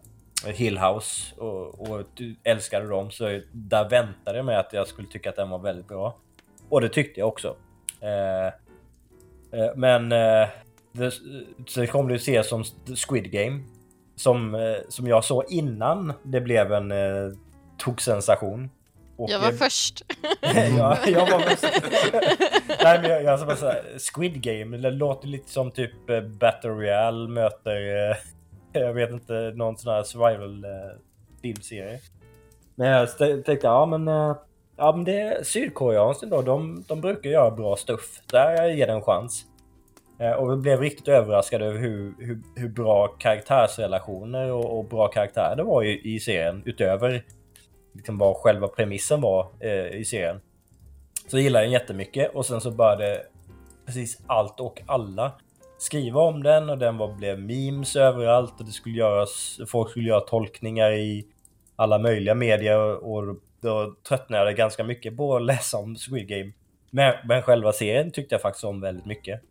eh, 0.47 0.53
Hill 0.53 0.77
House 0.77 1.35
och, 1.37 1.89
och 1.89 2.01
älskade 2.43 2.87
dem 2.87 3.11
så 3.11 3.41
där 3.51 3.89
väntade 3.89 4.37
jag 4.37 4.45
mig 4.45 4.55
att 4.55 4.73
jag 4.73 4.87
skulle 4.87 5.07
tycka 5.07 5.29
att 5.29 5.35
den 5.35 5.49
var 5.49 5.59
väldigt 5.59 5.87
bra. 5.87 6.15
Och 6.69 6.81
det 6.81 6.89
tyckte 6.89 7.19
jag 7.19 7.29
också. 7.29 7.55
Eh, 8.01 8.47
eh, 9.59 9.71
men 9.75 10.11
eh, 10.11 10.47
det, 10.91 11.13
sen 11.69 11.87
kom 11.87 12.07
det 12.07 12.13
ju 12.13 12.19
se 12.19 12.43
som 12.43 12.63
Squid 13.07 13.31
Game. 13.31 13.63
Som, 14.15 14.55
eh, 14.55 14.75
som 14.89 15.07
jag 15.07 15.23
såg 15.23 15.45
innan 15.49 16.13
det 16.23 16.41
blev 16.41 16.73
en 16.73 16.91
eh, 16.91 17.31
toksensation. 17.77 18.69
Och 19.17 19.29
Jag 19.29 19.39
var 19.39 19.51
först. 19.51 20.01
ja, 20.77 20.97
jag 21.07 21.31
var 21.31 21.39
mest... 21.39 21.63
Nej 22.83 22.99
men 23.01 23.11
jag, 23.11 23.23
jag 23.23 23.47
bara 23.47 23.55
såhär, 23.55 23.83
Squid 24.13 24.41
Game, 24.41 24.77
det 24.77 24.91
låter 24.91 25.27
lite 25.27 25.51
som 25.51 25.71
typ 25.71 26.09
eh, 26.09 26.21
Battle 26.21 26.69
Royale 26.69 27.29
möter, 27.29 28.09
eh, 28.09 28.15
jag 28.79 28.93
vet 28.93 29.11
inte, 29.11 29.51
någon 29.55 29.77
sån 29.77 29.93
här 29.93 30.03
survival 30.03 30.63
eh, 30.63 30.71
filmserie. 31.41 31.99
Men 32.75 32.87
jag 32.87 33.17
tänkte, 33.17 33.59
ja 33.63 33.85
men, 33.85 34.07
eh, 34.07 34.35
ja 34.77 34.95
men 34.95 35.05
det 35.05 35.19
är 35.19 35.43
sydkoreanskt 35.43 36.23
ändå, 36.23 36.41
de, 36.41 36.83
de 36.87 37.01
brukar 37.01 37.29
göra 37.29 37.51
bra 37.51 37.75
stuff. 37.75 38.21
Där 38.31 38.67
ger 38.67 38.87
det 38.87 38.93
en 38.93 39.01
chans. 39.01 39.45
Eh, 40.19 40.31
och 40.31 40.51
vi 40.51 40.55
blev 40.55 40.79
riktigt 40.79 41.07
överraskade 41.07 41.65
över 41.65 41.79
hur, 41.79 42.13
hur, 42.19 42.41
hur 42.55 42.69
bra 42.69 43.07
karaktärsrelationer 43.07 44.51
och, 44.51 44.79
och, 44.79 44.85
bra 44.85 45.07
karaktärer 45.07 45.55
det 45.55 45.63
var 45.63 45.83
i, 45.83 46.13
i 46.15 46.19
serien. 46.19 46.63
Utöver 46.65 47.23
liksom 47.93 48.17
vad 48.17 48.37
själva 48.37 48.67
premissen 48.67 49.21
var 49.21 49.47
eh, 49.59 49.99
i 49.99 50.05
serien. 50.05 50.41
Så 51.27 51.37
jag 51.37 51.43
gillade 51.43 51.65
den 51.65 51.71
jättemycket 51.71 52.35
och 52.35 52.45
sen 52.45 52.61
så 52.61 52.71
började 52.71 53.21
precis 53.85 54.21
allt 54.27 54.59
och 54.59 54.81
alla 54.85 55.31
skriva 55.83 56.21
om 56.21 56.43
den 56.43 56.69
och 56.69 56.77
den 56.77 56.97
var, 56.97 57.13
blev 57.13 57.39
memes 57.39 57.95
överallt 57.95 58.53
och 58.59 58.65
det 58.65 58.71
skulle 58.71 58.97
göras, 58.97 59.59
folk 59.67 59.89
skulle 59.89 60.09
göra 60.09 60.21
tolkningar 60.21 60.91
i 60.91 61.25
alla 61.75 61.99
möjliga 61.99 62.35
medier 62.35 63.05
och 63.05 63.37
då 63.61 63.95
tröttnade 64.07 64.45
jag 64.45 64.55
ganska 64.55 64.83
mycket 64.83 65.17
på 65.17 65.35
att 65.35 65.41
läsa 65.45 65.77
om 65.77 65.95
Squid 65.95 66.27
Game. 66.27 66.51
Men, 66.89 67.13
men 67.25 67.41
själva 67.41 67.71
serien 67.71 68.11
tyckte 68.11 68.35
jag 68.35 68.41
faktiskt 68.41 68.63
om 68.63 68.81
väldigt 68.81 69.05
mycket. 69.05 69.41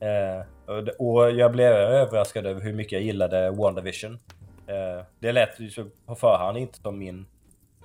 Eh, 0.00 0.46
och, 0.66 0.88
och, 1.06 1.30
jag 1.30 1.52
blev 1.52 1.72
överraskad 1.72 2.46
över 2.46 2.60
hur 2.60 2.72
mycket 2.72 2.92
jag 2.92 3.02
gillade 3.02 3.50
WandaVision. 3.50 4.18
Eh, 4.66 5.04
det 5.18 5.32
lät 5.32 5.60
ju 5.60 5.70
på 6.06 6.14
förhand 6.14 6.58
inte 6.58 6.78
som 6.78 6.98
min, 6.98 7.26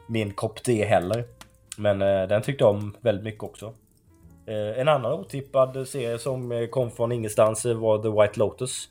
min 0.08 0.34
kopp 0.34 0.64
te 0.64 0.86
heller. 0.86 1.24
Men 1.78 2.02
eh, 2.02 2.28
den 2.28 2.42
tyckte 2.42 2.64
jag 2.64 2.76
om 2.76 2.96
väldigt 3.02 3.24
mycket 3.24 3.44
också. 3.44 3.74
Eh, 4.48 4.80
en 4.80 4.88
annan 4.88 5.14
otippad 5.14 5.88
serie 5.88 6.20
som 6.20 6.52
eh, 6.52 6.68
kom 6.68 6.92
från 6.92 7.12
ingenstans 7.12 7.66
var 7.66 8.04
The 8.04 8.22
White 8.22 8.40
Lotus. 8.40 8.90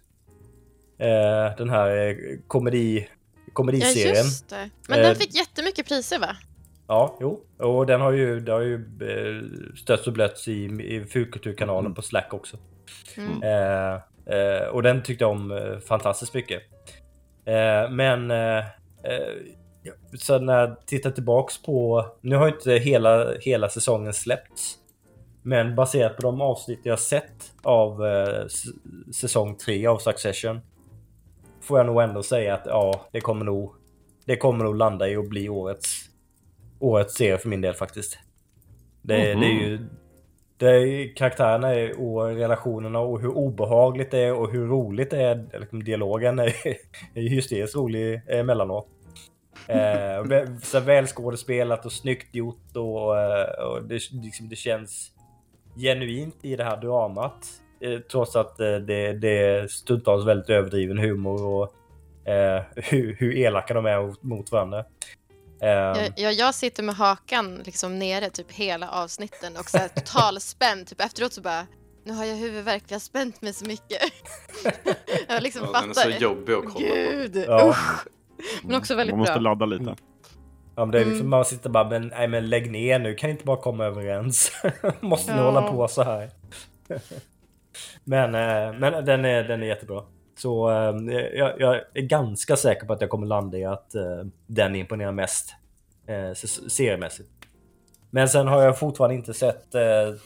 Eh, 0.99 1.57
den 1.57 1.71
här 1.71 2.17
komedi, 2.49 3.09
komediserien. 3.53 4.15
Ja, 4.15 4.23
just 4.23 4.49
det. 4.49 4.71
Men 4.89 4.99
den 4.99 5.17
fick 5.17 5.35
jättemycket 5.35 5.89
priser 5.89 6.19
va? 6.19 6.37
Ja, 6.87 7.17
jo. 7.21 7.41
Och 7.59 7.87
den 7.87 8.01
har 8.01 8.13
ju, 8.13 8.41
det 8.41 8.53
har 8.53 8.61
ju 8.61 8.85
stötts 9.77 10.07
och 10.07 10.13
blötts 10.13 10.49
i, 10.49 10.65
i 10.65 11.05
Fulkulturkanalen 11.05 11.87
mm. 11.87 11.95
på 11.95 12.03
Slack 12.03 12.35
också. 12.35 12.57
Mm. 13.17 13.43
Eh, 13.43 13.95
eh, 14.37 14.69
och 14.69 14.83
den 14.83 15.03
tyckte 15.03 15.25
jag 15.25 15.31
om 15.31 15.81
fantastiskt 15.87 16.35
mycket. 16.35 16.63
Eh, 17.45 17.91
men 17.91 18.33
så 20.19 20.39
när 20.39 20.61
jag 20.61 20.87
tittar 20.87 21.11
tillbaks 21.11 21.63
på, 21.63 22.07
nu 22.21 22.37
har 22.37 22.49
inte 22.49 22.73
hela, 22.73 23.35
hela 23.41 23.69
säsongen 23.69 24.13
släppts. 24.13 24.79
Men 25.47 25.75
baserat 25.75 26.17
på 26.17 26.23
de 26.23 26.41
avsnitt 26.41 26.81
jag 26.83 26.99
sett 26.99 27.53
av 27.63 28.07
eh, 28.07 28.47
säsong 29.13 29.57
3 29.57 29.87
av 29.87 29.99
Succession 29.99 30.61
får 31.61 31.79
jag 31.79 31.87
nog 31.87 32.03
ändå 32.03 32.23
säga 32.23 32.55
att 32.55 32.67
ja, 32.67 33.07
det 33.13 33.21
kommer 33.21 33.45
nog 33.45 33.75
det 34.27 34.37
kommer 34.37 34.65
nog 34.65 34.77
landa 34.77 35.09
i 35.09 35.17
att 35.17 35.29
bli 35.29 35.49
årets 35.49 36.05
årets 36.79 37.15
serie 37.15 37.39
för 37.39 37.49
min 37.49 37.61
del 37.61 37.75
faktiskt. 37.75 38.19
Det, 39.03 39.33
mm 39.33 39.39
-hmm. 39.39 39.41
det 39.41 39.47
är 39.47 39.69
ju 39.69 39.89
det 40.57 40.71
är, 40.71 41.17
karaktärerna 41.17 41.75
är, 41.75 42.01
och 42.01 42.27
relationerna 42.27 42.99
och 42.99 43.21
hur 43.21 43.29
obehagligt 43.29 44.11
det 44.11 44.19
är 44.19 44.33
och 44.33 44.53
hur 44.53 44.67
roligt 44.67 45.11
det 45.11 45.23
är. 45.23 45.61
Liksom, 45.61 45.85
dialogen 45.85 46.39
är, 46.39 46.55
är 47.15 47.29
hysteriskt 47.29 47.77
rolig 47.77 48.23
emellanåt. 48.29 48.89
Eh, 49.69 50.47
så 50.63 50.81
och 51.85 51.93
snyggt 51.93 52.35
gjort 52.35 52.77
och, 52.77 53.19
eh, 53.19 53.65
och 53.67 53.85
det, 53.85 53.95
liksom, 54.13 54.49
det 54.49 54.57
känns 54.57 55.14
genuint 55.77 56.37
i 56.43 56.57
det 56.57 56.65
här 56.65 56.77
dramat. 56.77 57.47
Eh, 57.81 57.99
trots 58.01 58.37
att 58.37 58.61
eh, 58.61 58.67
det, 58.67 59.13
det 59.13 59.39
är 59.39 59.69
stundtals 59.69 60.27
väldigt 60.27 60.51
överdriven 60.51 60.99
humor 60.99 61.47
och 61.47 61.75
eh, 62.29 62.63
hur, 62.77 63.17
hur 63.19 63.37
elaka 63.37 63.75
de 63.75 63.87
är 63.87 64.27
mot 64.27 64.53
varandra. 64.53 64.85
Ja, 65.61 65.97
ja, 66.17 66.31
jag 66.31 66.55
sitter 66.55 66.83
med 66.83 66.95
hakan 66.95 67.61
liksom 67.65 67.99
nere 67.99 68.31
typ 68.31 68.53
hela 68.53 68.91
avsnitten 68.91 69.57
och 69.57 69.71
så 69.71 69.79
här 69.79 69.89
totalspänd. 69.89 70.87
Typ 70.87 71.01
efteråt 71.01 71.33
så 71.33 71.41
bara, 71.41 71.67
nu 72.05 72.13
har 72.13 72.25
jag 72.25 72.37
huvudvärk, 72.37 72.83
jag 72.89 72.95
har 72.95 73.01
spänt 73.01 73.43
mig 73.43 73.53
så 73.53 73.67
mycket. 73.67 74.03
jag 75.29 75.43
liksom 75.43 75.63
ja, 75.63 75.73
fattar. 75.73 76.05
Den 76.05 76.13
är 76.13 76.19
så 76.19 76.23
jobbig 76.23 76.53
att 76.53 76.65
kolla 76.65 76.87
Gud, 76.87 77.33
på. 77.33 77.41
Ja. 77.41 77.71
Usch. 77.71 78.07
Men 78.63 78.77
också 78.77 78.95
väldigt 78.95 79.13
bra. 79.13 79.17
Man 79.17 79.21
måste 79.21 79.33
bra. 79.33 79.41
ladda 79.41 79.67
lite. 79.67 79.97
Ja, 80.77 80.85
men 80.85 80.91
det 80.91 81.01
är 81.01 81.05
liksom, 81.05 81.21
mm. 81.21 81.31
man 81.31 81.45
sitter 81.45 81.71
bara, 81.71 81.89
men, 81.89 82.09
nej, 82.09 82.29
men 82.29 82.49
lägg 82.49 82.71
ner 82.71 82.99
nu, 82.99 83.15
kan 83.15 83.31
inte 83.31 83.45
bara 83.45 83.57
komma 83.57 83.85
överens? 83.85 84.53
Måste 85.01 85.31
ja. 85.31 85.37
ni 85.37 85.43
hålla 85.43 85.63
på 85.63 85.89
så 85.89 86.03
här? 86.03 86.31
men 88.05 88.31
men 88.81 89.05
den, 89.05 89.25
är, 89.25 89.45
den 89.45 89.63
är 89.63 89.67
jättebra. 89.67 90.03
Så 90.39 90.71
jag, 91.35 91.61
jag, 91.61 91.81
är 91.95 92.03
ganska 92.03 92.57
säker 92.57 92.87
på 92.87 92.93
att 92.93 93.01
jag 93.01 93.11
kommer 93.11 93.27
landa 93.27 93.59
i 93.59 93.65
att 93.65 93.95
den 94.47 94.77
imponerar 94.77 95.13
mest 95.13 95.55
seriemässigt. 96.69 97.31
Men 98.11 98.29
sen 98.29 98.49
har 98.49 98.63
jag 98.63 98.79
fortfarande 98.79 99.17
inte 99.17 99.35
sett 99.35 99.71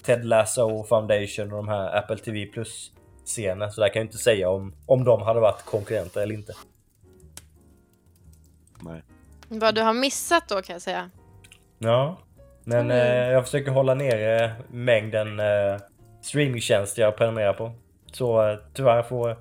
Ted 0.04 0.24
Lasso 0.24 0.84
Foundation 0.84 1.52
och 1.52 1.56
de 1.56 1.68
här 1.68 1.98
Apple 1.98 2.18
TV 2.18 2.46
Plus 2.46 2.92
scenerna. 3.28 3.70
Så 3.70 3.80
där 3.80 3.88
kan 3.88 4.00
jag 4.00 4.06
inte 4.06 4.18
säga 4.18 4.50
om, 4.50 4.74
om 4.86 5.04
de 5.04 5.22
hade 5.22 5.40
varit 5.40 5.64
konkurrenter 5.64 6.20
eller 6.20 6.34
inte. 6.34 6.52
Nej. 8.80 9.02
Vad 9.48 9.74
du 9.74 9.82
har 9.82 9.92
missat 9.92 10.48
då 10.48 10.62
kan 10.62 10.72
jag 10.72 10.82
säga. 10.82 11.10
Ja, 11.78 12.18
men 12.64 12.90
mm. 12.90 12.90
eh, 12.90 13.32
jag 13.32 13.44
försöker 13.44 13.70
hålla 13.70 13.94
nere 13.94 14.52
mängden 14.70 15.40
eh, 15.40 15.80
streamingtjänster 16.22 17.02
jag 17.02 17.16
prenumererar 17.16 17.52
på. 17.52 17.72
Så 18.12 18.48
eh, 18.48 18.58
tyvärr 18.74 19.02
får... 19.02 19.36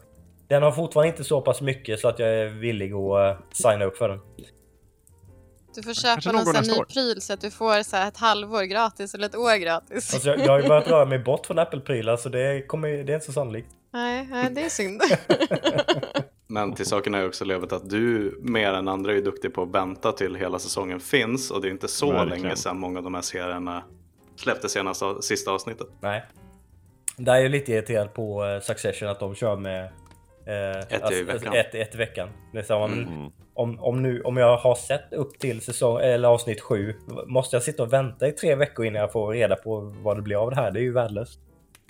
Den 0.47 0.64
har 0.64 0.72
fortfarande 0.72 1.10
inte 1.10 1.24
så 1.24 1.41
pass 1.41 1.62
mycket 1.62 1.99
så 1.99 2.08
att 2.08 2.20
jag 2.20 2.30
är 2.30 2.45
villig 2.45 2.93
att 2.93 3.39
eh, 3.39 3.45
signa 3.51 3.86
upp 3.86 3.97
för 3.97 4.10
den. 4.10 4.20
Du 5.76 5.84
får 5.84 5.93
köpa 5.93 6.32
någon 6.32 6.45
sån 6.45 6.64
ny 6.64 6.84
pryl 6.93 7.22
så 7.22 7.34
att 7.34 7.41
du 7.41 7.51
får 7.51 7.84
så 7.84 7.97
ett 7.97 8.18
halvår 8.18 8.64
gratis 8.64 9.14
eller 9.14 9.26
ett 9.26 9.36
år 9.36 9.58
gratis. 9.58 10.14
Alltså 10.14 10.30
jag, 10.30 10.39
jag 10.39 10.51
har 10.51 10.62
ju 10.62 10.68
börjat 10.68 10.88
röra 10.88 11.05
mig 11.05 11.20
bort 11.20 11.45
från 11.45 11.60
Apple-prylar 11.60 12.18
så 12.18 12.30
det, 12.30 12.68
kommer, 12.68 12.89
det 12.89 13.12
är 13.12 13.14
inte 13.14 13.26
så 13.26 13.34
sannolikt. 13.34 13.70
Nej, 13.93 14.28
nej 14.32 14.51
det 14.51 14.66
är 14.66 14.70
synd. 14.70 15.01
Men 16.48 16.74
till 16.74 16.86
saken 16.86 17.16
är 17.16 17.28
också 17.28 17.45
Lövet 17.45 17.74
att 17.74 17.89
du 17.89 18.38
mer 18.41 18.74
än 18.74 18.88
andra 18.88 19.14
är 19.14 19.22
duktig 19.22 19.54
på 19.54 19.62
att 19.64 19.76
vänta 19.76 20.12
till 20.12 20.36
hela 20.36 20.60
säsongen 20.60 21.00
finns 21.00 21.52
och 21.52 21.62
det 21.62 21.68
är 21.68 21.72
inte 21.72 21.88
så 21.88 22.12
Verkligen. 22.12 22.41
länge 22.41 22.56
sedan 22.56 22.80
många 22.80 22.98
av 22.98 23.04
de 23.04 23.14
här 23.14 23.22
serierna 23.22 23.84
släppte 24.36 24.70
senaste 24.70 25.22
sista 25.22 25.52
avsnittet. 25.52 25.88
Nej. 26.02 26.24
Där 27.18 27.36
är 27.36 27.39
jag 27.39 27.52
lite 27.52 27.72
irriterad 27.72 28.14
på 28.14 28.45
eh, 28.45 28.62
Succession 28.62 29.10
att 29.10 29.20
de 29.20 29.36
kör 29.36 29.56
med 29.56 29.84
eh, 30.45 30.80
ett, 30.80 31.02
alltså, 31.02 31.20
i 31.20 31.24
veckan. 31.24 31.54
ett, 31.54 31.76
ett 31.76 31.95
i 31.95 31.98
veckan. 31.98 32.30
Så, 32.66 32.84
mm. 32.84 33.32
om, 33.54 33.80
om, 33.80 34.04
nu, 34.04 34.22
om 34.22 34.38
jag 34.38 34.58
har 34.58 34.76
sett 34.76 35.14
upp 35.14 35.39
till 35.39 35.62
säsong, 35.62 36.00
eller 36.00 36.28
avsnitt 36.28 36.62
sju, 36.62 36.93
måste 37.28 37.56
jag 37.56 37.64
sitta 37.64 37.84
och 37.84 37.93
vänta 37.93 38.28
i 38.28 38.32
tre 38.32 38.56
veckor 38.56 38.86
innan 38.86 39.02
jag 39.02 39.12
får 39.12 39.32
reda 39.32 39.56
på 39.56 39.80
vad 40.04 40.18
det 40.18 40.22
blir 40.22 40.36
av 40.43 40.50
det 40.50 40.56
här? 40.56 40.72
Det 40.72 40.80
är 40.80 40.84
ju 40.84 40.93
värdelöst. 40.93 41.39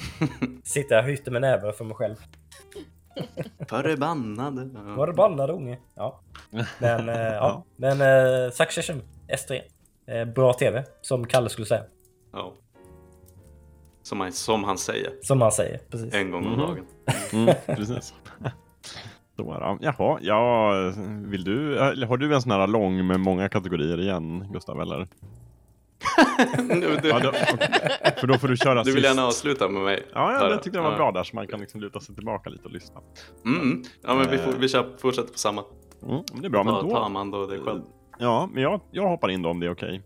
Sitter 0.64 0.95
jag 0.95 1.03
och 1.03 1.12
hytter 1.12 1.32
med 1.32 1.41
näven 1.41 1.74
för 1.74 1.86
mig 1.86 1.95
själv. 1.95 2.16
Förbannade. 3.70 4.70
Förbannade 4.95 5.53
unge. 5.53 5.78
Ja. 5.95 6.20
Men, 6.80 7.09
eh, 7.09 7.15
ja. 7.15 7.63
Men 7.76 8.01
eh, 8.01 8.51
Succession 8.51 9.01
S3. 9.28 9.61
Eh, 10.07 10.26
bra 10.26 10.53
TV, 10.53 10.84
som 11.01 11.28
Kalle 11.28 11.49
skulle 11.49 11.68
säga. 11.68 11.84
Ja. 12.34 12.53
Som 14.03 14.20
han, 14.20 14.32
som 14.32 14.63
han 14.63 14.78
säger. 14.78 15.11
Som 15.22 15.41
han 15.41 15.51
säger, 15.51 15.80
precis. 15.89 16.13
En 16.13 16.32
gång 16.32 16.45
om 16.45 16.53
mm. 16.53 16.59
dagen. 16.59 16.86
Mm, 17.34 17.55
precis. 17.65 18.13
Då, 19.36 19.78
jaha, 19.82 20.20
ja, 20.22 20.72
vill 21.26 21.43
du, 21.43 21.80
har 22.07 22.18
du 22.18 22.36
en 22.36 22.41
sån 22.41 22.51
här 22.51 22.67
lång 22.67 23.08
med 23.08 23.20
många 23.20 23.50
kategorier 23.50 24.00
igen, 24.00 24.47
Gustav, 24.51 24.82
eller? 24.82 25.08
Du, 26.67 26.99
ja, 27.09 27.19
då, 27.19 27.32
för 28.19 28.28
då 28.28 28.37
får 28.37 28.47
du 28.47 28.57
köra 28.57 28.83
Du 28.83 28.93
vill 28.93 29.03
gärna 29.03 29.25
avsluta 29.25 29.69
med 29.69 29.82
mig. 29.82 30.05
Ja, 30.13 30.33
ja 30.33 30.49
det 30.49 30.63
tyckte 30.63 30.78
jag 30.78 30.83
var 30.83 30.91
ja. 30.91 30.97
bra 30.97 31.11
där 31.11 31.24
så 31.24 31.36
man 31.36 31.47
kan 31.47 31.59
liksom 31.59 31.82
luta 31.82 31.99
sig 31.99 32.15
tillbaka 32.15 32.49
lite 32.49 32.63
och 32.63 32.71
lyssna. 32.71 33.01
Mm, 33.45 33.83
ja, 34.03 34.15
men 34.15 34.29
vi, 34.29 34.37
får, 34.37 34.51
vi 34.51 34.69
kör, 34.69 34.97
fortsätter 34.97 35.32
på 35.32 35.39
samma. 35.39 35.63
Mm, 36.03 36.24
det 36.33 36.45
är 36.45 36.49
bra, 36.49 36.63
men 36.63 36.74
då... 36.74 36.89
Ta 36.89 37.05
Amanda 37.05 37.37
och 37.37 37.47
dig 37.47 37.59
själv. 37.59 37.82
Ja, 38.19 38.49
men 38.53 38.63
jag, 38.63 38.82
jag 38.91 39.07
hoppar 39.07 39.29
in 39.29 39.41
då 39.41 39.49
om 39.49 39.59
det 39.59 39.65
är 39.65 39.71
okej. 39.71 39.89
Okay. 39.89 40.01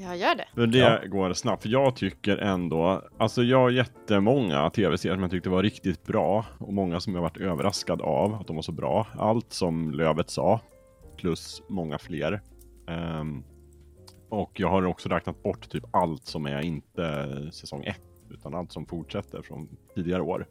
Ja, 0.00 0.14
gör 0.14 0.34
det. 0.34 0.48
För 0.54 0.66
det 0.66 0.78
ja. 0.78 1.00
går 1.06 1.32
snabbt. 1.32 1.62
För 1.62 1.68
jag 1.68 1.96
tycker 1.96 2.36
ändå, 2.36 3.02
alltså 3.18 3.42
jag 3.42 3.58
har 3.58 3.70
jättemånga 3.70 4.70
tv-serier 4.70 5.16
som 5.16 5.22
jag 5.22 5.30
tyckte 5.30 5.50
var 5.50 5.62
riktigt 5.62 6.04
bra 6.04 6.44
och 6.58 6.72
många 6.72 7.00
som 7.00 7.14
jag 7.14 7.22
varit 7.22 7.36
överraskad 7.36 8.02
av 8.02 8.34
att 8.34 8.46
de 8.46 8.56
var 8.56 8.62
så 8.62 8.72
bra. 8.72 9.06
Allt 9.18 9.52
som 9.52 9.90
Lövet 9.90 10.30
sa, 10.30 10.60
plus 11.16 11.62
många 11.68 11.98
fler. 11.98 12.40
Um, 13.20 13.44
och 14.28 14.60
jag 14.60 14.68
har 14.68 14.84
också 14.84 15.08
räknat 15.08 15.42
bort 15.42 15.68
typ 15.68 15.84
allt 15.90 16.26
som 16.26 16.46
är 16.46 16.60
inte 16.60 17.28
säsong 17.52 17.84
1, 17.84 18.00
utan 18.30 18.54
allt 18.54 18.72
som 18.72 18.86
fortsätter 18.86 19.42
från 19.42 19.68
tidigare 19.94 20.22
år. 20.22 20.46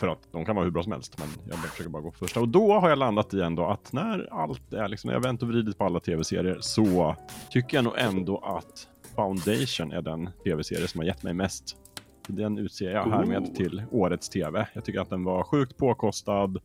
För 0.00 0.08
att 0.08 0.32
de 0.32 0.44
kan 0.44 0.56
vara 0.56 0.64
hur 0.64 0.72
bra 0.72 0.82
som 0.82 0.92
helst, 0.92 1.18
men 1.18 1.28
jag 1.48 1.58
försöker 1.58 1.90
bara 1.90 2.02
gå 2.02 2.10
på 2.10 2.18
första. 2.18 2.40
Och 2.40 2.48
då 2.48 2.72
har 2.72 2.88
jag 2.88 2.98
landat 2.98 3.34
i 3.34 3.40
ändå 3.40 3.66
att 3.66 3.92
när 3.92 4.28
allt 4.32 4.72
är 4.72 4.88
liksom, 4.88 5.08
när 5.08 5.14
jag 5.14 5.22
vänt 5.22 5.42
och 5.42 5.48
vridit 5.48 5.78
på 5.78 5.84
alla 5.84 6.00
tv-serier 6.00 6.58
så 6.60 7.16
tycker 7.50 7.76
jag 7.76 7.84
nog 7.84 7.94
ändå 7.98 8.38
att 8.38 8.88
Foundation 9.14 9.92
är 9.92 10.02
den 10.02 10.30
tv-serie 10.44 10.88
som 10.88 11.00
har 11.00 11.06
gett 11.06 11.22
mig 11.22 11.34
mest. 11.34 11.76
Den 12.26 12.58
utser 12.58 12.90
jag 12.90 13.04
härmed 13.04 13.42
oh. 13.42 13.54
till 13.54 13.82
årets 13.90 14.28
tv. 14.28 14.68
Jag 14.72 14.84
tycker 14.84 15.00
att 15.00 15.10
den 15.10 15.24
var 15.24 15.42
sjukt 15.42 15.76
påkostad, 15.76 16.58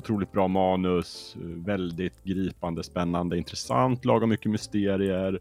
Otroligt 0.00 0.32
bra 0.32 0.48
manus, 0.48 1.36
väldigt 1.66 2.24
gripande, 2.24 2.82
spännande, 2.82 3.38
intressant, 3.38 4.04
lagom 4.04 4.28
mycket 4.28 4.50
mysterier. 4.50 5.40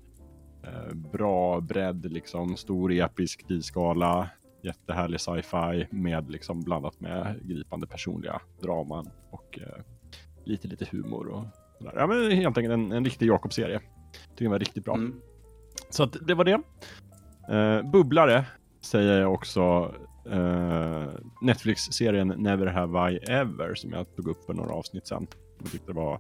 Eh, 0.64 0.96
bra 0.96 1.62
bredd, 1.62 2.12
liksom, 2.12 2.58
stor 2.58 2.92
episk 2.92 3.48
tidsskala. 3.48 4.30
jättehärlig 4.64 5.20
sci-fi 5.20 5.88
med 5.92 6.32
liksom 6.32 6.62
blandat 6.62 7.00
med 7.00 7.40
gripande 7.44 7.88
personliga 7.88 8.42
draman 8.62 9.10
och 9.32 9.60
eh, 9.62 9.84
lite 10.46 10.68
lite 10.68 10.86
humor 10.92 11.28
och 11.28 11.44
sådär. 11.78 11.94
Ja 11.96 12.08
men 12.08 12.32
helt 12.32 12.58
enkelt 12.58 12.74
en, 12.74 12.92
en 12.92 13.06
riktig 13.06 13.28
Jakob-serie. 13.28 13.80
Tycker 13.80 14.46
den 14.46 14.52
var 14.52 14.60
riktigt 14.60 14.86
bra. 14.86 14.94
Mm. 14.94 15.22
Så 15.90 16.04
att 16.04 16.18
det 16.28 16.34
var 16.34 16.46
det. 16.46 16.62
Eh, 17.56 17.92
bubblare 17.92 18.46
säger 18.82 19.22
jag 19.22 19.34
också 19.34 19.94
eh, 20.26 21.08
Netflix-serien 21.42 22.28
Never 22.28 22.66
Have 22.66 23.12
I 23.12 23.18
Ever 23.18 23.76
som 23.76 23.94
jag 23.94 24.16
tog 24.16 24.28
upp 24.28 24.46
för 24.46 24.54
några 24.54 24.74
avsnitt 24.74 25.08
sedan. 25.08 25.28
Jag 25.60 25.72
tyckte 25.72 25.88
det 25.88 26.00
var 26.00 26.20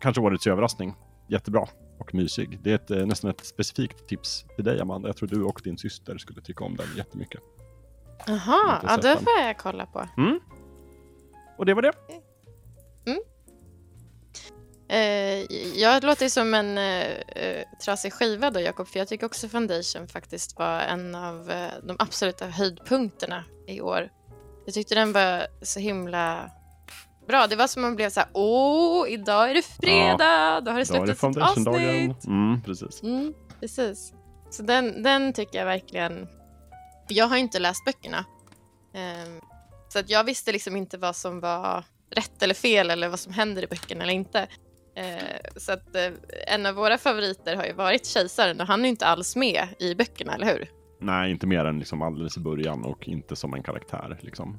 kanske 0.00 0.22
årets 0.22 0.46
överraskning. 0.46 0.94
Jättebra 1.28 1.66
och 1.98 2.14
mysig. 2.14 2.58
Det 2.62 2.70
är 2.70 2.74
ett, 2.74 2.90
eh, 2.90 3.06
nästan 3.06 3.30
ett 3.30 3.44
specifikt 3.46 4.08
tips 4.08 4.44
till 4.56 4.64
dig 4.64 4.80
Amanda. 4.80 5.08
Jag 5.08 5.16
tror 5.16 5.28
du 5.28 5.42
och 5.42 5.60
din 5.64 5.78
syster 5.78 6.18
skulle 6.18 6.40
tycka 6.40 6.64
om 6.64 6.76
den 6.76 6.86
jättemycket. 6.96 7.40
Jaha, 8.26 8.80
ja 8.82 8.96
den. 8.96 9.16
får 9.18 9.32
jag 9.40 9.58
kolla 9.58 9.86
på. 9.86 10.06
Och 11.58 11.66
det 11.66 11.74
var 11.74 11.82
det. 11.82 11.92
Eh, 14.90 15.46
jag 15.74 16.04
låter 16.04 16.28
som 16.28 16.54
en 16.54 16.78
eh, 16.78 17.10
eh, 17.10 17.64
trasig 17.84 18.12
skiva 18.12 18.50
då, 18.50 18.60
Jakob, 18.60 18.88
för 18.88 18.98
jag 18.98 19.08
tycker 19.08 19.26
också 19.26 19.48
Foundation 19.48 20.08
faktiskt 20.08 20.58
var 20.58 20.80
en 20.80 21.14
av 21.14 21.50
eh, 21.50 21.70
de 21.82 21.96
absoluta 21.98 22.46
höjdpunkterna 22.46 23.44
i 23.66 23.80
år. 23.80 24.10
Jag 24.64 24.74
tyckte 24.74 24.94
den 24.94 25.12
var 25.12 25.46
så 25.62 25.80
himla 25.80 26.50
bra. 27.28 27.46
Det 27.46 27.56
var 27.56 27.66
som 27.66 27.82
man 27.82 27.96
blev 27.96 28.10
så 28.10 28.20
här, 28.20 28.28
åh, 28.32 29.10
idag 29.10 29.50
är 29.50 29.54
det 29.54 29.62
fredag, 29.62 30.60
då 30.60 30.70
har 30.70 30.78
det 30.78 30.86
släppts 30.86 31.24
ett 31.24 31.36
avsnitt. 31.36 32.24
Mm, 32.26 32.62
precis. 32.62 33.02
Mm, 33.02 33.34
precis. 33.60 34.12
Så 34.50 34.62
den, 34.62 35.02
den 35.02 35.32
tycker 35.32 35.58
jag 35.58 35.66
verkligen... 35.66 36.28
Jag 37.08 37.26
har 37.26 37.36
inte 37.36 37.58
läst 37.58 37.84
böckerna. 37.84 38.24
Ehm, 38.94 39.40
så 39.88 39.98
att 39.98 40.10
jag 40.10 40.24
visste 40.24 40.52
liksom 40.52 40.76
inte 40.76 40.98
vad 40.98 41.16
som 41.16 41.40
var 41.40 41.84
rätt 42.10 42.42
eller 42.42 42.54
fel 42.54 42.90
eller 42.90 43.08
vad 43.08 43.20
som 43.20 43.32
händer 43.32 43.62
i 43.62 43.66
böckerna 43.66 44.02
eller 44.02 44.14
inte. 44.14 44.48
Eh, 44.94 45.14
så 45.56 45.72
att 45.72 45.96
eh, 45.96 46.10
en 46.46 46.66
av 46.66 46.74
våra 46.74 46.98
favoriter 46.98 47.56
har 47.56 47.64
ju 47.64 47.72
varit 47.72 48.06
Kejsaren 48.06 48.60
och 48.60 48.66
han 48.66 48.80
är 48.80 48.84
ju 48.84 48.90
inte 48.90 49.06
alls 49.06 49.36
med 49.36 49.68
i 49.78 49.94
böckerna, 49.94 50.34
eller 50.34 50.46
hur? 50.46 50.70
Nej, 51.00 51.30
inte 51.30 51.46
mer 51.46 51.64
än 51.64 51.78
liksom 51.78 52.02
alldeles 52.02 52.36
i 52.36 52.40
början 52.40 52.84
och 52.84 53.08
inte 53.08 53.36
som 53.36 53.54
en 53.54 53.62
karaktär. 53.62 54.18
Liksom. 54.20 54.58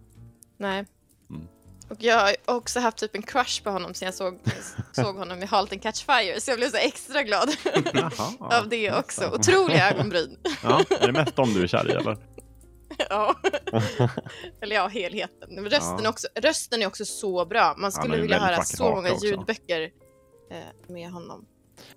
Nej. 0.57 0.85
Mm. 1.29 1.47
Och 1.89 1.97
jag 1.99 2.19
har 2.19 2.35
också 2.45 2.79
haft 2.79 2.97
typ 2.97 3.15
en 3.15 3.21
crush 3.21 3.63
på 3.63 3.69
honom 3.69 3.93
sen 3.93 4.05
jag 4.05 4.15
såg, 4.15 4.39
såg 4.91 5.15
honom 5.15 5.43
i 5.43 5.45
Halt 5.45 5.71
and 5.71 5.81
Catch 5.81 6.05
Fire, 6.05 6.39
så 6.41 6.51
jag 6.51 6.57
blev 6.57 6.69
så 6.69 6.77
extra 6.77 7.23
glad 7.23 7.49
Jaha. 7.93 8.33
av 8.39 8.69
det 8.69 8.91
också. 8.91 9.31
Otroliga 9.35 9.91
ögonbryn. 9.91 10.37
Ja, 10.63 10.83
är 10.99 11.07
det 11.07 11.13
mest 11.13 11.35
dem 11.35 11.53
du 11.53 11.63
är 11.63 11.67
kär 11.67 11.89
i 11.89 11.91
eller? 11.91 12.17
Ja. 13.09 13.35
Eller 14.61 14.75
ja, 14.75 14.87
helheten. 14.87 15.49
Men 15.55 15.65
Rösten, 15.69 15.95
Ja. 15.97 16.03
är 16.03 16.09
också, 16.09 16.27
rösten 16.35 16.81
är 16.81 16.87
också 16.87 17.05
så 17.05 17.45
bra. 17.45 17.75
Man 17.77 17.91
skulle 17.91 18.15
ju 18.15 18.21
vilja 18.21 18.39
höra 18.39 18.63
så 18.63 18.89
många 18.89 19.11
också. 19.11 19.25
ljudböcker 19.25 19.89
med 20.87 21.11
honom. 21.11 21.45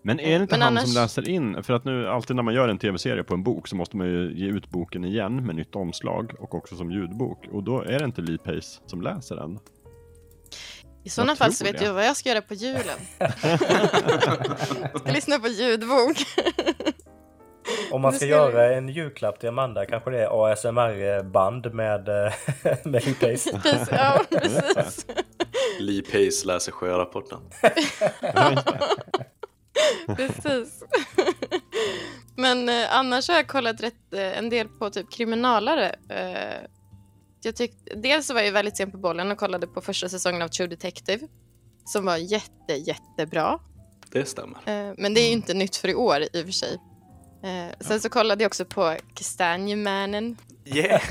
Men 0.03 0.21
är 0.21 0.39
det 0.39 0.43
inte 0.43 0.55
Men 0.55 0.63
han 0.63 0.77
annars- 0.77 0.85
som 0.93 1.03
läser 1.03 1.29
in? 1.29 1.63
För 1.63 1.75
att 1.75 1.85
nu 1.85 2.09
alltid 2.09 2.37
när 2.37 2.43
man 2.43 2.55
gör 2.55 2.69
en 2.69 2.79
tv-serie 2.79 3.25
på 3.25 3.35
en 3.35 3.43
bok 3.43 3.69
så 3.69 3.77
måste 3.77 3.97
man 3.97 4.07
ju 4.07 4.33
ge 4.35 4.47
ut 4.47 4.71
boken 4.71 5.05
igen 5.05 5.47
med 5.47 5.57
nytt 5.57 5.77
omslag 5.77 6.33
och 6.39 6.55
också 6.55 6.77
som 6.77 6.91
ljudbok. 6.91 7.49
Och 7.53 7.63
då 7.63 7.83
är 7.83 7.99
det 7.99 8.05
inte 8.05 8.23
Lee 8.23 8.39
Pace 8.39 8.81
som 8.87 9.03
läser 9.03 9.37
den. 9.37 9.59
I 11.05 11.09
sådana 11.09 11.37
fall 11.37 11.53
så 11.53 11.65
vet 11.65 11.79
det. 11.79 11.85
jag 11.85 11.95
vad 11.95 12.07
jag 12.07 12.17
ska 12.17 12.29
göra 12.29 12.41
på 12.43 12.55
julen. 12.55 12.99
jag 13.19 15.01
ska 15.01 15.13
lyssna 15.13 15.39
på 15.39 15.49
ljudbok. 15.49 16.17
Om 17.91 18.01
man 18.03 18.13
ska 18.13 18.17
ska 18.19 18.27
göra 18.27 18.75
en 18.75 18.89
julklapp 18.89 19.41
till 19.41 19.49
Amanda 19.49 19.87
kanske 19.87 20.11
det 20.11 20.23
är 20.23 20.53
ASMR-band 20.53 21.75
med, 21.75 22.09
eh, 22.09 22.33
med 22.85 23.05
Lee 23.05 23.15
Pace. 23.15 23.61
Precis, 23.63 23.89
ja, 23.91 24.21
precis. 24.31 25.07
Lee 25.79 26.03
Pace 26.03 26.47
läser 26.47 26.73
sjörapporten. 26.73 27.41
precis. 30.17 30.83
Men 32.37 32.69
eh, 32.69 32.97
annars 32.97 33.29
har 33.29 33.35
jag 33.35 33.49
kollat 33.49 33.81
rätt, 33.81 34.13
eh, 34.15 34.39
en 34.39 34.51
del 34.51 34.69
på 34.69 34.91
typ 34.91 35.13
kriminalare. 35.13 35.95
Eh, 36.09 36.69
jag 37.43 37.57
tyckte, 37.57 37.95
dels 37.95 38.31
var 38.31 38.41
jag 38.41 38.53
väldigt 38.53 38.77
sen 38.77 38.91
på 38.91 38.99
bollen 38.99 39.31
och 39.31 39.39
kollade 39.39 39.67
på 39.67 39.81
första 39.81 40.09
säsongen 40.09 40.43
av 40.43 40.49
True 40.49 40.69
Detective. 40.69 41.29
Som 41.85 42.05
var 42.05 42.17
jätte, 42.17 42.73
jättebra. 42.73 43.59
Det 44.13 44.25
stämmer. 44.25 44.57
Eh, 44.57 44.95
Men 44.99 45.15
det 45.15 45.21
är 45.21 45.27
ju 45.27 45.33
inte 45.33 45.55
nytt 45.55 45.77
för 45.77 45.89
i 45.89 45.95
år 45.95 46.21
i 46.33 46.43
och 46.43 46.45
för 46.45 46.53
sig. 46.53 46.79
Eh, 47.45 47.75
Sen 47.81 48.01
så 48.01 48.09
kollade 48.09 48.45
jag 48.45 48.49
också 48.49 48.65
på 48.65 48.97
Kastanjemannen. 49.15 50.37
Yeah! 50.67 51.03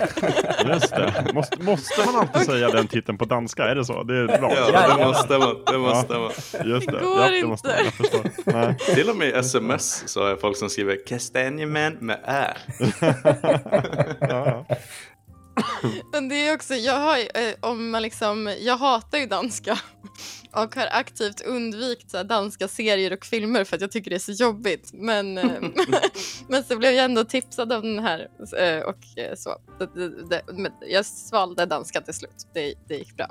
Just 0.65 0.89
det. 0.95 1.31
Måste, 1.34 1.64
måste 1.64 2.05
man 2.05 2.15
alltid 2.15 2.41
säga 2.45 2.69
den 2.69 2.88
titeln 2.88 3.18
på 3.18 3.26
danska? 3.26 3.64
Är 3.64 3.76
det 3.76 3.85
så? 3.85 4.03
Det 4.03 4.18
är 4.18 4.27
bra. 4.27 4.53
Ja, 4.73 4.97
det 4.97 5.05
måste 5.05 5.38
man. 5.38 5.55
Det 5.65 5.77
måste 5.77 6.14
man. 6.14 6.31
Just 6.65 6.88
det. 6.88 6.99
Det 6.99 7.05
går 7.05 7.22
ja, 7.22 7.30
det 7.30 7.45
måste 7.47 7.91
man. 8.45 8.76
Till 8.95 9.10
och 9.10 9.15
med 9.15 9.27
i 9.27 9.31
sms 9.31 10.03
så 10.07 10.22
har 10.22 10.30
jag 10.30 10.41
folk 10.41 10.57
som 10.57 10.69
skriver 10.69 10.97
kastanjeman 11.07 11.93
med 11.99 12.19
ä. 12.26 12.53
Ja, 14.22 14.65
ja. 14.69 14.76
Men 16.11 16.30
det 16.30 16.35
är 16.35 16.55
också, 16.55 16.73
jag, 16.75 16.99
har, 16.99 17.17
eh, 17.17 17.53
om 17.59 17.89
man 17.89 18.01
liksom, 18.01 18.55
jag 18.59 18.77
hatar 18.77 19.17
ju 19.17 19.25
danska 19.25 19.80
och 20.51 20.75
har 20.75 20.88
aktivt 20.91 21.41
undvikit 21.41 22.11
så 22.11 22.23
danska 22.23 22.67
serier 22.67 23.13
och 23.13 23.25
filmer 23.25 23.63
för 23.63 23.75
att 23.75 23.81
jag 23.81 23.91
tycker 23.91 24.09
det 24.09 24.15
är 24.15 24.19
så 24.19 24.31
jobbigt. 24.31 24.89
Men, 24.93 25.38
eh, 25.38 25.61
men 26.47 26.63
så 26.63 26.77
blev 26.77 26.93
jag 26.93 27.05
ändå 27.05 27.23
tipsad 27.23 27.73
om 27.73 27.81
den 27.81 27.99
här 27.99 28.27
eh, 28.57 28.84
och 28.84 28.97
så. 29.38 29.55
jag 30.88 31.05
svalde 31.05 31.65
danska 31.65 32.01
till 32.01 32.13
slut. 32.13 32.47
Det, 32.53 32.73
det 32.88 32.95
gick 32.95 33.17
bra. 33.17 33.27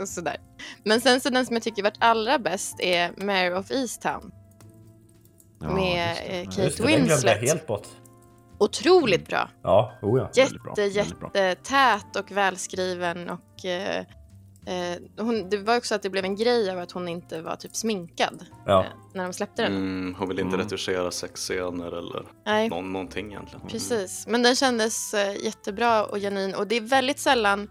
Och 0.00 0.08
sådär. 0.08 0.36
Men 0.84 1.00
sen 1.00 1.20
så 1.20 1.30
den 1.30 1.46
som 1.46 1.56
jag 1.56 1.62
tycker 1.62 1.82
varit 1.82 1.98
allra 1.98 2.38
bäst 2.38 2.80
är 2.80 3.24
Mare 3.24 3.58
of 3.58 3.70
Easttown 3.70 4.32
Ja, 5.60 5.74
med 5.74 6.16
Kate 6.16 6.62
det, 6.62 6.76
den 6.76 6.86
glömde 6.86 6.92
jag 6.92 6.98
Winslet. 6.98 7.48
helt 7.48 7.66
bort. 7.66 7.86
Otroligt 8.64 9.28
bra. 9.28 9.50
Ja, 9.62 9.92
oh 10.02 10.18
ja. 10.20 10.30
Väldigt 10.36 10.62
bra, 10.62 10.74
Jätte, 10.86 11.14
bra. 11.14 11.30
jättetät 11.34 12.16
och 12.16 12.30
välskriven 12.30 13.30
och 13.30 13.64
eh, 13.64 13.98
eh, 14.66 14.98
hon, 15.18 15.50
det 15.50 15.56
var 15.56 15.76
också 15.76 15.94
att 15.94 16.02
det 16.02 16.10
blev 16.10 16.24
en 16.24 16.36
grej 16.36 16.70
av 16.70 16.78
att 16.78 16.92
hon 16.92 17.08
inte 17.08 17.42
var 17.42 17.56
typ 17.56 17.76
sminkad 17.76 18.46
ja. 18.66 18.80
eh, 18.84 18.90
när 19.14 19.24
de 19.24 19.32
släppte 19.32 19.62
den. 19.62 19.72
Mm, 19.76 20.14
hon 20.18 20.28
vill 20.28 20.38
inte 20.38 20.54
Mm. 20.54 20.64
retuschera 20.66 21.10
sexscener 21.10 21.98
eller 21.98 22.26
Nej, 22.46 22.68
någon, 22.68 22.92
någonting 22.92 23.26
egentligen. 23.26 23.68
precis. 23.68 24.26
Men 24.28 24.42
den 24.42 24.56
kändes 24.56 25.14
eh, 25.14 25.44
jättebra 25.44 26.04
och 26.04 26.18
genuin 26.18 26.54
och 26.54 26.66
det 26.66 26.76
är 26.76 26.80
väldigt 26.80 27.18
sällan 27.18 27.70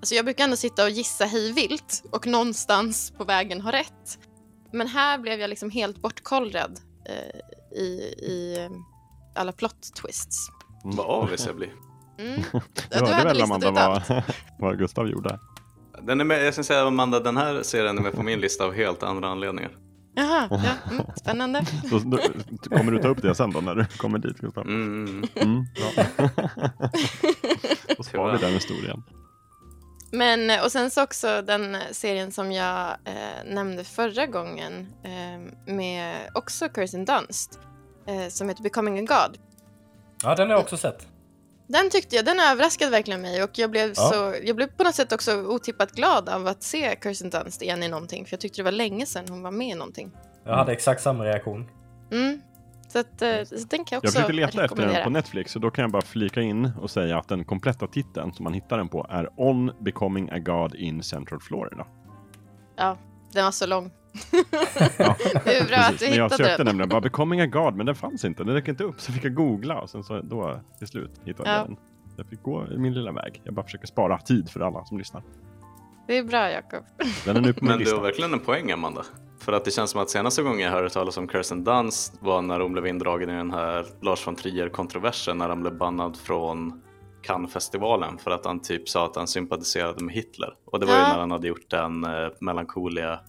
Alltså 0.00 0.14
jag 0.14 0.24
brukar 0.24 0.44
ändå 0.44 0.56
sitta 0.56 0.84
och 0.84 0.90
gissa 0.90 1.24
hej 1.24 1.52
vilt 1.52 2.02
och 2.10 2.26
någonstans 2.26 3.10
på 3.16 3.24
vägen 3.24 3.60
ha 3.60 3.72
rätt. 3.72 4.18
Men 4.72 4.86
här 4.86 5.18
blev 5.18 5.40
jag 5.40 5.50
liksom 5.50 5.70
helt 5.70 6.02
bortkollrad 6.02 6.80
eh, 7.08 7.78
i, 7.78 7.84
i 8.18 8.68
alla 9.38 9.52
plot 9.52 9.94
twists. 10.02 10.48
Vad 10.84 11.06
avis 11.06 11.46
jag 11.46 11.56
blir. 11.56 11.72
Mm. 12.18 12.42
Du 12.52 12.60
du 12.90 13.04
hörde 13.06 13.24
väl 13.24 13.42
Amanda 13.42 13.70
vad, 13.70 14.22
vad 14.58 14.78
Gustav 14.78 15.08
gjorde? 15.08 15.38
Den 16.02 16.20
är 16.20 16.24
med, 16.24 16.46
jag 16.46 16.54
ska 16.54 16.62
säga 16.64 16.86
Amanda, 16.86 17.20
den 17.20 17.36
här 17.36 17.62
serien 17.62 17.98
är 17.98 18.02
med 18.02 18.12
på 18.12 18.22
min 18.22 18.40
lista 18.40 18.64
av 18.64 18.72
helt 18.74 19.02
andra 19.02 19.28
anledningar. 19.28 19.70
Jaha, 20.14 20.48
ja, 20.50 20.90
mm, 20.90 21.06
spännande. 21.16 21.64
Så, 21.90 21.98
då, 21.98 22.18
kommer 22.76 22.92
du 22.92 22.98
ta 22.98 23.08
upp 23.08 23.22
det 23.22 23.34
sen 23.34 23.50
då 23.50 23.60
när 23.60 23.74
du 23.74 23.84
kommer 23.84 24.18
dit 24.18 24.38
Gustav? 24.38 24.66
Mm, 24.66 25.24
Mm. 25.34 25.64
Då 27.96 28.02
sparar 28.02 28.32
vi 28.32 28.38
den 28.38 28.52
historien. 28.52 29.02
Men, 30.12 30.50
eh, 30.50 30.64
och 30.64 30.72
sen 30.72 30.90
så 30.90 31.02
också 31.02 31.42
den 31.42 31.76
serien 31.92 32.32
som 32.32 32.52
jag 32.52 32.88
eh, 33.04 33.44
nämnde 33.54 33.84
förra 33.84 34.26
gången 34.26 34.86
eh, 35.04 35.72
med 35.74 36.30
också 36.34 36.68
Kirsten 36.74 37.04
Dunst 37.04 37.60
eh, 38.08 38.28
som 38.28 38.48
heter 38.48 38.62
Becoming 38.62 38.98
a 38.98 39.00
God. 39.08 39.38
ja, 40.22 40.34
den 40.34 40.46
har 40.48 40.54
jag 40.54 40.60
också 40.60 40.76
sett. 40.76 41.06
Den 41.66 41.90
tyckte 41.90 42.16
jag, 42.16 42.24
den 42.24 42.40
överraskade 42.40 42.90
verkligen 42.90 43.20
mig 43.20 43.42
och 43.42 43.50
jag 43.58 43.70
blev, 43.70 43.88
Ja. 43.96 44.10
så, 44.12 44.34
jag 44.44 44.56
blev 44.56 44.66
på 44.66 44.84
något 44.84 44.94
sätt 44.94 45.12
också 45.12 45.42
otippat 45.42 45.92
glad 45.92 46.28
av 46.28 46.46
att 46.46 46.62
se 46.62 46.98
Kirsten 47.02 47.30
Dunst 47.30 47.62
igen 47.62 47.82
i 47.82 47.88
någonting 47.88 48.24
för 48.24 48.32
jag 48.32 48.40
tyckte 48.40 48.58
det 48.60 48.64
var 48.64 48.72
länge 48.72 49.06
sedan 49.06 49.24
hon 49.28 49.42
var 49.42 49.50
med 49.50 49.68
i 49.68 49.74
någonting. 49.74 50.10
Jag 50.44 50.56
hade 50.56 50.72
exakt 50.72 51.02
samma 51.02 51.24
reaktion. 51.24 51.70
Mm. 52.12 52.40
Så, 52.88 52.98
att, 52.98 53.22
eh, 53.22 53.42
så 53.44 53.54
den 53.54 53.68
kan 53.68 53.78
jag 53.78 53.92
Jag 53.92 53.98
också 53.98 54.12
försökte 54.12 54.32
leta 54.32 54.64
efter 54.64 54.86
den 54.86 55.04
på 55.04 55.10
Netflix 55.10 55.54
och 55.56 55.60
då 55.62 55.70
kan 55.70 55.82
jag 55.82 55.90
bara 55.90 56.02
flika 56.02 56.40
in 56.40 56.70
och 56.80 56.90
säga 56.90 57.18
att 57.18 57.28
den 57.28 57.44
kompletta 57.44 57.86
titeln 57.86 58.32
som 58.32 58.44
man 58.44 58.52
hittar 58.52 58.78
den 58.78 58.88
på 58.88 59.06
är 59.10 59.28
On 59.36 59.72
Becoming 59.80 60.30
a 60.30 60.38
God 60.38 60.74
in 60.74 61.02
Central 61.02 61.40
Florida. 61.40 61.86
Ja, 62.76 62.96
den 63.32 63.44
var 63.44 63.50
så 63.52 63.66
lång. 63.66 63.90
Ja, 64.98 65.16
Det 65.44 65.56
är 65.56 65.66
bra 65.68 65.76
att 65.76 65.98
du 65.98 66.06
Men 66.08 66.16
jag 66.16 66.24
hittade 66.24 66.44
sökte 66.44 66.56
den. 66.56 66.66
nämligen 66.66 66.88
bara 66.88 67.00
Becoming 67.00 67.40
a 67.40 67.46
God, 67.46 67.74
men 67.74 67.86
den 67.86 67.94
fanns 67.94 68.24
inte. 68.24 68.44
Den 68.44 68.54
dök 68.54 68.68
inte 68.68 68.84
upp, 68.84 69.00
så 69.00 69.12
fick 69.12 69.24
jag 69.24 69.34
googla 69.34 69.80
och 69.80 69.90
sen 69.90 70.04
så 70.04 70.20
då 70.22 70.60
till 70.78 70.86
slut 70.88 71.10
hittade 71.24 71.50
Ja. 71.50 71.56
jag 71.56 71.66
den. 71.66 71.76
Jag 72.16 72.26
fick 72.26 72.42
gå 72.42 72.66
min 72.76 72.94
lilla 72.94 73.12
väg. 73.12 73.40
Jag 73.44 73.54
bara 73.54 73.64
försöker 73.64 73.86
spara 73.86 74.18
tid 74.18 74.50
för 74.50 74.60
alla 74.60 74.84
som 74.84 74.98
lyssnar. 74.98 75.22
Det 76.06 76.16
är 76.18 76.22
bra 76.24 76.50
Jakob. 76.50 76.84
Den 77.24 77.36
är 77.36 77.40
nu 77.40 77.52
på 77.52 77.64
min 77.64 77.70
Men 77.74 77.84
du 77.84 77.92
har 77.94 78.00
verkligen 78.02 78.32
en 78.32 78.40
poäng 78.40 78.70
Amanda. 78.72 79.02
För 79.40 79.52
att 79.52 79.64
det 79.64 79.70
känns 79.70 79.90
som 79.90 80.00
att 80.00 80.10
senaste 80.10 80.42
gången 80.42 80.60
jag 80.60 80.70
hörde 80.70 80.90
talas 80.90 81.16
om 81.16 81.28
Kirsten 81.28 81.64
Dunst 81.64 82.14
var 82.20 82.42
när 82.42 82.60
hon 82.60 82.72
blev 82.72 82.86
indragen 82.86 83.30
i 83.30 83.36
den 83.36 83.50
här 83.50 83.86
Lars 84.02 84.26
von 84.26 84.36
Trier-kontroversen 84.36 85.38
när 85.38 85.48
han 85.48 85.60
blev 85.60 85.76
bannad 85.76 86.16
från 86.16 86.82
Cannes-festivalen 87.22 88.18
för 88.18 88.30
att 88.30 88.44
han 88.46 88.60
typ 88.62 88.88
sa 88.88 89.04
att 89.04 89.16
han 89.16 89.26
sympatiserade 89.26 90.04
med 90.04 90.14
Hitler. 90.14 90.54
Och 90.64 90.80
det 90.80 90.86
var 90.86 90.92
ju 90.94 90.98
Ja. 91.00 91.08
när 91.08 91.18
han 91.18 91.30
hade 91.30 91.48
gjort 91.48 91.70
den 91.70 92.04
eh, 92.04 92.28
melankolia, 92.40 93.20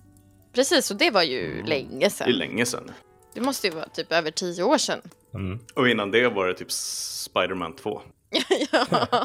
Precis, 0.59 0.91
och 0.91 0.97
det 0.97 1.11
var 1.11 1.23
ju 1.23 1.51
Mm. 1.53 1.65
länge 1.65 1.99
det 1.99 2.05
är 2.05 2.09
sedan. 2.09 2.31
länge 2.31 2.65
sedan. 2.65 2.91
Det 3.33 3.41
måste 3.41 3.67
ju 3.67 3.73
vara 3.73 3.85
typ 3.89 4.11
över 4.11 4.31
tio 4.31 4.63
år 4.63 4.77
sedan. 4.77 5.01
Mm. 5.33 5.59
Och 5.75 5.89
innan 5.89 6.11
det 6.11 6.27
var 6.27 6.47
det 6.47 6.53
typ 6.53 6.71
Spider-Man 6.71 7.75
2. 7.75 8.01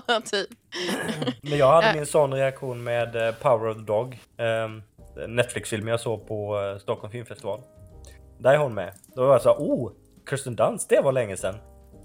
ja, 0.07 0.21
typ. 0.25 0.49
Men 1.43 1.59
jag 1.59 1.73
hade 1.83 1.95
min 1.99 2.07
sån 2.07 2.35
reaktion 2.35 2.85
med 2.85 3.17
eh, 3.29 3.35
Power 3.35 3.69
of 3.71 3.77
the 3.77 3.83
Dog. 3.83 4.19
Um, 4.39 4.83
Netflix-filmen 5.29 5.89
jag 5.89 6.01
såg 6.01 6.29
på 6.29 6.61
eh, 6.61 6.79
Stockholm 6.79 7.13
Filmfestival. 7.13 7.61
Där 8.39 8.53
är 8.55 8.59
hon 8.59 8.75
med. 8.75 8.95
Då 9.15 9.27
var 9.27 9.33
jag 9.33 9.43
så 9.43 9.49
här, 9.49 9.57
oh! 9.59 9.93
Kirsten 10.31 10.57
Dunst, 10.57 10.89
det 10.89 11.01
var 11.01 11.13
länge 11.13 11.37
sedan. 11.37 11.55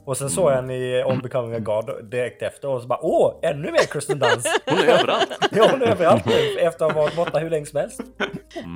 Och 0.09 0.17
sen 0.17 0.29
såg 0.29 0.51
jag 0.51 0.55
henne 0.55 0.75
i 0.75 1.03
On 1.03 1.19
Becoming 1.19 1.53
a 1.55 1.59
God 1.59 2.05
direkt 2.09 2.41
efter 2.41 2.67
och 2.67 2.81
så 2.81 2.87
bara 2.87 2.99
åh, 3.01 3.39
ännu 3.41 3.71
mer 3.71 3.93
Kirsten 3.93 4.19
Dunst! 4.19 4.61
Hon 4.65 4.77
är 4.79 4.87
överallt. 4.87 5.27
Ja, 5.51 5.67
hon 5.71 5.81
är 5.81 5.85
överallt 5.87 6.25
nu 6.25 6.59
efter 6.59 6.85
att 6.85 6.91
ha 6.91 7.01
varit 7.01 7.15
borta 7.15 7.39
hur 7.39 7.49
länge 7.49 7.65
som 7.65 7.79
helst. 7.79 8.01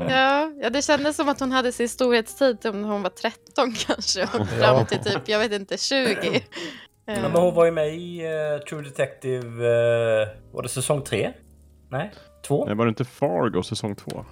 Ja, 0.10 0.52
ja, 0.62 0.70
det 0.70 0.82
kändes 0.82 1.16
som 1.16 1.30
att 1.30 1.40
hon 1.40 1.52
hade 1.52 1.72
sin 1.72 1.90
storhetstid 1.90 2.66
om 2.66 2.84
hon 2.84 3.02
var 3.04 3.10
13 3.10 3.72
kanske 3.88 4.24
och 4.24 4.30
Ja. 4.40 4.46
fram 4.46 4.86
till 4.86 5.00
typ, 5.00 5.22
jag 5.30 5.40
vet 5.40 5.52
inte, 5.52 5.78
20. 5.78 6.42
Ja, 7.06 7.14
men 7.22 7.32
hon 7.32 7.56
var 7.56 7.66
ju 7.66 7.72
med 7.72 7.96
i 7.96 8.20
eh, 8.26 8.64
True 8.70 8.82
Detective, 8.84 9.48
eh, 9.48 10.28
var 10.52 10.64
det 10.64 10.70
säsong 10.70 11.02
3? 11.02 11.34
Nej, 11.90 12.12
2? 12.48 12.66
Nej, 12.66 12.76
var 12.76 12.86
det 12.86 12.90
inte 12.90 13.06
Fargo 13.06 13.64
säsong 13.64 13.96
2? 13.96 14.26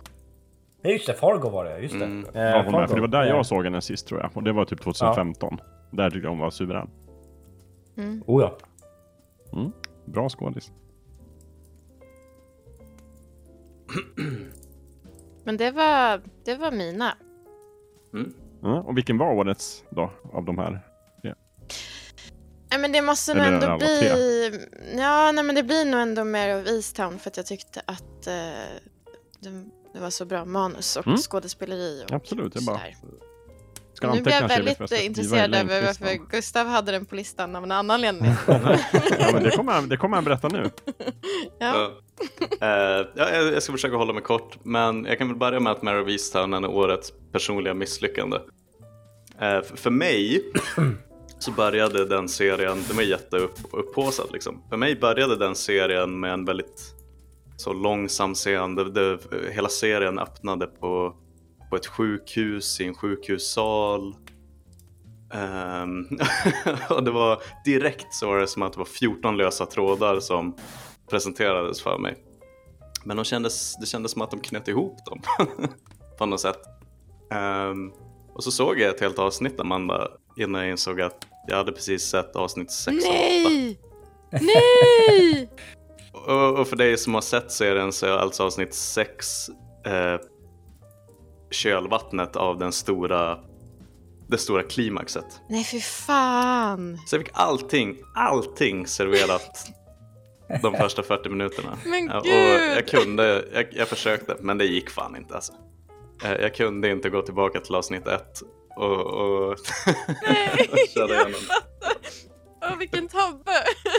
Nej 0.84 0.94
just 0.94 1.08
det, 1.08 1.14
Fargo 1.14 1.50
var 1.50 1.66
det, 1.66 1.80
just 1.80 2.00
det. 2.00 2.06
Mm. 2.06 2.26
Eh, 2.36 2.42
Ja, 2.42 2.62
hon 2.66 2.72
med, 2.72 2.90
för 2.90 2.96
det 2.96 3.02
var 3.02 3.08
där 3.08 3.24
Eh, 3.24 3.30
jag 3.30 3.46
såg 3.46 3.64
henne 3.64 3.82
sist 3.82 4.08
tror 4.08 4.20
jag. 4.22 4.30
Och 4.34 4.44
det 4.44 4.52
var 4.52 4.66
typ 4.66 4.82
2015. 4.82 5.60
Där 5.92 6.10
tyckte 6.10 6.26
jag 6.26 6.30
hon 6.32 6.40
var 6.40 6.50
suverän. 6.50 6.90
Mm. 7.98 8.24
Oh 8.28 8.42
ja. 8.42 8.58
Bra 10.06 10.30
skådis. 10.30 10.72
Men 15.44 15.58
det 15.58 15.72
var, 15.72 16.22
det 16.46 16.56
var 16.56 16.72
mina. 16.72 17.18
Mm. 18.14 18.34
Ja, 18.62 18.82
och 18.82 18.98
vilken 18.98 19.18
var 19.18 19.34
årets 19.34 19.84
då, 19.90 20.12
av 20.34 20.46
de 20.46 20.58
här? 20.58 20.88
Nej 22.74 22.80
men 22.80 22.92
det 22.92 23.02
måste 23.02 23.34
nog 23.34 23.46
ändå 23.46 23.78
bli... 23.78 24.08
Ja, 24.98 25.32
nej 25.32 25.44
men 25.44 25.56
det 25.56 25.64
blir 25.64 25.86
nog 25.86 26.02
ändå 26.02 26.24
mer 26.24 26.56
av 26.56 26.68
Easttown 26.68 27.20
för 27.20 27.30
att 27.30 27.38
jag 27.38 27.46
tyckte 27.46 27.82
att 27.86 28.28
eh, 28.28 28.34
det, 29.40 29.66
det 29.94 30.00
var 30.00 30.10
så 30.10 30.26
bra 30.26 30.46
manus 30.46 30.96
och 30.96 31.08
Mm. 31.08 31.18
skådespeleri. 31.18 32.04
Och 32.06 32.12
Absolut, 32.12 32.56
jag 32.56 32.64
bara. 32.64 32.80
Ska 34.02 34.14
Nu 34.14 34.22
blir 34.22 34.34
jag 34.34 34.48
väldigt 34.48 34.92
intresserad 34.92 35.56
över 35.56 35.86
varför. 35.86 36.32
Gustav 36.32 36.68
hade 36.68 36.92
den 36.92 37.06
på 37.06 37.16
listan 37.16 37.56
av 37.56 37.64
en 37.64 37.72
annan 37.72 37.92
anledning. 37.92 38.32
Ja, 38.48 39.30
men 39.34 39.44
det 39.44 39.52
kommer 39.52 39.72
han, 39.72 39.90
det 39.90 39.98
kommer 39.98 40.18
han 40.18 40.24
berätta 40.24 40.48
nu. 40.48 40.70
Ja. 41.60 41.74
Ja. 41.76 41.92
Ja, 43.16 43.30
jag 43.30 43.54
jag 43.54 43.64
ska 43.64 43.72
försöka 43.72 43.96
hålla 43.96 44.14
mig 44.14 44.24
kort, 44.24 44.58
men 44.64 45.06
jag 45.06 45.18
kan 45.18 45.28
väl 45.28 45.38
börja 45.38 45.60
med 45.60 45.72
att 45.72 45.82
Mare 45.82 46.02
of 46.02 46.08
Easttown 46.10 46.54
är 46.54 46.66
årets 46.66 47.14
personliga 47.32 47.74
misslyckande. 47.74 48.38
Eh, 49.40 49.62
för 49.76 49.90
mig 49.90 50.44
så 51.40 51.52
började 51.52 52.06
den 52.06 52.30
serien, 52.30 52.84
den 52.88 52.96
var 52.96 53.04
jätteupphaussad 53.04 54.30
liksom. 54.34 54.64
För 54.70 54.78
mig 54.78 54.96
började 54.96 55.36
den 55.36 55.56
serien 55.56 56.20
med 56.20 56.34
en 56.34 56.46
väldigt 56.46 56.96
så 57.58 57.74
långsam 57.74 58.34
scen. 58.34 58.76
Det, 58.76 58.92
det, 58.92 59.20
hela 59.52 59.70
serien 59.70 60.20
öppnade 60.20 60.68
på, 60.68 61.16
på 61.72 61.78
ett 61.78 61.88
sjukhus 61.88 62.82
i 62.82 62.86
en 62.86 62.94
sjukhussal. 62.94 64.16
Ehm, 65.34 66.08
och 66.90 67.04
det 67.04 67.12
var 67.12 67.42
direkt 67.66 68.14
så 68.14 68.28
var 68.28 68.38
det 68.38 68.48
som 68.48 68.62
att 68.62 68.74
det 68.74 68.80
var 68.80 68.86
14 68.86 69.38
lösa 69.38 69.66
trådar 69.66 70.20
som 70.20 70.56
presenterades 71.10 71.82
för 71.82 71.98
mig. 71.98 72.16
Men 73.04 73.18
de 73.18 73.26
kändes, 73.26 73.76
det 73.76 73.86
kändes 73.86 74.12
som 74.12 74.22
att 74.22 74.32
de 74.32 74.40
knöt 74.40 74.68
ihop 74.68 74.98
dem 75.06 75.22
på 76.18 76.26
något 76.26 76.42
sätt. 76.42 76.60
Ehm, 77.32 77.92
och 78.34 78.44
så 78.44 78.52
såg 78.52 78.80
jag 78.80 78.90
ett 78.90 79.02
helt 79.02 79.20
avsnitt 79.20 79.60
Amanda 79.60 80.08
innan 80.38 80.62
jag 80.62 80.72
insåg 80.72 81.02
att 81.02 81.28
jag 81.48 81.58
hade 81.58 81.72
precis 81.72 82.04
sett 82.04 82.36
avsnitt 82.36 82.72
6 82.72 83.06
och 83.06 83.12
8. 83.12 83.12
Nej! 83.12 83.80
Nej! 84.42 85.50
Och, 86.14 86.60
och 86.60 86.68
för 86.68 86.76
dig 86.76 86.98
som 86.98 87.14
har 87.14 87.22
sett 87.22 87.52
serien 87.52 87.92
så 87.92 88.06
är 88.06 88.18
alltså 88.18 88.44
avsnitt 88.44 88.74
6 88.74 89.50
eh, 89.86 90.18
kölvattnet 91.52 92.36
av 92.36 92.58
den 92.58 92.72
stora, 92.72 93.40
det 94.28 94.38
stora 94.38 94.64
klimaxet. 94.64 95.26
Nej, 95.50 95.64
för 95.64 95.78
fan. 95.80 96.98
Så 97.08 97.16
jag 97.16 97.24
fick 97.26 97.32
allting, 97.34 97.98
allting 98.16 98.88
serverat 98.88 99.66
de 100.62 100.74
första 100.74 101.04
40 101.04 101.30
minuterna. 101.30 101.78
Men 101.86 102.06
Ja, 102.08 102.18
och 102.18 102.24
gud! 102.24 102.72
jag 102.76 102.88
kunde, 102.88 103.46
jag, 103.54 103.66
jag 103.72 103.88
försökte, 103.88 104.36
men 104.40 104.58
det 104.58 104.66
gick 104.66 104.90
fan 104.90 105.16
inte 105.16 105.36
alltså. 105.36 105.54
Eh, 106.24 106.32
Jag 106.32 106.56
kunde 106.56 106.90
inte 106.90 107.10
gå 107.10 107.22
tillbaka 107.22 107.60
till 107.60 107.76
avsnitt 107.76 108.08
1 108.08 108.42
och, 108.78 109.06
och 109.06 109.58
köra 110.94 111.14
igenom. 111.16 111.34
Åh, 112.64 112.78
vilken 112.78 113.08
tabbe! 113.08 113.52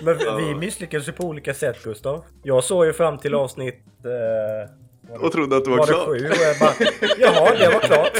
Men 0.02 0.18
vi, 0.18 0.44
vi 0.44 0.54
misslyckades 0.54 1.08
ju 1.08 1.12
på 1.12 1.24
olika 1.24 1.54
sätt 1.54 1.82
Gustav. 1.84 2.24
Jag 2.42 2.64
såg 2.64 2.86
ju 2.86 2.92
fram 2.92 3.18
till 3.18 3.34
avsnitt... 3.34 3.84
Eh, 4.04 4.81
Och 5.20 5.32
trodde 5.32 5.56
att 5.56 5.64
det 5.64 5.70
var, 5.70 5.78
var 5.78 5.86
det 5.86 5.92
klart. 5.92 6.06
sju 6.06 6.28
och 6.28 6.36
jag 6.36 6.58
bara 6.58 6.74
Jaha, 7.18 7.54
det 7.58 7.68
var 7.68 7.80
klart. 7.80 8.12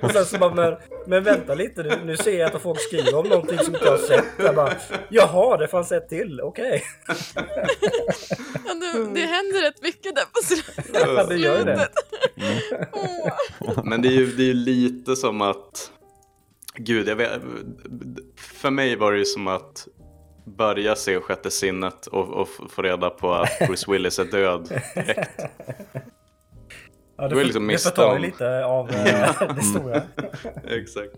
och 0.00 0.10
sen 0.10 0.24
så 0.24 0.38
bara 0.38 0.54
men, 0.54 0.76
men 1.06 1.24
vänta 1.24 1.54
lite 1.54 1.82
nu, 1.82 1.92
nu 2.04 2.16
ser 2.16 2.38
jag 2.38 2.54
att 2.54 2.62
folk 2.62 2.80
skriver 2.80 3.14
om 3.14 3.28
någonting 3.28 3.58
som 3.58 3.74
inte 3.74 3.86
jag 3.86 3.92
har 3.92 3.98
sett. 3.98 4.24
Jag 4.38 4.54
bara 4.54 4.72
Jaha, 5.08 5.56
det 5.56 5.68
fanns 5.68 5.92
ett 5.92 6.08
till, 6.08 6.40
okej. 6.40 6.82
Ja, 8.66 8.74
det, 8.74 9.14
det 9.14 9.26
händer 9.26 9.62
rätt 9.62 9.82
mycket 9.82 10.14
där 10.14 10.24
på 10.32 10.42
slutet. 10.42 11.00
Ja, 11.16 11.24
det 11.24 11.36
gör 11.36 11.64
det. 11.64 11.88
Åh. 12.92 13.84
Men 13.84 14.02
det 14.02 14.08
är 14.08 14.12
ju 14.12 14.26
det 14.26 14.42
är 14.42 14.46
ju 14.46 14.54
lite 14.54 15.16
som 15.16 15.40
att, 15.42 15.90
gud, 16.74 17.08
jag 17.08 17.16
vet, 17.16 17.32
för 18.36 18.70
mig 18.70 18.96
var 18.96 19.12
det 19.12 19.18
ju 19.18 19.24
som 19.24 19.46
att 19.46 19.88
börja 20.46 20.96
se 20.96 21.20
sjätte 21.20 21.50
sinnet 21.50 22.06
och, 22.06 22.28
och 22.28 22.48
få 22.70 22.82
reda 22.82 23.10
på 23.10 23.32
att 23.34 23.58
Bruce 23.66 23.92
Willis 23.92 24.18
är 24.18 24.24
död 24.24 24.82
direkt. 24.94 25.40
Ja, 27.18 27.28
Det 27.28 27.36
ju 27.36 27.44
liksom 27.44 27.66
det 27.66 27.78
förtar 27.82 28.18
lite 28.18 28.64
av 28.64 28.90
eh, 28.90 29.54
det 29.56 29.62
stora. 29.62 30.02
Exakt. 30.64 31.12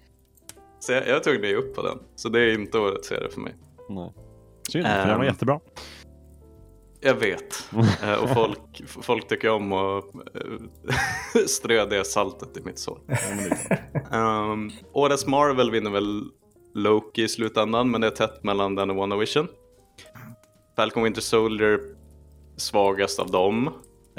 Så 0.80 0.92
jag, 0.92 1.08
jag 1.08 1.22
tog 1.24 1.42
det 1.42 1.54
upp 1.56 1.74
på 1.76 1.82
den. 1.82 1.98
Så 2.16 2.28
det 2.28 2.40
är 2.40 2.54
inte 2.54 2.78
årets 2.78 3.08
serie 3.08 3.30
för 3.30 3.40
mig. 3.40 3.54
Nej. 3.88 4.12
Synd, 4.68 4.86
för 4.86 4.92
den 4.98 5.08
var 5.08 5.14
Ehm. 5.14 5.24
jättebra. 5.24 5.60
Jag 7.00 7.14
vet. 7.14 7.68
Eh, 8.02 8.22
och 8.22 8.30
folk, 8.30 8.82
folk 8.86 9.28
tycker 9.28 9.50
om 9.50 9.72
att 9.72 10.04
eh, 10.14 11.42
strö 11.46 11.86
det 11.86 12.04
saltet 12.04 12.56
i 12.56 12.60
mitt 12.64 12.78
sår. 12.78 12.98
Um, 14.12 14.70
årets 14.92 15.26
Marvel 15.26 15.70
vinner 15.70 15.90
väl 15.90 16.24
Loki 16.78 17.22
i 17.22 17.28
slutändan, 17.28 17.90
men 17.90 18.00
det 18.00 18.06
är 18.06 18.10
tätt 18.10 18.44
mellan 18.44 18.74
den 18.74 18.90
och 18.90 18.96
WandaVision. 18.96 19.48
Falcon 20.76 21.02
Winter 21.02 21.20
Soldier 21.20 21.80
svagast 22.56 23.18
av 23.20 23.30
dem. 23.30 23.70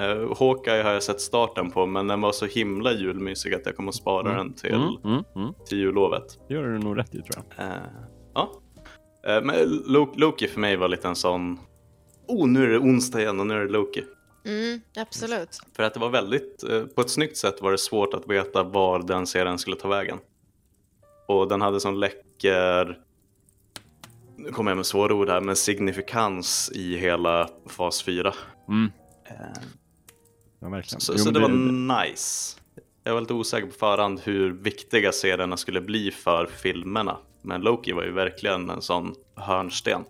Uh, 0.02 0.36
Hawkeye 0.40 0.84
har 0.84 0.92
jag 0.92 1.04
sett 1.04 1.22
starten 1.22 1.72
på, 1.72 1.86
men 1.86 2.08
den 2.08 2.22
var 2.22 2.32
så 2.32 2.46
himla 2.46 2.92
julmysig 2.94 3.54
att 3.54 3.66
jag 3.66 3.76
kommer 3.76 3.90
att 3.90 3.96
spara 3.96 4.34
den 4.38 4.54
till, 4.54 4.74
Mm, 4.74 4.96
mm, 5.04 5.24
mm. 5.36 5.54
till 5.68 5.78
jullovet. 5.78 6.40
Det 6.48 6.54
gör 6.54 6.64
du 6.64 6.80
nog 6.80 6.98
rätt 6.98 7.16
i 7.16 7.22
tror 7.22 7.44
jag. 7.58 7.66
Eh, 7.68 7.74
ja. 8.34 8.52
Eh, 9.28 9.42
men 9.42 9.56
Lo- 9.88 10.14
Loki 10.16 10.48
för 10.48 10.60
mig 10.60 10.78
var 10.78 10.88
lite 10.88 11.08
en 11.08 11.16
sån... 11.16 11.60
Oh, 12.28 12.48
nu 12.48 12.64
är 12.64 12.68
det 12.68 12.78
onsdag 12.80 13.22
igen 13.22 13.40
och 13.40 13.48
nu 13.48 13.54
är 13.54 13.66
det 13.66 13.72
Loki. 13.72 14.04
Mm, 14.46 14.82
absolut. 14.98 15.60
För 15.76 15.84
att 15.84 15.94
det 15.94 16.00
var 16.00 16.10
väldigt, 16.10 16.64
på 16.96 17.02
ett 17.02 17.10
snyggt 17.10 17.38
sätt 17.38 17.62
var 17.62 17.72
det 17.72 17.78
svårt 17.78 18.14
att 18.14 18.28
veta 18.30 18.64
var 18.64 19.00
den 19.00 19.28
serien 19.28 19.58
skulle 19.60 19.76
ta 19.76 19.88
vägen. 19.88 20.18
Och 21.28 21.48
den 21.48 21.62
hade 21.62 21.80
sån 21.80 22.00
läcker, 22.44 23.00
nu 24.38 24.52
kommer 24.52 24.72
jag 24.72 24.76
med 24.76 24.86
svåra 24.86 25.14
ord 25.14 25.30
här, 25.30 25.42
men 25.42 25.56
signifikans 25.56 26.72
i 26.76 26.98
hela 26.98 27.50
fas 27.68 28.04
4. 28.04 28.34
Mm. 28.68 28.92
Eh, 29.26 29.36
Ja, 30.62 30.70
verkligen. 30.70 31.02
Så, 31.02 31.14
Jo, 31.14 31.18
så 31.18 31.26
men 31.26 31.34
det 31.34 31.40
var 31.40 32.06
nice. 32.06 32.58
Jag 33.04 33.14
var 33.14 33.22
lite 33.22 33.34
osäker 33.34 33.68
på 33.68 33.74
förhand 33.74 34.20
hur 34.24 34.52
viktiga 34.52 35.12
serierna 35.12 35.58
skulle 35.58 35.82
bli 35.82 36.12
för 36.12 36.46
filmerna. 36.46 37.18
Men 37.42 37.62
Loki 37.62 37.92
var 37.92 38.04
ju 38.04 38.12
verkligen 38.12 38.70
en 38.70 38.82
sån 38.82 39.16
hörnsten. 39.36 40.04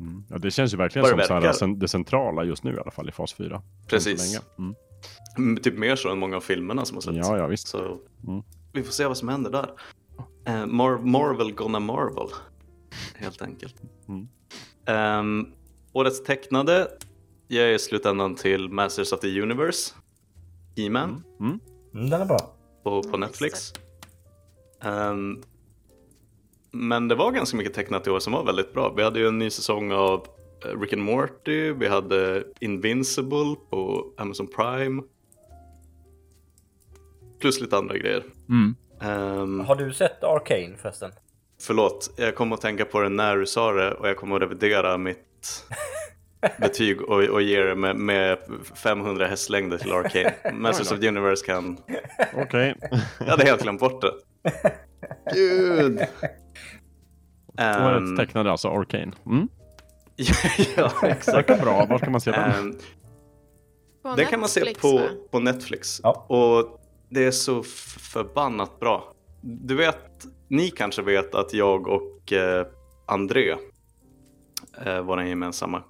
Mm. 0.00 0.24
Ja, 0.30 0.38
det 0.38 0.50
känns 0.50 0.72
ju 0.72 0.76
verkligen 0.76 1.08
som 1.08 1.18
det 1.18 1.26
så 1.26 1.34
här, 1.34 1.40
verkar. 1.40 1.66
det 1.66 1.88
centrala 1.88 2.44
just 2.44 2.64
nu 2.64 2.74
i 2.74 2.78
alla 2.78 2.90
fall 2.90 3.08
i 3.08 3.12
fas 3.12 3.32
4. 3.32 3.54
Än 3.56 3.60
så 3.82 3.88
Precis. 3.88 4.20
länge. 4.32 4.44
Mm. 4.58 4.74
Mm, 5.38 5.62
Typ 5.62 5.78
mer 5.78 5.96
så 5.96 6.08
än 6.10 6.18
många 6.18 6.36
av 6.36 6.40
filmerna 6.40 6.84
som 6.84 6.96
har 6.96 7.02
sett. 7.02 7.14
Ja, 7.16 7.38
ja 7.38 7.46
visst. 7.46 7.68
Så 7.68 7.78
Mm. 8.26 8.42
vi 8.72 8.82
får 8.82 8.92
se 8.92 9.06
vad 9.06 9.16
som 9.16 9.28
händer 9.28 9.50
där. 9.50 9.70
Eh, 10.46 10.66
Mar- 10.66 11.02
Marvel 11.06 11.52
gonna 11.54 11.80
Marvel. 11.80 12.28
Helt 13.14 13.42
enkelt. 13.42 13.74
Mm. 14.08 14.28
Ehm, 14.86 15.46
årets 15.92 16.22
tecknade 16.24 16.88
ger 17.48 17.66
i 17.66 17.78
slutändan 17.78 18.34
till 18.34 18.68
Masters 18.68 19.12
of 19.12 19.20
the 19.20 19.40
Universe. 19.42 19.94
He-Man. 20.76 21.22
Mm. 21.40 21.60
Mm, 21.94 22.10
den 22.10 22.20
är 22.22 22.26
bra. 22.26 22.38
på, 22.82 23.02
på 23.02 23.16
Netflix. 23.16 23.72
Ehm, 24.82 25.42
men 26.70 27.08
det 27.08 27.14
var 27.14 27.32
ganska 27.32 27.56
mycket 27.56 27.74
tecknat 27.74 28.06
i 28.06 28.10
år 28.10 28.18
som 28.20 28.32
var 28.32 28.44
väldigt 28.44 28.72
bra. 28.72 28.92
Vi 28.96 29.02
hade 29.02 29.18
ju 29.20 29.28
en 29.28 29.38
ny 29.38 29.50
säsong 29.50 29.92
av 29.92 30.26
eh, 30.64 30.80
Rick 30.80 30.92
and 30.92 31.02
Morty, 31.02 31.72
vi 31.72 31.88
hade 31.88 32.44
Invincible 32.60 33.54
på 33.70 34.12
Amazon 34.16 34.46
Prime. 34.46 35.02
Plus 37.38 37.60
lite 37.60 37.76
andra 37.76 37.98
grejer. 37.98 38.24
Mm. 38.48 38.74
Ehm, 39.00 39.60
Har 39.60 39.74
du 39.74 39.92
sett 39.92 40.24
Arcane 40.24 40.76
förresten? 40.76 41.12
Förlåt, 41.60 42.10
jag 42.16 42.34
kom 42.34 42.52
att 42.52 42.60
tänka 42.60 42.84
på 42.84 43.00
det 43.00 43.08
när 43.08 43.36
du 43.36 43.46
sa 43.46 43.72
det 43.72 43.92
och 43.94 44.08
jag 44.08 44.16
kommer 44.16 44.36
att 44.36 44.42
revidera 44.42 44.98
mitt 44.98 45.64
betyg 46.60 47.02
och, 47.02 47.22
och 47.22 47.42
ge 47.42 47.62
det 47.62 47.74
med, 47.74 47.96
med 47.96 48.38
500 48.74 49.26
hästlängder 49.26 49.78
till 49.78 49.92
Arcane. 49.92 50.34
Masters 50.52 50.92
of 50.92 51.00
the 51.00 51.08
Universe 51.08 51.46
kan... 51.46 51.78
Okej. 52.34 52.74
Jag 53.18 53.26
hade 53.26 53.44
helt 53.44 53.62
glömt 53.62 53.80
bort 53.80 54.02
det. 54.02 54.12
Gud! 55.34 56.00
Ehm, 57.58 57.82
Årets 57.86 58.16
tecknade 58.16 58.50
alltså 58.50 58.68
Arcane. 58.68 59.12
Mm. 59.26 59.48
ja, 60.76 60.92
exakt. 61.02 61.28
Verkar 61.36 61.58
bra. 61.62 61.86
Var 61.86 61.98
kan 61.98 62.12
man 62.12 62.20
se 62.20 62.30
den? 62.30 62.78
På 64.02 64.14
det 64.14 64.24
kan 64.24 64.40
man 64.40 64.48
se 64.48 64.74
på, 64.80 65.00
på 65.30 65.38
Netflix. 65.38 66.00
Ja. 66.02 66.26
Och 66.28 66.80
det 67.08 67.24
är 67.24 67.30
så 67.30 67.62
förbannat 68.12 68.80
bra. 68.80 69.14
Du 69.42 69.74
vet, 69.74 70.26
ni 70.48 70.70
kanske 70.70 71.02
vet 71.02 71.34
att 71.34 71.52
jag 71.52 71.88
och 71.88 72.32
eh, 72.32 72.66
André, 73.06 73.56
eh, 74.84 75.00
vår 75.00 75.22
gemensamma 75.22 75.82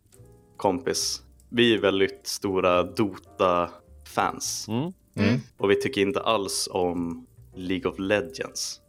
kompis, 0.56 1.22
vi 1.48 1.74
är 1.74 1.78
väldigt 1.78 2.26
stora 2.26 2.82
Dota-fans. 2.82 4.68
Mm. 4.68 4.92
Mm. 5.16 5.40
Och 5.56 5.70
vi 5.70 5.80
tycker 5.80 6.00
inte 6.00 6.20
alls 6.20 6.68
om 6.72 7.26
League 7.54 7.90
of 7.90 7.98
Legends. 7.98 8.80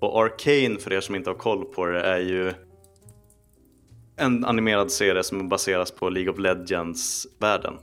Och 0.00 0.18
Arcane, 0.18 0.78
för 0.78 0.92
er 0.92 1.00
som 1.00 1.14
inte 1.14 1.30
har 1.30 1.34
koll 1.34 1.64
på 1.64 1.86
det, 1.86 2.00
är 2.00 2.18
ju 2.18 2.52
en 4.16 4.44
animerad 4.44 4.92
serie 4.92 5.22
som 5.22 5.48
baseras 5.48 5.90
på 5.90 6.10
League 6.10 6.32
of 6.32 6.38
Legends-världen. 6.38 7.78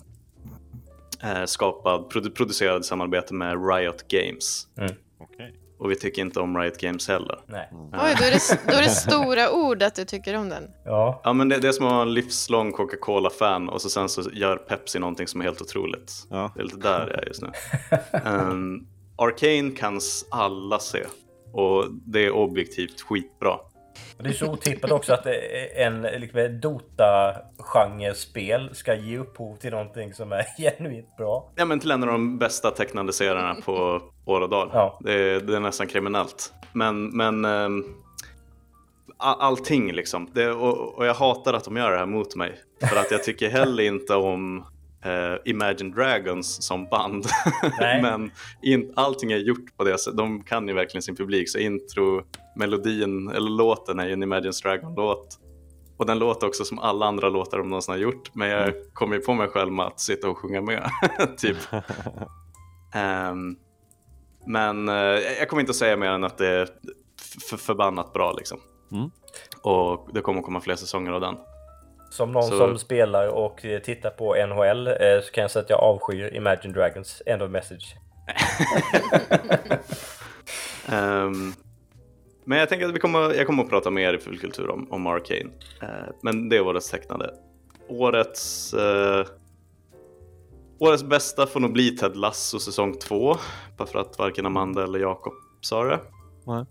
Eh, 1.23 1.45
skapad, 1.45 2.01
produ- 2.11 2.31
producerad 2.35 2.81
i 2.81 2.83
samarbete 2.83 3.33
med 3.33 3.69
Riot 3.69 4.07
Games. 4.07 4.67
Okej. 5.19 5.55
Och 5.79 5.91
vi 5.91 5.95
tycker 5.95 6.21
inte 6.21 6.39
om 6.39 6.57
Riot 6.57 6.77
Games 6.77 7.07
heller. 7.07 7.39
Nej. 7.45 7.69
Oj, 7.73 8.15
då 8.19 8.23
är, 8.25 8.31
det, 8.31 8.59
då 8.67 8.73
är 8.77 8.81
det 8.81 8.89
stora 8.89 9.51
ord 9.51 9.83
att 9.83 9.95
du 9.95 10.05
tycker 10.05 10.35
om 10.37 10.49
den. 10.49 10.63
Ja. 10.85 11.21
Ja 11.23 11.33
men 11.33 11.49
det, 11.49 11.57
det 11.57 11.67
är 11.67 11.71
som 11.71 11.85
att 11.85 11.91
vara 11.91 12.01
en 12.01 12.13
livslång 12.13 12.71
Coca-Cola-fan 12.71 13.69
och 13.69 13.81
så 13.81 13.89
sen 13.89 14.09
så 14.09 14.21
gör 14.33 14.57
Pepsi 14.57 14.99
någonting 14.99 15.27
som 15.27 15.41
är 15.41 15.45
helt 15.45 15.61
otroligt. 15.61 16.11
Ja. 16.29 16.51
Det 16.55 16.61
är 16.61 16.63
lite 16.63 16.77
där 16.77 16.99
jag 17.13 17.23
är 17.23 17.27
just 17.27 17.41
nu. 17.41 17.49
um, 18.25 18.87
Arcane 19.15 19.71
kan 19.71 19.99
alla 20.31 20.79
se 20.79 21.05
och 21.53 21.85
det 21.91 22.25
är 22.25 22.31
objektivt 22.31 23.01
skitbra. 23.01 23.59
Det 24.17 24.29
är 24.29 24.33
så 24.33 24.51
otippat 24.51 24.91
också 24.91 25.13
att 25.13 25.25
eh, 25.25 25.33
en 25.75 26.01
liksom, 26.01 26.59
Dota-genrespel 26.61 28.75
ska 28.75 28.95
ge 28.95 29.17
upphov 29.17 29.55
till 29.55 29.71
någonting 29.71 30.13
som 30.13 30.31
är 30.31 30.45
genuint 30.57 31.17
bra. 31.17 31.51
Ja 31.55 31.65
men 31.65 31.79
till 31.79 31.91
en 31.91 32.03
av 32.03 32.09
de 32.09 32.37
bästa 32.37 32.71
tecknade 32.71 33.13
serierna 33.13 33.55
på 33.65 34.01
år 34.25 34.41
och 34.41 34.49
dag. 34.49 34.69
Ja. 34.73 34.99
Det, 35.03 35.13
är, 35.13 35.39
det 35.39 35.55
är 35.55 35.59
nästan 35.59 35.87
kriminellt. 35.87 36.53
Men, 36.73 37.17
men 37.17 37.45
um, 37.45 37.95
allting 39.17 39.91
liksom. 39.91 40.29
Det, 40.33 40.51
och, 40.51 40.97
och 40.97 41.05
jag 41.05 41.13
hatar 41.13 41.53
att 41.53 41.63
de 41.63 41.77
gör 41.77 41.91
det 41.91 41.97
här 41.97 42.05
mot 42.05 42.35
mig. 42.35 42.59
För 42.89 42.99
att 42.99 43.11
jag 43.11 43.23
tycker 43.23 43.49
heller 43.49 43.83
inte 43.83 44.15
om 44.15 44.65
eh, 45.05 45.35
Imagine 45.45 45.91
Dragons 45.91 46.63
som 46.63 46.85
band. 46.85 47.25
Men 47.79 48.31
in, 48.61 48.93
allting 48.95 49.31
är 49.31 49.37
gjort 49.37 49.77
på 49.77 49.83
det 49.83 49.97
sättet. 49.97 50.17
De 50.17 50.43
kan 50.43 50.67
ju 50.67 50.73
verkligen 50.73 51.01
sin 51.01 51.15
publik. 51.15 51.49
Så 51.49 51.57
intro, 51.57 52.23
melodin, 52.55 53.29
eller 53.29 53.49
låten 53.49 53.99
är 53.99 54.07
ju 54.07 54.13
en 54.13 54.23
Imagine 54.23 54.53
Dragon-låt. 54.63 55.39
Och 55.97 56.05
den 56.05 56.19
låter 56.19 56.47
också 56.47 56.65
som 56.65 56.79
alla 56.79 57.05
andra 57.05 57.29
låtar 57.29 57.57
de 57.57 57.69
någonsin 57.69 57.91
har 57.91 57.99
gjort. 57.99 58.35
Men 58.35 58.49
jag 58.49 58.73
kommer 58.93 59.15
ju 59.15 59.21
på 59.21 59.33
mig 59.33 59.47
själv 59.47 59.71
med 59.71 59.85
att 59.85 59.99
sitta 59.99 60.29
och 60.29 60.37
sjunga 60.37 60.61
med. 60.61 60.89
typ. 61.37 61.57
Ehm, 62.93 63.55
men 64.45 64.89
eh, 64.89 64.95
jag 65.39 65.49
kommer 65.49 65.61
inte 65.61 65.69
att 65.69 65.75
säga 65.75 65.97
mer 65.97 66.09
än 66.09 66.23
att 66.23 66.37
det 66.37 66.47
är 66.47 66.69
förbannat 67.47 68.13
bra 68.13 68.33
liksom. 68.33 68.59
Mm. 68.91 69.11
Och 69.61 70.09
det 70.13 70.21
kommer 70.21 70.41
komma 70.41 70.61
fler 70.61 70.75
säsonger 70.75 71.11
av 71.11 71.21
den. 71.21 71.35
Som 72.09 72.31
någon 72.31 72.43
Så- 72.43 72.57
som 72.57 72.77
spelar 72.77 73.27
och 73.27 73.65
eh, 73.65 73.81
tittar 73.81 74.09
på 74.09 74.35
NHL 74.47 74.87
eh, 74.87 74.93
så 75.23 75.31
kan 75.31 75.41
jag 75.41 75.51
säga 75.51 75.63
att 75.63 75.69
jag 75.69 75.79
avskyr 75.79 76.33
Imagine 76.35 76.73
Dragons 76.73 77.21
End 77.25 77.41
of 77.41 77.51
Message. 77.51 77.95
Ehm, 80.91 81.53
men 82.45 82.57
jag 82.59 82.69
tänker 82.69 82.85
att 82.87 82.95
vi 82.95 82.99
kommer, 82.99 83.33
jag 83.33 83.47
kommer 83.47 83.63
att 83.63 83.69
prata 83.69 83.89
mer 83.91 84.13
i 84.13 84.17
fullkultur 84.17 84.69
om, 84.69 84.91
om 84.91 85.07
Arcane. 85.07 85.49
Eh, 85.81 85.87
men 86.21 86.49
det 86.49 86.55
är 86.57 86.61
årets 86.61 86.89
tecknade. 86.91 87.33
Årets, 87.87 88.73
eh, 88.73 89.25
årets 90.79 91.03
bästa 91.03 91.47
får 91.47 91.59
nog 91.59 91.73
bli 91.73 91.97
Ted 91.97 92.15
Lasso 92.17 92.59
säsong 92.59 92.99
2. 92.99 93.35
Bara 93.77 93.87
för 93.87 93.99
att 93.99 94.17
varken 94.19 94.45
Amanda 94.45 94.83
eller 94.83 94.99
Jakob 94.99 95.33
sa 95.61 95.83
det. 95.83 95.99
Nej. 96.45 96.65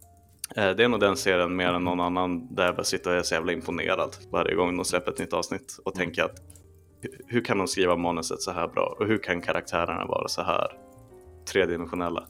Eh, 0.57 0.71
det 0.71 0.85
är 0.85 0.89
nog 0.89 1.01
den 1.01 1.17
serien 1.17 1.57
mer 1.57 1.69
än 1.69 1.85
någon 1.85 2.01
annan 2.01 2.55
där 2.55 2.65
jag 2.67 2.77
bara 2.77 2.85
sitter 2.85 3.11
och 3.11 3.17
är 3.17 3.23
så 3.23 3.35
jävla 3.35 3.53
imponerad 3.53 4.17
varje 4.31 4.55
gång 4.55 4.77
de 4.77 4.85
släpper 4.85 5.13
ett 5.13 5.19
nytt 5.19 5.33
avsnitt 5.33 5.79
och 5.85 5.95
tänker 5.95 6.25
att 6.25 6.37
hu- 7.03 7.23
hur 7.27 7.45
kan 7.45 7.59
de 7.59 7.67
skriva 7.69 7.97
manuset 7.97 8.41
så 8.43 8.53
här 8.53 8.69
bra 8.69 8.97
och 9.01 9.07
hur 9.07 9.19
kan 9.19 9.41
karaktärerna 9.41 10.07
vara 10.07 10.29
så 10.29 10.43
här 10.43 10.67
tredimensionella? 11.53 12.27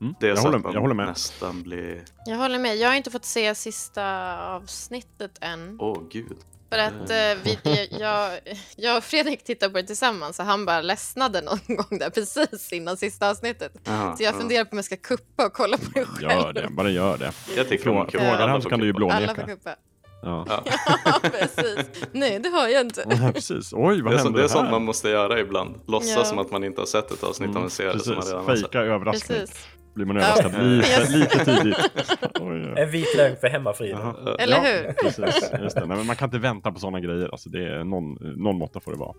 Mm. 0.00 0.14
Det 0.20 0.26
är 0.26 0.28
jag, 0.28 0.38
så 0.38 0.44
håller, 0.44 0.58
att 0.58 0.64
man 0.64 0.72
jag 0.72 0.80
håller 0.80 0.94
med. 0.94 1.06
nästan 1.06 1.62
blir... 1.62 2.04
Jag 2.26 2.36
håller 2.36 2.58
med. 2.58 2.76
Jag 2.76 2.88
har 2.88 2.94
inte 2.96 3.10
fått 3.10 3.24
se 3.24 3.54
sista 3.54 4.36
avsnittet 4.46 5.38
än. 5.40 5.76
Åh 5.80 6.02
gud. 6.10 6.36
För 6.72 6.78
att 6.78 7.10
eh, 7.10 7.42
vi, 7.64 7.88
jag, 8.00 8.30
jag 8.76 8.96
och 8.96 9.04
Fredrik 9.04 9.44
tittade 9.44 9.72
på 9.72 9.78
det 9.80 9.86
tillsammans 9.86 10.38
och 10.38 10.44
han 10.44 10.64
bara 10.66 10.80
ledsnade 10.80 11.40
någon 11.40 11.58
gång 11.76 11.98
där 11.98 12.10
precis 12.10 12.72
innan 12.72 12.96
sista 12.96 13.30
avsnittet. 13.30 13.72
Aha, 13.88 14.16
Så 14.16 14.22
jag 14.22 14.34
ja. 14.34 14.38
funderar 14.38 14.64
på 14.64 14.70
om 14.72 14.78
jag 14.78 14.84
ska 14.84 14.96
kuppa 14.96 15.46
och 15.46 15.52
kolla 15.52 15.76
på 15.78 15.84
det 15.94 16.04
själv. 16.04 16.30
Gör 16.30 16.52
det, 16.52 16.68
bara 16.70 16.90
gör 16.90 17.16
det. 17.18 17.32
Jag 17.56 17.68
tycker 17.68 17.84
Frå, 17.84 18.06
frågar 18.10 18.48
han 18.48 18.62
så 18.62 18.68
kan 18.68 18.80
du 18.80 18.86
ju 18.86 18.92
kuppa. 18.92 19.04
Alla 19.14 19.26
får 19.28 19.34
blåneka. 19.34 19.54
kuppa. 19.56 19.76
Ja. 20.22 20.46
Ja. 21.04 21.20
Precis. 21.22 21.86
Nej, 22.12 22.38
det 22.38 22.48
har 22.48 22.68
jag 22.68 22.80
inte. 22.80 23.04
Ja, 23.22 23.32
precis. 23.34 23.72
Oj, 23.72 24.02
vad 24.02 24.12
Det 24.12 24.16
är, 24.16 24.18
så, 24.22 24.28
det 24.28 24.44
är 24.44 24.48
sånt 24.48 24.64
här? 24.64 24.70
man 24.70 24.82
måste 24.84 25.08
göra 25.08 25.40
ibland. 25.40 25.80
Låtsas 25.86 26.10
Ja. 26.16 26.24
som 26.24 26.38
att 26.38 26.50
man 26.50 26.64
inte 26.64 26.80
har 26.80 26.86
sett 26.86 27.10
ett 27.10 27.22
avsnitt 27.24 27.48
av 27.50 27.54
Mm, 27.56 27.64
en 27.64 27.70
serie 27.70 27.98
som 27.98 28.14
man 28.14 28.16
precis. 28.22 28.32
redan 28.32 28.46
har 28.46 28.56
sett. 28.56 28.62
Fejka 28.64 28.78
överraskning. 28.80 29.38
Precis. 29.38 29.66
Blir 29.94 30.06
man 30.06 30.16
Ja. 30.16 30.22
överraskad 30.22 30.62
lite, 30.66 31.18
lite 31.18 31.44
tidigt. 31.44 31.76
Oj, 32.40 32.58
ja. 32.68 32.76
En 32.82 32.90
vit 32.90 33.16
lögn 33.16 33.36
för 33.40 33.48
hemmafriden. 33.48 34.14
Eller 34.38 34.56
ja, 34.56 34.62
hur? 34.62 34.92
Precis, 34.92 35.50
just 35.62 35.76
det. 35.76 35.86
Nej, 35.86 35.96
men 35.96 36.06
man 36.06 36.16
kan 36.16 36.26
inte 36.26 36.38
vänta 36.38 36.72
på 36.72 36.78
sådana 36.80 37.00
grejer. 37.00 37.28
Alltså, 37.32 37.48
det 37.48 37.64
är 37.68 37.84
någon, 37.84 38.12
någon 38.36 38.58
måtta 38.58 38.80
får 38.80 38.92
det 38.92 38.98
vara. 38.98 39.14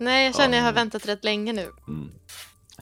Nej, 0.00 0.24
jag 0.26 0.34
känner 0.36 0.56
jag 0.58 0.64
har 0.64 0.72
väntat 0.72 1.08
rätt 1.08 1.24
länge 1.24 1.52
nu. 1.52 1.66
Mm. 1.88 2.08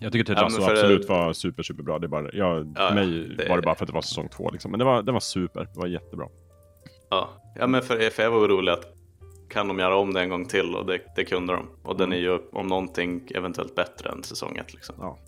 Jag 0.00 0.12
tycker 0.12 0.24
Ted 0.24 0.36
Ja, 0.38 0.42
Lasso 0.42 0.58
men 0.58 0.66
för- 0.68 0.74
absolut 0.74 1.08
var 1.08 1.32
super, 1.32 1.62
superbra. 1.62 1.98
Det 1.98 2.08
bara, 2.08 2.32
jag, 2.32 2.72
Ja, 2.76 2.88
för 2.88 2.94
mig 2.94 3.36
det- 3.38 3.48
var 3.48 3.56
det 3.56 3.62
bara 3.62 3.74
för 3.74 3.84
att 3.84 3.88
det 3.88 3.94
var 3.94 4.02
säsong 4.02 4.28
två. 4.28 4.50
Liksom. 4.50 4.70
Men 4.70 4.78
det 4.78 4.84
var, 4.84 5.02
det 5.02 5.12
var 5.12 5.20
super. 5.20 5.60
Det 5.74 5.80
var 5.80 5.86
jättebra. 5.86 6.26
Ja, 7.10 7.30
ja 7.58 7.66
men 7.66 7.82
för, 7.82 8.10
för 8.10 8.22
jag 8.22 8.30
var 8.30 8.38
orolig 8.38 8.72
att 8.72 8.84
kan 9.50 9.68
de 9.68 9.78
göra 9.78 9.96
om 9.96 10.14
det 10.14 10.20
en 10.20 10.28
gång 10.28 10.44
till 10.46 10.74
och 10.74 10.86
det, 10.86 11.00
det 11.16 11.24
kunde 11.24 11.52
de. 11.52 11.66
Och 11.82 11.96
den 11.98 12.12
är 12.12 12.16
ju 12.16 12.38
om 12.52 12.66
någonting 12.66 13.28
eventuellt 13.34 13.74
bättre 13.74 14.10
än 14.10 14.22
säsong 14.22 14.56
ett 14.56 14.74
liksom. 14.74 14.94
Ja. 15.00 15.18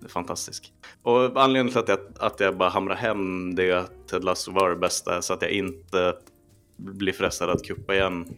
Det 0.00 0.06
är 0.06 0.10
fantastiskt. 0.10 0.72
Och 1.02 1.42
anledningen 1.42 1.68
till 1.68 1.78
att 1.78 1.88
jag, 1.88 1.98
att 2.18 2.40
jag 2.40 2.56
bara 2.56 2.68
hamrar 2.68 2.94
hem 2.96 3.54
det 3.54 3.72
att 3.72 4.08
Ted 4.08 4.24
Lasso 4.24 4.52
var 4.52 4.70
det 4.70 4.76
bästa 4.76 5.16
är 5.16 5.20
så 5.20 5.32
att 5.32 5.42
jag 5.42 5.50
inte 5.50 6.14
blir 6.76 7.12
frestad 7.12 7.50
att 7.50 7.64
kuppa 7.64 7.94
igen. 7.94 8.28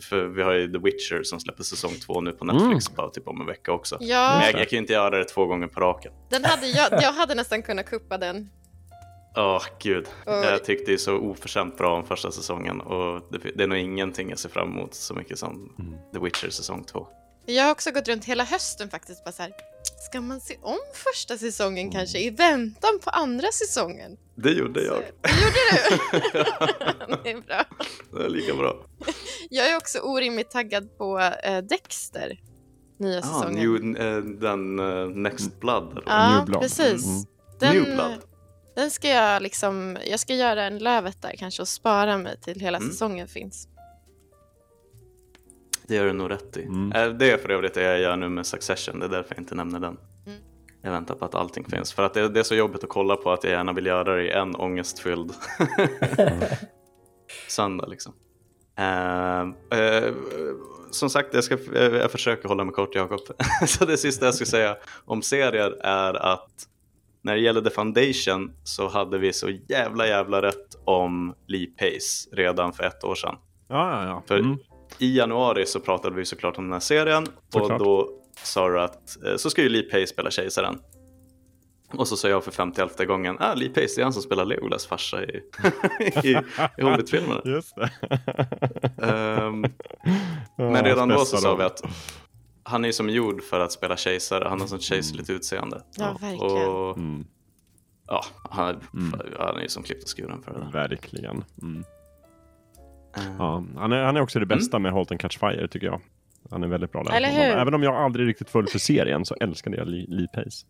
För 0.00 0.24
vi 0.24 0.42
har 0.42 0.52
ju 0.52 0.72
The 0.72 0.78
Witcher 0.78 1.22
som 1.22 1.40
släpper 1.40 1.62
säsong 1.62 1.92
två 2.06 2.20
nu 2.20 2.32
på 2.32 2.44
Netflix 2.44 2.94
bara 2.96 3.10
typ 3.10 3.28
om 3.28 3.40
en 3.40 3.46
vecka 3.46 3.72
också. 3.72 3.96
Ja. 4.00 4.34
Men 4.38 4.46
jag, 4.50 4.60
jag 4.60 4.68
kan 4.68 4.76
ju 4.76 4.78
inte 4.78 4.92
göra 4.92 5.18
det 5.18 5.24
två 5.24 5.46
gånger 5.46 5.66
på 5.66 5.80
raken. 5.80 6.12
Den 6.30 6.44
hade 6.44 6.66
jag, 6.66 6.92
jag 6.92 7.12
hade 7.12 7.34
nästan 7.34 7.62
kunnat 7.62 7.86
kuppa 7.86 8.18
den. 8.18 8.50
Åh 9.36 9.62
gud, 9.82 10.06
Och- 10.26 10.32
jag 10.32 10.64
tyckte 10.64 10.84
det 10.90 10.94
är 10.94 10.98
så 10.98 11.16
oförtjänt 11.16 11.78
bra 11.78 11.96
om 11.96 12.04
första 12.06 12.30
säsongen 12.30 12.80
och 12.80 13.22
det, 13.30 13.38
det 13.54 13.62
är 13.64 13.68
nog 13.68 13.78
ingenting 13.78 14.30
jag 14.30 14.38
ser 14.38 14.48
fram 14.48 14.68
emot 14.72 14.94
så 14.94 15.14
mycket 15.14 15.38
som 15.38 15.74
Mm. 15.78 15.94
The 16.14 16.18
Witcher 16.18 16.50
säsong 16.50 16.84
två. 16.84 17.06
Jag 17.46 17.64
har 17.64 17.70
också 17.70 17.90
gått 17.90 18.08
runt 18.08 18.24
hela 18.24 18.44
hösten 18.44 18.90
faktiskt 18.90 19.24
bara 19.24 19.32
så 19.32 19.42
här. 19.42 19.52
Ska 20.10 20.20
man 20.20 20.40
se 20.40 20.56
om 20.62 20.78
första 20.94 21.38
säsongen 21.38 21.90
kanske 21.90 22.18
i 22.18 22.30
väntan 22.30 22.98
på 23.04 23.10
andra 23.10 23.52
säsongen? 23.52 24.16
Det 24.34 24.50
gjorde 24.50 24.82
jag. 24.82 25.02
Det 25.22 25.30
gjorde 25.30 25.88
du? 26.32 27.18
det 27.24 27.30
är 27.30 27.40
bra. 27.40 27.64
Det 28.12 28.24
är 28.24 28.28
lika 28.28 28.54
bra. 28.54 28.86
Jag 29.50 29.68
är 29.70 29.76
också 29.76 29.98
orimligt 29.98 30.50
taggad 30.50 30.98
på 30.98 31.18
eh, 31.44 31.58
Dexter. 31.58 32.40
Nya 32.98 33.18
Ah, 33.18 33.22
säsongen. 33.22 33.92
new, 33.92 34.00
eh, 34.06 34.18
den 34.22 34.78
eh, 34.78 35.08
Next 35.08 35.60
Blood. 35.60 35.92
eller? 35.92 36.02
Ja, 36.06 36.36
New 36.36 36.46
Blood. 36.46 36.62
precis. 36.62 37.06
Mm. 37.06 37.24
Den, 37.60 37.74
New 37.76 37.84
Blood. 37.94 38.18
den 38.76 38.90
ska 38.90 39.08
jag 39.08 39.42
liksom, 39.42 39.98
jag 40.06 40.20
ska 40.20 40.34
göra 40.34 40.64
en 40.64 40.78
lövet 40.78 41.22
där 41.22 41.34
kanske 41.38 41.62
och 41.62 41.68
spara 41.68 42.18
mig 42.18 42.40
till 42.40 42.60
hela 42.60 42.78
Mm. 42.78 42.90
säsongen 42.90 43.28
finns. 43.28 43.68
Det 45.86 45.94
gör 45.94 46.06
du 46.06 46.12
nog 46.12 46.30
rätt 46.30 46.56
i. 46.56 46.62
Mm. 46.64 46.92
Eh, 46.92 47.08
Det 47.08 47.30
är 47.30 47.38
för 47.38 47.48
övrigt 47.50 47.74
det 47.74 47.82
jag 47.82 48.00
gör 48.00 48.16
nu 48.16 48.28
med 48.28 48.46
Succession, 48.46 49.00
det 49.00 49.06
är 49.06 49.10
därför 49.10 49.34
jag 49.34 49.42
inte 49.42 49.54
nämner 49.54 49.80
den. 49.80 49.96
Jag 50.84 50.90
väntar 50.92 51.14
på 51.14 51.24
att 51.24 51.34
allting 51.34 51.64
finns. 51.64 51.92
För 51.92 52.02
att 52.02 52.14
det, 52.14 52.28
det 52.28 52.40
är 52.40 52.44
så 52.44 52.54
jobbigt 52.54 52.84
att 52.84 52.90
kolla 52.90 53.16
på 53.16 53.32
att 53.32 53.44
jag 53.44 53.52
gärna 53.52 53.72
vill 53.72 53.86
göra 53.86 54.14
det 54.16 54.22
i 54.22 54.30
en 54.30 54.56
ångestfylld 54.56 55.32
söndag 57.48 57.86
liksom. 57.86 58.12
Eh, 58.78 59.40
eh, 59.78 60.12
som 60.90 61.10
sagt, 61.10 61.34
jag, 61.34 61.44
ska, 61.44 61.58
jag, 61.74 61.94
jag 61.94 62.10
försöker 62.10 62.48
hålla 62.48 62.64
mig 62.64 62.74
kort 62.74 62.94
Jakob. 62.94 63.20
så 63.66 63.84
det 63.84 63.96
sista 63.96 64.24
jag 64.24 64.34
ska 64.34 64.44
säga 64.44 64.76
om 65.04 65.22
serier 65.22 65.70
är 65.82 66.14
att 66.14 66.68
när 67.22 67.34
det 67.34 67.40
gäller 67.40 67.60
The 67.60 67.70
Foundation 67.70 68.52
så 68.64 68.88
hade 68.88 69.18
vi 69.18 69.32
så 69.32 69.50
jävla 69.68 70.06
jävla 70.06 70.42
rätt 70.42 70.78
om 70.84 71.34
Lee 71.46 71.66
Pace 71.66 72.28
redan 72.32 72.72
för 72.72 72.84
ett 72.84 73.04
år 73.04 73.14
sedan. 73.14 73.34
Ja, 73.68 74.02
ja, 74.02 74.06
ja. 74.08 74.22
För 74.26 74.38
Mm. 74.38 74.58
I 75.02 75.16
januari 75.16 75.66
så 75.66 75.80
pratade 75.80 76.16
vi 76.16 76.24
såklart 76.24 76.58
om 76.58 76.64
den 76.64 76.72
här 76.72 76.80
serien 76.80 77.26
Såklart. 77.48 77.80
och 77.80 77.86
då 77.86 78.08
sa 78.42 78.68
du 78.68 78.80
att 78.80 79.24
eh, 79.26 79.36
så 79.36 79.50
ska 79.50 79.62
ju 79.62 79.68
Lee 79.68 79.82
Pace 79.82 80.06
spela 80.06 80.30
kejsaren. 80.30 80.78
Och 81.94 82.08
så 82.08 82.16
sa 82.16 82.28
jag 82.28 82.44
för 82.44 82.50
50 82.50 83.04
gången, 83.04 83.36
ah, 83.40 83.54
Lee 83.54 83.68
Pace 83.68 83.86
det 83.96 84.00
är 84.00 84.04
han 84.04 84.12
som 84.12 84.22
spelar 84.22 84.44
Legolas 84.44 84.86
farsa 84.86 85.24
i, 85.24 85.26
i, 86.24 86.36
i 86.78 86.82
Hobbit-filmerna. 86.82 87.40
Just 87.44 87.76
det. 87.76 87.90
Ehm, 89.02 89.64
Ja, 90.56 90.70
men 90.70 90.84
redan 90.84 91.08
då 91.08 91.24
så 91.24 91.36
sa 91.36 91.56
vi 91.56 91.64
att 91.64 91.82
han 92.62 92.84
är 92.84 92.88
ju 92.88 92.92
som 92.92 93.08
gjord 93.10 93.42
för 93.42 93.60
att 93.60 93.72
spela 93.72 93.96
kejsare, 93.96 94.48
han 94.48 94.60
har 94.60 94.66
sånt 94.68 94.82
kejserligt 94.82 95.30
utseende. 95.30 95.82
Ja, 95.98 96.16
verkligen. 96.20 96.68
Och 96.68 96.96
Mm, 96.96 97.24
ja, 98.06 98.24
han, 98.50 98.80
Mm. 98.94 99.20
han 99.38 99.56
är 99.56 99.62
ju 99.62 99.68
som 99.68 99.82
klippt 99.82 100.02
och 100.02 100.16
skuren 100.16 100.42
för 100.42 100.52
det. 100.52 100.58
där. 100.58 100.70
verkligen. 100.72 101.44
Mm. 101.62 101.84
Ehm, 103.16 103.36
Ja, 103.38 103.64
han, 103.76 103.92
är, 103.92 104.04
han 104.04 104.16
är 104.16 104.20
också 104.20 104.38
det 104.40 104.46
bästa 104.46 104.78
med 104.78 104.92
Halt 104.92 105.10
and 105.10 105.20
Catch 105.20 105.38
Fire 105.38 105.68
tycker 105.68 105.86
jag. 105.86 106.00
Han 106.50 106.62
är 106.62 106.68
väldigt 106.68 106.92
bra 106.92 107.02
där. 107.02 107.12
Eller 107.12 107.28
hur? 107.30 107.56
Även 107.58 107.74
om 107.74 107.82
jag 107.82 107.94
aldrig 107.96 108.28
riktigt 108.28 108.50
föll 108.50 108.66
för 108.66 108.78
serien 108.78 109.24
så 109.24 109.34
älskade 109.40 109.76
jag 109.76 109.88
Lee, 109.88 110.06
Lee 110.08 110.26
Pace. 110.28 110.66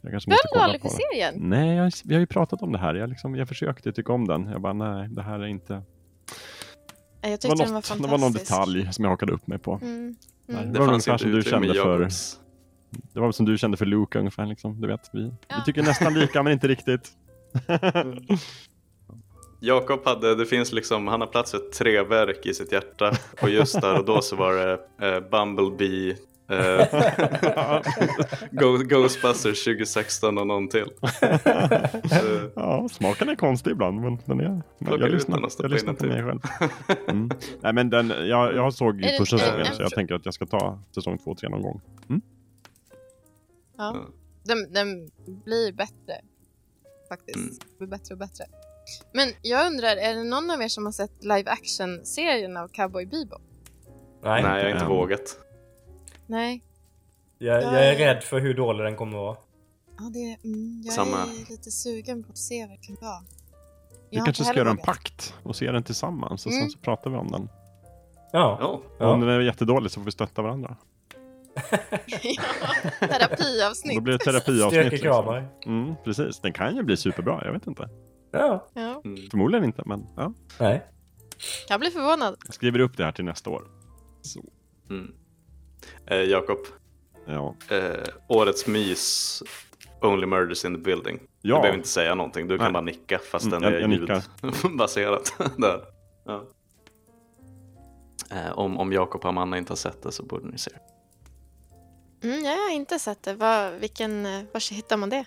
Jag 0.00 0.10
kanske 0.12 0.30
måste 0.30 0.48
kolla 0.52 0.64
aldrig 0.64 0.82
på 0.82 0.88
för 0.88 0.96
det. 0.96 1.02
serien? 1.12 1.34
Nej, 1.36 1.76
jag, 1.76 1.92
vi 2.04 2.14
har 2.14 2.20
ju 2.20 2.26
pratat 2.26 2.62
om 2.62 2.72
det 2.72 2.78
här. 2.78 2.94
Jag, 2.94 3.08
liksom, 3.08 3.36
jag 3.36 3.48
försökte 3.48 3.92
tycka 3.92 4.12
om 4.12 4.26
den. 4.28 4.46
Jag 4.46 4.60
bara, 4.60 4.72
nej, 4.72 5.08
det 5.08 5.22
här 5.22 5.40
är 5.40 5.46
inte... 5.46 5.72
Jag 7.20 7.30
Det 7.30 7.36
tyckte 7.36 7.48
var, 7.48 7.56
den 7.56 7.66
var 7.66 7.74
något, 7.74 7.86
fantastisk. 7.86 8.02
det 8.02 8.10
var 8.10 8.18
någon 8.18 8.32
detalj 8.32 8.92
som 8.92 9.04
jag 9.04 9.10
hakade 9.10 9.32
upp 9.32 9.46
mig 9.46 9.58
på. 9.58 9.78
Mm. 9.82 10.16
Mm. 10.48 10.72
det 10.72 10.78
var 10.78 10.86
det 10.86 10.92
fanns 10.92 11.08
ungefär 11.08 11.18
som 11.18 11.30
du 11.30 11.42
kände 11.42 11.74
för... 11.74 12.08
Det 13.14 13.20
var 13.20 13.32
som 13.32 13.46
du 13.46 13.58
kände 13.58 13.76
för 13.76 13.86
Luke 13.86 14.18
ungefär. 14.18 14.46
Liksom. 14.46 14.80
Du 14.80 14.88
vet, 14.88 15.10
vi, 15.12 15.32
Ja. 15.48 15.56
vi 15.58 15.64
tycker 15.64 15.82
nästan 15.82 16.14
lika 16.14 16.42
men 16.42 16.52
inte 16.52 16.68
riktigt. 16.68 17.10
Jakob 19.60 20.04
hade, 20.04 20.34
det 20.34 20.46
finns 20.46 20.72
liksom, 20.72 21.06
han 21.08 21.20
har 21.20 21.28
plats 21.28 21.50
för 21.50 21.58
tre 21.58 22.02
verk 22.02 22.46
i 22.46 22.54
sitt 22.54 22.72
hjärta 22.72 23.12
och 23.42 23.50
just 23.50 23.80
där 23.80 23.98
och 23.98 24.04
då 24.04 24.22
så 24.22 24.36
var 24.36 24.52
det 24.54 24.72
eh, 25.08 25.20
Bumblebee, 25.30 26.16
eh, 26.48 27.82
Ghostbusters 28.88 29.64
2016 29.64 30.38
och 30.38 30.46
någon 30.46 30.68
till. 30.68 30.86
Eh, 31.22 31.38
ja, 32.54 32.88
smaken 32.92 33.28
är 33.28 33.34
konstig 33.36 33.70
ibland 33.70 34.00
men 34.00 34.18
den 34.24 34.40
är... 34.40 34.62
Jag 34.78 35.02
ut 35.02 35.12
lyssnar, 35.12 35.44
och 35.44 35.52
jag 35.58 35.70
lyssnar 35.70 35.92
på 35.94 36.04
en 36.04 36.10
mig 36.10 36.22
själv. 36.24 36.40
Mm. 37.08 37.30
Nej 37.60 37.72
men 37.72 37.90
den, 37.90 38.08
jag, 38.08 38.54
jag 38.54 38.74
såg 38.74 39.02
det- 39.02 39.18
första 39.18 39.38
säsongen 39.38 39.66
så 39.74 39.82
jag 39.82 39.90
tänker 39.90 40.14
att 40.14 40.24
jag 40.24 40.34
ska 40.34 40.46
ta 40.46 40.78
säsong 40.94 41.18
två, 41.18 41.34
tre 41.34 41.48
någon 41.48 41.62
gång. 41.62 41.80
Ja. 42.08 42.16
Ja. 43.76 43.96
Den, 44.42 44.72
den 44.72 45.10
blir 45.44 45.72
bättre. 45.72 46.14
Faktiskt. 47.08 47.36
Mm. 47.36 47.78
Blir 47.78 47.88
bättre 47.88 48.14
och 48.14 48.18
bättre. 48.18 48.44
Men 49.12 49.28
jag 49.42 49.66
undrar, 49.66 49.96
är 49.96 50.14
det 50.14 50.24
någon 50.24 50.50
av 50.50 50.62
er 50.62 50.68
som 50.68 50.84
har 50.84 50.92
sett 50.92 51.24
live 51.24 51.50
action-serien 51.50 52.56
av 52.56 52.68
Cowboy 52.68 53.06
Bebop? 53.06 53.42
Nej, 54.22 54.42
Nej, 54.42 54.56
jag 54.56 54.64
har 54.64 54.70
inte 54.70 54.84
än. 54.84 54.88
vågat. 54.90 55.38
Nej. 56.26 56.62
jag, 57.38 57.62
jag 57.62 57.86
är 57.88 57.96
rädd 57.96 58.22
för 58.24 58.40
hur 58.40 58.54
dålig 58.54 58.84
den 58.86 58.96
kommer 58.96 59.12
att 59.12 59.22
vara. 59.22 59.36
Ja, 59.98 60.04
det, 60.14 60.36
mm, 60.48 60.82
jag 60.84 60.94
Samma. 60.94 61.16
är 61.22 61.50
lite 61.50 61.70
sugen 61.70 62.22
på 62.24 62.30
att 62.32 62.38
se 62.38 62.66
vad 62.66 62.70
det 62.80 62.86
kan 62.86 62.96
vara. 63.00 63.22
Vi 64.10 64.16
kanske 64.16 64.44
ska 64.44 64.54
göra 64.58 64.70
en 64.70 64.76
pakt 64.76 65.34
och 65.42 65.56
se 65.56 65.70
den 65.72 65.82
tillsammans 65.82 66.46
och 66.46 66.52
sen 66.52 66.60
Mm. 66.60 66.70
så 66.70 66.78
pratar 66.78 67.10
vi 67.10 67.16
om 67.16 67.30
den. 67.30 67.48
Ja. 68.32 68.58
Ja, 68.60 68.82
Ja. 68.98 69.06
Om 69.12 69.20
den 69.20 69.28
är 69.28 69.40
jättedålig 69.40 69.90
så 69.90 70.00
får 70.00 70.04
vi 70.04 70.10
stötta 70.12 70.42
varandra. 70.42 70.76
Terapiavsnitt. 73.00 73.94
Då 73.96 74.00
blir 74.00 74.12
det 74.12 74.24
terapiavsnitt. 74.24 74.92
Liksom. 74.92 75.44
Mm, 75.66 75.94
precis, 76.04 76.40
den 76.40 76.52
kan 76.52 76.76
ju 76.76 76.82
bli 76.82 76.96
superbra, 76.96 77.42
jag 77.44 77.52
vet 77.52 77.66
inte. 77.66 77.88
Ja. 78.30 78.68
Ja. 78.74 79.00
mm. 79.04 79.30
Förmodligen 79.30 79.64
inte, 79.64 79.82
men 79.86 80.06
ja. 80.16 80.32
Nej. 80.60 80.86
Jag 81.68 81.80
blir 81.80 81.90
förvånad. 81.90 82.36
Jag 82.46 82.54
skriver 82.54 82.78
upp 82.78 82.96
det 82.96 83.04
här 83.04 83.12
till 83.12 83.24
nästa 83.24 83.50
år. 83.50 83.64
Så, 84.22 84.44
Mm. 84.90 85.14
Eh, 86.06 86.16
Jakob, 86.20 86.58
ja. 87.26 87.54
eh, 87.70 88.04
årets 88.28 88.66
mys 88.66 89.42
Only 90.02 90.26
Murders 90.26 90.64
in 90.64 90.74
the 90.74 90.80
Building. 90.80 91.18
Du 91.42 91.48
Ja. 91.48 91.56
behöver 91.60 91.76
inte 91.76 91.88
säga 91.88 92.14
någonting, 92.14 92.48
du 92.48 92.58
kan 92.58 92.64
Nej. 92.64 92.72
bara 92.72 92.80
nicka 92.84 93.18
fast 93.18 93.46
Mm, 93.46 93.62
den 93.62 93.72
jag- 93.72 93.76
är 93.76 93.80
jag 93.80 93.90
nickar. 94.00 94.22
ljudbaserat. 94.64 95.32
Där. 95.58 95.80
Ja. 96.24 96.44
Eh, 98.30 98.58
om 98.58 98.78
om 98.78 98.92
Jakob 98.92 99.20
och 99.24 99.28
Amanda 99.30 99.58
inte 99.58 99.70
har 99.72 99.76
sett 99.76 100.02
det 100.02 100.12
så 100.12 100.22
borde 100.22 100.46
ni 100.48 100.58
se 100.58 100.70
det. 100.70 100.80
Mm, 102.28 102.44
jag 102.44 102.52
har 102.56 102.70
inte 102.70 102.98
sett 102.98 103.22
det. 103.22 103.34
Var, 103.34 103.70
vilken, 103.70 104.22
var 104.22 104.74
hittar 104.74 104.96
man 104.96 105.10
det? 105.10 105.24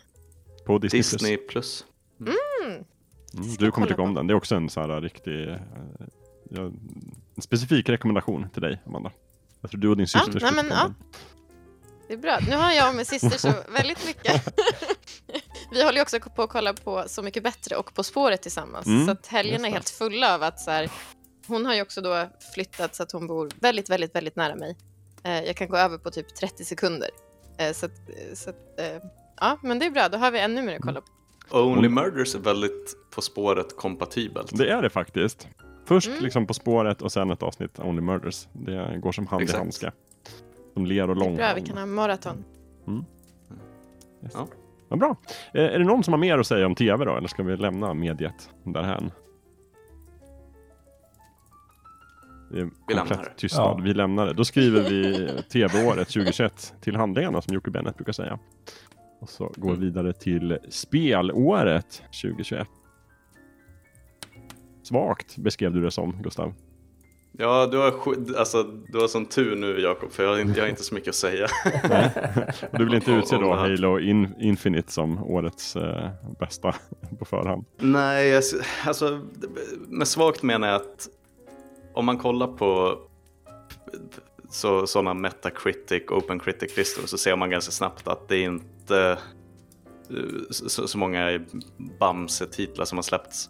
På 0.65 0.77
Disney, 0.77 0.99
Disney 1.01 1.38
Plus. 1.38 1.47
plus. 1.49 1.85
Mm. 2.20 2.86
Mm, 3.34 3.56
du 3.60 3.72
kommer 3.72 3.88
tycka 3.88 4.02
om 4.02 4.14
den. 4.14 4.28
Det 4.28 4.34
är 4.34 4.36
också 4.36 4.56
en 4.56 4.70
så 4.70 4.82
här 4.82 5.02
riktig... 5.02 5.50
eh, 5.50 5.58
ja, 6.50 6.62
en 7.36 7.41
specifik 7.41 7.90
rekommendation 7.90 8.50
till 8.54 8.62
dig, 8.62 8.82
Amanda. 8.86 9.12
Jag 9.62 9.72
tror 9.72 9.82
du 9.82 9.90
och 9.90 9.98
din 9.98 10.08
syster 10.08 10.32
nej, 10.32 10.41
skulle 10.41 10.64
men, 10.64 10.68
ja. 10.72 10.94
Det 12.08 12.14
är 12.14 12.18
bra. 12.18 12.40
Nu 12.50 12.56
har 12.56 12.72
jag 12.72 12.90
och 12.90 12.96
min 12.96 13.06
syster 13.06 13.38
så 13.38 13.54
väldigt 13.74 14.08
mycket. 14.08 14.56
Vi 15.72 15.84
håller 15.84 16.02
också 16.02 16.20
på 16.20 16.44
att 16.44 16.50
kolla 16.50 16.74
på 16.74 17.04
Så 17.08 17.22
mycket 17.22 17.44
bättre 17.44 17.76
och 17.76 17.94
På 17.94 18.04
spåret 18.04 18.41
tillsammans. 18.41 18.86
Mm, 18.86 19.06
så 19.06 19.12
att 19.12 19.28
helgerna 19.28 19.68
är 19.68 19.72
helt 19.72 19.90
fulla 19.90 20.36
av 20.36 20.44
att 20.44 20.60
så 20.60 20.72
här, 20.72 20.90
hon 21.48 21.66
har 21.66 21.74
ju 21.74 21.82
också 21.82 22.02
då 22.02 22.30
flyttat 22.54 22.96
så 22.96 23.04
att 23.04 23.12
hon 23.12 23.28
bor 23.28 23.50
väldigt, 23.60 23.90
väldigt, 23.90 24.16
väldigt 24.16 24.36
nära 24.36 24.56
mig. 24.56 24.78
Eh, 25.24 25.44
jag 25.44 25.56
kan 25.56 25.68
gå 25.68 25.78
över 25.78 25.98
på 25.98 26.12
typ 26.12 26.36
30 26.36 26.66
sekunder. 26.66 27.10
Eh, 27.58 27.74
så 27.74 27.86
att, 27.86 27.91
så 28.34 28.50
att, 28.50 28.80
ja, 29.38 29.60
men 29.64 29.80
det 29.80 29.86
är 29.86 29.90
bra. 29.90 30.10
Då 30.10 30.18
har 30.18 30.32
vi 30.32 30.40
ännu 30.40 30.62
mer 30.62 30.76
att 30.76 30.82
kolla 30.82 31.02
på. 31.02 31.08
Only 31.51 31.88
Mm. 31.88 31.93
Murders 31.93 32.35
är 32.35 32.39
väldigt 32.39 32.95
På 33.15 33.21
spåret 33.21 33.76
kompatibelt. 33.77 34.57
Det 34.57 34.69
är 34.69 34.81
det 34.81 34.89
faktiskt. 34.89 35.47
Först 35.85 36.07
Mm. 36.07 36.23
liksom 36.23 36.47
På 36.47 36.53
spåret 36.53 37.01
och 37.01 37.11
sen 37.11 37.31
ett 37.31 37.43
avsnitt 37.43 37.80
Only 37.80 38.01
Murders. 38.01 38.47
Det 38.53 38.97
går 39.01 39.11
som 39.11 39.27
hand 39.27 39.41
Exakt. 39.43 39.57
i 39.57 39.59
handske. 39.61 39.91
Som 40.73 40.85
ler 40.85 41.09
och 41.09 41.15
Det 41.15 41.21
är 41.21 41.26
lång 41.26 41.35
bra, 41.35 41.53
vi 41.55 41.61
kan 41.61 41.77
ha 41.77 41.85
maraton. 41.85 42.43
Yes. 44.23 44.31
Ja. 44.35 44.47
Vad 44.88 44.99
bra. 44.99 45.15
Eh, 45.53 45.63
är 45.63 45.80
det 45.80 45.85
någon 45.85 46.03
som 46.03 46.13
har 46.13 46.19
mer 46.19 46.38
att 46.38 46.47
säga 46.47 46.65
om 46.65 46.76
tv 46.76 47.05
då? 47.05 47.17
Eller 47.17 47.27
ska 47.27 47.43
vi 47.43 47.57
lämna 47.57 47.93
mediet 47.93 48.49
därhän? 48.63 49.11
Det 52.51 52.59
är 52.59 52.69
Vi 52.88 52.93
lämnar 52.93 53.34
tystnad. 53.38 53.80
Ja. 53.80 53.84
Vi 53.84 53.93
lämnar 53.93 54.26
det. 54.26 54.34
Då 54.34 54.45
skriver 54.45 54.89
vi 54.89 55.30
tv-året 55.51 56.07
2021 56.07 56.73
till 56.81 56.95
handlingarna 56.95 57.41
som 57.41 57.53
Jocke 57.53 57.71
Bennett 57.71 57.95
brukar 57.95 58.13
säga. 58.13 58.39
Och 59.20 59.30
så 59.30 59.52
går 59.56 59.74
vi 59.74 59.80
vidare 59.80 60.14
till 60.14 60.58
spelåret 60.70 62.04
2021. 62.24 62.68
Svagt 64.84 65.38
beskrev 65.38 65.74
du 65.74 65.82
det 65.82 65.91
som, 65.91 66.22
Gustav. 66.22 66.54
Ja, 67.32 67.68
du 67.72 67.78
har, 67.78 67.94
alltså, 68.38 68.64
du 68.64 69.00
har 69.00 69.08
sån 69.08 69.26
tur 69.26 69.56
nu 69.56 69.80
Jakob, 69.82 70.12
för 70.12 70.24
jag 70.24 70.30
har, 70.32 70.40
inte, 70.40 70.60
jag 70.60 70.64
har 70.66 70.70
inte 70.70 70.84
så 70.84 70.96
mycket 70.96 71.10
att 71.10 71.16
säga. 71.16 71.48
Du 72.72 72.86
vill 72.86 72.94
inte 72.94 73.12
utse 73.12 73.36
då. 73.36 73.54
Halo 73.54 74.00
In- 74.00 74.34
Infinite 74.40 74.91
som 74.91 75.24
årets 75.24 75.76
eh, 75.76 76.10
bästa 76.40 76.76
på 77.20 77.26
förhand. 77.26 77.66
Nej, 77.78 78.41
alltså 78.86 79.22
med 79.88 80.08
svagt 80.08 80.44
menar 80.44 80.68
jag 80.68 80.76
att 80.76 81.08
om 81.94 82.06
man 82.06 82.18
kollar 82.18 82.48
på 82.48 82.98
så, 84.49 84.88
sådana 84.88 85.13
Metacritic, 85.13 86.03
Open 86.11 86.39
Critic-listor 86.39 87.07
så 87.07 87.17
ser 87.17 87.35
man 87.35 87.49
ganska 87.49 87.71
snabbt 87.71 88.07
att 88.07 88.27
det 88.27 88.35
är 88.38 88.45
inte 88.45 89.17
eh, 90.09 90.49
så, 90.49 90.88
så 90.88 90.97
många 90.97 91.39
Bamse-titlar 91.99 92.85
som 92.85 92.97
har 92.97 93.03
släppts. 93.03 93.49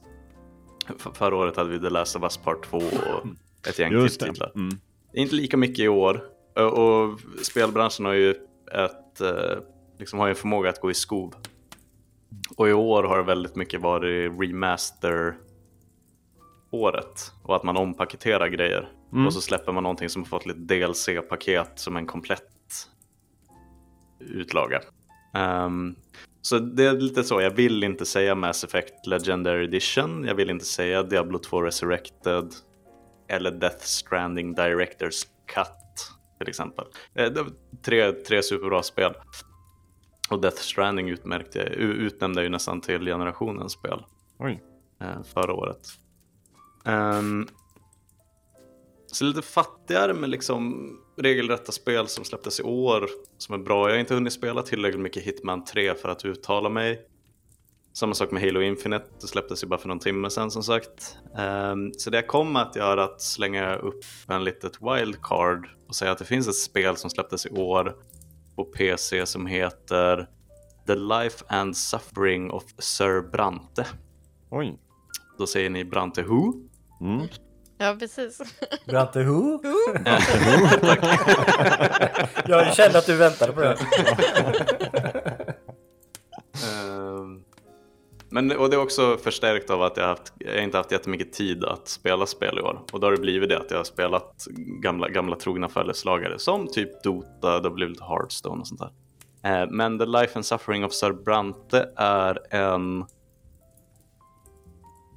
F- 0.95 1.07
förra 1.13 1.35
året 1.35 1.55
hade 1.55 1.69
vi 1.69 1.80
The 1.80 1.89
Last 1.89 2.15
of 2.15 2.23
Us 2.23 2.38
Part 2.38 2.65
2 2.65 2.77
och 2.77 3.26
ett 3.67 3.80
gäng 3.80 3.91
Just 3.91 4.19
titlar. 4.19 4.51
Mm. 4.55 4.77
Inte 5.13 5.35
lika 5.35 5.57
mycket 5.57 5.80
i 5.80 5.88
år. 5.88 6.23
Och, 6.55 6.63
och 6.77 7.19
spelbranschen 7.41 8.05
har 8.05 8.13
ju 8.13 8.30
ett, 8.71 9.21
eh, 9.21 9.57
liksom 9.99 10.19
har 10.19 10.27
ju 10.27 10.30
en 10.30 10.35
förmåga 10.35 10.69
att 10.69 10.81
gå 10.81 10.91
i 10.91 10.93
skov. 10.93 11.34
Och 12.57 12.69
i 12.69 12.73
år 12.73 13.03
har 13.03 13.17
det 13.17 13.23
väldigt 13.23 13.55
mycket 13.55 13.81
varit 13.81 14.31
remaster 14.41 15.38
året 16.71 17.31
och 17.43 17.55
att 17.55 17.63
man 17.63 17.77
ompaketerar 17.77 18.47
grejer. 18.47 18.89
Mm. 19.11 19.26
Och 19.26 19.34
så 19.34 19.41
släpper 19.41 19.72
man 19.72 19.84
någonting 19.84 20.10
som 20.10 20.22
har 20.22 20.27
fått 20.27 20.45
lite 20.45 20.60
DLC-paket 20.60 21.72
som 21.76 21.98
en 21.98 22.06
komplett 22.06 22.90
utlaga. 24.19 24.81
Ehm, 25.34 25.95
så 26.41 26.60
det 26.60 26.86
är 26.86 26.94
lite 26.94 27.23
så, 27.23 27.41
jag 27.41 27.52
vill 27.52 27.84
inte 27.84 28.06
säga 28.06 28.36
Mass 28.36 28.64
Effect 28.64 29.07
Legendary 29.07 29.64
Edition, 29.64 30.23
jag 30.23 30.36
vill 30.36 30.49
inte 30.49 30.65
säga 30.65 31.03
Diablo 31.03 31.40
2 31.40 31.61
Resurrected 31.61 32.53
eller 33.27 33.52
Death 33.52 33.84
Stranding 33.84 34.56
Directors 34.56 35.23
Cut 35.45 35.80
till 36.40 36.49
exempel. 36.49 36.86
Eh, 37.14 37.31
tre, 37.81 38.11
tre 38.11 38.44
superbra 38.44 38.84
spel. 38.84 39.14
Och 40.30 40.41
Death 40.41 40.57
Stranding 40.57 41.10
utmärkte, 41.10 41.60
utnämnde 41.60 42.40
jag 42.40 42.44
ju 42.44 42.49
nästan 42.49 42.81
till 42.81 43.06
generationens 43.06 43.72
spel 43.72 44.06
Oj. 44.40 44.64
eh, 45.02 45.23
förra 45.34 45.53
året. 45.53 45.88
Ehm, 46.86 47.48
så 49.11 49.26
lite 49.26 49.41
fattigare 49.41 50.14
med 50.14 50.30
liksom 50.30 50.90
regelrätta 51.18 51.72
spel 51.72 52.07
som 52.07 52.26
släpptes 52.26 52.60
i 52.60 52.64
år 52.64 53.10
som 53.38 53.56
är 53.56 53.60
bra. 53.60 53.88
Jag 53.88 53.95
har 53.95 53.99
inte 53.99 54.14
hunnit 54.14 54.34
spela 54.34 54.61
tillräckligt 54.61 55.02
mycket 55.02 55.23
Hitman 55.23 55.64
3 55.64 55.95
för 55.95 56.10
att 56.10 56.26
uttala 56.26 56.69
mig. 56.69 57.06
Samma 57.94 58.14
sak 58.14 58.31
med 58.31 58.44
Halo 58.44 58.61
Infinite, 58.61 59.06
det 59.22 59.27
släpptes 59.27 59.64
ju 59.64 59.68
bara 59.68 59.80
för 59.80 59.88
någon 59.88 59.99
timme 59.99 60.30
sedan 60.30 60.52
som 60.52 60.64
sagt. 60.64 61.18
Ehm, 61.38 61.94
så 61.94 62.10
det 62.10 62.18
jag 62.18 62.27
kommer 62.27 62.61
att 62.61 62.76
göra 62.76 63.02
är 63.02 63.06
att 63.06 63.22
slänga 63.22 63.76
upp 63.76 64.03
en 64.27 64.44
litet 64.44 64.73
wildcard 64.81 65.69
och 65.88 65.95
säga 65.95 66.11
att 66.11 66.18
det 66.18 66.26
finns 66.26 66.48
ett 66.48 66.56
spel 66.56 66.98
som 66.98 67.10
släpptes 67.10 67.45
i 67.45 67.49
år 67.49 67.95
på 68.56 68.64
PC 68.64 69.26
som 69.26 69.45
heter 69.45 70.30
The 70.88 70.95
Life 70.95 71.45
and 71.48 71.77
Suffering 71.77 72.52
of 72.52 72.64
Sir 72.77 73.22
Brante. 73.31 73.88
Oj. 74.49 74.80
Då 75.38 75.48
säger 75.48 75.69
ni 75.69 75.86
Brante 75.86 76.23
Who? 76.23 76.53
Mm. 77.02 77.27
Ja, 77.81 77.95
precis. 77.99 78.41
Brante 78.85 79.23
Who? 79.23 79.60
Jag 82.45 82.76
kände 82.76 82.97
att 82.97 83.06
du 83.06 83.15
väntade 83.15 83.53
på 83.53 83.61
det. 83.61 83.77
Ehm, 86.65 87.43
Men 88.30 88.51
och 88.57 88.69
det 88.69 88.76
är 88.76 88.81
också 88.81 89.18
förstärkt 89.18 89.69
av 89.69 89.81
att 89.81 89.97
jag, 89.97 90.07
haft, 90.07 90.34
jag 90.38 90.64
inte 90.64 90.77
haft 90.77 90.91
jättemycket 90.91 91.34
tid 91.34 91.64
att 91.64 91.88
spela 91.88 92.26
spel 92.26 92.57
i 92.60 92.61
år. 92.61 92.81
Och 92.91 92.99
då 92.99 93.07
har 93.07 93.11
det 93.11 93.18
blivit 93.22 93.49
det 93.49 93.57
att 93.60 93.72
jag 93.72 93.77
har 93.77 93.84
spelat 93.84 94.47
gamla, 94.84 95.10
gamla 95.10 95.35
trogna 95.35 95.69
följeslagare 95.69 96.39
som 96.39 96.68
typ 96.68 97.03
Dota, 97.03 97.60
det 97.60 97.69
har 97.69 97.76
blivit 97.76 98.01
Hearthstone 98.01 98.61
och 98.61 98.68
sånt 98.68 98.81
där. 98.81 98.91
Eh, 99.61 99.68
Men 99.69 99.99
The 99.99 100.06
Life 100.06 100.31
and 100.35 100.45
Suffering 100.45 100.85
of 100.85 100.93
Sir 100.93 101.11
Brante 101.11 101.89
är 101.95 102.56
en 102.56 103.06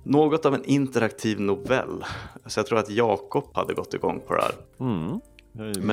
något 0.03 0.47
av 0.47 0.55
en 0.55 0.65
interaktiv 0.65 1.41
novell. 1.41 2.05
Så 2.47 2.59
jag 2.59 2.67
tror 2.67 2.79
att 2.79 2.91
Jakob 2.91 3.45
hade 3.55 3.75
gått 3.75 3.95
igång 3.95 4.21
på 4.27 4.35
det 4.35 4.43
här. 4.43 4.55
Mm. 4.81 5.21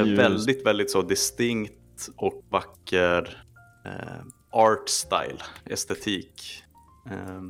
Ju- 0.08 0.16
väldigt, 0.16 0.66
väldigt 0.66 0.92
så 0.92 1.02
distinkt 1.02 2.10
och 2.16 2.44
vacker 2.50 3.44
eh, 3.86 4.26
art 4.52 4.90
style, 4.90 5.42
estetik. 5.66 6.64
Eh, 7.06 7.42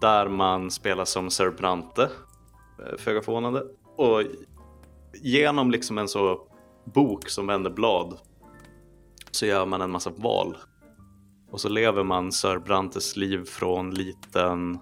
där 0.00 0.28
man 0.28 0.70
spelar 0.70 1.04
som 1.04 1.30
Sir 1.30 1.50
Brante, 1.50 2.02
eh, 2.02 2.98
föga 2.98 3.22
förvånande. 3.22 3.62
Och 3.96 4.22
genom 5.22 5.70
liksom 5.70 5.98
en 5.98 6.08
så 6.08 6.48
bok 6.84 7.28
som 7.28 7.46
vänder 7.46 7.70
blad 7.70 8.18
så 9.30 9.46
gör 9.46 9.66
man 9.66 9.80
en 9.80 9.90
massa 9.90 10.10
val. 10.16 10.56
Och 11.50 11.60
så 11.60 11.68
lever 11.68 12.04
man 12.04 12.32
Sir 12.32 12.58
Brantes 12.58 13.16
liv 13.16 13.44
från 13.44 13.90
liten 13.90 14.78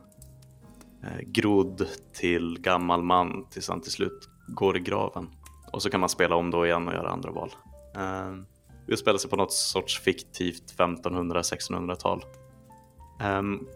Eh, 1.04 1.20
grodd 1.26 1.86
till 2.12 2.58
gammal 2.60 3.02
man 3.02 3.46
tills 3.50 3.68
han 3.68 3.80
till 3.80 3.92
slut 3.92 4.28
går 4.48 4.76
i 4.76 4.80
graven. 4.80 5.28
Och 5.72 5.82
så 5.82 5.90
kan 5.90 6.00
man 6.00 6.08
spela 6.08 6.36
om 6.36 6.50
då 6.50 6.66
igen 6.66 6.88
och 6.88 6.94
göra 6.94 7.10
andra 7.10 7.30
val. 7.30 7.50
Ehm, 7.96 8.46
vi 8.86 8.90
det 8.90 8.96
spelar 8.96 9.18
sig 9.18 9.30
på 9.30 9.36
något 9.36 9.52
sorts 9.52 10.00
fiktivt 10.00 10.74
1500-1600-tal. 10.76 12.24
Um, 13.20 13.26
ehm, 13.26 13.66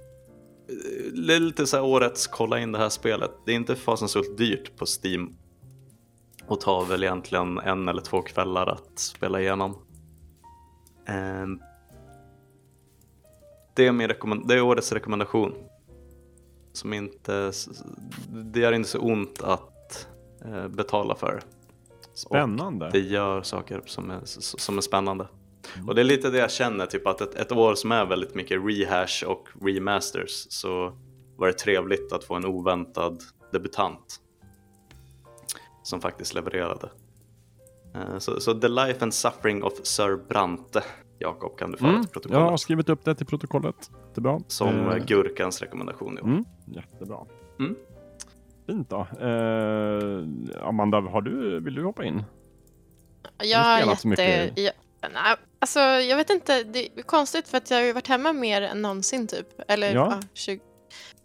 lite 1.13 1.67
så 1.67 1.77
här 1.77 1.85
årets 1.85 2.27
kolla 2.27 2.61
in 2.61 2.73
det 2.73 2.79
här 2.79 2.89
spelet. 2.89 3.31
Det 3.47 3.53
är 3.53 3.57
inte 3.57 3.77
fasansfullt 3.77 4.39
dyrt 4.39 4.77
på 4.77 4.85
Steam. 4.87 5.37
Och 6.47 6.61
tar 6.61 6.85
väl 6.85 7.05
egentligen 7.05 7.59
en 7.59 7.89
eller 7.89 8.03
två 8.03 8.23
kvällar 8.23 8.67
att 8.67 8.99
spela 8.99 9.41
igenom. 9.41 9.79
Ehm, 11.07 11.61
det, 13.75 13.87
är 13.87 13.93
min 13.93 14.09
rekommend- 14.09 14.49
det 14.49 14.55
är 14.55 14.63
årets 14.63 14.93
rekommendation. 14.93 15.55
Som 16.77 16.93
inte, 16.93 17.53
det 18.29 18.61
gör 18.61 18.73
inte 18.73 18.89
så 18.89 18.99
ont 18.99 19.43
att 19.43 20.09
eh, 20.45 20.69
betala 20.69 21.15
för. 21.15 21.41
Spännande. 22.15 22.91
Det 22.93 22.99
gör 23.01 23.43
saker 23.43 23.83
som 23.87 24.11
är, 24.11 24.21
som 24.59 24.77
är 24.79 24.81
spännande. 24.83 25.29
Och 25.87 25.95
det 25.95 26.01
är 26.01 26.05
lite 26.05 26.31
det 26.31 26.39
jag 26.39 26.51
känner, 26.51 26.87
typ 26.87 27.07
att 27.07 27.21
ett, 27.21 27.35
ett 27.35 27.53
år 27.53 27.75
som 27.75 27.93
är 27.93 28.07
väldigt 28.07 28.35
mycket 28.35 28.61
rehash 28.65 29.25
och 29.27 29.49
remasters 29.63 30.47
så 30.51 30.99
var 31.37 31.47
det 31.47 31.53
trevligt 31.53 32.13
att 32.13 32.25
få 32.25 32.35
en 32.35 32.45
oväntad 32.45 33.23
debutant 33.53 34.21
som 35.83 36.01
faktiskt 36.01 36.35
levererade. 36.35 36.91
Eh, 37.95 38.19
Så, 38.19 38.41
så 38.41 38.55
The 38.55 38.69
Life 38.69 39.03
and 39.03 39.15
Suffering 39.15 39.63
of 39.63 39.73
Sir 39.83 40.17
Brante, 40.29 40.85
Jakob, 41.19 41.59
kan 41.59 41.71
du 41.71 41.79
föra 41.79 41.89
Mm. 41.91 42.03
till 42.03 42.13
protokollet. 42.13 42.41
Jag 42.43 42.51
har 42.51 42.57
skrivit 42.57 42.89
upp 42.89 43.05
det 43.05 43.15
till 43.15 43.27
protokollet. 43.27 43.91
Jättebra. 44.17 44.41
Som 44.49 44.91
Eh, 44.91 44.97
Gurkans 45.05 45.63
rekommendation 45.63 46.19
år. 46.19 46.23
Mm, 46.25 46.45
jättebra. 46.67 47.19
Mm. 47.59 47.75
Fint 48.67 48.91
då. 48.91 49.01
Eh, 49.01 50.69
Amanda, 50.69 51.01
har 51.01 51.21
du, 51.23 51.61
vill 51.61 51.75
du 51.75 51.85
hoppa 51.85 52.05
in? 52.05 52.25
Jag 53.39 53.59
Har 53.59 53.79
spelat 53.79 54.01
så 54.01 54.09
jätte... 54.09 54.47
mycket? 54.49 54.59
Jag, 54.65 54.73
nej, 55.13 55.37
alltså, 55.59 55.81
jag 55.81 56.17
vet 56.17 56.31
inte, 56.31 56.63
det 56.63 56.99
är 56.99 57.03
konstigt 57.03 57.49
för 57.49 57.59
att 57.59 57.71
jag 57.71 57.79
har 57.79 57.85
ju 57.85 57.93
varit 57.93 58.09
hemma 58.09 58.33
mer 58.33 58.63
än 58.63 58.83
någonsin 58.83 59.27
typ. 59.27 59.47
Eller 59.69 59.95
Ja. 59.95 60.19
ja. 60.21 60.29
20. 60.35 60.61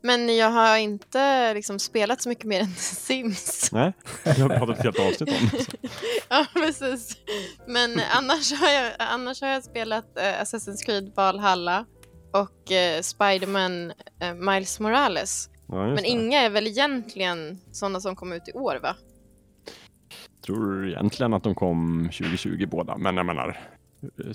Men 0.03 0.35
jag 0.37 0.49
har 0.51 0.77
inte 0.77 1.53
liksom 1.53 1.79
spelat 1.79 2.21
så 2.21 2.29
mycket 2.29 2.45
mer 2.45 2.61
än 2.61 2.67
Sims. 2.77 3.69
Nej, 3.71 3.93
det 4.23 4.29
har 4.41 4.49
vi 4.49 4.55
pratat 4.57 4.77
ett 4.77 4.83
helt 4.83 4.99
avsnitt 4.99 5.29
om. 5.29 5.59
Ja, 6.29 6.45
precis. 6.53 7.17
Men 7.67 8.01
annars 8.15 8.53
har 8.53 8.69
jag, 8.69 8.91
annars 8.97 9.41
har 9.41 9.47
jag 9.49 9.63
spelat 9.63 10.17
eh, 10.17 10.23
Assassin's 10.23 10.85
Creed 10.85 11.11
Valhalla 11.15 11.85
och 12.33 12.71
eh, 12.71 13.01
Spider-Man 13.01 13.93
eh, 14.19 14.33
Miles 14.33 14.79
Morales. 14.79 15.49
Ja, 15.67 15.75
Men 15.85 15.95
det. 15.95 16.07
inga 16.07 16.41
är 16.41 16.49
väl 16.49 16.67
egentligen 16.67 17.59
sådana 17.71 18.01
som 18.01 18.15
kom 18.15 18.33
ut 18.33 18.47
i 18.47 18.51
år 18.51 18.79
va? 18.83 18.95
tror 20.45 20.87
egentligen 20.87 21.33
att 21.33 21.43
de 21.43 21.55
kom 21.55 22.09
2020 22.11 22.67
båda, 22.71 22.97
men 22.97 23.17
jag 23.17 23.25
menar, 23.25 23.59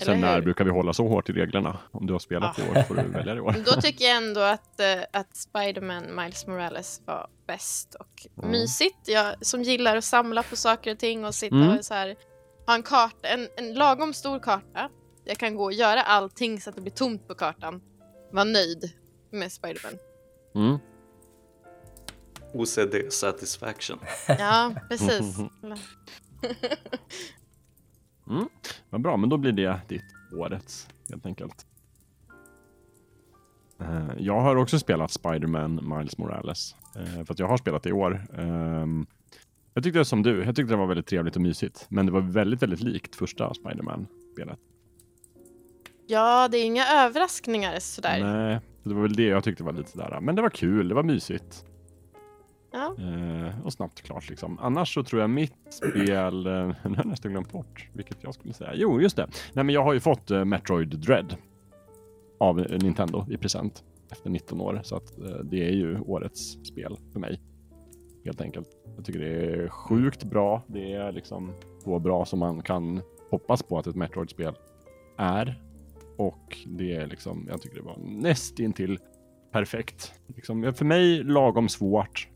sen 0.01 0.13
hur? 0.15 0.21
när 0.21 0.41
brukar 0.41 0.65
vi 0.65 0.71
hålla 0.71 0.93
så 0.93 1.07
hårt 1.07 1.29
i 1.29 1.33
reglerna? 1.33 1.77
Om 1.91 2.07
du 2.07 2.13
har 2.13 2.19
spelat 2.19 2.59
i 2.59 2.61
år 2.61 2.81
får 2.83 2.95
du 2.95 3.01
välja 3.03 3.35
i 3.35 3.39
år. 3.39 3.55
Då 3.65 3.81
tycker 3.81 4.05
jag 4.05 4.17
ändå 4.17 4.41
att, 4.41 4.79
eh, 4.79 5.01
att 5.13 5.35
Spider-Man 5.35 6.15
Miles 6.15 6.47
Morales 6.47 7.01
var 7.05 7.27
bäst 7.47 7.95
och 7.95 8.27
Mm. 8.37 8.51
mysigt. 8.51 8.97
Jag 9.07 9.45
som 9.45 9.63
gillar 9.63 9.97
att 9.97 10.03
samla 10.03 10.43
på 10.43 10.55
saker 10.55 10.91
och 10.91 10.99
ting 10.99 11.25
och 11.25 11.35
sitta 11.35 11.55
Mm. 11.55 11.77
och 11.77 11.85
så 11.85 11.93
här, 11.93 12.15
ha 12.67 12.75
en 12.75 12.83
karta, 12.83 13.27
en, 13.27 13.47
en 13.57 13.73
lagom 13.73 14.13
stor 14.13 14.39
karta. 14.39 14.89
Jag 15.25 15.37
kan 15.37 15.55
gå 15.55 15.63
och 15.63 15.73
göra 15.73 16.01
allting 16.01 16.61
så 16.61 16.69
att 16.69 16.75
det 16.75 16.81
blir 16.81 16.93
tomt 16.93 17.27
på 17.27 17.35
kartan. 17.35 17.81
Var 18.31 18.45
nöjd 18.45 18.93
med 19.31 19.51
Spider-Man. 19.51 19.93
Mm. 20.55 20.77
OCD 22.53 22.95
Satisfaction. 23.13 23.99
Ja, 24.27 24.73
precis. 24.89 25.37
Vad 28.89 29.01
bra, 29.01 29.17
men 29.17 29.29
då 29.29 29.37
blir 29.37 29.51
det 29.51 29.79
ditt 29.87 30.03
årets 30.33 30.87
helt 31.09 31.25
enkelt. 31.25 31.65
Eh, 33.81 34.07
Jag 34.17 34.41
har 34.41 34.55
också 34.55 34.79
spelat 34.79 35.11
Spider-Man 35.11 35.97
Miles 35.97 36.17
Morales. 36.17 36.75
eh, 36.95 37.23
För 37.25 37.33
att 37.33 37.39
jag 37.39 37.47
har 37.47 37.57
spelat 37.57 37.83
det 37.83 37.89
i 37.89 37.93
år. 37.93 38.21
Ehm, 38.37 39.05
Jag 39.73 39.83
tyckte 39.83 39.99
det 39.99 40.05
som 40.05 40.23
du, 40.23 40.43
jag 40.43 40.55
tyckte 40.55 40.73
det 40.73 40.77
var 40.77 40.87
väldigt 40.87 41.07
trevligt 41.07 41.35
och 41.35 41.41
mysigt. 41.41 41.85
Men 41.89 42.05
det 42.05 42.11
var 42.11 42.21
väldigt, 42.21 42.61
väldigt 42.61 42.79
likt 42.81 43.15
första 43.15 43.53
Spider-Man-spelet. 43.53 44.59
Ja, 46.07 46.47
det 46.51 46.57
är 46.57 46.65
inga 46.65 46.85
överraskningar 46.87 47.79
sådär. 47.79 48.19
Nej, 48.23 48.59
det 48.83 48.93
var 48.93 49.01
väl 49.01 49.15
det 49.15 49.23
jag 49.23 49.43
tyckte 49.43 49.63
var 49.63 49.73
lite 49.73 49.91
sådär. 49.91 50.19
Men 50.21 50.35
det 50.35 50.41
var 50.41 50.49
kul, 50.49 50.87
det 50.87 50.95
var 50.95 51.03
mysigt. 51.03 51.65
Ja. 52.71 52.95
Eh, 52.99 53.65
och 53.65 53.73
snabbt 53.73 54.01
klart 54.01 54.29
liksom. 54.29 54.59
Annars 54.61 54.93
så 54.93 55.03
tror 55.03 55.21
jag 55.21 55.29
mitt 55.29 55.53
spel, 55.69 56.45
eh, 56.47 56.53
nu 56.67 56.75
har 56.83 56.95
jag 56.95 57.05
nästan 57.05 57.31
glömt 57.31 57.51
bort 57.51 57.89
vilket 57.93 58.23
jag 58.23 58.33
skulle 58.33 58.53
säga. 58.53 58.71
Jo, 58.75 59.01
just 59.01 59.15
det. 59.15 59.27
Nej, 59.53 59.63
men 59.63 59.75
jag 59.75 59.83
har 59.83 59.93
ju 59.93 59.99
fått 59.99 60.31
eh, 60.31 60.45
Metroid 60.45 60.99
Dread 60.99 61.35
av 62.39 62.59
eh, 62.59 62.79
Nintendo 62.79 63.25
i 63.29 63.37
present 63.37 63.83
efter 64.11 64.29
19 64.29 64.61
år. 64.61 64.79
Så 64.83 64.95
att 64.95 65.19
eh, 65.19 65.35
det 65.43 65.67
är 65.67 65.71
ju 65.71 65.99
årets 65.99 66.65
spel 66.65 66.97
för 67.13 67.19
mig. 67.19 67.41
Helt 68.25 68.41
enkelt. 68.41 68.67
Jag 68.95 69.05
tycker 69.05 69.19
det 69.19 69.63
är 69.63 69.69
sjukt 69.69 70.23
bra. 70.23 70.63
Det 70.67 70.93
är 70.93 71.11
liksom 71.11 71.53
så 71.83 71.99
bra 71.99 72.25
som 72.25 72.39
man 72.39 72.61
kan 72.61 73.01
hoppas 73.31 73.63
på 73.63 73.79
att 73.79 73.87
ett 73.87 73.95
Metroid-spel 73.95 74.53
är. 75.17 75.61
Och 76.17 76.57
det 76.65 76.95
är 76.95 77.07
liksom, 77.07 77.45
jag 77.49 77.61
tycker 77.61 77.75
det 77.75 77.81
var 77.83 77.97
nästintill 77.99 78.99
perfekt. 79.51 80.13
Liksom, 80.35 80.73
för 80.73 80.85
mig 80.85 81.23
lagom 81.23 81.69
svårt. 81.69 82.27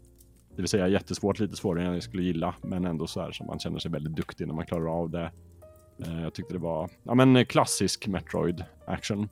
Det 0.55 0.61
vill 0.61 0.67
säga 0.69 0.87
jättesvårt, 0.87 1.39
lite 1.39 1.55
svårare 1.55 1.85
än 1.87 1.93
jag 1.93 2.03
skulle 2.03 2.23
gilla, 2.23 2.55
men 2.61 2.85
ändå 2.85 3.07
så 3.07 3.21
här 3.21 3.31
som 3.31 3.47
man 3.47 3.59
känner 3.59 3.79
sig 3.79 3.91
väldigt 3.91 4.15
duktig 4.15 4.47
när 4.47 4.53
man 4.53 4.65
klarar 4.65 4.99
av 5.01 5.09
det. 5.09 5.31
Eh, 6.05 6.21
Jag 6.23 6.33
tyckte 6.33 6.53
det 6.53 6.59
var 6.59 6.89
ja, 7.03 7.13
men 7.15 7.45
klassisk 7.45 8.07
Metroid 8.07 8.63
action 8.87 9.29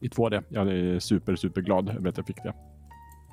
i 0.00 0.08
2D. 0.08 0.42
Jag 0.48 0.68
är 0.68 0.98
super, 0.98 1.36
super 1.36 1.60
glad 1.60 1.88
över 1.88 2.08
att 2.08 2.16
jag 2.16 2.26
fick 2.26 2.42
det. 2.42 2.54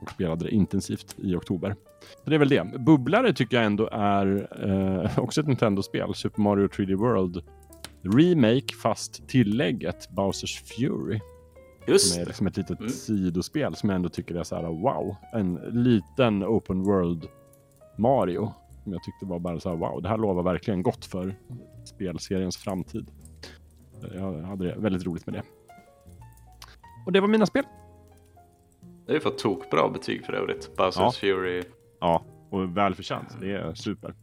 Och 0.02 0.10
spelade 0.12 0.46
det 0.46 0.52
intensivt 0.52 1.16
i 1.18 1.36
oktober. 1.36 1.76
Så 2.24 2.30
det 2.30 2.36
är 2.36 2.40
väl 2.40 2.50
det. 2.50 2.72
Bubblare 2.80 3.34
tycker 3.34 3.58
jag 3.58 3.66
ändå 3.66 3.90
är 3.92 4.48
eh, 4.68 5.20
också 5.24 5.42
ett 5.42 5.48
Nintendo-spel. 5.48 6.14
Super 6.16 6.42
Mario 6.42 6.68
3D 6.68 6.96
World 6.96 7.44
remake 8.04 8.74
fast 8.84 9.28
tillägget 9.28 10.10
Bowsers 10.10 10.62
Fury. 10.64 11.20
Just 11.88 12.14
Som 12.14 12.22
är 12.22 12.26
liksom 12.26 12.48
ett 12.48 12.58
litet 12.58 12.80
Mm. 12.80 12.92
sidospel 12.92 13.76
som 13.76 13.90
jag 13.90 13.96
ändå 13.96 14.10
tycker 14.10 14.36
är 14.36 14.44
så 14.44 14.56
här 14.56 14.64
wow. 14.64 15.16
En 15.34 15.54
liten 15.84 16.44
open 16.44 16.84
world 16.84 17.28
Mario. 17.98 18.54
Som 18.84 18.94
jag 18.94 19.04
tyckte 19.04 19.26
var 19.26 19.40
bara 19.40 19.60
så 19.60 19.70
här 19.70 19.76
wow. 19.76 20.02
Det 20.02 20.10
här 20.10 20.18
lovar 20.18 20.44
verkligen 20.44 20.84
gott 20.84 21.06
för 21.06 21.36
spelseriens 21.86 22.58
framtid. 22.58 23.12
Jag 24.16 24.34
hade 24.42 24.66
det 24.68 24.76
väldigt 24.78 25.06
roligt 25.06 25.26
med 25.26 25.36
det. 25.36 25.44
Och 27.06 27.12
det 27.12 27.20
var 27.22 27.28
mina 27.28 27.46
spel. 27.46 27.64
Det 29.06 29.12
har 29.12 29.14
ju 29.14 29.20
fått 29.20 29.38
tokbra 29.38 29.90
betyg 29.90 30.26
för 30.26 30.34
övrigt. 30.34 30.76
Bowsers 30.78 31.00
Ja. 31.02 31.12
Fury. 31.12 31.64
Ja, 32.00 32.24
och 32.50 32.78
välförtjänt. 32.78 33.38
Det 33.42 33.52
är 33.52 33.74
super. 33.74 34.14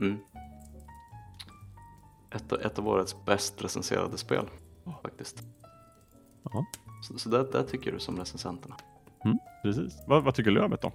Mm. 0.00 0.18
Ett, 2.34 2.52
ett 2.52 2.78
av 2.78 2.88
årets 2.88 3.24
bäst 3.24 3.64
recenserade 3.64 4.18
spel. 4.18 4.44
Faktiskt. 5.02 5.42
Ja. 6.44 6.64
Så, 7.02 7.18
så 7.18 7.28
det, 7.28 7.52
det 7.52 7.62
tycker 7.62 7.92
du 7.92 7.98
som 7.98 8.18
recensenterna. 8.18 8.76
Precis. 9.62 10.02
Vad, 10.06 10.24
vad 10.24 10.34
tycker 10.34 10.50
Lövet 10.50 10.82
då? 10.82 10.92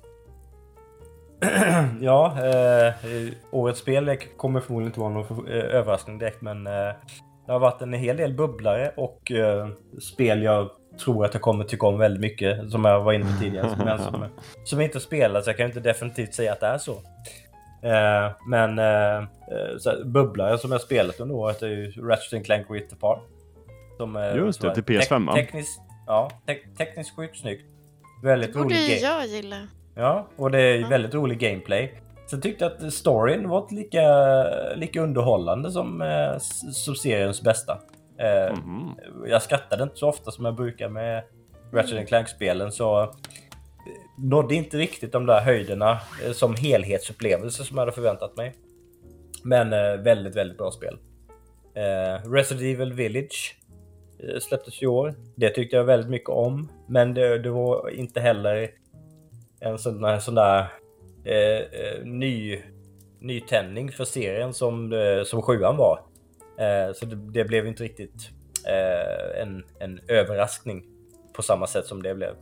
ja, 2.01 2.37
eh, 2.45 2.93
årets 3.51 3.79
spel 3.79 4.17
kommer 4.37 4.59
förmodligen 4.59 4.89
inte 4.89 4.99
vara 4.99 5.09
någon 5.09 5.27
för, 5.27 5.57
eh, 5.57 5.75
överraskning 5.75 6.17
direkt 6.17 6.41
men 6.41 6.67
eh, 6.67 6.93
det 7.45 7.51
har 7.51 7.59
varit 7.59 7.81
en 7.81 7.93
hel 7.93 8.17
del 8.17 8.33
bubblare 8.33 8.91
och 8.97 9.31
eh, 9.31 9.67
spel 10.01 10.43
jag 10.43 10.69
tror 10.99 11.25
att 11.25 11.33
jag 11.33 11.41
kommer 11.41 11.63
tycka 11.63 11.87
om 11.87 11.97
väldigt 11.97 12.21
mycket 12.21 12.71
som 12.71 12.85
jag 12.85 13.03
var 13.03 13.13
inne 13.13 13.25
på 13.25 13.39
tidigare 13.39 13.69
men 13.85 13.99
som, 13.99 14.25
som 14.65 14.81
inte 14.81 14.99
spelar 14.99 15.41
så 15.41 15.49
jag 15.49 15.57
kan 15.57 15.65
inte 15.65 15.79
definitivt 15.79 16.33
säga 16.33 16.53
att 16.53 16.59
det 16.59 16.67
är 16.67 16.77
så. 16.77 17.01
Eh, 17.85 18.31
men 18.47 18.79
eh, 18.79 19.17
eh, 19.17 19.77
så 19.79 19.89
här, 19.89 20.03
bubblare 20.03 20.57
som 20.57 20.71
jag 20.71 20.81
spelat 20.81 21.19
under 21.19 21.35
året 21.35 21.61
är 21.61 21.67
ju 21.67 21.91
Ratchet 21.91 22.45
Clank 22.45 22.65
Rift 22.69 22.93
Apart. 22.93 23.19
Som, 23.97 24.15
eh, 24.15 24.35
Just 24.35 24.61
det, 24.61 24.67
som 24.75 24.83
till 24.83 24.95
PS5, 24.95 25.25
va? 25.27 25.33
tekniskt, 25.33 25.81
ja, 26.07 26.31
te- 26.47 26.67
tekniskt 26.77 27.15
sjukt 27.15 27.37
snyggt. 27.39 27.63
Väldigt 28.23 28.55
rolig 28.55 28.77
game. 28.77 29.13
jag 29.15 29.27
gilla. 29.27 29.55
Ja, 29.95 30.27
och 30.35 30.51
det 30.51 30.59
är 30.61 30.79
Ja. 30.79 30.87
väldigt 30.87 31.13
rolig 31.13 31.39
gameplay. 31.39 31.93
Sen 32.29 32.41
tyckte 32.41 32.65
jag 32.65 32.71
att 32.87 32.93
storyn 32.93 33.49
var 33.49 33.67
lika, 33.71 34.01
lika 34.75 35.01
underhållande 35.01 35.71
som, 35.71 36.01
eh, 36.01 36.37
som 36.73 36.95
seriens 36.95 37.41
bästa. 37.41 37.77
Eh, 38.19 38.57
Mhm. 38.57 38.95
Jag 39.27 39.41
skrattade 39.41 39.83
inte 39.83 39.95
så 39.95 40.09
ofta 40.09 40.31
som 40.31 40.45
jag 40.45 40.55
brukar 40.55 40.89
med 40.89 41.23
Ratchet 41.73 42.07
Clank-spelen 42.07 42.71
så 42.71 43.13
nådde 44.17 44.55
inte 44.55 44.77
riktigt 44.77 45.11
de 45.11 45.25
där 45.25 45.41
höjderna 45.41 45.99
eh, 46.25 46.31
som 46.31 46.55
helhetsupplevelse 46.55 47.63
som 47.63 47.77
jag 47.77 47.81
hade 47.81 47.91
förväntat 47.91 48.37
mig. 48.37 48.53
Men 49.43 49.73
eh, 49.73 50.03
väldigt, 50.03 50.35
väldigt 50.35 50.57
bra 50.57 50.71
spel. 50.71 50.97
Eh, 51.73 52.29
Resident 52.31 52.63
Evil 52.63 52.93
Village 52.93 53.57
eh, 54.19 54.39
släpptes 54.39 54.81
i 54.81 54.87
år. 54.87 55.15
Det 55.35 55.49
tyckte 55.49 55.75
jag 55.75 55.83
väldigt 55.83 56.09
mycket 56.09 56.29
om. 56.29 56.71
Men 56.87 57.13
det, 57.13 57.39
det 57.39 57.49
var 57.49 57.89
inte 57.89 58.19
heller 58.19 58.71
en 59.59 59.77
sån 59.77 60.01
där, 60.01 60.19
sån 60.19 60.35
där 60.35 60.67
eh, 61.25 61.59
eh, 61.81 62.03
ny, 62.03 62.61
nytändning 63.19 63.91
för 63.91 64.05
serien 64.05 64.53
som, 64.53 64.93
eh, 64.93 65.23
som 65.23 65.41
sjuan 65.41 65.77
var. 65.77 65.99
Eh, 66.57 66.93
så 66.93 67.05
det, 67.05 67.15
det 67.15 67.45
blev 67.45 67.67
inte 67.67 67.83
riktigt 67.83 68.29
eh, 68.67 69.41
en, 69.41 69.63
en 69.79 69.99
överraskning 70.07 70.83
på 71.33 71.41
samma 71.41 71.67
sätt 71.67 71.85
som 71.85 72.03
det 72.03 72.15
blev. 72.15 72.35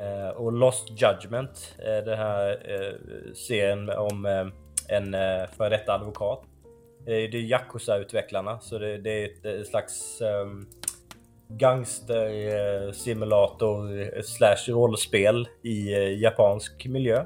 Eh, 0.00 0.28
och 0.28 0.52
Lost 0.52 0.90
Judgment, 0.90 1.74
eh, 1.78 2.04
den 2.04 2.18
här 2.18 2.58
eh, 2.64 2.92
serien 3.34 3.90
om 3.90 4.26
eh, 4.26 4.46
en 4.88 5.14
eh, 5.14 5.46
före 5.56 5.68
detta 5.68 5.92
advokat. 5.92 6.42
Det 7.04 7.12
är 7.12 7.34
Yakuza-utvecklarna, 7.34 8.60
så 8.60 8.78
det, 8.78 8.98
det 8.98 9.24
är 9.24 9.60
ett, 9.60 9.66
slags 9.66 10.20
ehm, 10.20 10.66
gangster-simulator 11.48 14.22
slash 14.22 14.68
rollspel 14.68 15.48
i 15.62 15.92
japansk 16.22 16.86
miljö. 16.86 17.24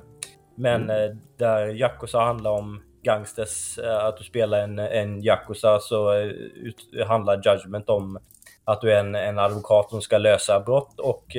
Men 0.55 0.91
eh, 0.91 1.11
där 1.37 1.67
Yakuza 1.67 2.21
handlar 2.21 2.51
om 2.51 2.83
gangsters, 3.03 3.79
att 3.79 4.17
du 4.17 4.25
spelar 4.25 4.61
en, 4.61 4.79
en 4.79 5.23
Yakuza 5.23 5.81
så 5.81 6.15
ut, 6.15 7.07
handlar 7.07 7.43
Judgment 7.45 7.89
om 7.89 8.19
att 8.65 8.81
du 8.81 8.93
är 8.93 9.01
en, 9.01 9.15
en 9.15 9.39
advokat 9.39 9.91
som 9.91 10.03
ska 10.03 10.19
lösa 10.19 10.61
brott 10.61 11.01
och 11.01 11.37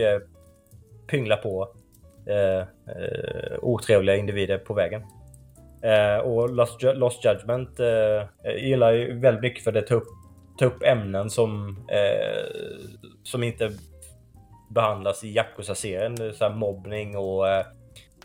pyngla 1.08 1.36
på 1.38 1.70
eh, 2.28 2.60
eh, 2.96 3.58
otrevliga 3.62 4.16
individer 4.16 4.58
på 4.58 4.74
vägen. 4.74 5.02
Eh, 5.82 6.18
och 6.18 6.50
Lost, 6.50 6.84
Ju- 6.84 6.94
Lost 6.94 7.26
Judgment 7.26 7.80
eh, 7.80 7.88
jag 8.44 8.60
gillar 8.60 8.92
ju 8.92 9.20
väldigt 9.20 9.42
mycket 9.42 9.64
för 9.64 9.72
det 9.72 9.82
tar 9.82 9.96
upp, 9.96 10.08
tar 10.60 10.66
upp 10.66 10.84
ämnen 10.84 11.30
som, 11.30 11.78
eh, 11.90 12.44
som 13.24 13.44
inte 13.44 13.72
behandlas 14.70 15.24
i 15.24 15.28
Yakuza-serien. 15.36 16.18
Så 16.34 16.46
här 16.46 16.56
mobbning 16.56 17.18
och 17.18 17.48
eh, 17.50 17.66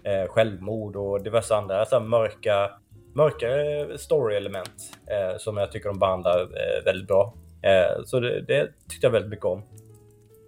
eh, 0.05 0.27
självmord 0.29 0.97
och 0.97 1.23
diverse 1.23 1.55
andra 1.55 1.85
så 1.85 1.99
här 1.99 2.07
mörka, 2.07 2.71
mörkare 3.15 3.99
story-element 3.99 4.73
eh, 5.07 5.39
som 5.39 5.57
jag 5.57 5.73
tycker 5.73 5.89
de 5.89 5.99
behandlar 5.99 6.41
eh, 6.41 6.85
väldigt 6.85 7.09
bra. 7.09 7.35
Eh, 7.63 8.03
så 8.05 8.21
det, 8.21 8.41
det 8.41 8.69
tyckte 8.89 9.07
jag 9.07 9.13
väldigt 9.13 9.31
mycket 9.31 9.45
om. 9.45 9.63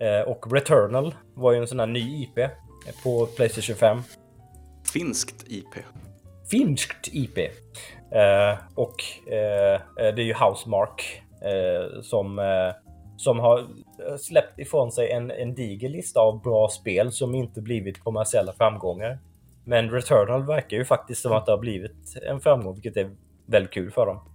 Eh, 0.01 0.21
och 0.21 0.53
Returnal 0.53 1.15
var 1.35 1.53
ju 1.53 1.59
en 1.59 1.67
sån 1.67 1.81
här 1.81 1.87
ny 1.87 2.23
IP 2.23 2.51
på 3.03 3.27
Playstation 3.27 3.77
5 3.77 4.03
Finskt 4.93 5.45
IP. 5.49 5.75
finskt 6.51 7.09
IP. 7.13 7.39
Eh, 7.39 8.59
och 8.75 9.31
eh, 9.33 9.81
det 9.97 10.23
är 10.23 10.25
ju 10.25 10.35
Housemark 10.35 11.23
eh, 11.43 12.01
som, 12.03 12.39
eh, 12.39 12.75
som 13.17 13.39
har 13.39 13.67
släppt 14.19 14.59
ifrån 14.59 14.93
sig 14.93 15.11
en, 15.11 15.31
en 15.31 15.55
diger 15.55 15.89
lista 15.89 16.21
av 16.21 16.43
bra 16.43 16.69
spel 16.69 17.13
som 17.13 17.35
inte 17.35 17.61
blivit 17.61 18.05
kommersiella 18.05 18.53
framgångar. 18.53 19.19
Men 19.65 19.91
Returnal 19.91 20.47
verkar 20.47 20.77
ju 20.77 20.85
faktiskt 20.85 21.23
som 21.23 21.33
att 21.33 21.47
det 21.47 21.53
har 21.53 21.59
blivit 21.59 22.23
en 22.23 22.41
framgång, 22.41 22.75
vilket 22.75 22.97
är 22.97 23.11
väldigt 23.47 23.73
kul 23.73 23.91
för 23.91 24.07
dem. 24.07 24.34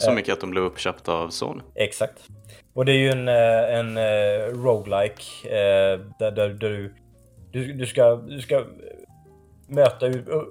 Så 0.00 0.10
Eh. 0.10 0.14
mycket 0.14 0.32
att 0.32 0.40
de 0.40 0.50
blev 0.50 0.64
uppköpta 0.64 1.12
av 1.12 1.28
Sony. 1.28 1.60
Exakt. 1.74 2.28
Och 2.74 2.84
det 2.84 2.92
är 2.92 2.96
ju 2.96 3.10
en, 3.10 3.28
eh, 3.28 3.78
en 3.78 3.96
uh, 3.96 4.64
roguelike 4.64 5.22
eh, 5.44 6.00
där, 6.18 6.30
där, 6.30 6.48
du, 6.48 6.94
du, 7.52 7.72
du, 7.72 7.86
ska, 7.86 8.16
du 8.16 8.40
ska 8.40 8.64
möta 9.68 10.06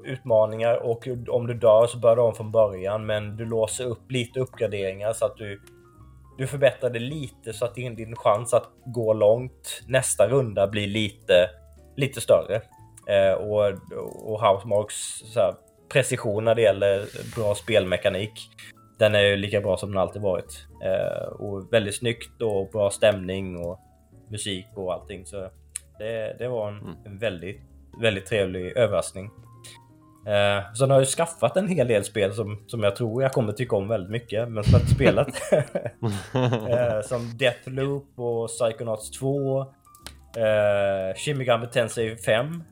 utmaningar 0.05 0.76
och 0.76 1.07
om 1.30 1.47
du 1.47 1.53
dör 1.53 1.88
så 1.88 1.97
börjar 1.97 2.15
du 2.15 2.21
om 2.21 2.35
från 2.35 2.51
början 2.51 3.05
men 3.05 3.38
du 3.38 3.45
låser 3.45 3.85
upp 3.85 4.11
lite 4.11 4.39
uppgraderingar 4.39 5.13
så 5.13 5.26
att 5.26 5.38
du, 5.38 5.61
du 6.38 6.47
förbättrar 6.47 6.89
det 6.89 6.99
lite 6.99 7.53
så 7.53 7.65
att 7.65 7.76
din, 7.76 7.95
din 7.95 8.15
chans 8.15 8.53
att 8.53 8.67
gå 8.85 9.13
långt 9.13 9.81
nästa 9.88 10.27
runda 10.27 10.67
blir 10.67 10.88
lite, 10.88 11.49
lite 11.95 12.21
större. 12.21 12.61
Eh, 13.07 13.34
och, 13.34 13.65
och 14.23 14.41
Housemarks 14.41 14.95
så 15.34 15.39
här, 15.39 15.53
precision 15.89 16.45
när 16.45 16.55
det 16.55 16.61
gäller 16.61 17.05
bra 17.35 17.55
spelmekanik 17.55 18.49
den 18.99 19.15
är 19.15 19.19
ju 19.21 19.35
lika 19.35 19.61
bra 19.61 19.77
som 19.77 19.89
den 19.91 19.97
alltid 20.01 20.21
varit. 20.21 20.67
Eh, 20.84 21.27
och 21.27 21.73
väldigt 21.73 21.95
snyggt 21.95 22.41
och 22.41 22.69
bra 22.69 22.89
stämning 22.89 23.57
och 23.57 23.80
musik 24.30 24.65
och 24.76 24.93
allting. 24.93 25.26
Så 25.26 25.49
det, 25.97 26.35
det 26.39 26.47
var 26.47 26.67
en, 26.67 26.77
Mm. 26.80 26.93
en 27.05 27.17
väldigt, 27.17 27.61
väldigt 28.01 28.26
trevlig 28.26 28.77
överraskning. 28.77 29.26
Eh, 30.27 30.73
sen 30.73 30.89
har 30.89 30.97
jag 30.97 31.01
ju 31.01 31.05
skaffat 31.05 31.57
en 31.57 31.67
hel 31.67 31.88
del 31.88 32.03
spel 32.03 32.34
som, 32.34 32.63
som 32.67 32.84
jag 32.84 32.95
tror 32.95 33.23
jag 33.23 33.31
kommer 33.34 33.53
tycka 33.53 33.76
om 33.76 33.88
väldigt 33.88 34.11
mycket, 34.11 34.49
men 34.49 34.63
som 34.63 34.71
jag 34.73 34.81
inte 34.81 34.93
spelat. 34.95 35.27
eh, 36.69 37.01
som 37.07 37.38
Deathloop 37.38 38.19
och 38.19 38.47
Psychonauts 38.49 39.11
2. 39.11 39.59
Eh, 39.61 41.15
Shin 41.15 41.38
Megami 41.38 41.67
Tensei 41.67 42.15
5. 42.17 42.63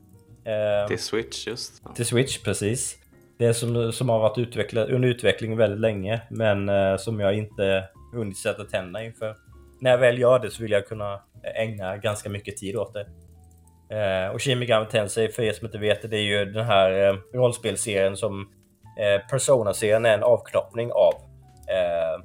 Eh, 0.44 0.88
Till 0.88 0.98
Switch 0.98 1.46
just. 1.46 1.82
Till 1.94 2.06
Switch, 2.06 2.42
precis. 2.42 2.96
Det 3.38 3.54
som, 3.54 3.92
som 3.92 4.08
har 4.08 4.18
varit 4.18 4.38
utvecklat, 4.38 4.88
under 4.88 5.08
utveckling 5.08 5.56
väldigt 5.56 5.80
länge, 5.80 6.20
men 6.30 6.68
eh, 6.68 6.96
som 6.96 7.20
jag 7.20 7.34
inte 7.34 7.88
hunnit 8.12 8.38
sätta 8.38 8.64
tänderna 8.64 9.04
inför. 9.04 9.36
När 9.80 9.90
jag 9.90 9.98
väl 9.98 10.18
gör 10.18 10.38
det 10.38 10.50
så 10.50 10.62
vill 10.62 10.72
jag 10.72 10.86
kunna 10.86 11.20
ägna 11.54 11.96
ganska 11.96 12.28
mycket 12.28 12.56
tid 12.56 12.76
åt 12.76 12.94
det. 12.94 13.06
Eh, 13.96 14.28
och 14.28 14.42
Shin 14.42 14.58
Megami 14.58 14.86
Tensei, 14.86 15.28
för 15.28 15.42
er 15.42 15.52
som 15.52 15.66
inte 15.66 15.78
vet 15.78 16.02
det, 16.02 16.08
det 16.08 16.16
är 16.16 16.22
ju 16.22 16.44
den 16.44 16.64
här 16.64 17.08
eh, 17.08 17.14
rollspelserien 17.34 18.16
som 18.16 18.40
eh, 18.98 19.28
Persona-serien 19.30 20.06
är 20.06 20.14
en 20.14 20.22
avknoppning 20.22 20.92
av. 20.92 21.14
Eh, 21.68 22.24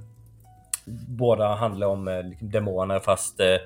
båda 1.07 1.48
handlar 1.48 1.88
om 1.88 2.07
eh, 2.07 2.23
liksom 2.23 2.49
demoner 2.49 2.99
fast 2.99 3.40
eh, 3.40 3.57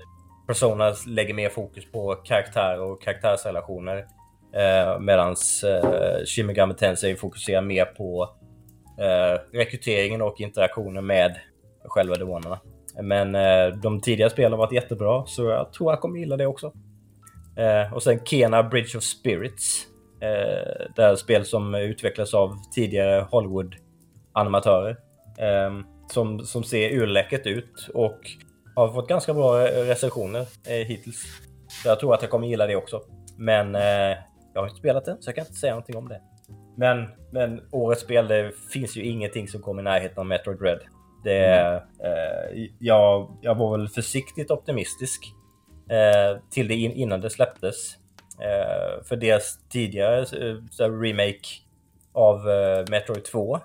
Persona 0.48 0.94
lägger 1.08 1.34
mer 1.34 1.50
fokus 1.50 1.92
på 1.92 2.16
karaktär 2.16 2.82
och 2.82 3.02
karaktärsrelationer. 3.02 4.06
Eh, 4.54 5.00
Medan 5.00 5.36
eh, 5.66 6.26
Shimigami 6.26 6.74
Tensei 6.74 7.16
fokuserar 7.16 7.62
mer 7.62 7.86
på 7.86 8.30
eh, 9.00 9.58
rekryteringen 9.58 10.22
och 10.22 10.42
interaktionen 10.42 11.06
med 11.06 11.36
själva 11.86 12.16
demonerna. 12.16 12.60
Men 13.02 13.36
eh, 13.36 13.68
de 13.68 14.02
tidigare 14.02 14.30
spelen 14.30 14.52
har 14.52 14.58
varit 14.60 14.72
jättebra 14.72 15.26
så 15.26 15.44
jag 15.44 15.74
tror 15.74 15.92
jag 15.92 16.02
kommer 16.02 16.20
gilla 16.20 16.38
det 16.38 16.46
också. 16.46 16.74
Eh, 17.58 17.94
och 17.94 18.04
sen 18.04 18.20
Kena 18.26 18.64
Bridge 18.64 18.98
of 18.98 19.04
Spirits. 19.04 19.88
Eh, 20.22 20.88
det 20.96 21.04
är 21.04 21.14
ett 21.14 21.20
spel 21.20 21.46
som 21.46 21.76
utvecklats 21.76 22.34
av 22.34 22.56
tidigare 22.76 23.28
Hollywood-animatörer. 23.32 24.98
Eh, 25.38 25.72
som, 26.12 26.40
som 26.46 26.64
ser 26.64 26.90
urläckert 26.90 27.46
ut 27.46 27.90
och 27.94 28.20
har 28.76 28.94
fått 28.94 29.08
ganska 29.08 29.34
bra 29.34 29.68
recensioner 29.68 30.40
eh, 30.68 30.88
hittills. 30.88 31.26
Så 31.84 31.88
jag 31.88 32.00
tror 32.00 32.14
att 32.14 32.22
jag 32.22 32.32
kommer 32.32 32.48
gilla 32.48 32.68
det 32.68 32.76
också. 32.76 33.02
Men 33.38 33.76
eh, 33.76 34.18
jag 34.58 34.62
har 34.62 34.68
inte 34.68 34.80
spelat 34.80 35.06
det, 35.06 35.18
så 35.20 35.30
jag 35.30 35.36
kan 35.36 35.46
inte 35.46 35.58
säga 35.58 35.74
någonting 35.74 35.98
om 35.98 36.10
det. 36.10 36.22
Men, 36.78 37.08
men 37.32 37.62
årets 37.72 38.02
spel, 38.02 38.28
det 38.28 38.52
finns 38.74 38.98
ju 38.98 39.04
ingenting 39.04 39.48
som 39.48 39.62
kommer 39.62 39.82
i 39.82 39.84
närheten 39.84 40.20
av 40.20 40.26
Metroid 40.26 40.60
Dread. 40.60 40.80
Det, 41.24 41.46
mm. 41.46 41.82
eh, 42.04 42.70
jag, 42.80 43.38
jag 43.42 43.56
var 43.56 43.78
väl 43.78 43.88
försiktigt 43.88 44.52
optimistisk 44.52 45.34
eh, 45.90 46.42
till 46.50 46.68
det 46.68 46.76
in, 46.76 46.92
innan 46.92 47.22
det 47.22 47.30
släpptes. 47.30 47.96
Eh, 48.42 49.04
för 49.04 49.16
deras 49.16 49.60
tidigare 49.70 50.20
eh, 50.20 50.92
remake 51.02 51.48
av 52.14 52.50
eh, 52.50 52.86
Metroid 52.90 53.26
2 53.26 53.56
eh, 53.56 53.62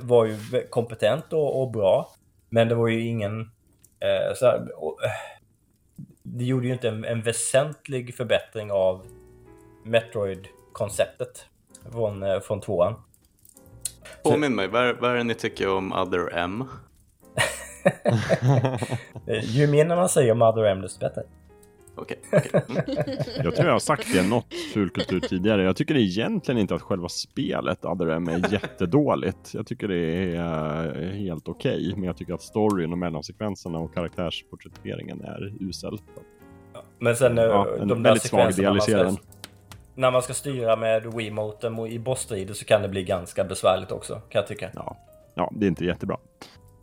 var 0.00 0.24
ju 0.24 0.36
kompetent 0.70 1.32
och, 1.32 1.62
och, 1.62 1.70
bra. 1.70 2.12
Men 2.50 2.68
det 2.68 2.74
var 2.74 2.88
ju 2.88 3.06
ingen... 3.06 3.40
Eh, 4.00 4.34
så 4.34 4.46
här, 4.46 4.84
och, 4.84 5.04
eh, 5.04 5.10
det 6.22 6.44
gjorde 6.44 6.66
ju 6.66 6.72
inte 6.72 6.88
en, 6.88 7.04
en 7.04 7.22
väsentlig 7.22 8.14
förbättring 8.14 8.72
av 8.72 9.06
Metroid-konceptet 9.82 11.46
från, 11.92 12.22
eh, 12.22 12.40
från 12.40 12.60
tvåan. 12.60 12.94
Påminn 14.22 14.54
mig, 14.54 14.68
vad 14.68 14.82
är, 14.82 14.94
vad 14.94 15.10
är 15.10 15.14
det 15.14 15.24
ni 15.24 15.34
tycker 15.34 15.68
om 15.68 15.92
Other 15.92 16.38
M? 16.38 16.64
Ju 19.42 19.66
mer 19.66 19.86
man 19.86 20.08
säger 20.08 20.32
om 20.32 20.42
Other 20.42 20.64
M, 20.64 20.80
desto 20.80 21.00
bättre. 21.00 21.22
Okej. 21.94 22.18
Okay, 22.32 22.60
okay. 22.68 23.14
jag 23.44 23.54
tror 23.54 23.66
jag 23.66 23.72
har 23.72 23.78
sagt 23.78 24.12
det 24.12 24.18
i 24.18 24.28
något 24.28 24.54
fulkultur 24.74 25.20
tidigare. 25.20 25.62
Jag 25.62 25.76
tycker 25.76 25.96
egentligen 25.96 26.60
inte 26.60 26.74
att 26.74 26.82
själva 26.82 27.08
spelet 27.08 27.84
Other 27.84 28.06
M 28.06 28.28
är 28.28 28.52
jättedåligt. 28.52 29.54
Jag 29.54 29.66
tycker 29.66 29.88
det 29.88 29.96
är 29.96 30.96
uh, 30.96 31.12
helt 31.12 31.48
okej, 31.48 31.86
okay, 31.86 31.94
men 31.94 32.04
jag 32.04 32.16
tycker 32.16 32.34
att 32.34 32.42
storyn 32.42 32.92
och 32.92 32.98
mellansekvenserna 32.98 33.78
och 33.78 33.94
karaktärsporträtteringen 33.94 35.20
är 35.20 35.54
usel. 35.60 35.98
Men 36.98 37.16
sen 37.16 37.38
eh, 37.38 37.44
ja, 37.44 37.76
en 37.80 37.88
de 37.88 38.02
där 38.02 38.10
väldigt 38.10 38.22
svag 38.22 38.54
del 38.54 38.76
i 38.76 38.80
serien 38.80 39.16
när 39.94 40.10
man 40.10 40.22
ska 40.22 40.34
styra 40.34 40.76
med 40.76 41.14
Wiimoten 41.14 41.86
i 41.86 41.98
bossstrider 41.98 42.54
så 42.54 42.64
kan 42.64 42.82
det 42.82 42.88
bli 42.88 43.04
ganska 43.04 43.44
besvärligt 43.44 43.92
också, 43.92 44.14
kan 44.14 44.38
jag 44.38 44.46
tycka. 44.46 44.70
Ja, 44.74 44.96
ja 45.34 45.52
det 45.54 45.66
är 45.66 45.68
inte 45.68 45.84
jättebra. 45.84 46.16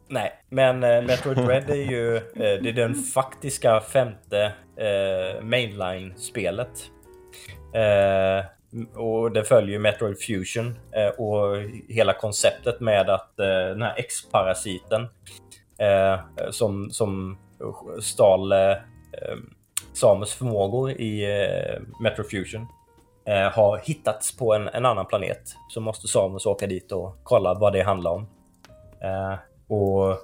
Nej, 0.08 0.32
men 0.50 0.84
eh, 0.84 1.02
Metroid 1.02 1.38
Dread 1.38 1.70
är 1.70 1.92
ju 1.92 2.16
eh, 2.18 2.22
det 2.36 2.70
är 2.70 2.74
den 2.74 2.96
faktiska 2.96 3.80
femte 3.80 4.54
eh, 4.78 5.44
mainline-spelet. 5.44 6.70
Eh, 7.74 8.46
och 8.96 9.32
det 9.32 9.44
följer 9.44 9.80
Metroid 9.80 10.20
Fusion 10.20 10.80
eh, 10.92 11.08
och 11.08 11.58
hela 11.90 12.14
konceptet 12.14 12.80
med 12.80 13.10
att 13.10 13.40
eh, 13.40 13.46
den 13.46 13.82
här 13.82 13.94
X-parasiten 13.98 15.08
eh, 15.78 16.20
som, 16.52 16.92
som 16.92 17.38
stal 18.02 18.54
Samus 19.94 20.34
förmågor 20.34 20.92
i 20.92 21.28
Metroid 22.02 22.30
Fusion 22.30 22.68
eh, 23.30 23.52
har 23.52 23.78
hittats 23.78 24.38
på 24.38 24.54
en, 24.54 24.68
en, 24.68 24.86
annan 24.86 25.06
planet. 25.06 25.56
Så 25.70 25.82
måste 25.82 26.08
Samus 26.08 26.46
åka 26.46 26.68
dit 26.68 26.92
och 26.92 27.18
kolla 27.24 27.54
vad 27.54 27.74
det 27.74 27.82
handlar 27.82 28.12
om. 28.12 28.28
Eh, 29.02 29.36
och 29.68 30.18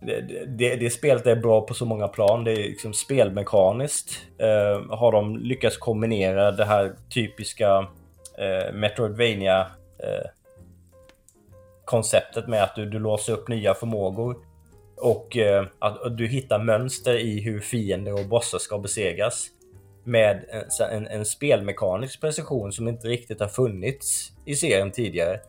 det, 0.00 0.20
det, 0.46 0.76
det, 0.76 0.90
spelet 0.90 1.26
är 1.26 1.36
bra 1.36 1.60
på 1.60 1.74
så 1.74 1.86
många 1.86 2.08
plan. 2.08 2.44
Det 2.44 2.52
är 2.52 2.56
liksom 2.56 2.92
spelmekaniskt. 2.92 4.22
Eh, 4.38 4.96
har 4.96 5.12
de 5.12 5.36
lyckats 5.36 5.76
kombinera 5.76 6.52
det 6.52 6.64
här 6.64 6.92
typiska 7.14 7.88
eh, 8.38 8.74
Metroidvania 8.74 9.60
eh, 9.98 10.30
konceptet 11.84 12.48
med 12.48 12.62
att 12.62 12.74
du, 12.74 12.86
du 12.86 12.98
låser 12.98 13.32
upp 13.32 13.48
nya 13.48 13.74
förmågor 13.74 14.36
och 14.96 15.36
eh, 15.36 15.66
att 15.78 16.16
du 16.18 16.26
hittar 16.26 16.58
mönster 16.58 17.14
i 17.14 17.40
hur 17.40 17.60
fiender 17.60 18.12
och 18.12 18.26
bossar 18.26 18.58
ska 18.58 18.78
besegras 18.78 19.50
med 20.04 20.44
en, 20.50 20.90
en, 20.90 21.06
en, 21.06 21.24
spelmekanisk 21.24 22.20
precision 22.20 22.72
som 22.72 22.88
inte 22.88 23.08
riktigt 23.08 23.40
har 23.40 23.48
funnits 23.48 24.32
i 24.44 24.54
serien 24.54 24.90
tidigare. 24.90 25.40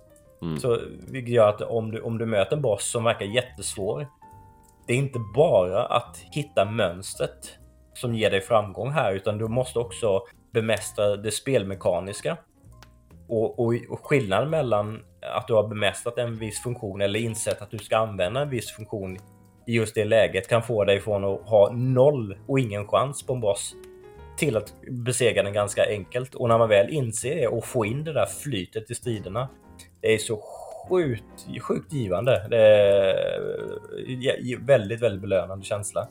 Mm. 0.42 0.60
Så 0.60 0.80
vilket 1.08 1.34
gör 1.34 1.50
att 1.50 1.62
om 1.62 1.92
du, 1.92 2.02
om 2.02 2.18
du 2.18 2.26
möter 2.26 2.56
en 2.56 2.62
boss 2.62 2.92
som 2.92 3.04
verkar 3.04 3.26
jättesvår, 3.26 4.08
det 4.88 4.94
är 4.94 4.98
inte 4.98 5.20
bara 5.36 5.86
att 5.86 6.18
hitta 6.32 6.66
mönstret 6.66 7.58
som 7.94 8.16
ger 8.16 8.32
dig 8.32 8.42
framgång 8.42 8.92
här, 8.92 9.14
utan 9.14 9.38
du 9.38 9.48
måste 9.48 9.80
också 9.80 10.22
bemästra 10.54 11.16
det 11.16 11.32
spelmekaniska. 11.32 12.38
Och, 13.28 13.60
och, 13.60 13.74
och 13.90 14.06
skillnaden 14.06 14.50
mellan 14.50 15.00
att 15.22 15.48
du 15.48 15.54
har 15.54 15.68
bemästrat 15.68 16.18
en 16.18 16.36
viss 16.36 16.64
funktion 16.64 17.02
eller 17.02 17.20
insett 17.20 17.62
att 17.62 17.72
du 17.72 17.78
ska 17.78 17.98
använda 17.98 18.42
en 18.42 18.50
viss 18.50 18.72
funktion 18.72 19.18
i 19.68 19.74
just 19.74 19.96
det 19.96 20.06
läget 20.06 20.48
kan 20.48 20.64
få 20.64 20.84
dig 20.84 21.00
från 21.00 21.24
att 21.24 21.42
ha 21.42 21.72
noll 21.72 22.38
och 22.48 22.60
ingen 22.60 22.88
chans 22.88 23.26
på 23.26 23.34
en 23.34 23.40
boss 23.40 23.76
till 24.38 24.58
att 24.58 24.74
besegra 24.92 25.44
den 25.44 25.54
ganska 25.54 25.90
enkelt. 25.90 26.36
Och 26.36 26.50
när 26.50 26.58
man 26.58 26.70
väl 26.70 26.90
inser 26.90 27.36
det 27.36 27.48
och 27.48 27.66
får 27.66 27.86
in 27.86 28.04
det 28.04 28.14
där 28.14 28.26
flytet 28.26 28.92
i 28.92 28.96
striderna, 28.96 29.50
det 30.02 30.14
är 30.14 30.18
så 30.18 30.42
sjukt, 30.90 31.62
sjukt 31.62 31.94
givande. 31.94 32.48
Det 32.50 32.58
är 32.58 34.66
väldigt, 34.66 35.02
väldigt 35.02 35.22
belönande 35.22 35.66
känsla. 35.66 36.08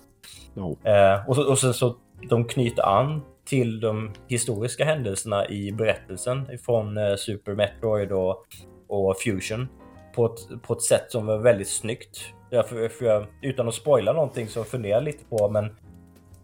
No. 0.54 0.78
Eh, 0.84 1.28
och, 1.28 1.36
så, 1.36 1.50
och 1.50 1.58
så, 1.58 1.72
så 1.72 1.96
de 2.28 2.44
knyter 2.44 2.82
an 2.82 3.22
till 3.44 3.80
de 3.80 4.12
historiska 4.28 4.84
händelserna 4.84 5.48
i 5.48 5.72
berättelsen 5.72 6.58
från 6.64 6.96
eh, 6.96 7.16
Super 7.16 7.54
Metroid 7.54 8.12
och, 8.12 8.44
och 8.88 9.16
Fusion 9.24 9.68
på 10.14 10.26
ett, 10.26 10.62
på 10.62 10.72
ett 10.72 10.82
sätt 10.82 11.04
som 11.08 11.26
var 11.26 11.38
väldigt 11.38 11.68
snyggt. 11.68 12.20
Därför, 12.50 12.88
för 12.88 13.04
jag, 13.04 13.26
utan 13.42 13.68
att 13.68 13.74
spoila 13.74 14.12
någonting 14.12 14.48
så 14.48 14.64
funderar 14.64 14.94
jag 14.94 15.04
lite 15.04 15.24
på, 15.24 15.48
men 15.48 15.76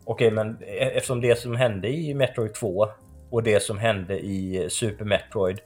Okej, 0.04 0.30
men 0.30 0.62
e- 0.62 0.90
eftersom 0.94 1.20
det 1.20 1.38
som 1.38 1.56
hände 1.56 1.88
i 1.88 2.14
Metroid 2.14 2.54
2 2.54 2.86
och 3.30 3.42
det 3.42 3.60
som 3.60 3.78
hände 3.78 4.18
i 4.18 4.66
Super 4.70 5.04
Metroid. 5.04 5.60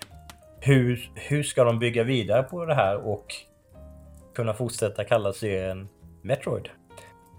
Hur, 0.61 1.11
hur 1.15 1.43
ska 1.43 1.65
de 1.65 1.79
bygga 1.79 2.05
vidare 2.05 2.43
på 2.43 2.65
det 2.65 2.75
här 2.75 2.97
och 2.97 3.27
kunna 4.35 4.55
fortsätta 4.55 5.05
kalla 5.05 5.33
serien 5.33 5.89
Metroid? 6.23 6.69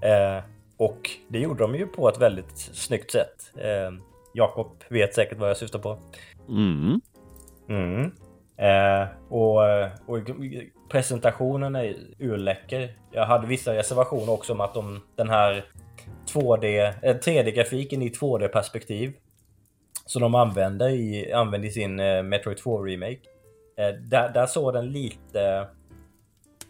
Eh, 0.01 0.43
och 0.77 1.09
det 1.27 1.39
gjorde 1.39 1.63
de 1.63 1.75
ju 1.75 1.87
på 1.87 2.09
ett 2.09 2.21
väldigt 2.21 2.57
snyggt 2.57 3.11
sätt. 3.11 3.51
Eh, 3.57 3.91
Jakob 4.33 4.83
vet 4.89 5.13
säkert 5.13 5.37
vad 5.37 5.49
jag 5.49 5.57
syftar 5.57 5.79
på. 5.79 5.97
Mm. 6.49 7.01
Mm. 7.69 8.11
Eh, 8.57 9.07
och, 9.29 9.61
och, 10.05 10.19
presentationen 10.89 11.75
är 11.75 11.95
urläcker. 12.19 12.97
Jag 13.11 13.25
hade 13.25 13.47
vissa 13.47 13.75
reservationer 13.75 14.29
också 14.29 14.53
om 14.53 14.61
att 14.61 14.73
de, 14.73 15.01
den 15.15 15.29
här 15.29 15.65
2D, 16.33 16.93
3D-grafiken 17.01 18.01
eh, 18.01 18.07
i 18.07 18.09
2D-perspektiv. 18.09 19.13
Som 20.05 20.21
de 20.21 20.35
använder 20.35 20.89
i, 20.89 21.33
använde 21.33 21.67
i 21.67 21.71
sin 21.71 21.99
eh, 21.99 22.23
Metroid 22.23 22.57
2-remake. 22.57 23.19
Eh, 23.77 23.87
där, 23.87 24.29
där 24.29 24.45
såg 24.45 24.73
den 24.73 24.91
lite... 24.91 25.67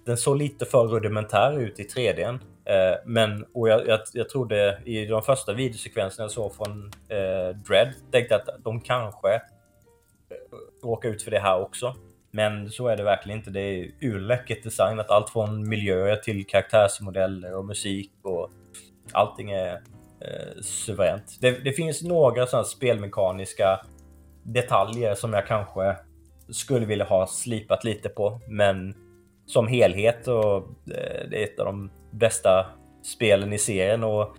Den 0.06 0.18
såg 0.18 0.38
lite 0.38 0.66
för 0.66 0.84
rudimentär 0.84 1.60
ut 1.60 1.80
i 1.80 1.84
3D. 1.84 2.40
Men, 3.06 3.46
och 3.54 3.70
jag, 3.70 3.88
jag, 3.88 4.00
jag 4.14 4.30
trodde 4.30 4.82
i 4.86 5.06
de 5.06 5.22
första 5.22 5.54
videosekvenserna 5.54 6.24
jag 6.24 6.32
såg 6.32 6.56
från 6.56 6.92
eh, 7.10 7.56
Dread, 7.56 7.94
tänkte 8.12 8.36
att 8.36 8.50
de 8.64 8.82
kanske 8.82 9.42
råkar 10.84 11.10
ut 11.10 11.24
för 11.24 11.32
det 11.32 11.40
här 11.40 11.62
också. 11.62 11.96
Men 12.32 12.70
så 12.70 12.88
är 12.88 12.98
det 12.98 13.04
verkligen 13.04 13.40
inte. 13.40 13.50
Det 13.50 13.62
är 13.62 13.92
urläckert 14.02 14.64
designat. 14.64 15.10
Allt 15.10 15.30
från 15.30 15.70
miljöer 15.70 16.16
till 16.16 16.46
karaktärsmodeller 16.46 17.58
och 17.58 17.66
musik 17.66 18.12
och 18.24 18.50
allting 19.12 19.52
är 19.52 19.74
eh, 20.20 20.62
suveränt. 20.62 21.38
Det, 21.42 21.52
det, 21.52 21.72
finns 21.72 22.04
några 22.04 22.48
sådana 22.48 22.64
spelmekaniska 22.64 23.80
detaljer 24.44 25.16
som 25.16 25.34
jag 25.34 25.48
kanske 25.48 25.96
skulle 26.50 26.86
vilja 26.86 27.06
ha 27.06 27.28
slipat 27.28 27.84
lite 27.84 28.10
på, 28.10 28.40
men 28.48 28.96
som 29.46 29.68
helhet 29.68 30.28
och 30.28 30.58
eh, 30.58 31.30
det 31.30 31.42
är 31.42 31.44
ett 31.44 31.60
av 31.60 31.66
de 31.66 31.92
bästa 32.12 32.66
spelen 33.04 33.54
i 33.54 33.58
serien 33.58 34.04
och 34.04 34.36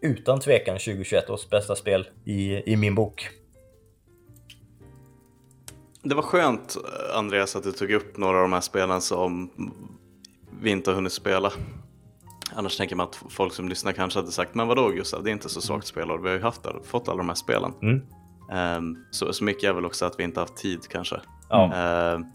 utan 0.00 0.40
tvekan 0.40 0.78
2021 0.78 1.30
års 1.30 1.48
bästa 1.48 1.76
spel 1.76 2.08
i, 2.24 2.72
i 2.72 2.76
min 2.76 2.94
bok. 2.94 3.28
Det 6.02 6.14
var 6.14 6.22
skönt 6.22 6.76
eh, 6.76 7.18
Andreas 7.18 7.56
att 7.56 7.62
du 7.62 7.72
tog 7.72 7.90
upp 7.90 8.16
några 8.16 8.36
av 8.36 8.42
de 8.42 8.52
här 8.52 8.60
spelen 8.60 9.00
som 9.00 9.50
vi 10.60 10.70
inte 10.70 10.90
har 10.90 10.94
hunnit 10.94 11.12
spela. 11.12 11.52
Annars 12.56 12.76
tänker 12.76 12.96
man 12.96 13.06
att 13.06 13.22
folk 13.28 13.52
som 13.52 13.68
lyssnar 13.68 13.92
kanske 13.92 14.18
hade 14.18 14.32
sagt, 14.32 14.54
men 14.54 14.68
vadå 14.68 14.88
Gustav, 14.88 15.24
det 15.24 15.30
är 15.30 15.32
inte 15.32 15.48
så 15.48 15.60
svagt 15.60 15.86
spelår, 15.86 16.18
vi 16.18 16.28
har 16.28 16.36
ju 16.36 16.42
haft, 16.42 16.66
fått 16.84 17.08
alla 17.08 17.18
de 17.18 17.28
här 17.28 17.34
spelen. 17.34 17.72
Mm. 17.82 18.02
Um, 18.78 19.04
så, 19.10 19.32
så 19.32 19.44
mycket 19.44 19.64
är 19.64 19.72
väl 19.72 19.84
också 19.84 20.04
att 20.06 20.18
vi 20.18 20.24
inte 20.24 20.40
haft 20.40 20.56
tid 20.56 20.88
kanske. 20.88 21.20
Ja. 21.48 21.64
Uh, 22.16 22.26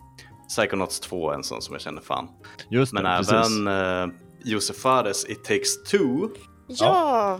Psychonauts 0.48 1.00
2 1.00 1.32
är 1.32 1.36
en 1.36 1.44
sån 1.44 1.62
som 1.62 1.74
jag 1.74 1.82
känner 1.82 2.02
fan. 2.02 2.28
Just 2.70 2.94
men 2.94 3.04
det, 3.04 3.10
även 3.10 3.68
uh, 3.68 4.16
Josef 4.44 4.76
Fares 4.76 5.26
It 5.30 5.44
takes 5.44 5.84
two. 5.84 6.30
Ja! 6.68 7.40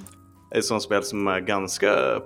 Är 0.52 0.60
ett 0.60 0.66
sånt 0.66 0.84
spel 0.84 1.04
som 1.04 1.28
är 1.28 1.40
ganska 1.40 2.22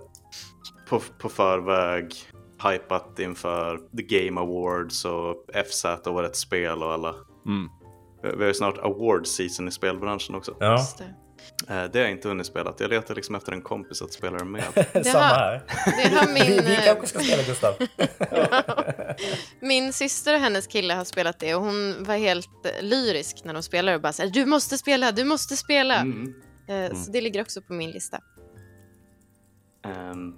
på, 0.90 1.02
på 1.20 1.30
förväg 1.30 2.16
hypat 2.64 3.20
inför 3.20 3.78
The 3.98 4.04
Game 4.04 4.42
Awards 4.42 5.06
och 5.06 5.36
FZ 5.70 5.86
och 5.86 6.14
årets 6.14 6.40
spel 6.40 6.84
och 6.84 6.94
alla 6.94 7.16
mm 7.46 7.70
vi 8.22 8.30
har 8.40 8.48
ju 8.48 8.54
snart 8.54 8.78
award 8.78 9.28
season 9.28 9.68
i 9.68 9.72
spelbranschen 9.72 10.36
också. 10.36 10.56
Ja, 10.60 10.80
det. 10.98 11.04
Eh, 11.74 11.84
Det 11.92 12.00
har 12.00 12.04
jag 12.04 12.12
inte 12.12 12.28
hunnit 12.28 12.46
spela. 12.48 12.74
Jag 12.80 12.90
letar 12.90 13.16
liksom 13.16 13.36
efter 13.36 13.52
en 13.52 13.62
kompis 13.62 14.02
att 14.02 14.14
spela 14.14 14.38
det 14.38 14.46
med. 14.46 14.64
samma 15.06 15.20
har- 15.20 15.36
här. 15.36 15.62
Det 16.04 16.16
har 16.16 16.28
min, 16.34 16.44
Vi, 16.46 16.60
vi 16.68 16.76
eh, 16.78 16.84
kanske 16.86 17.08
ska 17.08 17.20
spela 17.20 17.44
Gustav. 17.44 17.74
min 19.60 19.94
syster 19.94 20.34
och 20.34 20.40
hennes 20.40 20.68
kille 20.68 20.94
har 20.94 21.04
spelat 21.04 21.40
det 21.40 21.56
och 21.56 21.62
hon 21.64 22.04
var 22.04 22.16
helt 22.18 22.50
eh, 22.66 22.72
lyrisk 22.86 23.44
när 23.44 23.54
de 23.54 23.64
spelade 23.64 23.96
och 23.96 24.02
bara 24.02 24.14
så 24.14 24.22
här, 24.22 24.30
du 24.30 24.46
måste 24.46 24.78
spela, 24.78 25.12
du 25.12 25.24
måste 25.24 25.58
spela. 25.58 25.96
Mm. 25.96 26.34
Eh, 26.68 26.94
Så 26.96 27.12
det 27.12 27.22
ligger 27.22 27.42
också 27.42 27.62
på 27.62 27.74
min 27.74 27.92
lista. 27.92 28.20
Um, 30.14 30.36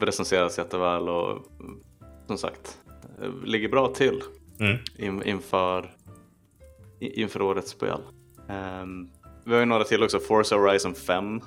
recenseras 0.00 0.58
jätteväl 0.58 1.08
och 1.08 1.30
mm, 1.30 1.80
som 2.26 2.38
sagt, 2.38 2.78
eh, 3.22 3.32
ligger 3.44 3.68
bra 3.68 3.88
till 3.88 4.22
Mm. 4.60 4.78
in, 4.98 5.22
inför, 5.22 5.90
inför 7.00 7.42
årets 7.42 7.70
spel. 7.70 7.98
Ehm, 8.48 9.08
vi 9.44 9.52
har 9.52 9.60
ju 9.60 9.66
några 9.66 9.84
till 9.84 10.02
också, 10.02 10.18
Forza 10.18 10.56
Horizon 10.56 10.94
5, 10.94 11.40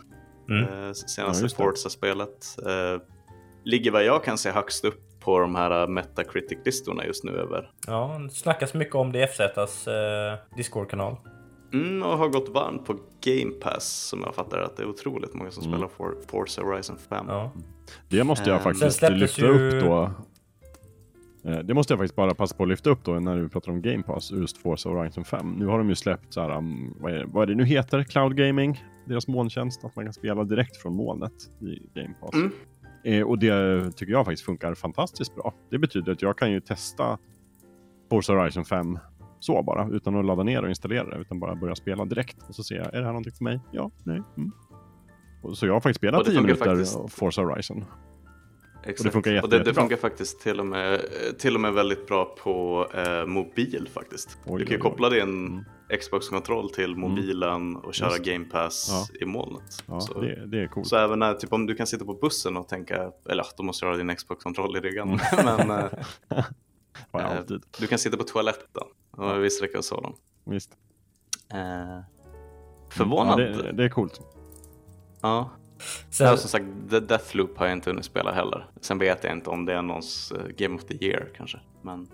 Mm. 0.49 0.63
eh, 0.63 0.79
Ja, 0.87 0.93
senaste 0.93 1.45
det. 1.45 1.49
Forza-spelet. 1.55 2.57
Eh, 2.65 3.01
ligger 3.63 3.91
vad 3.91 4.03
jag 4.03 4.23
kan 4.23 4.37
se 4.37 4.51
högst 4.51 4.85
upp 4.85 5.19
på 5.19 5.39
de 5.39 5.55
här 5.55 5.87
Metacritic-listorna 5.87 7.05
just 7.05 7.23
nu 7.23 7.31
över. 7.31 7.71
Ja, 7.87 8.19
det 8.23 8.29
snackas 8.35 8.73
mycket 8.73 8.95
om 8.95 9.11
det 9.11 9.19
i 9.19 9.23
FZs 9.27 9.87
eh, 9.87 10.33
Discord-kanal. 10.57 11.15
Mm, 11.73 12.03
och 12.03 12.17
har 12.17 12.27
gått 12.29 12.49
varmt 12.49 12.85
på 12.85 12.93
Game 13.25 13.51
Pass 13.51 13.85
som 14.09 14.21
jag 14.25 14.35
fattar 14.35 14.57
att 14.57 14.77
det 14.77 14.83
är 14.83 14.87
otroligt 14.89 15.33
många 15.33 15.51
som 15.51 15.63
Mm. 15.63 15.73
spelar 15.73 15.87
For, 15.97 16.15
Forza 16.27 16.61
Horizon 16.61 16.97
5. 17.09 17.25
Ja. 17.29 17.51
Det 18.09 18.23
måste 18.23 18.49
jag 18.49 18.61
sen 18.61 18.73
faktiskt 18.73 19.01
lyfta 19.09 19.41
ju- 19.41 19.77
upp 19.77 19.83
då. 19.83 20.11
Eh, 21.43 21.59
Det 21.59 21.73
måste 21.73 21.93
jag 21.93 21.99
faktiskt 21.99 22.15
bara 22.15 22.33
passa 22.35 22.55
på 22.55 22.63
att 22.63 22.69
lyfta 22.69 22.89
upp 22.89 23.03
då 23.03 23.11
när 23.19 23.35
vi 23.35 23.49
pratar 23.49 23.71
om 23.71 23.81
Game 23.81 24.03
Pass, 24.03 24.31
just 24.31 24.57
Forza 24.57 24.89
Horizon 24.89 25.23
5. 25.25 25.51
Nu 25.51 25.65
har 25.65 25.77
de 25.77 25.89
ju 25.89 25.95
släppt 25.95 26.33
så 26.33 26.41
här, 26.41 26.57
um, 26.57 26.93
vad, 26.99 27.11
är, 27.13 27.25
vad 27.25 27.43
är 27.43 27.47
det 27.47 27.55
nu 27.55 27.65
heter, 27.65 28.03
Cloud 28.03 28.35
Gaming, 28.37 28.83
deras 29.05 29.27
molntjänst, 29.27 29.85
att 29.85 29.95
man 29.95 30.05
kan 30.05 30.13
spela 30.13 30.43
direkt 30.43 30.77
från 30.77 30.95
molnet 30.95 31.33
i 31.61 31.99
Game 31.99 32.13
Pass. 32.21 32.33
Mm. 32.33 32.51
Eh, 33.03 33.23
och 33.27 33.39
det 33.39 33.91
tycker 33.91 34.13
jag 34.13 34.25
faktiskt 34.25 34.45
funkar 34.45 34.73
fantastiskt 34.75 35.35
bra. 35.35 35.53
Det 35.69 35.77
betyder 35.79 36.11
att 36.11 36.21
jag 36.21 36.37
kan 36.37 36.51
ju 36.51 36.59
testa 36.59 37.17
Forza 38.09 38.33
Horizon 38.33 38.65
5 38.65 38.99
så 39.39 39.63
bara, 39.63 39.87
utan 39.91 40.15
att 40.15 40.25
ladda 40.25 40.43
ner 40.43 40.63
och 40.63 40.69
installera 40.69 41.09
det, 41.09 41.15
utan 41.21 41.39
bara 41.39 41.55
börja 41.55 41.75
spela 41.75 42.05
direkt. 42.05 42.37
Och 42.49 42.55
så 42.55 42.63
ser 42.63 42.75
jag, 42.75 42.85
är 42.87 42.91
det 42.99 43.03
här 43.05 43.11
någonting 43.13 43.33
för 43.33 43.43
mig? 43.43 43.59
Ja, 43.71 43.91
nej. 44.03 44.21
Mm. 44.37 44.51
Och 45.43 45.57
så 45.57 45.65
jag 45.67 45.73
har 45.73 45.79
faktiskt 45.81 45.97
spelat 45.97 46.19
Och 46.19 46.25
det 46.25 46.31
10 46.31 46.37
funkar 46.37 46.53
minuter 46.53 46.75
faktiskt- 46.75 47.19
Forza 47.19 47.41
Horizon. 47.41 47.85
Exakt. 48.83 49.03
det 49.03 49.11
funkar 49.11 49.31
jätte- 49.31 49.43
och 49.43 49.49
det, 49.49 49.63
det 49.63 49.73
funkar 49.73 49.97
faktiskt 49.97 50.39
till 50.41 50.59
och, 50.59 50.65
med, 50.65 51.01
till 51.39 51.55
och 51.55 51.61
med 51.61 51.73
väldigt 51.73 52.07
bra 52.07 52.25
på 52.43 52.87
eh, 52.93 53.25
mobil 53.25 53.89
faktiskt. 53.93 54.37
Oj, 54.45 54.59
du 54.59 54.65
kan 54.65 54.73
ju 54.75 54.81
koppla 54.81 55.09
din 55.09 55.21
Mm. 55.47 55.99
Xbox-kontroll 55.99 56.69
till 56.69 56.95
mobilen 56.95 57.75
och 57.75 57.93
köra 57.93 58.09
Just. 58.09 58.23
Game 58.23 58.45
Pass 58.45 58.87
Ja. 59.11 59.17
i 59.21 59.25
molnet. 59.25 59.83
Ja, 59.85 59.99
så, 59.99 60.21
det, 60.21 60.45
det 60.45 60.63
är 60.63 60.67
coolt. 60.67 60.87
så 60.87 60.95
även 60.97 61.19
när, 61.19 61.33
typ 61.33 61.53
om 61.53 61.65
du 61.65 61.75
kan 61.75 61.87
sitta 61.87 62.05
på 62.05 62.13
bussen 62.13 62.57
och 62.57 62.67
tänka, 62.67 62.95
eller 63.29 63.43
ja, 63.43 63.49
då 63.57 63.63
måste 63.63 63.85
du 63.85 63.89
ha 63.89 63.97
din 63.97 64.15
Xbox-kontroll 64.15 64.77
i 64.77 64.79
ryggen. 64.79 65.09
Men 65.45 65.71
eh, 65.71 65.85
eh, 67.13 67.39
du 67.79 67.87
kan 67.87 67.99
sitta 67.99 68.17
på 68.17 68.23
toaletten 68.23 68.83
och 69.11 69.43
visst 69.43 69.63
räcker 69.63 69.81
så 69.81 70.01
dem. 70.01 70.15
Visst. 70.45 70.71
Eh, 71.53 71.59
Ja, 71.59 72.03
förvånande. 72.95 73.63
det, 73.63 73.71
det 73.71 73.83
är 73.83 73.89
coolt. 73.89 74.21
Ja. 75.21 75.49
Sen, 76.09 76.27
Ja, 76.27 76.37
som 76.37 76.49
sagt, 76.49 76.65
The 76.89 76.99
Deathloop 76.99 77.57
har 77.57 77.65
jag 77.65 77.73
inte 77.73 77.89
hunnit 77.89 78.05
spela 78.05 78.31
heller. 78.31 78.65
Sen 78.81 78.97
vet 78.97 79.23
jag 79.23 79.33
inte 79.33 79.49
om 79.49 79.65
det 79.65 79.73
är 79.73 79.81
någons 79.81 80.31
eh, 80.31 80.47
Game 80.57 80.75
of 80.75 80.83
the 80.83 81.05
Year 81.05 81.27
kanske. 81.37 81.57
Men 81.81 82.07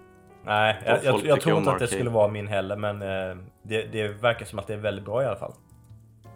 nej, 0.46 0.82
jag, 0.86 1.04
jag, 1.04 1.26
jag 1.26 1.42
tror 1.42 1.58
inte 1.58 1.72
att 1.72 1.80
det 1.80 1.88
skulle 1.88 2.10
vara 2.10 2.28
min 2.28 2.48
heller, 2.48 2.76
men 2.76 3.02
eh, 3.02 3.38
det, 3.64 3.84
det 3.84 4.08
verkar 4.08 4.46
som 4.46 4.60
att 4.60 4.68
det 4.68 4.74
är 4.74 4.78
väldigt 4.78 5.06
bra 5.06 5.24
i 5.24 5.26
alla 5.26 5.36
fall. 5.36 5.54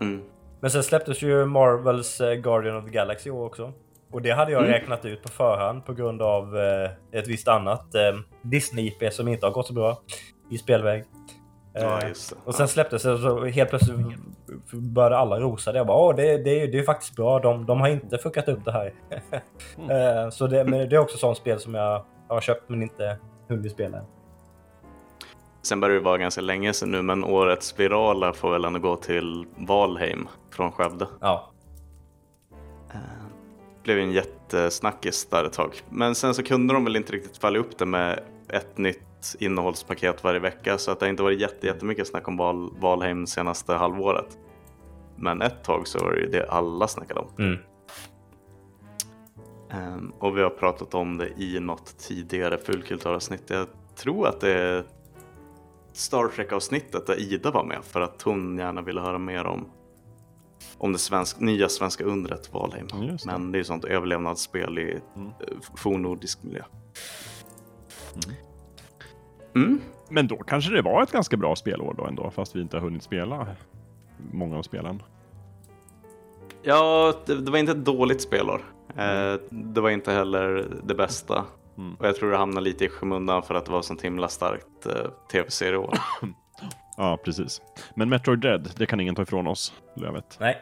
mm. 0.02 0.22
Men 0.60 0.72
sen 0.72 0.84
släpptes 0.84 1.22
ju 1.22 1.46
Marvels 1.46 2.22
eh, 2.22 2.34
Guardian 2.34 2.76
of 2.78 2.86
the 2.86 2.92
Galaxy 2.92 3.30
i 3.30 3.32
år 3.32 3.46
också. 3.46 3.74
Och 4.12 4.22
det 4.22 4.32
hade 4.32 4.52
jag 4.52 4.62
Mm. 4.62 4.72
räknat 4.74 5.06
ut 5.06 5.24
på 5.24 5.30
förhand 5.30 5.86
på 5.86 5.94
grund 5.94 6.22
av 6.22 6.58
eh, 6.58 6.92
ett 7.12 7.28
visst 7.28 7.48
annat 7.48 7.96
eh, 7.96 8.02
Disney-IP 8.42 9.14
som 9.14 9.28
inte 9.28 9.46
har 9.46 9.52
gått 9.54 9.68
så 9.68 9.74
bra 9.74 10.02
i 10.52 10.58
spelväg. 10.58 11.04
Ja, 11.74 12.02
Eh, 12.02 12.08
just 12.10 12.30
det. 12.30 12.36
och 12.46 12.56
sen 12.56 12.68
släpptes 12.68 13.04
det 13.04 13.18
så 13.18 13.46
helt 13.46 13.70
plötsligt 13.70 13.98
började 14.72 15.18
alla 15.18 15.40
rosa 15.40 15.72
det. 15.72 15.78
Jag 15.78 15.88
bara, 15.88 15.98
Åh, 15.98 16.16
det, 16.16 16.38
det, 16.38 16.68
det 16.68 16.80
är 16.80 16.84
faktiskt 16.84 17.16
bra. 17.16 17.40
De, 17.40 17.66
de 17.66 17.82
har 17.82 17.88
inte 17.88 18.18
fuckat 18.18 18.48
upp 18.48 18.66
det 18.66 18.72
här. 18.72 18.94
Eh, 19.90 20.30
så 20.30 20.48
det, 20.48 20.64
men 20.64 20.90
det 20.90 20.96
är 20.96 21.00
också 21.00 21.18
sånt 21.18 21.38
spel 21.38 21.60
som 21.60 21.76
jag 21.76 22.04
har 22.28 22.42
köpt 22.42 22.70
men 22.70 22.82
inte 22.82 23.18
hunnit 23.48 23.72
spela 23.72 23.98
än. 23.98 24.04
Sen 25.62 25.80
börjar 25.80 25.96
det 25.96 26.02
vara 26.04 26.18
ganska 26.18 26.42
länge 26.42 26.74
sedan 26.74 26.92
nu, 26.92 27.02
men 27.02 27.24
årets 27.24 27.80
virala 27.80 28.34
får 28.34 28.52
väl 28.52 28.66
ändå 28.66 28.80
gå 28.80 28.96
till 28.96 29.46
Valheim 29.58 30.28
från 30.54 30.72
Skövde. 30.72 31.08
Ja. 31.22 31.52
Eh, 32.94 32.98
blev 33.84 34.00
en 34.00 34.12
jättesnackis 34.12 35.26
där 35.26 35.44
ett 35.46 35.54
tag. 35.54 35.82
Men 35.90 36.16
sen 36.16 36.34
så 36.34 36.44
kunde 36.44 36.74
de 36.74 36.84
väl 36.84 36.96
inte 36.96 37.14
riktigt 37.14 37.38
falla 37.38 37.60
upp 37.60 37.78
det 37.78 37.86
med 37.86 38.20
ett 38.50 38.78
nytt 38.78 39.04
innehållspaket 39.40 40.24
varje 40.24 40.40
vecka, 40.40 40.78
så 40.78 40.92
att 40.92 41.00
det 41.00 41.06
har 41.06 41.10
inte 41.10 41.24
varit 41.24 41.40
jätte, 41.40 41.68
jättemycket 41.68 42.08
snack 42.08 42.28
om 42.28 42.38
Val, 42.38 42.74
Valheim 42.80 43.28
senaste 43.28 43.74
halvåret. 43.74 44.38
Men 45.16 45.42
ett 45.42 45.64
tag 45.64 45.88
så 45.88 46.00
var 46.00 46.12
det 46.12 46.20
ju 46.20 46.28
det 46.30 46.50
alla 46.50 46.88
snackade 46.88 47.20
om. 47.20 47.28
Mm. 47.40 47.58
Ehm, 49.70 50.14
och 50.20 50.38
vi 50.38 50.42
har 50.42 50.50
pratat 50.50 50.94
om 50.94 51.18
det 51.18 51.30
i 51.38 51.60
något 51.60 51.98
tidigare 51.98 52.58
fullkulturavsnitt. 52.58 53.50
Jag 53.50 53.68
tror 53.96 54.28
att 54.28 54.42
det 54.42 54.54
är 54.54 54.84
Star 55.94 56.28
Trek-avsnittet 56.28 57.08
där 57.08 57.20
Ida 57.20 57.52
var 57.52 57.64
med 57.64 57.80
för 57.84 58.02
att 58.02 58.22
hon 58.22 58.58
gärna 58.58 58.82
ville 58.82 59.02
höra 59.02 59.18
mer 59.18 59.46
om, 59.46 59.66
om 60.78 60.94
det 60.94 61.00
svensk, 61.00 61.40
nya 61.40 61.70
svenska 61.70 62.04
undret 62.04 62.54
Valheim. 62.54 62.88
Det. 62.88 63.18
Men 63.26 63.52
det 63.52 63.56
är 63.56 63.60
ju 63.60 63.64
sånt 63.64 63.86
överlevnadsspel 63.86 64.80
i 64.80 65.00
Mm. 65.16 65.28
eh, 65.28 65.34
fornnordisk 65.76 66.44
miljö. 66.44 66.64
Mm. 68.14 68.36
Men 70.10 70.28
då 70.28 70.38
kanske 70.38 70.72
det 70.72 70.82
var 70.82 71.04
ett 71.04 71.12
ganska 71.12 71.38
bra 71.38 71.56
spelår 71.56 71.96
då 71.98 72.06
ändå, 72.06 72.32
fast 72.32 72.56
vi 72.56 72.62
inte 72.62 72.78
har 72.78 72.82
hunnit 72.82 73.04
spela 73.04 73.48
många 74.32 74.58
av 74.58 74.64
spelen. 74.64 75.04
Ja, 76.64 77.14
det, 77.26 77.42
det 77.42 77.52
var 77.52 77.58
inte 77.58 77.72
ett 77.72 77.86
dåligt 77.86 78.22
spelår. 78.22 78.62
Eh, 78.98 79.34
det 79.50 79.82
var 79.82 79.90
inte 79.90 80.12
heller 80.12 80.68
det 80.84 80.96
bästa. 80.96 81.46
Mm. 81.78 81.96
Och 81.96 82.08
jag 82.08 82.16
tror 82.16 82.32
det 82.32 82.38
hamnade 82.38 82.64
lite 82.64 82.86
i 82.86 82.90
skymundan 82.90 83.44
för 83.44 83.56
att 83.56 83.66
det 83.66 83.72
var 83.72 83.82
sånt 83.82 84.02
himla 84.02 84.28
starkt 84.28 84.86
eh, 84.86 85.12
tv-serieår. 85.32 85.98
Ja, 86.98 87.18
precis. 87.24 87.62
Men 87.96 88.10
Metroid 88.10 88.40
Dread, 88.40 88.70
det 88.78 88.86
kan 88.86 89.00
ingen 89.00 89.16
ta 89.16 89.22
ifrån 89.22 89.48
oss, 89.48 89.74
Lövet. 89.96 90.38
Nej. 90.40 90.62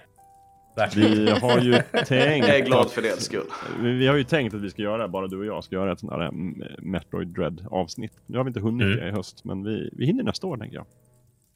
Vi 0.96 1.30
har 1.42 1.60
ju 1.60 1.74
tänkt... 2.06 2.10
Jag 2.48 2.58
är 2.58 2.66
glad 2.66 2.92
för 2.92 3.02
det 3.02 3.22
skull. 3.22 3.46
Vi 3.80 4.08
har 4.08 4.16
ju 4.16 4.24
tänkt 4.24 4.54
att 4.54 4.62
vi 4.62 4.70
ska 4.70 4.82
göra, 4.82 5.08
bara 5.08 5.28
du 5.28 5.38
och 5.40 5.46
jag, 5.46 5.64
ska 5.64 5.76
göra 5.76 5.92
ett 5.92 6.00
sånt 6.00 6.12
här 6.12 6.20
mm, 6.22 6.64
Metroid 6.80 7.28
Dread 7.28 7.66
avsnitt. 7.72 8.14
Nu 8.26 8.38
har 8.38 8.44
vi 8.44 8.48
inte 8.48 8.60
hunnit 8.60 8.86
Mm. 8.88 9.00
det 9.00 9.08
i 9.08 9.12
höst, 9.12 9.46
men 9.46 9.64
vi, 9.64 9.90
vi 9.94 10.06
hinner 10.06 10.24
nästa 10.24 10.48
år 10.48 10.58
tänker 10.58 10.76
jag. 10.78 10.86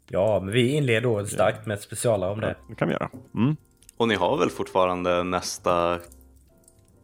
Ja, 0.09 0.39
men 0.43 0.53
vi 0.53 0.67
inleder 0.75 1.05
året 1.05 1.29
starkt 1.29 1.65
med 1.65 1.75
ett 1.75 1.81
specialare 1.81 2.31
om 2.31 2.39
det. 2.41 2.55
Det 2.69 2.75
kan 2.75 2.87
vi 2.87 2.93
göra. 2.93 3.09
Mm. 3.35 3.55
Och 3.97 4.07
ni 4.07 4.15
har 4.15 4.37
väl 4.37 4.49
fortfarande 4.49 5.23
nästa 5.23 5.93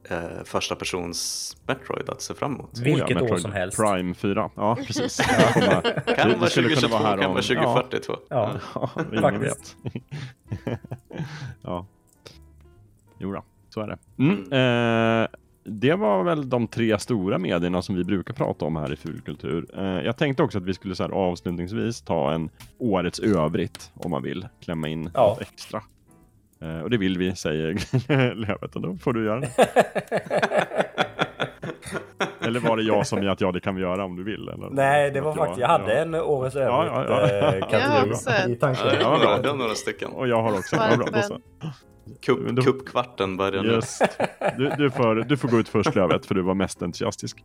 eh, 0.09 0.43
första 0.45 0.75
persons 0.75 1.57
Metroid 1.67 2.09
att 2.09 2.21
se 2.21 2.33
fram 2.33 2.55
emot? 2.55 2.77
Oh 2.77 2.83
Vilket 2.83 3.21
år 3.21 3.37
som 3.37 3.51
helst. 3.51 3.77
Prime 3.77 4.13
4. 4.13 4.49
Ja, 4.55 4.75
precis. 4.87 5.17
Kan 5.17 6.29
vara 6.29 6.39
det 6.39 6.49
skulle 6.49 6.69
kunna 6.69 6.81
2022, 6.81 6.87
vara 6.97 7.03
här 7.03 7.17
kan 7.17 7.31
vara 7.31 7.41
2042. 7.41 8.13
Ja. 8.29 8.53
Ja, 8.75 8.89
ingen 9.13 9.39
vet. 9.39 9.75
Ja. 11.61 11.85
Jo 13.19 13.31
då, 13.33 13.43
så 13.69 13.81
är 13.81 13.87
det. 13.87 13.97
Mm. 14.23 14.43
Eh, 15.23 15.27
det 15.63 15.93
var 15.95 16.23
väl 16.23 16.49
de 16.49 16.67
tre 16.67 16.99
stora 16.99 17.37
medierna 17.37 17.81
som 17.81 17.95
vi 17.95 18.03
brukar 18.03 18.33
prata 18.33 18.65
om 18.65 18.75
här 18.75 18.93
i 18.93 18.95
Fulkultur. 18.95 19.65
Eh, 19.77 19.83
jag 20.05 20.17
tänkte 20.17 20.43
också 20.43 20.57
att 20.57 20.63
vi 20.63 20.73
skulle 20.73 20.95
så 20.95 21.03
här 21.03 21.11
avslutningsvis 21.11 22.01
ta 22.01 22.31
en 22.33 22.49
årets 22.77 23.19
övrigt, 23.19 23.91
om 23.95 24.11
man 24.11 24.23
vill, 24.23 24.47
klämma 24.61 24.87
in 24.87 25.09
Ja. 25.13 25.27
något 25.27 25.41
extra. 25.41 25.81
Eh, 26.61 26.79
och 26.79 26.89
det 26.89 26.97
vill 26.97 27.17
vi, 27.17 27.35
säger 27.35 27.75
Lövet, 28.35 28.75
och 28.75 28.81
då 28.81 28.95
får 28.95 29.13
du 29.13 29.25
göra 29.25 29.39
det. 29.39 29.49
Eller 32.41 32.59
var 32.59 32.77
det 32.77 32.83
jag 32.83 33.07
som 33.07 33.27
att 33.29 33.41
ja, 33.41 33.51
det 33.51 33.59
kan 33.59 33.75
vi 33.75 33.81
göra 33.81 34.03
om 34.05 34.15
du 34.15 34.23
vill? 34.23 34.49
Eller? 34.49 34.69
Nej, 34.69 35.11
det 35.11 35.21
var 35.21 35.35
faktiskt... 35.35 35.59
Jag 35.59 35.67
hade 35.67 35.93
ja. 35.95 36.01
en 36.01 36.15
årets 36.15 36.55
Ja, 36.55 36.61
övrigt 36.61 37.09
ja, 37.09 37.27
ja. 37.29 37.47
eh, 37.49 37.55
Jag 37.59 37.69
kategori 37.69 38.11
också. 38.13 38.29
i 38.49 38.55
tanken. 38.55 38.85
Ja, 38.87 38.93
Ja, 39.01 39.09
bra. 39.09 39.19
bra. 39.19 39.39
Jag 39.43 39.49
har 39.49 39.57
några 39.57 39.75
stycken. 39.75 40.11
Och 40.11 40.27
jag 40.27 40.41
har 40.41 40.51
också. 40.51 40.75
Ja, 40.75 40.97
bra. 40.97 41.39
Kupp, 42.21 42.63
Kuppkvarten 42.65 43.37
börjar 43.37 43.63
nu. 43.63 43.71
Just. 43.73 44.01
Du, 44.57 44.69
du, 44.77 44.91
får, 44.91 45.15
du 45.15 45.37
får 45.37 45.47
gå 45.47 45.59
ut 45.59 45.69
först 45.69 45.95
Lövet, 45.95 46.25
för 46.25 46.35
du 46.35 46.41
var 46.41 46.53
mest 46.53 46.81
entusiastisk. 46.81 47.43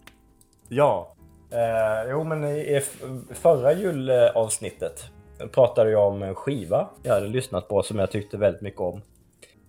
Ja. 0.68 1.14
Eh, 1.52 2.10
jo, 2.10 2.24
men 2.24 2.44
i, 2.44 2.80
förra 3.30 3.72
julavsnittet 3.72 5.04
pratade 5.52 5.90
jag 5.90 6.08
om 6.12 6.22
en 6.22 6.34
skiva 6.34 6.88
jag 7.02 7.14
hade 7.14 7.26
lyssnat 7.26 7.68
på 7.68 7.82
som 7.82 7.98
jag 7.98 8.10
tyckte 8.10 8.36
väldigt 8.36 8.62
mycket 8.62 8.80
om. 8.80 9.02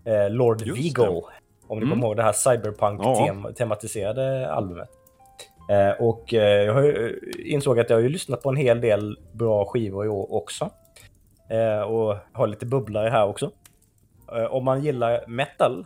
Eh, 0.06 0.30
Lord 0.30 0.62
Just 0.62 0.80
Vigo. 0.80 1.24
Om 1.68 1.80
ni 1.80 1.86
Mm. 1.86 1.90
kommer 1.90 2.08
ihåg 2.08 2.16
det 2.18 2.24
här 2.24 2.36
Ja. 2.46 2.52
cyberpunk-tematiserade 2.52 4.52
albumet. 4.52 4.90
Eh, 5.70 6.02
och 6.06 6.34
eh, 6.34 6.64
jag 6.66 6.74
har 6.74 6.82
ju, 6.82 7.20
insåg 7.46 7.80
att 7.80 7.90
jag 7.90 7.98
har 7.98 8.02
ju 8.02 8.10
lyssnat 8.10 8.42
på 8.44 8.50
en 8.50 8.56
hel 8.56 8.82
del 8.82 9.18
bra 9.32 9.66
skivor 9.66 10.06
i 10.06 10.10
år 10.10 10.34
också. 10.34 10.70
Eh, 11.50 11.82
och 11.82 12.18
har 12.34 12.48
lite 12.48 12.66
bubblare 12.66 13.10
här 13.10 13.26
också. 13.28 13.52
Eh, 14.32 14.46
om 14.46 14.66
man 14.66 14.84
gillar 14.84 15.24
metal 15.28 15.86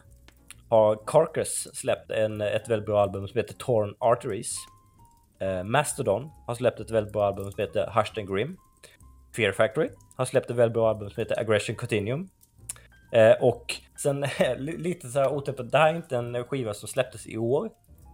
har 0.70 1.00
Carcass 1.06 1.68
släppt 1.74 2.12
en, 2.12 2.42
ett 2.42 2.70
väldigt 2.70 2.86
bra 2.86 3.02
album 3.02 3.28
som 3.28 3.38
heter 3.38 3.54
Torn 3.54 3.96
Arteries. 4.00 4.56
Eh, 5.40 5.64
Mastodon 5.64 6.30
har 6.48 6.56
släppt 6.56 6.80
ett 6.80 6.92
väldigt 6.92 7.14
bra 7.14 7.26
album 7.26 7.52
som 7.52 7.62
heter 7.62 7.92
Hushed 7.96 8.18
and 8.18 8.36
Grim. 8.36 8.58
Fear 9.36 9.52
Factory 9.52 9.90
har 10.16 10.26
släppt 10.26 10.50
ett 10.50 10.56
väldigt 10.56 10.74
bra 10.74 10.90
album 10.90 11.10
som 11.10 11.22
heter 11.22 11.40
Aggression 11.40 11.76
Continuum. 11.76 12.30
Eh, 13.12 13.44
och 13.44 13.76
sen 13.98 14.26
lite 14.58 15.10
så 15.10 15.20
här 15.20 15.34
otippat, 15.34 15.72
det 15.72 15.78
här 15.78 15.94
är 15.94 15.96
inte 15.96 16.18
en 16.18 16.44
skiva 16.44 16.74
som 16.74 16.88
släpptes 16.88 17.28
i 17.28 17.38
år. 17.38 17.70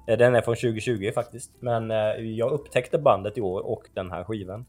Den 0.08 0.36
är 0.36 0.42
från 0.42 0.56
2020 0.56 1.12
faktiskt, 1.16 1.52
men 1.60 1.90
jag 2.36 2.52
upptäckte 2.52 2.98
bandet 2.98 3.38
i 3.38 3.42
år 3.42 3.62
och 3.66 3.84
den 3.94 4.12
här 4.12 4.24
skivan. 4.24 4.66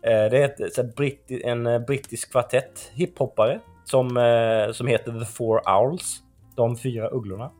Det 0.00 0.08
är 0.10 0.62
ett, 0.64 0.74
så 0.74 0.84
britt, 0.84 1.30
en 1.30 1.84
brittisk 1.84 2.30
kvartett 2.30 2.90
hiphoppare 2.94 3.60
som, 3.90 4.08
som 4.72 4.86
heter 4.86 5.12
The 5.20 5.24
Four 5.24 5.68
Owls 5.68 6.22
de 6.58 6.76
fyra 6.76 7.08
ugglorna. 7.08 7.50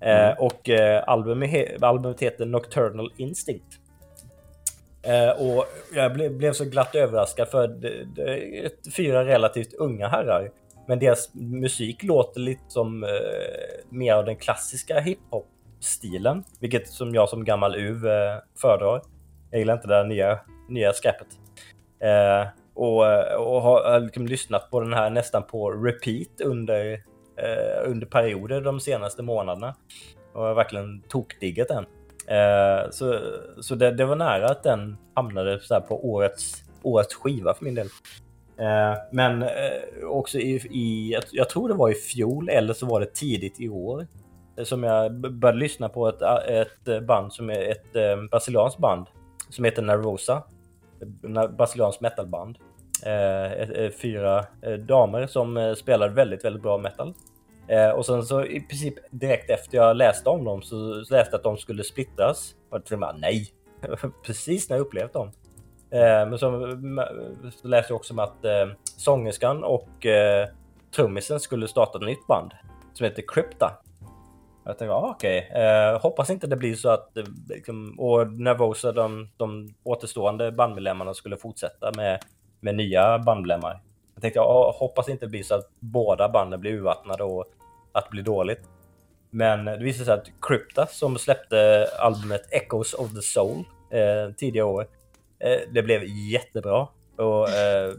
Eh, 0.00 0.26
mm. 0.26 0.34
och 0.38 0.68
eh, 0.68 1.04
albumet, 1.06 1.82
albumet 1.82 2.20
heter 2.20 2.46
Nocturnal 2.46 3.12
Instinct. 3.16 3.80
Eh, 5.02 5.30
och 5.30 5.66
jag 5.94 6.14
ble, 6.14 6.30
blev 6.30 6.52
så 6.52 6.64
glatt 6.64 6.94
överraskad 6.94 7.48
för 7.48 7.68
det, 7.68 8.04
det 8.16 8.58
är 8.58 8.70
fyra 8.96 9.24
relativt 9.24 9.74
unga 9.74 10.08
herrar. 10.08 10.50
Men 10.88 10.98
deras 10.98 11.34
musik 11.34 12.02
låter 12.02 12.40
lite 12.40 12.62
som 12.68 13.04
eh, 13.04 13.10
mer 13.88 14.14
av 14.14 14.24
den 14.24 14.36
klassiska 14.36 15.00
hiphop-stilen. 15.00 16.44
Vilket 16.60 16.88
som 16.88 17.14
jag 17.14 17.28
som 17.28 17.44
gammal 17.44 17.76
UV 17.76 18.06
eh, 18.06 18.38
föredrar. 18.60 19.02
Jag 19.50 19.58
gillar 19.58 19.74
inte 19.74 19.88
det 19.88 19.94
där 19.94 20.04
nya, 20.04 20.40
nya 20.68 20.92
skräpet. 20.92 21.26
Eh, 22.00 22.48
och, 22.74 23.06
eh, 23.06 23.34
och 23.34 23.62
har 23.62 23.94
eh, 23.94 24.02
liksom 24.02 24.26
lyssnat 24.26 24.70
på 24.70 24.80
den 24.80 24.92
här 24.92 25.10
nästan 25.10 25.42
på 25.42 25.70
repeat 25.70 26.40
under 26.44 26.92
eh, 27.36 27.90
under 27.90 28.06
perioder 28.06 28.60
de 28.60 28.80
senaste 28.80 29.22
månaderna. 29.22 29.74
Och 30.32 30.42
har 30.42 30.54
verkligen 30.54 31.02
tokdiggat 31.02 31.68
den. 31.68 31.86
Eh, 32.36 32.90
så 32.90 33.20
så 33.60 33.74
det, 33.74 33.90
det, 33.90 34.04
var 34.04 34.16
nära 34.16 34.46
att 34.46 34.62
den 34.62 34.96
hamnade 35.14 35.60
så 35.60 35.80
på 35.80 36.10
årets, 36.10 36.62
årets 36.82 37.14
skiva 37.14 37.54
för 37.54 37.64
min 37.64 37.74
del. 37.74 37.88
Eh, 38.60 38.98
men 39.10 39.42
eh, 39.42 40.04
också 40.04 40.38
i, 40.38 40.54
i 40.70 41.12
jag, 41.12 41.22
jag, 41.32 41.48
tror 41.48 41.68
det 41.68 41.74
var 41.74 41.90
i 41.90 41.94
fjol 41.94 42.48
eller 42.48 42.74
så 42.74 42.86
var 42.86 43.00
det 43.00 43.14
tidigt 43.14 43.60
i 43.60 43.68
år 43.68 44.06
eh, 44.58 44.64
som 44.64 44.82
jag 44.82 45.20
började 45.20 45.58
lyssna 45.58 45.88
på 45.88 46.08
ett, 46.08 46.22
ett 46.48 47.06
band 47.06 47.32
som 47.32 47.50
är 47.50 47.70
ett 47.70 47.92
brasilianskt 48.30 48.78
band 48.78 49.06
som 49.50 49.64
heter 49.64 49.82
Nervosa. 49.82 50.42
Brasilianskt 51.56 52.00
metalband. 52.00 52.58
Eh, 53.06 53.52
eh 53.52 53.90
fyra 54.02 54.44
eh, 54.62 54.72
damer 54.72 55.26
som 55.26 55.56
eh, 55.56 55.74
spelar 55.74 56.08
väldigt, 56.08 56.44
väldigt 56.44 56.62
bra 56.62 56.78
metal. 56.78 57.14
Eh, 57.68 57.90
och 57.90 58.06
sen 58.06 58.22
så 58.22 58.44
i 58.44 58.60
princip 58.60 58.94
direkt 59.10 59.50
efter 59.50 59.76
jag 59.76 59.96
läste 59.96 60.28
om 60.28 60.44
dem 60.44 60.62
så 60.62 60.94
läste 60.94 61.18
jag 61.30 61.34
att 61.34 61.42
de 61.42 61.56
skulle 61.56 61.84
splittras. 61.84 62.54
Och 62.70 62.76
jag 62.76 62.84
tänkte 62.84 63.12
nej, 63.18 63.48
precis 64.26 64.68
när 64.68 64.76
jag 64.76 64.86
upplevt 64.86 65.12
dem. 65.12 65.30
Eh, 65.90 66.28
men 66.28 66.38
så, 66.38 66.78
så 67.62 67.68
läste 67.68 67.92
jag 67.92 67.96
också 67.96 68.14
om 68.14 68.18
att 68.18 68.44
eh, 68.44 68.66
sångerskan 68.96 69.64
och 69.64 70.06
eh, 70.06 70.48
trummisen 70.96 71.40
skulle 71.40 71.68
starta 71.68 71.98
ett 71.98 72.04
nytt 72.04 72.26
band 72.26 72.52
som 72.92 73.04
heter 73.04 73.22
Crypta. 73.28 73.72
Jag 74.64 74.78
tänkte, 74.78 74.94
ah, 74.94 75.10
okej, 75.10 75.48
okay. 75.50 75.62
eh, 75.62 76.00
hoppas 76.00 76.30
inte 76.30 76.46
det 76.46 76.56
blir 76.56 76.74
så 76.74 76.88
att, 76.88 77.16
eh, 77.16 77.24
liksom, 77.48 78.00
och 78.00 78.32
Nervosa, 78.32 78.92
de, 78.92 79.28
de 79.36 79.74
återstående 79.82 80.52
bandmedlemmarna 80.52 81.14
skulle 81.14 81.36
fortsätta 81.36 81.92
med, 81.96 82.20
med 82.60 82.74
nya 82.74 83.18
bandmedlemmar. 83.18 83.82
Jag 84.14 84.22
tänkte, 84.22 84.40
ah, 84.40 84.76
hoppas 84.78 85.08
inte 85.08 85.26
det 85.26 85.30
blir 85.30 85.42
så 85.42 85.54
att 85.54 85.70
båda 85.80 86.28
banden 86.28 86.60
blir 86.60 86.72
urvattnade 86.72 87.24
och 87.24 87.44
att 87.92 88.04
det 88.04 88.10
blir 88.10 88.22
dåligt. 88.22 88.62
Men 89.30 89.64
det 89.64 89.84
visade 89.84 90.04
sig 90.04 90.14
att 90.14 90.30
Crypta 90.40 90.86
som 90.86 91.18
släppte 91.18 91.88
albumet 91.98 92.42
Echoes 92.50 92.94
of 92.94 93.14
the 93.14 93.22
Soul 93.22 93.64
eh, 93.90 94.34
tidigare 94.36 94.66
år, 94.66 94.86
eh, 95.38 95.58
det 95.72 95.82
blev 95.82 96.02
jättebra. 96.32 96.88
Och, 97.16 97.48
eh, 97.48 97.94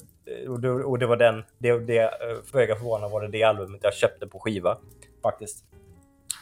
och, 0.49 0.59
det, 0.59 0.71
och, 0.71 0.99
det, 0.99 1.07
var 1.07 1.17
den, 1.17 1.43
det, 1.57 1.79
det 1.79 1.99
eh, 1.99 2.09
föga 2.51 2.75
förvånande 2.75 3.13
var 3.13 3.21
det 3.21 3.27
det 3.27 3.43
albumet 3.43 3.83
jag 3.83 3.93
köpte 3.93 4.27
på 4.27 4.39
skiva 4.39 4.77
faktiskt. 5.23 5.65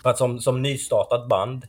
För 0.03 0.09
att 0.09 0.17
som, 0.17 0.39
som 0.39 0.61
nystartat 0.61 1.27
band 1.27 1.65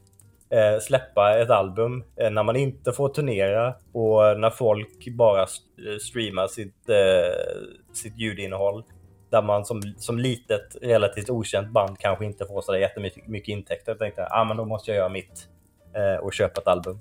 eh, 0.50 0.80
släppa 0.80 1.38
ett 1.38 1.50
album 1.50 2.04
eh, 2.16 2.30
när 2.30 2.42
man 2.42 2.56
inte 2.56 2.92
får 2.92 3.08
turnera 3.08 3.74
och 3.92 4.40
när 4.40 4.50
folk 4.50 5.08
bara 5.08 5.42
eh, 5.42 5.98
streamar 6.00 6.46
sitt, 6.46 6.88
eh, 6.88 7.92
sitt 7.92 8.18
ljudinnehåll 8.18 8.84
där 9.30 9.42
man 9.42 9.64
som, 9.64 9.82
som 9.96 10.18
litet, 10.18 10.76
relativt 10.82 11.30
okänt 11.30 11.72
band 11.72 11.98
kanske 11.98 12.24
inte 12.24 12.46
får 12.46 12.60
så 12.60 12.76
jättemycket 12.76 13.28
mycket 13.28 13.48
intäkter. 13.48 13.92
Jag 13.92 13.98
tänkte, 13.98 14.28
ah, 14.30 14.44
men 14.44 14.56
då 14.56 14.64
måste 14.64 14.90
jag 14.90 14.98
göra 14.98 15.08
mitt 15.08 15.48
eh, 15.96 16.24
och 16.24 16.32
köpa 16.32 16.60
ett 16.60 16.66
album. 16.66 17.00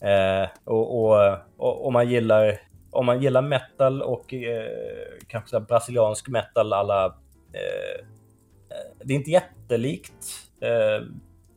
Eh, 0.00 0.48
och, 0.64 1.04
och, 1.04 1.38
och, 1.56 1.86
om 1.86 1.92
man 1.92 2.08
gillar 2.08 2.60
om 2.90 3.06
man 3.06 3.22
gillar 3.22 3.42
metal 3.42 4.02
och 4.02 4.34
eh, 4.34 4.66
kanske 5.26 5.60
brasiliansk 5.60 6.28
metal 6.28 6.72
alla 6.72 7.04
eh, 7.52 8.06
eh, 8.70 8.92
Det 9.04 9.12
är 9.12 9.16
inte 9.16 9.30
jättelikt 9.30 10.51
eh, 10.62 11.06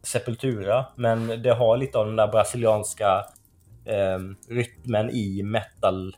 Sepultura, 0.03 0.86
men 0.95 1.41
det 1.41 1.53
har 1.53 1.77
lite 1.77 1.98
av 1.98 2.06
den 2.06 2.15
där 2.15 2.27
brasilianska 2.27 3.26
rytmen 4.49 5.10
i 5.10 5.44
metal 5.44 6.15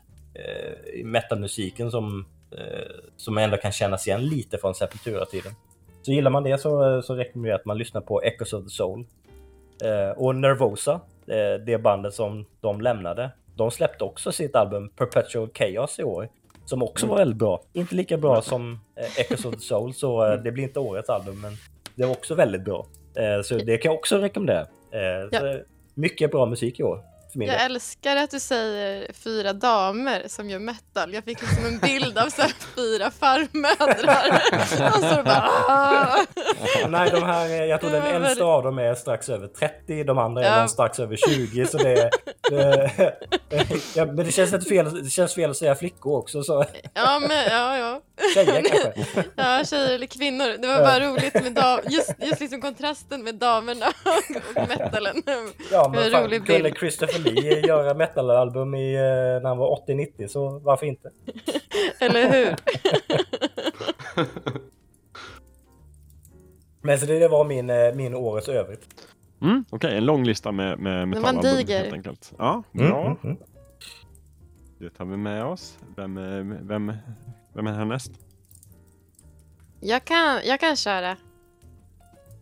metalmusiken 1.04 1.90
som 1.90 2.26
Eh, 2.50 2.94
som 3.16 3.38
ändå 3.38 3.56
kan 3.56 3.72
kännas 3.72 4.06
igen 4.06 4.26
lite 4.26 4.58
från 4.58 4.74
Sepultura-tiden. 4.74 5.52
Så 6.02 6.12
gillar 6.12 6.30
man 6.30 6.42
det 6.42 6.58
så, 6.58 7.02
så 7.02 7.14
rekommenderar 7.14 7.52
jag 7.52 7.60
att 7.60 7.64
man 7.64 7.78
lyssnar 7.78 8.00
på 8.00 8.22
Echoes 8.22 8.52
of 8.52 8.64
the 8.64 8.70
Soul. 8.70 9.04
Eh, 9.82 10.18
och 10.18 10.36
Nervosa, 10.36 11.00
eh, 11.26 11.64
det 11.66 11.82
bandet 11.82 12.14
som 12.14 12.46
de 12.60 12.80
lämnade, 12.80 13.30
de 13.56 13.70
släppte 13.70 14.04
också 14.04 14.32
sitt 14.32 14.56
album 14.56 14.88
Perpetual 14.88 15.48
Chaos 15.54 15.98
i 15.98 16.04
år. 16.04 16.28
Som 16.64 16.82
också 16.82 17.06
var 17.06 17.16
väldigt 17.16 17.38
bra. 17.38 17.62
Inte 17.72 17.94
lika 17.94 18.16
bra 18.16 18.42
som 18.42 18.80
Echoes 19.18 19.44
of 19.44 19.54
the 19.54 19.60
Soul, 19.60 19.94
så 19.94 20.36
det 20.36 20.52
blir 20.52 20.64
inte 20.64 20.80
årets 20.80 21.10
album, 21.10 21.40
men 21.40 21.52
det 21.98 22.04
var 22.04 22.12
också 22.12 22.34
väldigt 22.34 22.64
bra. 22.64 22.86
Så 23.44 23.54
det 23.54 23.78
kan 23.78 23.90
jag 23.92 23.98
också 23.98 24.18
rekommendera. 24.18 24.66
Ja. 25.30 25.40
Mycket 25.94 26.30
bra 26.30 26.46
musik 26.46 26.80
i 26.80 26.82
år. 26.82 27.00
Jag 27.32 27.64
älskar 27.64 28.16
att 28.16 28.30
du 28.30 28.40
säger 28.40 29.12
fyra 29.12 29.52
damer 29.52 30.22
som 30.28 30.50
gör 30.50 30.58
metal. 30.58 31.14
Jag 31.14 31.24
fick 31.24 31.40
liksom 31.40 31.66
en 31.66 31.78
bild 31.78 32.18
av 32.18 32.28
så 32.28 32.42
fyra 32.76 33.10
farmödrar. 33.10 34.42
och 34.94 35.16
så 35.16 35.22
bara... 35.22 35.50
Ah. 35.68 36.24
Nej, 36.88 37.10
de 37.10 37.22
här, 37.22 37.48
jag 37.64 37.80
tror 37.80 37.90
den 37.90 38.02
äldsta 38.02 38.44
av 38.44 38.62
dem 38.62 38.78
är 38.78 38.94
strax 38.94 39.28
över 39.28 39.48
30, 39.48 40.04
de 40.04 40.18
andra 40.18 40.44
är 40.44 40.60
ja. 40.60 40.68
strax 40.68 40.98
över 40.98 41.16
20. 41.16 41.66
Så 41.66 41.78
det, 41.78 42.10
det 42.50 42.90
ja, 43.94 44.06
men 44.06 44.16
det 44.16 44.32
känns, 44.32 44.68
fel, 44.68 45.04
det 45.04 45.10
känns 45.10 45.34
fel 45.34 45.50
att 45.50 45.56
säga 45.56 45.74
flickor 45.74 46.18
också. 46.18 46.42
Så. 46.42 46.64
Ja, 46.94 47.20
men 47.20 47.44
ja, 47.50 47.78
ja. 47.78 48.00
Tjejer 48.34 48.62
kanske? 48.62 49.24
Ja, 49.36 49.64
tjejer 49.64 49.94
eller 49.94 50.06
kvinnor. 50.06 50.58
Det 50.58 50.66
var 50.66 50.78
bara 50.78 51.00
roligt 51.00 51.34
med 51.34 51.52
dam, 51.52 51.80
just, 51.88 52.14
just 52.18 52.40
liksom 52.40 52.60
kontrasten 52.60 53.24
med 53.24 53.34
damerna 53.34 53.86
och 53.86 54.68
metalen. 54.68 55.22
Ja, 55.72 55.88
men 55.94 56.10
fan, 56.10 56.22
rolig 56.22 56.44
bild. 56.44 56.78
Christopher 56.78 57.17
Lee 57.22 57.66
göra 57.66 57.94
metalalbum 57.94 58.74
i, 58.74 58.94
eh, 58.94 59.00
när 59.42 59.48
han 59.48 59.58
var 59.58 59.86
80-90, 59.86 60.28
så 60.28 60.58
varför 60.58 60.86
inte? 60.86 61.10
Eller 62.00 62.30
hur? 62.32 62.54
Men 66.82 66.98
så 66.98 67.06
det 67.06 67.28
var 67.28 67.44
min, 67.44 67.70
eh, 67.70 67.94
min 67.94 68.14
årets 68.14 68.48
övrigt. 68.48 68.88
Mm, 69.40 69.64
Okej, 69.70 69.76
okay. 69.76 69.96
en 69.96 70.04
lång 70.04 70.24
lista 70.24 70.52
med, 70.52 70.78
med 70.78 71.08
metalalbum 71.08 71.66
helt 71.68 71.92
enkelt. 71.92 72.32
Ja, 72.38 72.62
mm, 72.72 72.88
bra. 72.88 73.00
Mm, 73.00 73.16
mm, 73.22 73.36
mm. 73.36 73.36
Det 74.78 74.90
tar 74.90 75.04
vi 75.04 75.16
med 75.16 75.44
oss. 75.44 75.78
Vem, 75.96 76.14
vem, 76.68 76.92
vem 77.54 77.66
är 77.66 77.72
härnäst? 77.72 78.12
Jag 79.80 80.04
kan, 80.04 80.40
jag 80.44 80.60
kan 80.60 80.76
köra. 80.76 81.16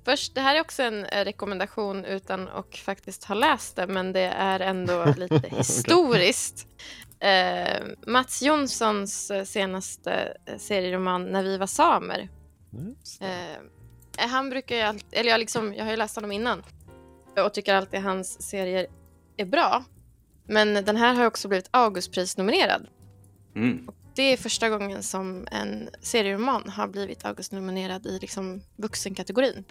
Först, 0.06 0.34
det 0.34 0.40
här 0.40 0.56
är 0.56 0.60
också 0.60 0.82
en 0.82 1.04
rekommendation 1.04 2.04
utan 2.04 2.48
att 2.48 2.76
faktiskt 2.76 3.24
ha 3.24 3.34
läst 3.34 3.76
det, 3.76 3.86
men 3.86 4.12
det 4.12 4.20
är 4.20 4.60
ändå 4.60 5.04
lite 5.16 5.48
historiskt. 5.56 6.66
Eh, 7.20 7.82
Mats 8.06 8.42
Jonssons 8.42 9.32
senaste 9.44 10.36
serieroman 10.58 11.24
När 11.32 11.42
vi 11.42 11.56
var 11.56 11.66
samer. 11.66 12.28
Eh, 13.20 14.28
han 14.28 14.50
brukar 14.50 14.76
ju 14.76 14.82
alltid, 14.82 15.18
eller 15.18 15.30
jag, 15.30 15.40
liksom, 15.40 15.74
jag 15.74 15.84
har 15.84 15.90
ju 15.90 15.96
läst 15.96 16.16
honom 16.16 16.32
innan 16.32 16.62
och 17.44 17.54
tycker 17.54 17.74
alltid 17.74 18.00
hans 18.00 18.42
serier 18.42 18.86
är 19.36 19.44
bra. 19.44 19.84
Men 20.48 20.74
den 20.74 20.96
här 20.96 21.14
har 21.14 21.26
också 21.26 21.48
blivit 21.48 21.68
Augustprisnominerad. 21.70 22.86
Mm. 23.56 23.88
Det 24.14 24.22
är 24.22 24.36
första 24.36 24.68
gången 24.68 25.02
som 25.02 25.46
en 25.50 25.88
serieroman 26.00 26.68
har 26.68 26.88
blivit 26.88 27.24
Augustnominerad 27.24 28.06
i 28.06 28.18
liksom 28.18 28.62
vuxenkategorin. 28.76 29.64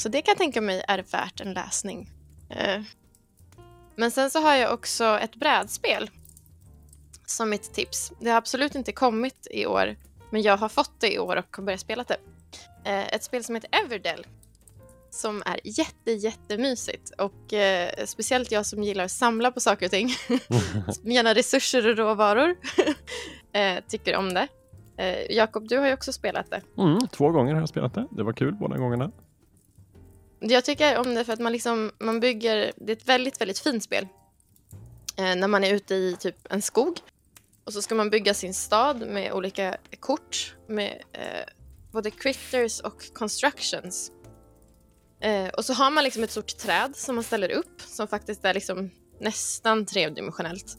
Så 0.00 0.08
det 0.08 0.22
kan 0.22 0.32
jag 0.32 0.38
tänka 0.38 0.60
mig 0.60 0.82
är 0.88 1.04
värt 1.12 1.40
en 1.40 1.52
läsning. 1.52 2.10
Eh, 2.50 2.82
Men 3.94 4.10
sen 4.10 4.30
så 4.30 4.40
har 4.40 4.54
jag 4.54 4.74
också 4.74 5.04
ett 5.04 5.34
brädspel 5.34 6.10
som 7.26 7.50
mitt 7.50 7.74
tips. 7.74 8.12
Det 8.20 8.30
har 8.30 8.36
absolut 8.36 8.74
inte 8.74 8.92
kommit 8.92 9.46
i 9.50 9.66
år, 9.66 9.96
men 10.30 10.42
jag 10.42 10.56
har 10.56 10.68
fått 10.68 11.00
det 11.00 11.14
i 11.14 11.18
år 11.18 11.36
och 11.36 11.56
har 11.56 11.64
börjat 11.64 11.80
spela 11.80 12.04
det. 12.04 12.16
Eh, 12.84 13.14
ett 13.14 13.24
spel 13.24 13.44
som 13.44 13.54
heter 13.54 13.70
Everdell 13.84 14.26
som 15.10 15.42
är 15.46 15.60
jätte, 15.64 16.12
jättemysigt 16.12 17.10
och 17.18 17.52
eh, 17.52 17.90
speciellt 18.04 18.52
jag 18.52 18.66
som 18.66 18.82
gillar 18.82 19.04
att 19.04 19.10
samla 19.10 19.50
på 19.50 19.60
saker 19.60 19.86
och 19.86 19.92
ting, 19.92 20.08
gärna 21.12 21.34
resurser 21.34 21.88
och 21.88 21.96
råvaror, 21.96 22.56
eh, 23.52 23.84
tycker 23.88 24.16
om 24.16 24.34
det. 24.34 24.48
Eh, 24.96 25.36
Jakob, 25.36 25.68
du 25.68 25.78
har 25.78 25.86
ju 25.86 25.92
också 25.92 26.12
spelat 26.12 26.50
det. 26.50 26.62
Mm, 26.78 26.98
två 27.08 27.30
gånger 27.30 27.52
har 27.52 27.60
jag 27.60 27.68
spelat 27.68 27.94
det. 27.94 28.06
Det 28.10 28.22
var 28.22 28.32
kul 28.32 28.54
båda 28.54 28.76
gångerna. 28.76 29.10
Jag 30.40 30.64
tycker 30.64 30.98
om 30.98 31.14
det 31.14 31.24
för 31.24 31.32
att 31.32 31.40
man, 31.40 31.52
liksom, 31.52 31.92
man 31.98 32.20
bygger, 32.20 32.72
det 32.76 32.92
är 32.92 32.96
ett 32.96 33.08
väldigt, 33.08 33.40
väldigt 33.40 33.58
fint 33.58 33.84
spel. 33.84 34.06
Eh, 35.16 35.36
när 35.36 35.48
man 35.48 35.64
är 35.64 35.74
ute 35.74 35.94
i 35.94 36.16
typ 36.20 36.36
en 36.50 36.62
skog 36.62 36.98
och 37.64 37.72
så 37.72 37.82
ska 37.82 37.94
man 37.94 38.10
bygga 38.10 38.34
sin 38.34 38.54
stad 38.54 39.08
med 39.08 39.32
olika 39.32 39.76
kort 40.00 40.54
med 40.68 41.02
eh, 41.12 41.52
både 41.92 42.10
critters 42.10 42.80
och 42.80 43.14
constructions. 43.14 44.12
Eh, 45.20 45.48
och 45.48 45.64
så 45.64 45.72
har 45.72 45.90
man 45.90 46.04
liksom 46.04 46.22
ett 46.22 46.30
stort 46.30 46.58
träd 46.58 46.96
som 46.96 47.14
man 47.14 47.24
ställer 47.24 47.50
upp 47.50 47.80
som 47.80 48.08
faktiskt 48.08 48.44
är 48.44 48.54
liksom 48.54 48.90
nästan 49.20 49.86
tredimensionellt. 49.86 50.78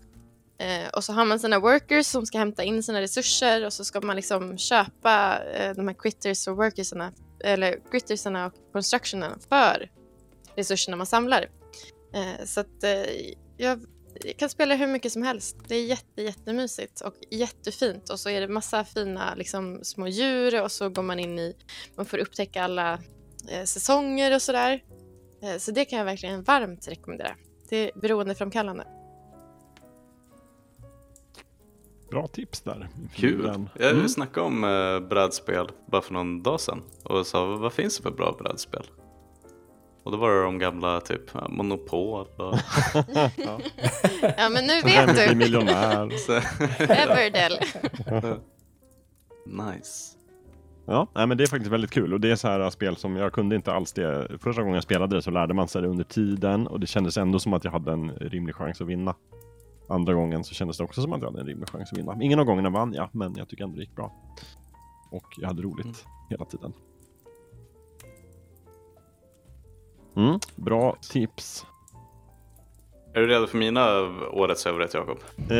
Eh, 0.57 0.89
och 0.89 1.03
så 1.03 1.13
har 1.13 1.25
man 1.25 1.39
sina 1.39 1.59
workers 1.59 2.05
som 2.05 2.25
ska 2.25 2.37
hämta 2.37 2.63
in 2.63 2.83
sina 2.83 3.01
resurser 3.01 3.65
och 3.65 3.73
så 3.73 3.85
ska 3.85 4.01
man 4.01 4.15
liksom 4.15 4.57
köpa 4.57 5.43
eh, 5.43 5.75
de 5.75 5.87
här 5.87 5.95
critters 5.99 6.47
och 6.47 6.57
workersarna, 6.57 7.11
eller 7.43 7.79
grittersarna 7.91 8.45
och 8.45 8.53
constructionerna 8.73 9.37
för 9.49 9.89
resurserna 10.55 10.97
man 10.97 11.05
samlar. 11.05 11.49
Eh, 12.13 12.45
så 12.45 12.59
att 12.59 12.83
eh, 12.83 12.91
jag, 13.57 13.85
jag 14.23 14.37
kan 14.37 14.49
spela 14.49 14.75
hur 14.75 14.87
mycket 14.87 15.11
som 15.11 15.23
helst. 15.23 15.57
Det 15.67 15.75
är 15.75 15.85
jätte, 15.85 16.21
jättemysigt 16.21 17.01
och 17.01 17.15
jättefint. 17.29 18.09
Och 18.09 18.19
så 18.19 18.29
är 18.29 18.41
det 18.41 18.47
massa 18.47 18.85
fina 18.85 19.35
liksom, 19.35 19.79
små 19.83 20.07
djur 20.07 20.61
och 20.61 20.71
så 20.71 20.89
går 20.89 21.03
man 21.03 21.19
in 21.19 21.39
i, 21.39 21.55
man 21.95 22.05
får 22.05 22.17
upptäcka 22.17 22.63
alla 22.63 22.99
eh, 23.49 23.63
säsonger 23.63 24.35
och 24.35 24.41
sådär. 24.41 24.83
Eh, 25.43 25.57
så 25.57 25.71
det 25.71 25.85
kan 25.85 25.99
jag 25.99 26.05
verkligen 26.05 26.43
varmt 26.43 26.87
rekommendera. 26.87 27.35
Det 27.69 27.77
är 27.77 27.99
beroendeframkallande. 27.99 29.00
Bra 32.11 32.27
tips 32.27 32.61
där. 32.61 32.87
Kul. 33.15 33.67
Jag 33.79 33.91
Mm. 33.91 34.09
snackade 34.09 34.45
om 34.47 34.63
eh, 34.63 35.09
brädspel 35.09 35.67
bara 35.91 36.01
för 36.01 36.13
någon 36.13 36.43
dag 36.43 36.59
sedan 36.59 36.81
och 37.03 37.27
sa 37.27 37.45
vad 37.45 37.73
finns 37.73 37.97
det 37.97 38.03
för 38.03 38.11
bra 38.11 38.35
brädspel? 38.39 38.83
Och 40.03 40.11
då 40.11 40.17
var 40.17 40.31
det 40.31 40.43
de 40.43 40.59
gamla 40.59 41.01
typ 41.01 41.21
ja, 41.33 41.47
Monopol 41.49 42.27
och 42.37 42.55
ja. 43.37 43.59
Ja, 44.37 44.49
men 44.49 44.65
nu 44.67 44.81
vet 44.83 45.29
du. 45.29 45.35
miljonär? 45.35 46.09
Everdell. 46.91 47.53
nice. 49.45 50.17
Ja, 50.85 51.07
nej, 51.15 51.27
men 51.27 51.37
det 51.37 51.43
är 51.43 51.47
faktiskt 51.47 51.71
väldigt 51.71 51.91
kul 51.91 52.13
och 52.13 52.19
det 52.21 52.31
är 52.31 52.35
så 52.35 52.47
här 52.47 52.69
spel 52.69 52.95
som 52.95 53.15
jag 53.15 53.33
kunde 53.33 53.55
inte 53.55 53.73
alls 53.73 53.93
det. 53.93 54.27
Första 54.39 54.61
gången 54.61 54.75
jag 54.75 54.83
spelade 54.83 55.15
det 55.15 55.21
så 55.21 55.31
lärde 55.31 55.53
man 55.53 55.67
sig 55.67 55.81
det 55.81 55.87
under 55.87 56.03
tiden 56.03 56.67
och 56.67 56.79
det 56.79 56.87
kändes 56.87 57.17
ändå 57.17 57.39
som 57.39 57.53
att 57.53 57.63
jag 57.63 57.71
hade 57.71 57.91
en 57.91 58.11
rimlig 58.11 58.55
chans 58.55 58.81
att 58.81 58.87
vinna. 58.87 59.15
Andra 59.91 60.13
gången 60.13 60.43
så 60.43 60.53
kändes 60.53 60.77
det 60.77 60.83
också 60.83 61.01
som 61.01 61.13
att 61.13 61.21
jag 61.21 61.27
hade 61.27 61.39
en 61.41 61.47
rimlig 61.47 61.69
chans 61.69 61.91
att 61.91 61.97
vinna. 61.97 62.17
Ingen 62.21 62.39
av 62.39 62.45
gångerna 62.45 62.69
vann 62.69 62.93
jag, 62.93 63.09
men 63.11 63.35
jag 63.37 63.49
tycker 63.49 63.63
ändå 63.63 63.75
det 63.75 63.81
gick 63.81 63.95
bra. 63.95 64.13
Och 65.11 65.25
jag 65.37 65.47
hade 65.47 65.61
roligt 65.61 65.85
Mm. 65.85 65.95
hela 66.29 66.45
tiden. 66.45 66.73
Mm, 70.15 70.39
bra 70.55 70.95
tips. 71.11 71.65
Är 73.13 73.21
du 73.21 73.27
redo 73.27 73.47
för 73.47 73.57
mina 73.57 73.99
årets 74.31 74.65
överrätt 74.65 74.93
Jakob? 74.93 75.17
Eh, 75.49 75.57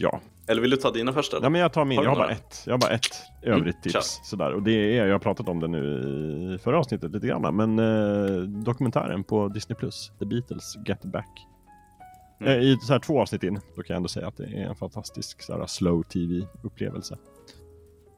ja. 0.00 0.20
Eller 0.48 0.62
vill 0.62 0.70
du 0.70 0.76
ta 0.76 0.90
dina 0.90 1.12
första? 1.12 1.38
ja, 1.42 1.48
men 1.48 1.60
jag 1.60 1.72
tar 1.72 1.84
min. 1.84 1.98
Har 1.98 2.04
Jag 2.04 2.10
har 2.10 2.16
bara 2.16 2.30
ett. 2.30 2.62
Jag 2.66 2.72
har 2.72 2.78
bara 2.78 2.90
ett 2.90 3.22
övrigt 3.42 3.76
kör. 3.84 3.90
tips. 3.90 4.20
Sådär. 4.24 4.52
Och 4.52 4.62
det 4.62 4.98
är, 4.98 5.06
jag 5.06 5.14
har 5.14 5.18
pratat 5.18 5.48
om 5.48 5.60
det 5.60 5.68
nu 5.68 5.84
i 6.54 6.58
förra 6.58 6.78
avsnittet 6.78 7.10
lite 7.12 7.26
grann, 7.26 7.56
men 7.56 7.78
eh, 7.78 8.42
dokumentären 8.42 9.24
på 9.24 9.48
Disney 9.48 9.76
Plus, 9.76 10.12
The 10.18 10.24
Beatles 10.26 10.76
Get 10.86 11.02
Back. 11.04 11.46
Mm. 12.40 12.52
Eh, 12.52 12.64
I 12.64 12.76
så 12.80 12.92
här 12.92 13.00
två 13.00 13.20
avsnitt 13.20 13.42
in, 13.42 13.60
då 13.76 13.82
kan 13.82 13.94
jag 13.94 13.96
ändå 13.96 14.08
säga 14.08 14.28
att 14.28 14.36
det 14.36 14.44
är 14.44 14.66
en 14.66 14.76
fantastisk 14.76 15.42
så 15.42 15.58
här, 15.58 15.66
slow 15.66 16.02
tv-upplevelse. 16.02 17.18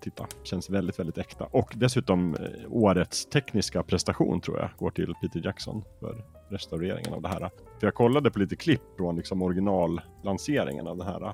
Titta, 0.00 0.26
känns 0.42 0.70
väldigt, 0.70 0.98
väldigt 0.98 1.18
äkta. 1.18 1.44
Och 1.44 1.72
dessutom 1.76 2.34
eh, 2.34 2.40
årets 2.70 3.26
tekniska 3.26 3.82
prestation 3.82 4.40
tror 4.40 4.58
jag 4.58 4.70
går 4.78 4.90
till 4.90 5.14
Peter 5.22 5.40
Jackson 5.44 5.84
för 6.00 6.24
restaureringen 6.50 7.14
av 7.14 7.22
det 7.22 7.28
här. 7.28 7.50
För 7.80 7.86
jag 7.86 7.94
kollade 7.94 8.30
på 8.30 8.38
lite 8.38 8.56
klipp 8.56 8.82
från 8.96 9.16
liksom 9.16 9.42
originallanseringen 9.42 10.86
av 10.86 10.96
det 10.96 11.04
här. 11.04 11.32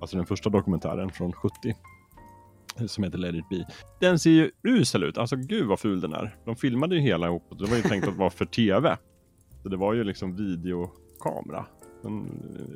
Alltså 0.00 0.16
den 0.16 0.26
första 0.26 0.50
dokumentären 0.50 1.10
från 1.10 1.32
70. 1.32 1.74
Eh, 2.80 2.86
som 2.86 3.04
heter 3.04 3.18
Let 3.18 3.34
it 3.34 3.48
be. 3.48 3.66
Den 4.00 4.18
ser 4.18 4.30
ju 4.30 4.50
usel 4.62 5.04
ut. 5.04 5.18
Alltså 5.18 5.36
gud 5.36 5.66
vad 5.66 5.80
ful 5.80 6.00
den 6.00 6.12
är. 6.12 6.36
De 6.44 6.56
filmade 6.56 6.94
ju 6.94 7.00
hela 7.00 7.26
ihop 7.26 7.58
det 7.58 7.66
var 7.66 7.76
ju 7.76 7.82
tänkt 7.82 8.08
att 8.08 8.16
vara 8.16 8.30
för 8.30 8.44
tv. 8.44 8.96
Så 9.62 9.68
det 9.68 9.76
var 9.76 9.94
ju 9.94 10.04
liksom 10.04 10.36
videokamera. 10.36 11.66
Men 12.04 12.30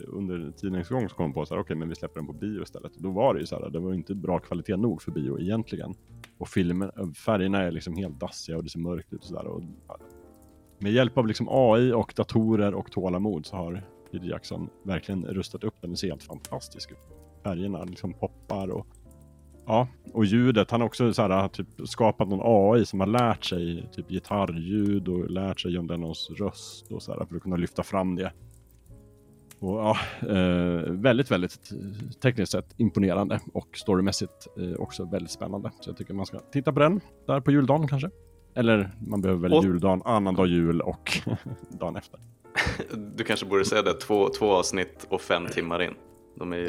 under 0.07 0.51
tidens 0.51 0.89
gång 0.89 1.09
så 1.09 1.15
kom 1.15 1.25
de 1.25 1.33
på 1.33 1.43
att 1.43 1.51
okej, 1.51 1.61
okay, 1.61 1.77
men 1.77 1.89
vi 1.89 1.95
släpper 1.95 2.21
den 2.21 2.27
på 2.27 2.33
bio 2.33 2.63
istället. 2.63 2.93
Då 2.99 3.11
var 3.11 3.35
det 3.35 3.41
ju 3.41 3.47
så 3.47 3.61
här, 3.61 3.71
det 3.71 3.79
var 3.79 3.95
inte 3.95 4.15
bra 4.15 4.39
kvalitet 4.39 4.77
nog 4.77 5.03
för 5.03 5.13
bio 5.13 5.41
egentligen. 5.41 5.95
Och 6.39 6.49
filmen, 6.49 7.15
färgerna 7.15 7.63
är 7.63 7.71
liksom 7.71 7.97
helt 7.97 8.21
dassiga 8.21 8.57
och 8.57 8.65
det 8.65 8.71
ser 8.71 8.79
mörkt 8.79 9.13
ut 9.13 9.21
och 9.21 9.27
sådär. 9.27 9.47
Och 9.47 9.63
med 10.79 10.93
hjälp 10.93 11.19
av 11.19 11.27
liksom 11.27 11.49
AI 11.51 11.93
och 11.93 12.13
datorer 12.17 12.75
och 12.75 12.93
tålamod 12.93 13.47
så 13.47 13.57
har 13.57 13.85
Peter 14.13 14.27
Jackson 14.27 14.69
verkligen 14.83 15.25
rustat 15.25 15.65
upp 15.65 15.75
den. 15.81 15.91
Den 15.91 15.97
ser 15.97 16.09
helt 16.09 16.23
fantastisk 16.23 16.91
ut. 16.91 16.99
Färgerna 17.45 17.85
liksom 17.85 18.13
poppar 18.13 18.69
och 18.69 18.87
Ja, 19.69 19.89
och 20.13 20.25
ljudet. 20.25 20.71
Han 20.71 20.81
har 20.81 20.87
också 20.87 21.13
så 21.13 21.23
här, 21.23 21.43
äh, 21.43 21.49
typ, 21.49 21.67
skapat 21.85 22.29
någon 22.29 22.41
AI 22.43 22.87
som 22.87 23.01
har 23.01 23.07
lärt 23.07 23.45
sig 23.45 23.89
typ 23.93 24.09
gitarrljud 24.09 25.09
och 25.09 25.31
lärt 25.31 25.61
sig 25.61 25.73
John 25.73 25.87
Lennons 25.87 26.31
röst 26.31 26.93
och 26.93 27.03
så 27.03 27.13
här, 27.13 27.27
för 27.27 27.37
att 27.37 27.43
kunna 27.43 27.57
lyfta 27.57 27.83
fram 27.83 28.17
det. 28.17 28.33
Och, 29.61 29.79
ja, 29.79 29.97
eh, 30.29 30.83
väldigt, 30.93 31.31
väldigt 31.31 31.71
tekniskt 32.23 32.53
sett 32.53 32.75
imponerande 32.77 33.41
och 33.55 33.69
storymässigt 33.77 34.47
eh, 34.59 34.81
också 34.81 35.05
väldigt 35.05 35.31
spännande. 35.33 35.71
Så 35.81 35.91
jag 35.91 35.97
tycker 35.97 36.15
man 36.15 36.27
ska 36.27 36.39
titta 36.39 36.73
på 36.73 36.81
den 36.81 37.01
där 37.27 37.41
på 37.41 37.51
juldagen 37.51 37.89
kanske. 37.89 38.11
Eller 38.55 38.91
man 39.07 39.21
behöver 39.23 39.43
väl 39.43 39.53
Och- 39.53 39.65
juldagen, 39.65 40.03
annandag 40.05 40.47
jul 40.47 40.81
och 40.81 41.11
dagen 41.81 41.97
efter. 41.97 42.21
Du 43.17 43.25
kanske 43.25 43.47
borde 43.47 43.65
säga 43.65 43.83
det, 43.83 43.93
två, 43.95 44.29
två 44.29 44.53
avsnitt 44.53 45.07
och 45.11 45.21
fem 45.21 45.47
timmar 45.47 45.83
in. 45.83 45.95
De 46.39 46.53
är 46.53 46.57
ju... 46.57 46.69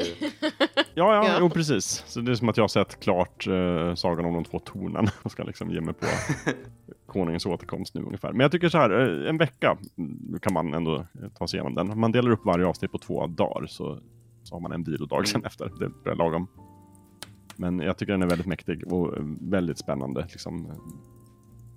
Ja, 0.94 1.14
ja, 1.14 1.26
Ja. 1.28 1.36
Jo, 1.40 1.50
precis. 1.50 2.04
Så 2.06 2.20
det 2.20 2.30
är 2.30 2.34
som 2.34 2.48
att 2.48 2.56
jag 2.56 2.64
har 2.64 2.68
sett 2.68 3.00
klart 3.00 3.46
eh, 3.46 3.94
Sagan 3.94 4.24
om 4.24 4.34
de 4.34 4.44
två 4.44 4.58
tornen 4.58 5.08
och 5.22 5.32
ska 5.32 5.42
liksom 5.42 5.70
ge 5.70 5.80
mig 5.80 5.94
på 5.94 6.06
konungens 7.06 7.46
återkomst 7.46 7.94
nu 7.94 8.00
ungefär. 8.02 8.32
Men 8.32 8.40
jag 8.40 8.52
tycker 8.52 8.68
så 8.68 8.78
här, 8.78 8.90
eh, 9.22 9.28
en 9.28 9.38
vecka 9.38 9.76
kan 10.42 10.52
man 10.52 10.74
ändå 10.74 10.94
eh, 10.96 11.28
ta 11.38 11.46
sig 11.48 11.56
igenom 11.56 11.74
den. 11.74 12.00
Man 12.00 12.12
delar 12.12 12.30
upp 12.30 12.44
varje 12.44 12.66
avsnitt 12.66 12.92
på 12.92 12.98
två 12.98 13.26
dagar 13.26 13.66
så, 13.66 13.98
så 14.42 14.54
har 14.54 14.60
man 14.60 14.72
en 14.72 14.82
vilodag 14.84 15.28
sen 15.28 15.40
Mm. 15.40 15.46
efter. 15.46 15.72
Det 16.04 16.10
är 16.10 16.14
lagom. 16.14 16.46
Men 17.56 17.78
jag 17.80 17.98
tycker 17.98 18.12
den 18.12 18.22
är 18.22 18.26
väldigt 18.26 18.46
mäktig 18.46 18.92
och 18.92 19.16
eh, 19.16 19.22
väldigt 19.40 19.78
spännande. 19.78 20.26
Liksom, 20.30 20.66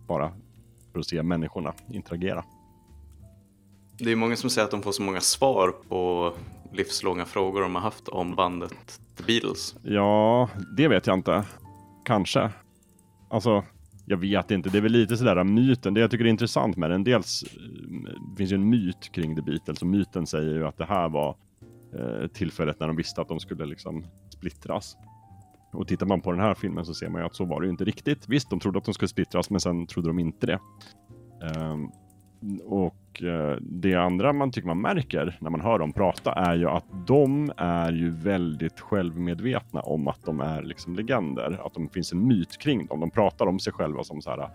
bara 0.07 0.31
för 0.91 0.99
att 0.99 1.05
se 1.07 1.23
människorna 1.23 1.73
interagera. 1.89 2.43
Det 3.97 4.11
är 4.11 4.15
många 4.15 4.35
som 4.35 4.49
säger 4.49 4.65
att 4.65 4.71
de 4.71 4.81
får 4.81 4.91
så 4.91 5.01
många 5.03 5.21
svar 5.21 5.73
på 5.89 6.33
livslånga 6.73 7.25
frågor 7.25 7.61
de 7.61 7.75
har 7.75 7.81
haft 7.81 8.07
om 8.07 8.35
bandet 8.35 8.99
The 9.17 9.23
Beatles. 9.23 9.75
Ja, 9.83 10.49
det 10.77 10.87
vet 10.87 11.07
jag 11.07 11.17
inte. 11.17 11.43
Kanske. 12.05 12.51
Alltså, 13.29 13.63
jag 14.05 14.17
vet 14.17 14.51
inte. 14.51 14.69
Det 14.69 14.77
är 14.77 14.81
väl 14.81 14.91
lite 14.91 15.17
sådär 15.17 15.37
äh, 15.37 15.43
myten. 15.43 15.93
Det 15.93 15.99
jag 16.01 16.11
tycker 16.11 16.25
är 16.25 16.29
intressant 16.29 16.77
med 16.77 16.89
den. 16.89 17.03
Dels 17.03 17.43
det 18.31 18.37
finns 18.37 18.51
ju 18.51 18.55
en 18.55 18.69
myt 18.69 19.11
kring 19.11 19.35
The 19.35 19.41
Beatles 19.41 19.81
och 19.81 19.87
myten 19.87 20.27
säger 20.27 20.53
ju 20.53 20.67
att 20.67 20.77
det 20.77 20.85
här 20.85 21.09
var 21.09 21.35
eh, 21.95 22.27
tillfället 22.27 22.79
när 22.79 22.87
de 22.87 22.95
visste 22.95 23.21
att 23.21 23.27
de 23.27 23.39
skulle 23.39 23.65
liksom 23.65 24.05
splittras. 24.29 24.97
Och 25.73 25.87
tittar 25.87 26.05
man 26.05 26.21
på 26.21 26.31
den 26.31 26.41
här 26.41 26.53
filmen 26.53 26.85
så 26.85 26.93
ser 26.93 27.09
man 27.09 27.21
ju 27.21 27.25
att 27.25 27.35
så 27.35 27.45
var 27.45 27.61
det 27.61 27.65
ju 27.65 27.71
inte 27.71 27.85
riktigt. 27.85 28.29
Visst, 28.29 28.49
de 28.49 28.59
trodde 28.59 28.77
att 28.79 28.85
de 28.85 28.93
skulle 28.93 29.09
splittras, 29.09 29.49
men 29.49 29.59
sen 29.59 29.87
trodde 29.87 30.09
de 30.09 30.19
inte 30.19 30.45
det. 30.45 30.59
Ehm, 31.43 31.89
och 32.65 33.23
eh, 33.23 33.57
det 33.61 33.95
andra 33.95 34.33
man 34.33 34.51
tycker 34.51 34.67
man 34.67 34.81
märker 34.81 35.37
när 35.41 35.49
man 35.49 35.61
hör 35.61 35.79
dem 35.79 35.93
prata 35.93 36.33
är 36.33 36.55
ju 36.55 36.69
att 36.69 36.85
de 37.07 37.51
är 37.57 37.91
ju 37.91 38.09
väldigt 38.09 38.79
självmedvetna 38.79 39.81
om 39.81 40.07
att 40.07 40.25
de 40.25 40.39
är 40.39 40.63
liksom 40.63 40.95
legender. 40.95 41.59
Att 41.65 41.73
det 41.73 41.87
finns 41.93 42.11
en 42.11 42.27
myt 42.27 42.57
kring 42.57 42.85
dem. 42.85 42.99
De 42.99 43.11
pratar 43.11 43.45
om 43.45 43.59
sig 43.59 43.73
själva 43.73 44.03
som 44.03 44.21
så 44.21 44.29
här 44.29 44.49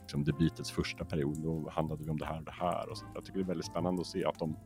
liksom 0.00 0.24
The 0.24 0.32
Beatles 0.32 0.70
första 0.70 1.04
period, 1.04 1.38
då 1.42 1.70
handlade 1.72 2.04
vi 2.04 2.10
om 2.10 2.18
det 2.18 2.26
här 2.26 2.38
och 2.38 2.44
det 2.44 2.54
här. 2.60 2.90
Och 2.90 2.98
så. 2.98 3.04
Jag 3.14 3.24
tycker 3.24 3.38
det 3.38 3.44
är 3.44 3.46
väldigt 3.46 3.66
spännande 3.66 4.00
att 4.00 4.06
se 4.06 4.24
att 4.24 4.38
de, 4.38 4.56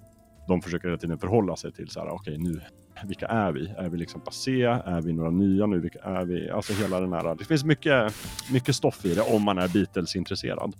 de 0.48 0.62
försöker 0.62 0.88
hela 0.88 0.98
tiden 0.98 1.18
förhålla 1.18 1.56
sig 1.56 1.72
till 1.72 1.88
så 1.88 2.00
här, 2.00 2.08
okej 2.08 2.38
nu, 2.38 2.60
vilka 3.04 3.26
är 3.26 3.52
vi? 3.52 3.68
Är 3.68 3.88
vi 3.88 3.96
liksom 3.96 4.20
passé? 4.20 4.62
Är 4.62 5.00
vi 5.00 5.12
några 5.12 5.30
nya 5.30 5.66
nu? 5.66 5.80
Vilka 5.80 5.98
är 5.98 6.24
vi? 6.24 6.50
Alltså 6.50 6.72
hela 6.82 7.00
den 7.00 7.12
här, 7.12 7.34
det 7.34 7.44
finns 7.44 7.64
mycket, 7.64 8.14
mycket 8.52 8.76
stoff 8.76 9.04
i 9.04 9.14
det 9.14 9.22
om 9.22 9.42
man 9.42 9.58
är 9.58 9.68
Beatles-intresserad. 9.68 10.74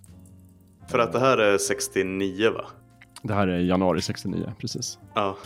För 0.89 0.99
att 0.99 1.13
det 1.13 1.19
här 1.19 1.39
är 1.39 1.59
69 1.59 2.51
va? 2.51 2.65
Det 3.23 3.35
här 3.35 3.49
är 3.49 3.59
januari 3.59 4.03
69, 4.03 4.53
precis. 4.61 4.99
Ja, 5.15 5.37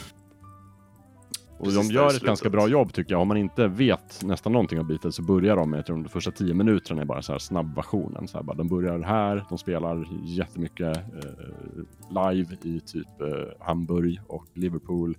Och 1.58 1.64
Precis 1.64 1.88
de 1.88 1.94
gör 1.94 2.08
ett 2.16 2.22
ganska 2.22 2.50
bra 2.50 2.68
jobb 2.68 2.92
tycker 2.92 3.12
jag. 3.12 3.20
Om 3.22 3.28
man 3.28 3.36
inte 3.36 3.68
vet 3.68 4.22
nästan 4.24 4.52
någonting 4.52 4.78
av 4.78 4.84
Beatles 4.86 5.14
så 5.14 5.22
börjar 5.22 5.56
de 5.56 5.70
med, 5.70 5.78
jag 5.78 5.86
tror 5.86 5.96
de 5.96 6.08
första 6.08 6.30
tio 6.30 6.54
minuterna 6.54 7.00
är 7.00 7.06
bara 7.06 7.22
så 7.22 7.32
här 7.32 7.38
snabbversionen. 7.38 8.28
Så 8.28 8.38
här 8.38 8.44
bara, 8.44 8.56
de 8.56 8.68
börjar 8.68 8.98
här, 8.98 9.44
de 9.48 9.58
spelar 9.58 10.06
jättemycket 10.24 10.96
eh, 10.96 12.30
live 12.30 12.56
i 12.62 12.80
typ 12.80 13.20
eh, 13.20 13.66
Hamburg 13.66 14.20
och 14.26 14.44
Liverpool. 14.54 15.16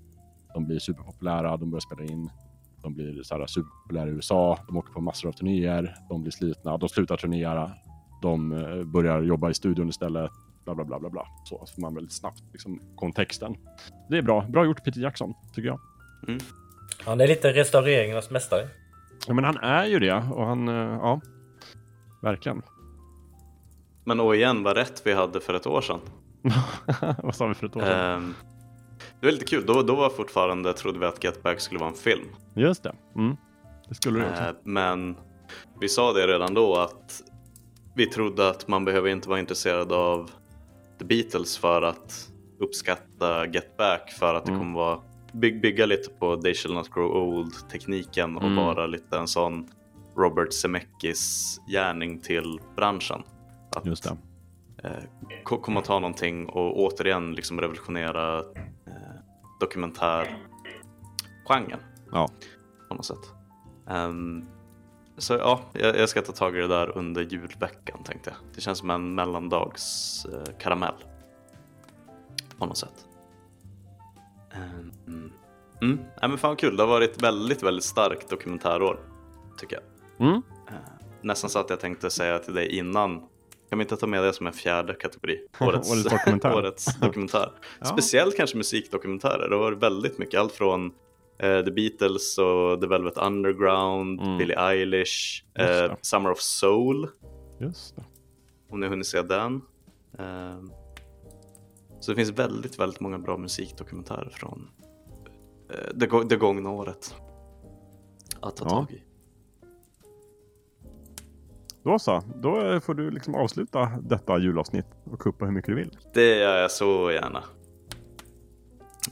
De 0.53 0.65
blir 0.65 0.79
superpopulära, 0.79 1.57
de 1.57 1.71
börjar 1.71 1.81
spela 1.81 2.03
in. 2.03 2.29
De 2.83 2.93
blir 2.93 3.23
så 3.23 3.37
här 3.37 3.47
superpopulära 3.47 4.07
i 4.09 4.11
USA, 4.11 4.59
de 4.67 4.77
åker 4.77 4.93
på 4.93 5.01
massor 5.01 5.29
av 5.29 5.33
turnéer, 5.33 5.95
de 6.09 6.21
blir 6.21 6.31
slitna, 6.31 6.77
de 6.77 6.89
slutar 6.89 7.17
turnera, 7.17 7.71
de 8.21 8.51
eh, 8.51 8.83
börjar 8.83 9.21
jobba 9.21 9.49
i 9.49 9.53
studion 9.53 9.89
istället, 9.89 10.31
bla 10.65 10.75
bla 10.75 10.85
bla 10.85 10.99
bla 10.99 11.09
bla. 11.09 11.25
Så 11.45 11.65
får 11.75 11.81
man 11.81 11.95
väldigt 11.95 12.13
snabbt 12.13 12.43
liksom, 12.51 12.79
kontexten. 12.95 13.55
Det 14.09 14.17
är 14.17 14.21
bra, 14.21 14.45
bra 14.49 14.65
gjort 14.65 14.83
Peter 14.83 15.01
Jackson, 15.01 15.33
tycker 15.53 15.67
jag. 15.67 15.79
Han 17.05 17.21
är 17.21 17.27
lite 17.27 17.53
restaureringarnas 17.53 18.29
mästare. 18.29 18.67
Ja, 19.27 19.33
men 19.33 19.43
han 19.43 19.57
är 19.57 19.85
ju 19.85 19.99
det 19.99 20.23
och 20.33 20.45
han, 20.45 20.67
eh, 20.67 20.75
ja, 20.75 21.21
verkligen. 22.21 22.61
men 24.03 24.19
och 24.19 24.35
igen 24.35 24.63
vad 24.63 24.77
rätt 24.77 25.01
vi 25.05 25.13
hade 25.13 25.39
för 25.39 25.53
ett 25.53 25.67
år 25.67 25.81
sedan. 25.81 25.99
Vad 27.23 27.35
sa 27.35 27.47
vi 27.47 27.53
för 27.53 27.67
ett 27.67 27.75
år 27.75 27.81
sedan? 27.81 28.15
Ehm, 28.15 28.35
det 29.19 29.25
var 29.25 29.31
lite 29.31 29.45
kul, 29.45 29.65
då, 29.65 29.81
då 29.81 29.95
var 29.95 30.09
fortfarande, 30.09 30.73
trodde 30.73 30.99
vi 30.99 31.05
att 31.05 31.23
Get 31.23 31.43
Back 31.43 31.59
skulle 31.59 31.79
vara 31.79 31.89
en 31.89 31.95
film. 31.95 32.27
Just 32.55 32.83
det, 32.83 32.95
mm. 33.15 33.37
det 33.89 33.95
skulle 33.95 34.19
det 34.19 34.29
också. 34.29 34.43
Eh, 34.43 34.53
men 34.63 35.15
vi 35.79 35.89
sa 35.89 36.13
det 36.13 36.27
redan 36.27 36.53
då 36.53 36.75
att 36.75 37.21
vi 37.99 38.05
trodde 38.05 38.49
att 38.49 38.67
man 38.67 38.85
behöver 38.85 39.09
inte 39.09 39.29
vara 39.29 39.39
intresserad 39.39 39.91
av 39.91 40.31
The 40.99 41.05
Beatles 41.05 41.57
för 41.57 41.81
att 41.81 42.29
uppskatta 42.59 43.47
Get 43.47 43.77
Back 43.77 44.11
för 44.11 44.33
att 44.35 44.45
det 44.45 44.51
Mm. 44.51 44.61
kommer 44.61 44.79
vara 44.79 44.99
by- 45.33 45.59
bygga 45.59 45.85
lite 45.85 46.09
på 46.09 46.37
They 46.37 46.53
Shall 46.53 46.73
Not 46.73 46.89
Grow 46.93 47.11
Old 47.11 47.53
tekniken 47.71 48.37
och 48.37 48.43
Mm. 48.43 48.55
vara 48.55 48.87
lite 48.87 49.17
en 49.17 49.27
sån 49.27 49.67
Robert 50.17 50.53
Zemeckis 50.53 51.57
gärning 51.67 52.19
till 52.19 52.59
branschen. 52.75 53.23
Att 53.75 53.85
Just 53.85 54.03
det. 54.03 54.17
eh, 54.83 54.91
ko- 55.43 55.61
komma 55.61 55.81
ta 55.81 55.99
någonting 55.99 56.49
och 56.49 56.79
återigen 56.79 57.33
liksom 57.33 57.61
revolutionera 57.61 58.39
eh, 58.39 58.43
dokumentärgenren 59.59 61.79
Ja. 62.11 62.29
på 62.89 62.95
något 62.95 63.05
sätt. 63.05 63.33
Ehm, 63.89 64.45
så 65.19 65.33
ja, 65.33 65.61
jag, 65.73 66.09
ska 66.09 66.21
ta 66.21 66.31
tag 66.31 66.57
i 66.57 66.59
det 66.59 66.67
där 66.67 66.97
under 66.97 67.21
julveckan 67.21 68.03
tänkte 68.03 68.29
jag. 68.29 68.55
Det 68.55 68.61
känns 68.61 68.77
som 68.77 68.89
en 68.89 69.15
mellandags 69.15 70.25
eh, 70.25 70.53
karamell. 70.59 70.93
På 72.57 72.65
något 72.65 72.77
sätt. 72.77 73.05
Ehm, 74.53 74.91
mm. 75.07 75.31
Mm. 75.81 75.99
Ja, 76.21 76.27
men 76.27 76.37
fan 76.37 76.55
kul, 76.55 76.77
det 76.77 76.83
har 76.83 76.87
varit 76.87 77.23
väldigt, 77.23 77.63
väldigt 77.63 77.83
starkt 77.83 78.29
dokumentärår. 78.29 78.99
Tycker 79.57 79.79
jag. 79.79 80.27
Mm. 80.27 80.41
Nästan 81.21 81.49
så 81.49 81.59
att 81.59 81.69
jag 81.69 81.79
tänkte 81.79 82.09
säga 82.09 82.39
till 82.39 82.53
dig 82.53 82.77
innan. 82.77 83.19
Kan 83.69 83.79
vi 83.79 83.83
inte 83.83 83.97
ta 83.97 84.07
med 84.07 84.23
det 84.23 84.33
som 84.33 84.47
en 84.47 84.53
fjärde 84.53 84.93
kategori? 84.93 85.39
Årets, 85.59 85.91
Årets 85.91 86.03
dokumentär. 86.03 86.55
årets 86.55 86.95
dokumentär. 86.99 87.51
Ja. 87.79 87.85
Speciellt 87.85 88.37
kanske 88.37 88.57
musikdokumentärer. 88.57 89.49
Det 89.49 89.55
har 89.55 89.63
varit 89.63 89.83
väldigt 89.83 90.17
mycket. 90.17 90.39
Allt 90.39 90.53
från 90.53 90.91
eh, 91.39 91.63
The 91.65 91.71
Beatles 91.71 92.37
och 92.37 92.81
The 92.81 92.87
Velvet 92.87 93.17
Underground, 93.17 94.21
Mm. 94.21 94.37
Billie 94.37 94.55
Eilish, 94.57 95.43
det. 95.53 95.95
Summer 96.01 96.31
of 96.31 96.39
Soul. 96.39 97.07
Just 97.59 97.95
det. 97.95 98.03
Om 98.69 98.79
ni 98.79 98.85
har 98.85 98.89
hunnit 98.91 99.07
se 99.07 99.21
den. 99.21 99.61
Eh, 100.19 100.59
så 101.99 102.11
det 102.11 102.15
finns 102.15 102.29
väldigt, 102.31 102.79
väldigt 102.79 102.99
många 102.99 103.19
bra 103.19 103.37
musikdokumentärer 103.37 104.29
från 104.29 104.69
eh, 105.73 105.89
det, 105.95 106.23
det 106.29 106.35
gångna 106.37 106.69
året. 106.69 107.15
Att 108.41 108.55
ta 108.55 108.65
Ja. 108.65 108.69
tag 108.69 108.91
i. 108.91 109.03
Då 111.83 111.99
så, 111.99 112.23
då 112.35 112.79
får 112.79 112.93
du 112.93 113.11
liksom 113.11 113.35
avsluta 113.35 113.85
detta 114.01 114.37
julavsnitt 114.37 114.85
och 115.11 115.19
kuppa 115.19 115.45
hur 115.45 115.51
mycket 115.51 115.69
du 115.69 115.75
vill. 115.75 115.97
Det 116.13 116.37
gör 116.39 116.57
jag 116.57 116.71
så 116.71 117.11
gärna. 117.11 117.43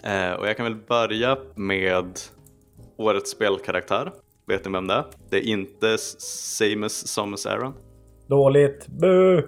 Eh, 0.04 0.32
och 0.34 0.48
jag 0.48 0.58
kan 0.58 0.64
väl 0.64 0.76
börja 0.76 1.38
med 1.56 2.20
årets 2.98 3.32
spelkaraktär. 3.32 4.12
Vet 4.48 4.66
ni 4.66 4.72
vem 4.72 4.88
det 4.88 4.94
är? 4.94 5.06
Det 5.30 5.38
är 5.38 5.42
inte 5.48 5.98
Samus 5.98 7.08
Samus 7.08 7.46
Aran. 7.46 7.74
Dåligt. 8.28 8.88
Bu! 8.88 9.38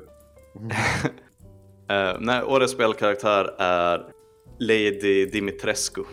Eh, 1.91 2.15
nej, 2.19 2.43
årets 2.43 2.73
spelkaraktär 2.73 3.55
är 3.57 4.05
Lady 4.59 5.25
Dimitrescu 5.25 6.03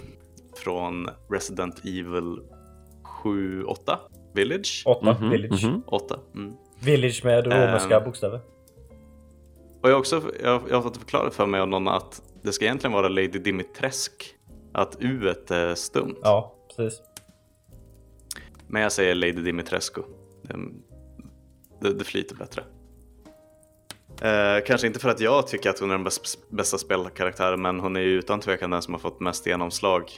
från 0.57 1.09
Resident 1.31 1.79
Evil 1.85 2.39
7, 3.23 3.65
8 3.65 3.99
Village. 4.35 4.83
Åtta. 4.87 5.17
Mhm, 5.21 5.31
Village. 5.31 5.65
mhm. 5.65 5.83
8. 5.87 6.19
Mm. 6.35 6.53
Village 6.81 7.25
med 7.25 7.45
romerska 7.47 7.97
Ehm. 7.97 8.05
bokstäver. 8.05 8.41
Och 9.83 9.89
jag 9.89 9.95
har 9.95 9.99
också 9.99 10.23
jag, 10.43 10.63
jag 10.69 10.77
har 10.77 10.83
fått 10.83 10.97
förklarat 10.97 11.35
för 11.35 11.47
mig 11.47 11.61
av 11.61 11.69
någon 11.69 11.89
att 11.89 12.23
det 12.47 12.53
ska 12.53 12.65
egentligen 12.65 12.93
vara 12.93 13.09
Lady 13.09 13.29
Dimitresk. 13.29 14.35
Att 14.73 14.97
U 15.01 15.29
är 15.29 15.75
stumt. 15.75 16.17
Ja, 16.23 16.55
precis. 16.77 17.01
Men 18.67 18.83
jag 18.83 18.93
säger 18.93 19.15
Lady 19.15 19.33
Dimitrescu. 19.33 20.03
Det, 20.43 20.59
det, 21.81 21.95
det 21.95 22.05
flyter 22.05 22.37
bättre. 22.37 22.65
Eh, 24.23 24.65
kanske 24.67 24.87
inte 24.87 24.99
för 24.99 25.09
att 25.09 25.21
jag 25.21 25.47
tycker 25.47 25.71
att 25.71 25.79
hon 25.79 25.91
är 25.91 25.95
den 25.95 26.05
bäst, 26.05 26.51
bästa 26.51 26.79
spelkaraktären 26.79 27.63
men 27.63 27.81
hon 27.81 27.97
är 27.97 28.01
ju 28.01 28.19
utan 28.19 28.41
tvekan 28.41 28.71
den 28.71 28.83
som 28.83 28.95
har 28.95 28.99
fått 28.99 29.21
mest 29.21 29.47
genomslag 29.47 30.11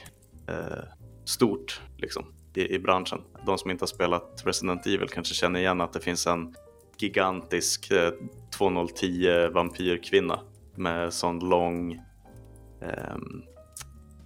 eh, 0.47 0.83
stort 1.25 1.81
liksom, 1.97 2.25
i, 2.55 2.75
i 2.75 2.79
branschen. 2.79 3.21
De 3.45 3.57
som 3.57 3.71
inte 3.71 3.81
har 3.81 3.87
spelat 3.87 4.43
Resident 4.45 4.85
Evil 4.85 5.09
kanske 5.09 5.33
känner 5.33 5.59
igen 5.59 5.81
att 5.81 5.93
det 5.93 5.99
finns 5.99 6.27
en 6.27 6.55
gigantisk 6.97 7.91
eh, 7.91 8.11
2010 8.57 9.47
vampyrkvinna 9.53 10.39
med 10.75 11.13
sån 11.13 11.39
lång 11.39 11.99
ehm, 12.81 13.43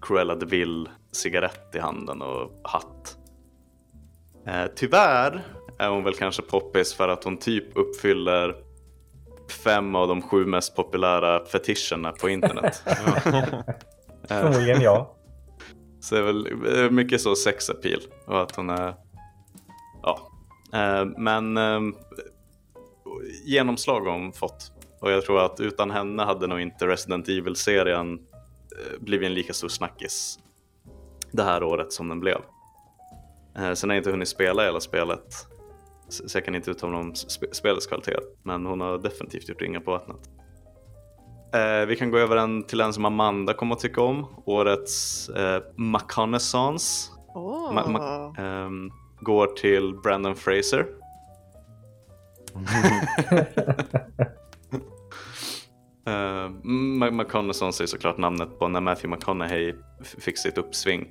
Cruella 0.01 0.35
de 0.35 0.45
Vil 0.45 0.89
cigarett 1.11 1.75
i 1.75 1.79
handen 1.79 2.21
och 2.21 2.51
hatt. 2.63 3.17
Eh, 4.47 4.65
tyvärr 4.75 5.41
är 5.79 5.89
hon 5.89 6.03
väl 6.03 6.13
kanske 6.13 6.41
poppis 6.41 6.93
för 6.93 7.07
att 7.07 7.23
hon 7.23 7.37
typ 7.37 7.77
uppfyller 7.77 8.55
fem 9.63 9.95
av 9.95 10.07
de 10.07 10.21
sju 10.21 10.45
mest 10.45 10.75
populära 10.75 11.45
fetischerna 11.45 12.11
på 12.11 12.29
internet. 12.29 12.83
Eh, 14.29 14.41
Förmodligen 14.41 14.81
ja. 14.81 15.15
så 15.99 16.15
det 16.15 16.21
är 16.21 16.25
väl 16.25 16.47
eh, 16.77 16.89
mycket 16.91 17.21
så 17.21 17.35
sex 17.35 17.69
appeal 17.69 18.01
och 18.25 18.41
att 18.41 18.55
hon 18.55 18.69
är 18.69 18.95
ja. 20.01 20.19
Eh, 20.73 21.05
men 21.17 21.57
eh, 21.57 21.81
genomslag 23.45 24.01
har 24.01 24.11
hon 24.11 24.33
fått 24.33 24.71
och 25.01 25.11
jag 25.11 25.25
tror 25.25 25.45
att 25.45 25.59
utan 25.59 25.91
henne 25.91 26.23
hade 26.23 26.47
nog 26.47 26.61
inte 26.61 26.87
Resident 26.87 27.29
Evil-serien 27.29 28.13
eh, 28.13 28.32
blivit 28.99 29.25
en 29.27 29.33
lika 29.33 29.53
stor 29.53 29.67
snackis 29.67 30.39
det 31.31 31.43
här 31.43 31.63
året 31.63 31.93
som 31.93 32.09
den 32.09 32.19
blev. 32.19 32.37
Eh, 33.57 33.73
sen 33.73 33.89
har 33.89 33.95
jag 33.95 33.99
inte 33.99 34.11
hunnit 34.11 34.27
spela 34.27 34.63
hela 34.63 34.79
spelet 34.79 35.47
så 36.09 36.37
jag 36.37 36.45
kan 36.45 36.55
inte 36.55 36.71
uttala 36.71 36.97
om 36.97 37.13
sp- 37.13 37.51
spelets 37.53 37.87
kvalitet 37.87 38.17
men 38.43 38.65
hon 38.65 38.81
har 38.81 38.97
definitivt 38.97 39.49
gjort 39.49 39.61
ringar 39.61 39.79
på 39.79 39.91
vattnet. 39.91 40.29
Eh, 41.53 41.85
vi 41.87 41.95
kan 41.95 42.11
gå 42.11 42.17
över 42.17 42.35
en 42.37 42.63
till 42.63 42.81
en 42.81 42.93
som 42.93 43.05
Amanda 43.05 43.53
kommer 43.53 43.75
att 43.75 43.81
tycka 43.81 44.01
om. 44.01 44.25
Årets 44.45 45.29
eh, 45.29 45.61
McConaissance 45.75 47.11
Åh. 47.35 47.73
Ma- 47.73 47.85
ma- 47.87 48.39
ehm, 48.65 48.91
går 49.19 49.47
till 49.47 49.93
Brandon 50.03 50.35
Fraser. 50.35 50.85
uh, 56.07 56.49
McConaissance 57.11 57.83
är 57.83 57.87
såklart 57.87 58.17
namnet 58.17 58.59
på 58.59 58.67
när 58.67 58.81
Matthew 58.81 59.15
McConaughey 59.15 59.75
fick 60.03 60.37
sitt 60.37 60.57
uppsving 60.57 61.07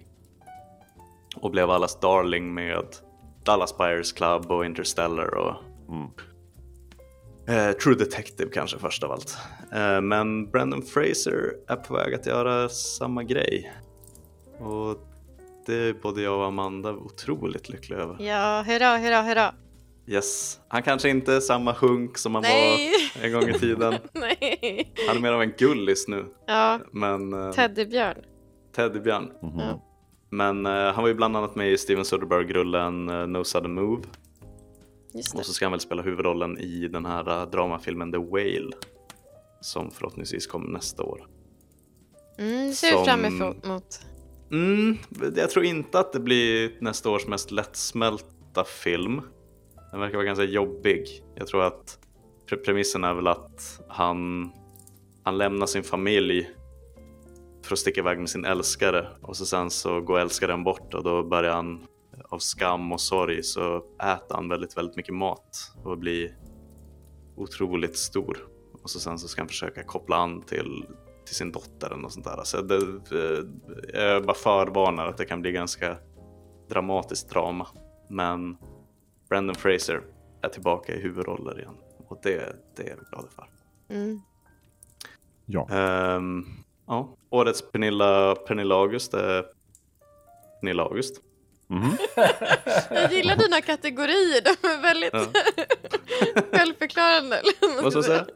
och 1.36 1.50
blev 1.50 1.70
allas 1.70 2.00
darling 2.00 2.54
med 2.54 2.84
Dallas 3.44 3.78
Buyers 3.78 4.12
Club 4.12 4.50
och 4.50 4.64
Interstellar 4.64 5.34
och 5.34 5.56
Mm. 5.92 6.10
Eh, 7.48 7.72
True 7.72 7.94
Detective 7.94 8.50
kanske 8.50 8.78
först 8.78 9.02
av 9.02 9.12
allt. 9.12 9.38
Eh, 9.72 10.00
men 10.00 10.50
Brandon 10.50 10.82
Fraser 10.82 11.52
är 11.68 11.76
på 11.76 11.94
väg 11.94 12.14
att 12.14 12.26
göra 12.26 12.68
samma 12.68 13.22
grej. 13.22 13.72
Och 14.58 14.98
det 15.66 15.74
är 15.74 15.92
både 16.02 16.22
jag 16.22 16.38
och 16.38 16.46
Amanda 16.46 16.92
otroligt 16.92 17.68
lyckliga 17.68 17.98
över. 17.98 18.16
Ja, 18.20 18.62
hurra, 18.66 18.96
hurra, 18.96 19.22
hurra. 19.22 19.54
Yes. 20.06 20.60
Han 20.68 20.82
kanske 20.82 21.08
inte 21.08 21.32
är 21.34 21.40
samma 21.40 21.72
hunk 21.72 22.18
som 22.18 22.34
han 22.34 22.42
Nej. 22.42 22.90
var 23.16 23.24
en 23.24 23.32
gång 23.32 23.48
i 23.48 23.52
tiden. 23.58 23.94
Nej. 24.12 24.92
Han 25.08 25.16
är 25.16 25.20
mer 25.20 25.32
av 25.32 25.42
en 25.42 25.52
gullis 25.58 26.08
nu. 26.08 26.24
Ja, 26.46 26.80
Men 26.92 27.32
eh, 27.32 27.50
teddybjörn. 27.52 28.16
Teddybjörn. 28.76 29.32
Mhm. 29.42 29.58
Ja. 29.60 29.88
Men 30.30 30.66
eh, 30.66 30.72
han 30.72 31.02
var 31.02 31.08
ju 31.08 31.14
bland 31.14 31.36
annat 31.36 31.54
med 31.56 31.72
i 31.72 31.78
Steven 31.78 32.04
Soderbergh-rullen 32.04 33.08
uh, 33.10 33.26
No 33.26 33.44
Sudden 33.44 33.74
Move. 33.74 34.02
Just 35.14 35.32
det. 35.32 35.38
Och 35.38 35.46
så 35.46 35.52
ska 35.52 35.64
han 35.64 35.72
väl 35.72 35.80
spela 35.80 36.02
huvudrollen 36.02 36.58
i 36.58 36.88
den 36.88 37.06
här 37.06 37.30
eh, 37.42 37.50
dramafilmen 37.50 38.12
The 38.12 38.18
Whale. 38.18 38.70
Som 39.60 39.90
förhoppningsvis 39.90 40.46
kommer 40.46 40.68
nästa 40.68 41.02
år. 41.02 41.26
Mm, 42.38 42.66
det 42.66 42.72
ser 42.72 42.86
vi 42.90 42.92
Som- 42.96 43.04
fram 43.04 43.24
emot. 43.24 44.00
Mm, 44.50 44.98
jag 45.36 45.50
tror 45.50 45.64
inte 45.64 45.98
att 45.98 46.12
det 46.12 46.20
blir 46.20 46.72
nästa 46.80 47.10
års 47.10 47.26
mest 47.26 47.50
lättsmälta 47.50 48.64
film. 48.64 49.20
Den 49.92 50.00
verkar 50.00 50.14
vara 50.14 50.26
ganska 50.26 50.44
jobbig. 50.44 51.24
Jag 51.34 51.46
tror 51.46 51.62
att 51.62 51.98
pre- 52.50 52.64
premissen 52.64 53.04
är 53.04 53.14
väl 53.14 53.26
att 53.26 53.80
han, 53.88 54.50
han 55.22 55.38
lämnar 55.38 55.66
sin 55.66 55.82
familj 55.82 56.50
för 57.62 57.72
att 57.72 57.78
sticka 57.78 58.00
iväg 58.00 58.18
med 58.18 58.30
sin 58.30 58.44
älskare 58.44 59.08
och 59.22 59.36
så 59.36 59.46
sen 59.46 59.70
så 59.70 60.00
går 60.00 60.18
älskaren 60.18 60.64
bort 60.64 60.94
och 60.94 61.04
då 61.04 61.22
börjar 61.22 61.52
han 61.52 61.86
av 62.28 62.38
skam 62.38 62.92
och 62.92 63.00
sorg 63.00 63.42
så 63.42 63.76
äter 64.02 64.34
han 64.34 64.48
väldigt, 64.48 64.76
väldigt 64.76 64.96
mycket 64.96 65.14
mat 65.14 65.72
och 65.84 65.98
blir 65.98 66.36
otroligt 67.36 67.96
stor. 67.96 68.38
Och 68.82 68.90
så 68.90 69.00
sen 69.00 69.18
så 69.18 69.28
ska 69.28 69.40
han 69.40 69.48
försöka 69.48 69.82
koppla 69.82 70.16
an 70.16 70.42
till, 70.42 70.86
till 71.26 71.34
sin 71.34 71.52
dotter 71.52 71.86
eller 71.86 72.02
något 72.02 72.12
sånt 72.12 72.26
där. 72.26 72.40
Så 72.44 72.60
det, 72.62 72.76
eh, 73.94 74.02
jag 74.02 74.24
bara 74.24 74.36
förvarnar 74.36 75.06
att 75.06 75.16
det 75.16 75.24
kan 75.24 75.42
bli 75.42 75.52
ganska 75.52 75.96
dramatiskt 76.68 77.30
drama. 77.30 77.66
Men 78.10 78.56
Brandon 79.32 79.54
Fraser 79.54 80.00
är 80.42 80.48
tillbaka 80.48 80.94
i 80.94 81.00
huvudroller 81.00 81.58
igen 81.60 81.74
och 82.08 82.18
det, 82.22 82.56
det 82.76 82.82
är 82.82 82.96
vi 82.96 83.02
glada 83.10 83.28
för. 83.36 83.46
Mm. 83.94 84.20
Ja. 85.46 85.68
Ehm, 85.70 86.44
ja. 86.86 87.16
Årets 87.30 87.72
Pernilla, 87.72 88.34
Pernilla 88.34 88.74
August 88.74 89.14
är 89.14 89.44
Pernilla 90.60 90.82
August. 90.82 91.20
Mhm. 91.66 91.90
Jag 92.90 93.12
gillar 93.12 93.36
dina 93.36 93.60
kategorier, 93.60 94.42
de 94.44 94.68
är 94.68 94.82
väldigt 94.82 95.12
Ja. 95.12 95.26
självförklarande. 96.58 97.42
Vad 97.82 97.92
ska 97.92 97.98
jag 97.98 98.04
säga? 98.04 98.26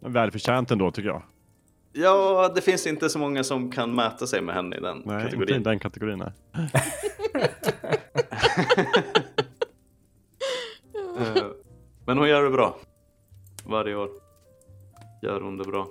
Välförtjänt 0.00 0.70
ändå 0.70 0.90
tycker 0.90 1.08
jag. 1.08 1.22
Ja, 1.92 2.52
det 2.54 2.60
finns 2.60 2.86
inte 2.86 3.10
så 3.10 3.18
många 3.18 3.44
som 3.44 3.70
kan 3.72 3.94
mäta 3.94 4.26
sig 4.26 4.40
med 4.42 4.54
henne 4.54 4.76
i 4.76 4.80
den 4.80 5.02
Nej, 5.04 5.14
inte 5.14 5.26
i 5.26 5.30
kategorin. 5.30 5.62
den 5.62 5.78
kategorin. 5.78 6.24
Eh, 11.18 11.44
Men 12.06 12.18
hon 12.18 12.28
gör 12.28 12.42
det 12.42 12.50
bra. 12.50 12.78
Varje 13.64 13.94
år 13.96 14.10
gör 15.22 15.40
hon 15.40 15.56
det 15.56 15.64
bra. 15.64 15.88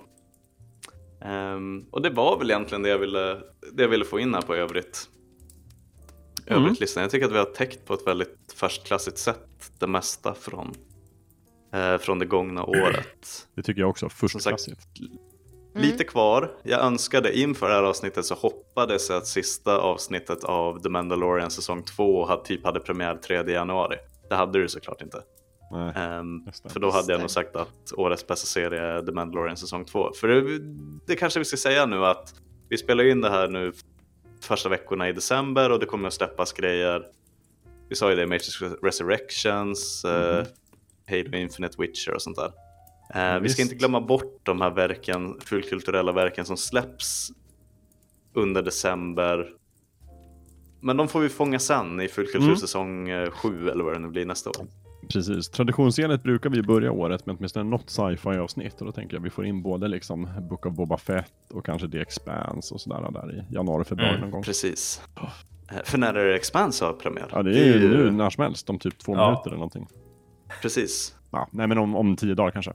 Ehm, 1.21 1.85
och 1.91 2.01
det 2.01 2.09
var 2.09 2.39
väl 2.39 2.51
egentligen 2.51 2.81
det 2.83 2.89
jag 2.89 2.97
ville, 2.97 3.41
det 3.73 3.83
jag 3.83 3.89
ville 3.89 4.05
få 4.05 4.19
in 4.19 4.33
här 4.33 4.41
på 4.41 4.55
övrigt. 4.55 5.09
Mm. 6.47 6.63
Övrigt 6.63 6.79
listan. 6.79 7.01
Jag 7.01 7.11
tycker 7.11 7.25
att 7.25 7.33
vi 7.33 7.37
har 7.37 7.45
täckt 7.45 7.85
på 7.85 7.93
ett 7.93 8.07
väldigt 8.07 8.53
förstklassigt 8.55 9.17
sätt 9.17 9.71
det 9.79 9.87
mesta 9.87 10.33
från, 10.33 10.73
eh, 11.73 11.97
från 11.97 12.19
det 12.19 12.25
gångna 12.25 12.63
året. 12.63 13.47
Det 13.55 13.63
tycker 13.63 13.81
jag 13.81 13.89
också. 13.89 14.09
Förstklassigt. 14.09 14.81
Lite 15.75 16.03
kvar. 16.03 16.51
Jag 16.63 16.81
önskade 16.81 17.39
inför 17.39 17.69
det 17.69 17.75
här 17.75 17.83
avsnittet 17.83 18.25
så 18.25 18.35
hoppades 18.35 19.09
jag 19.09 19.17
att 19.17 19.27
sista 19.27 19.77
avsnittet 19.77 20.43
av 20.43 20.79
The 20.79 20.89
Mandalorian 20.89 21.51
säsong 21.51 21.83
2 21.83 22.25
hade, 22.25 22.45
typ 22.45 22.65
hade 22.65 22.79
premiär 22.79 23.15
3 23.15 23.51
januari. 23.51 23.97
Det 24.29 24.35
hade 24.35 24.59
du 24.59 24.69
såklart 24.69 25.01
inte. 25.01 25.21
Nej. 25.71 25.93
Det. 26.63 26.69
för 26.69 26.79
då 26.79 26.91
hade 26.91 27.11
jag 27.11 27.21
nog 27.21 27.29
sagt 27.29 27.55
att 27.55 27.93
årets 27.93 28.27
bästa 28.27 28.47
serie 28.47 28.81
är 28.81 29.01
The 29.01 29.11
Mandalorian 29.11 29.57
säsong 29.57 29.85
2. 29.85 30.11
För 30.13 30.27
det, 30.27 30.59
det 31.07 31.15
kanske 31.15 31.39
vi 31.39 31.45
ska 31.45 31.57
säga 31.57 31.85
nu 31.85 32.05
att 32.05 32.33
vi 32.69 32.77
spelar 32.77 33.03
in 33.03 33.21
det 33.21 33.29
här 33.29 33.47
nu 33.47 33.73
första 34.41 34.69
veckorna 34.69 35.09
i 35.09 35.13
december 35.13 35.71
och 35.71 35.79
det 35.79 35.85
kommer 35.85 36.07
att 36.07 36.13
släppas 36.13 36.53
grejer. 36.53 37.05
Vi 37.89 37.95
sa 37.95 38.09
ju 38.09 38.15
det, 38.15 38.27
Matrix 38.27 38.61
Resurrections, 38.83 40.05
eh, 40.05 40.45
Halo 41.09 41.37
Infinite 41.37 41.81
Witcher 41.81 42.13
och 42.13 42.21
sånt 42.21 42.37
där. 42.37 42.51
Eh, 43.13 43.39
vi 43.39 43.49
ska 43.49 43.61
inte 43.61 43.75
glömma 43.75 44.01
bort 44.01 44.39
de 44.43 44.61
här 44.61 44.69
verken, 44.69 45.39
fullkulturella 45.41 46.11
verken 46.11 46.45
som 46.45 46.57
släpps 46.57 47.31
under 48.33 48.61
december. 48.61 49.49
Men 50.87 50.97
de 50.97 51.07
får 51.07 51.19
vi 51.19 51.29
fånga 51.29 51.59
sen 51.59 52.01
i 52.01 52.07
fullkultursäsong 52.07 53.09
7 53.31 53.69
eller 53.69 53.83
vad 53.83 53.93
det 53.93 53.99
nu 53.99 54.07
blir 54.07 54.25
nästa 54.25 54.49
år. 54.49 54.67
Precis. 55.13 55.49
Traditionsenligt 55.49 56.23
brukar 56.23 56.49
vi 56.49 56.61
börja 56.63 56.91
året 56.91 57.25
med 57.25 57.35
åtminstone 57.37 57.69
något 57.69 57.89
sci-fi 57.89 58.29
avsnitt 58.29 58.79
och 58.79 58.85
då 58.85 58.91
tänker 58.91 59.15
jag 59.15 59.21
vi 59.21 59.29
får 59.29 59.45
in 59.45 59.61
både 59.61 59.87
liksom 59.87 60.27
Book 60.49 60.65
of 60.65 60.73
Boba 60.73 60.97
Fett 60.97 61.33
och 61.53 61.65
kanske 61.65 61.89
The 61.89 61.99
Expanse 61.99 62.73
och 62.73 62.81
sådär 62.81 63.11
där 63.11 63.35
i 63.35 63.53
januari, 63.55 63.83
februari 63.83 64.09
Mm, 64.09 64.21
någon 64.21 64.31
gång. 64.31 64.43
Precis. 64.43 65.01
Eh, 65.71 65.83
För 65.85 65.97
när 65.97 66.13
är 66.13 66.25
det 66.27 66.35
Expanse 66.35 66.85
har 66.85 66.93
premiär? 66.93 67.27
Ja, 67.31 67.43
det 67.43 67.59
är 67.59 67.65
ju 67.79 67.89
nu 67.89 68.11
när 68.11 68.29
som 68.29 68.43
helst, 68.43 68.69
om 68.69 68.79
typ 68.79 68.97
två 68.99 69.13
Ja. 69.15 69.29
minuter 69.29 69.47
eller 69.47 69.57
någonting. 69.57 69.87
Precis. 70.61 71.15
Ja, 71.31 71.47
nej, 71.51 71.67
men 71.67 71.77
om, 71.77 71.95
om 71.95 72.15
tio 72.15 72.33
dagar 72.35 72.51
kanske. 72.51 72.73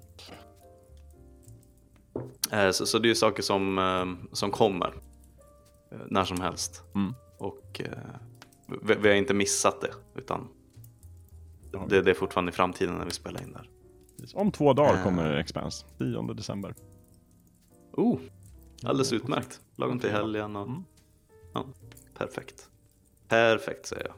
Eh, 2.52 2.70
Så, 2.70 2.86
så 2.86 2.98
det 2.98 3.06
är 3.06 3.08
ju 3.08 3.14
saker 3.14 3.42
som, 3.42 3.78
eh, 3.78 4.32
som 4.32 4.50
kommer 4.50 4.86
eh, 5.92 5.98
när 6.10 6.24
som 6.24 6.40
helst. 6.40 6.82
Mm. 6.94 7.14
Och 7.42 7.80
eh, 7.84 7.98
vi, 8.82 8.94
vi 8.94 9.08
har 9.08 9.16
inte 9.16 9.34
missat 9.34 9.80
det, 9.80 9.94
utan 10.14 10.48
Det 11.88 12.02
det, 12.02 12.10
är 12.10 12.14
fortfarande 12.14 12.50
i 12.50 12.52
framtiden 12.52 12.94
när 12.94 13.04
vi 13.04 13.10
spelar 13.10 13.42
in 13.42 13.52
där. 13.52 13.68
Om 14.34 14.52
två 14.52 14.72
dagar 14.72 14.94
Eh. 14.94 15.02
kommer 15.04 15.36
Expanse, 15.36 15.86
10 15.98 16.22
december. 16.22 16.74
Oh, 17.92 18.18
alldeles 18.82 19.12
utmärkt. 19.12 19.60
Lagom 19.76 19.98
till 19.98 20.10
helgen 20.10 20.56
och... 20.56 20.66
Mm. 20.66 20.84
Ja, 21.54 21.66
perfekt. 22.14 22.68
Perfekt 23.28 23.86
säger 23.86 24.06
jag. 24.06 24.14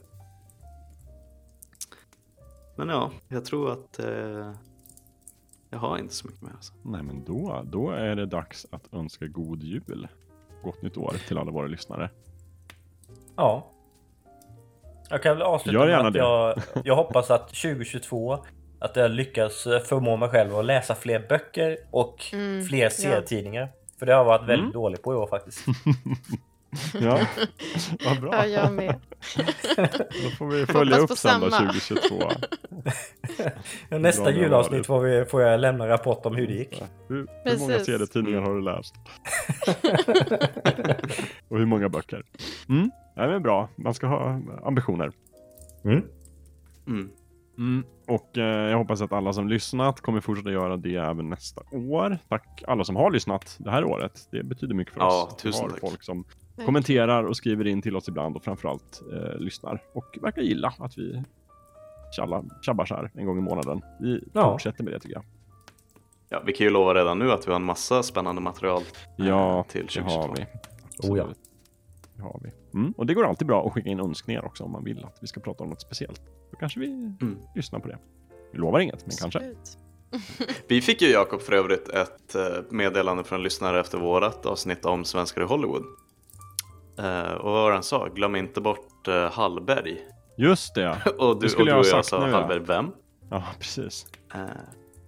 Men 2.76 2.88
ja, 2.88 3.10
jag 3.28 3.44
tror 3.44 3.72
att 3.72 3.98
eh, 3.98 4.52
jag 5.70 5.78
har 5.78 5.98
inte 5.98 6.14
så 6.14 6.26
mycket 6.26 6.42
mer. 6.42 6.50
Alltså. 6.50 6.72
Nej, 6.82 7.02
men 7.02 7.24
då, 7.24 7.64
då 7.64 7.90
är 7.90 8.16
det 8.16 8.26
dags 8.26 8.66
att 8.70 8.94
önska 8.94 9.26
god 9.26 9.62
jul. 9.62 10.08
Gott 10.64 10.82
nytt 10.82 10.96
år 10.96 11.16
till 11.28 11.38
alla 11.38 11.50
våra 11.50 11.66
lyssnare. 11.66 12.10
Ja. 13.36 13.70
Jag 15.10 15.22
kan 15.22 15.32
väl 15.36 15.42
avsluta 15.42 15.78
Gör 15.78 15.86
med 16.02 16.06
att 16.06 16.14
jag, 16.14 16.58
jag 16.84 16.96
hoppas 16.96 17.30
att 17.30 17.48
2022 17.48 18.38
att 18.78 18.96
jag 18.96 19.10
lyckas 19.10 19.62
förmå 19.62 20.16
mig 20.16 20.28
själv 20.28 20.56
att 20.56 20.64
läsa 20.64 20.94
fler 20.94 21.26
böcker 21.28 21.78
och 21.90 22.24
Mm, 22.32 22.64
fler 22.64 22.82
ja. 22.84 22.90
serietidningar. 22.90 23.68
För 23.98 24.06
det 24.06 24.12
har 24.12 24.18
jag 24.20 24.24
varit 24.24 24.42
väldigt 24.48 24.58
Mm. 24.64 24.72
dålig 24.72 25.02
på 25.02 25.12
i 25.12 25.16
år 25.16 25.26
faktiskt. 25.26 25.58
Ja, 27.00 27.20
vad 28.04 28.20
bra. 28.20 28.30
Ja, 28.34 28.46
jag 28.46 28.72
med. 28.72 28.94
Då 30.24 30.30
får 30.38 30.46
vi 30.46 30.66
följa 30.66 30.96
upp 30.98 31.10
sen 31.10 31.40
då 31.40 31.50
samma. 31.50 31.72
2022. 31.72 32.30
Nästa 33.98 34.22
Bra, 34.22 34.32
bra, 34.32 34.42
julavsnitt 34.42 34.86
får, 34.86 35.00
vi, 35.00 35.24
får 35.24 35.42
jag 35.42 35.60
lämna 35.60 35.88
rapport 35.88 36.26
om 36.26 36.36
hur 36.36 36.46
det 36.46 36.54
gick. 36.54 36.82
Hur, 37.08 37.26
hur 37.44 37.58
många 37.58 37.78
serietidningar 37.78 38.40
har 38.40 38.54
du 38.54 38.62
läst? 38.62 38.94
Och 41.48 41.58
hur 41.58 41.66
många 41.66 41.88
böcker? 41.88 42.22
Mm. 42.68 42.90
Nej, 43.16 43.28
men 43.28 43.42
bra. 43.42 43.68
Man 43.76 43.94
ska 43.94 44.06
ha 44.06 44.40
ambitioner. 44.64 45.12
Mm. 45.84 46.02
Mm. 46.86 47.10
Mm. 47.58 47.84
Och 48.06 48.38
eh, 48.38 48.70
jag 48.70 48.78
hoppas 48.78 49.00
att 49.00 49.12
alla 49.12 49.32
som 49.32 49.48
lyssnat 49.48 50.00
kommer 50.00 50.20
fortsätta 50.20 50.50
göra 50.50 50.76
det 50.76 50.94
även 50.96 51.28
nästa 51.30 51.62
år. 51.72 52.18
Tack 52.28 52.62
alla 52.66 52.84
som 52.84 52.96
har 52.96 53.10
lyssnat 53.10 53.56
det 53.58 53.70
här 53.70 53.84
året. 53.84 54.28
Det 54.30 54.42
betyder 54.42 54.74
mycket 54.74 54.94
för 54.94 55.00
Ja, 55.00 55.24
oss. 55.24 55.34
vi 55.38 55.42
tusen 55.50 55.62
har 55.62 55.70
tack. 55.70 55.80
folk 55.80 56.02
som 56.02 56.24
kommenterar 56.66 57.24
och 57.24 57.36
skriver 57.36 57.66
in 57.66 57.82
till 57.82 57.96
oss 57.96 58.08
ibland 58.08 58.36
och 58.36 58.44
framförallt 58.44 59.02
eh, 59.12 59.38
lyssnar. 59.38 59.82
Och 59.92 60.18
verkar 60.22 60.42
gilla 60.42 60.74
att 60.78 60.98
vi 60.98 61.22
tjalla, 62.16 62.44
tjabbar 62.62 62.84
så 62.86 62.94
här 62.94 63.10
en 63.14 63.26
gång 63.26 63.38
i 63.38 63.40
månaden. 63.40 63.82
Vi 64.00 64.24
Ja. 64.32 64.52
fortsätter 64.52 64.84
med 64.84 64.92
det 64.92 65.00
tycker 65.00 65.14
jag. 65.14 65.24
Ja, 66.28 66.42
vi 66.46 66.52
kan 66.52 66.64
ju 66.66 66.70
lova 66.72 66.94
redan 66.94 67.18
nu 67.18 67.32
att 67.32 67.46
vi 67.46 67.50
har 67.50 67.56
en 67.56 67.64
massa 67.64 68.02
spännande 68.02 68.40
material 68.42 68.82
eh, 69.18 69.26
Ja, 69.26 69.64
till 69.68 69.80
det 69.86 69.92
2022. 69.92 70.20
har 70.20 70.36
vi. 70.36 70.42
Oh 71.10 71.18
ja. 71.18 71.26
Det 72.16 72.22
har 72.22 72.40
vi. 72.42 72.78
Mm. 72.78 72.92
Och 72.96 73.06
det 73.06 73.14
går 73.14 73.24
alltid 73.26 73.46
bra 73.46 73.66
att 73.66 73.72
skicka 73.72 73.88
in 73.88 74.00
önskningar 74.00 74.44
också 74.44 74.64
om 74.64 74.70
man 74.72 74.84
vill 74.84 75.04
att 75.04 75.18
vi 75.20 75.26
ska 75.26 75.40
prata 75.40 75.64
om 75.64 75.70
något 75.70 75.80
speciellt. 75.80 76.22
Då 76.50 76.56
kanske 76.56 76.80
vi 76.80 76.86
Mm. 76.86 77.38
lyssnar 77.54 77.78
på 77.80 77.88
det. 77.88 77.98
Vi 78.52 78.58
lovar 78.58 78.80
inget, 78.80 79.06
men 79.06 79.16
kanske. 79.20 79.38
Absolut. 79.38 79.78
Vi 80.68 80.80
fick 80.80 81.02
ju 81.02 81.08
Jakob 81.08 81.40
för 81.40 81.52
övrigt 81.52 81.88
ett 81.88 82.34
eh, 82.34 82.42
meddelande 82.70 83.24
från 83.24 83.36
en 83.38 83.42
lyssnare 83.42 83.80
efter 83.80 83.98
vårat 83.98 84.46
avsnitt 84.46 84.84
om 84.84 85.04
svenskar 85.04 85.42
i 85.42 85.44
Hollywood. 85.44 85.82
Eh, 86.98 87.32
och 87.32 87.52
vad 87.52 87.62
var 87.62 87.70
det 87.70 87.76
han 87.76 87.82
sa? 87.82 88.08
Glöm 88.08 88.36
inte 88.36 88.60
bort 88.60 89.08
uh, 89.08 89.30
Hallberg. 89.30 89.98
Just 90.38 90.74
det. 90.74 90.90
Och 91.18 91.34
du, 91.34 91.40
Det 91.40 91.46
och, 91.46 91.50
skulle 91.50 91.64
du 91.64 91.70
jag 91.70 91.80
och 91.80 91.86
jag 91.86 92.04
sa 92.04 92.20
nu, 92.26 92.30
ja. 92.32 92.38
Hallberg 92.38 92.58
vem? 92.58 92.90
Ja, 93.30 93.44
precis. 93.58 94.06
Eh, 94.34 94.40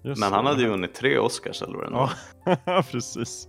Just 0.04 0.20
men 0.20 0.32
han 0.32 0.44
det. 0.44 0.50
hade 0.50 0.62
ju 0.62 0.68
vunnit 0.68 0.94
tre 0.94 1.18
Oscars 1.18 1.62
eller 1.62 1.78
vad 1.78 1.84
det 1.86 1.90
nu. 1.90 2.56
Ja, 2.64 2.82
precis. 2.90 3.48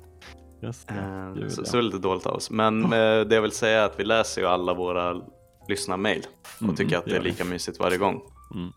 Just 0.61 0.87
det. 0.87 0.93
Eh, 0.93 1.33
Gud, 1.33 1.51
så, 1.51 1.61
ja. 1.61 1.65
så 1.65 1.71
det 1.71 1.81
är 1.81 1.83
lite 1.83 1.97
dåligt 1.97 2.25
av 2.25 2.35
oss. 2.35 2.49
Men 2.51 2.83
eh, 2.83 2.89
det 3.21 3.35
jag 3.35 3.41
vill 3.41 3.51
säga 3.51 3.81
är 3.81 3.85
att 3.85 3.99
vi 3.99 4.03
läser 4.03 4.41
ju 4.41 4.47
alla 4.47 4.73
våra 4.73 5.21
lyssnarmail 5.67 6.25
och 6.55 6.61
Mm, 6.61 6.75
tycker 6.75 6.97
att 6.97 7.05
det 7.05 7.11
det 7.11 7.17
är 7.17 7.21
lika 7.21 7.45
mysigt 7.45 7.79
varje 7.79 7.97
gång. 7.97 8.21
Mm. 8.55 8.71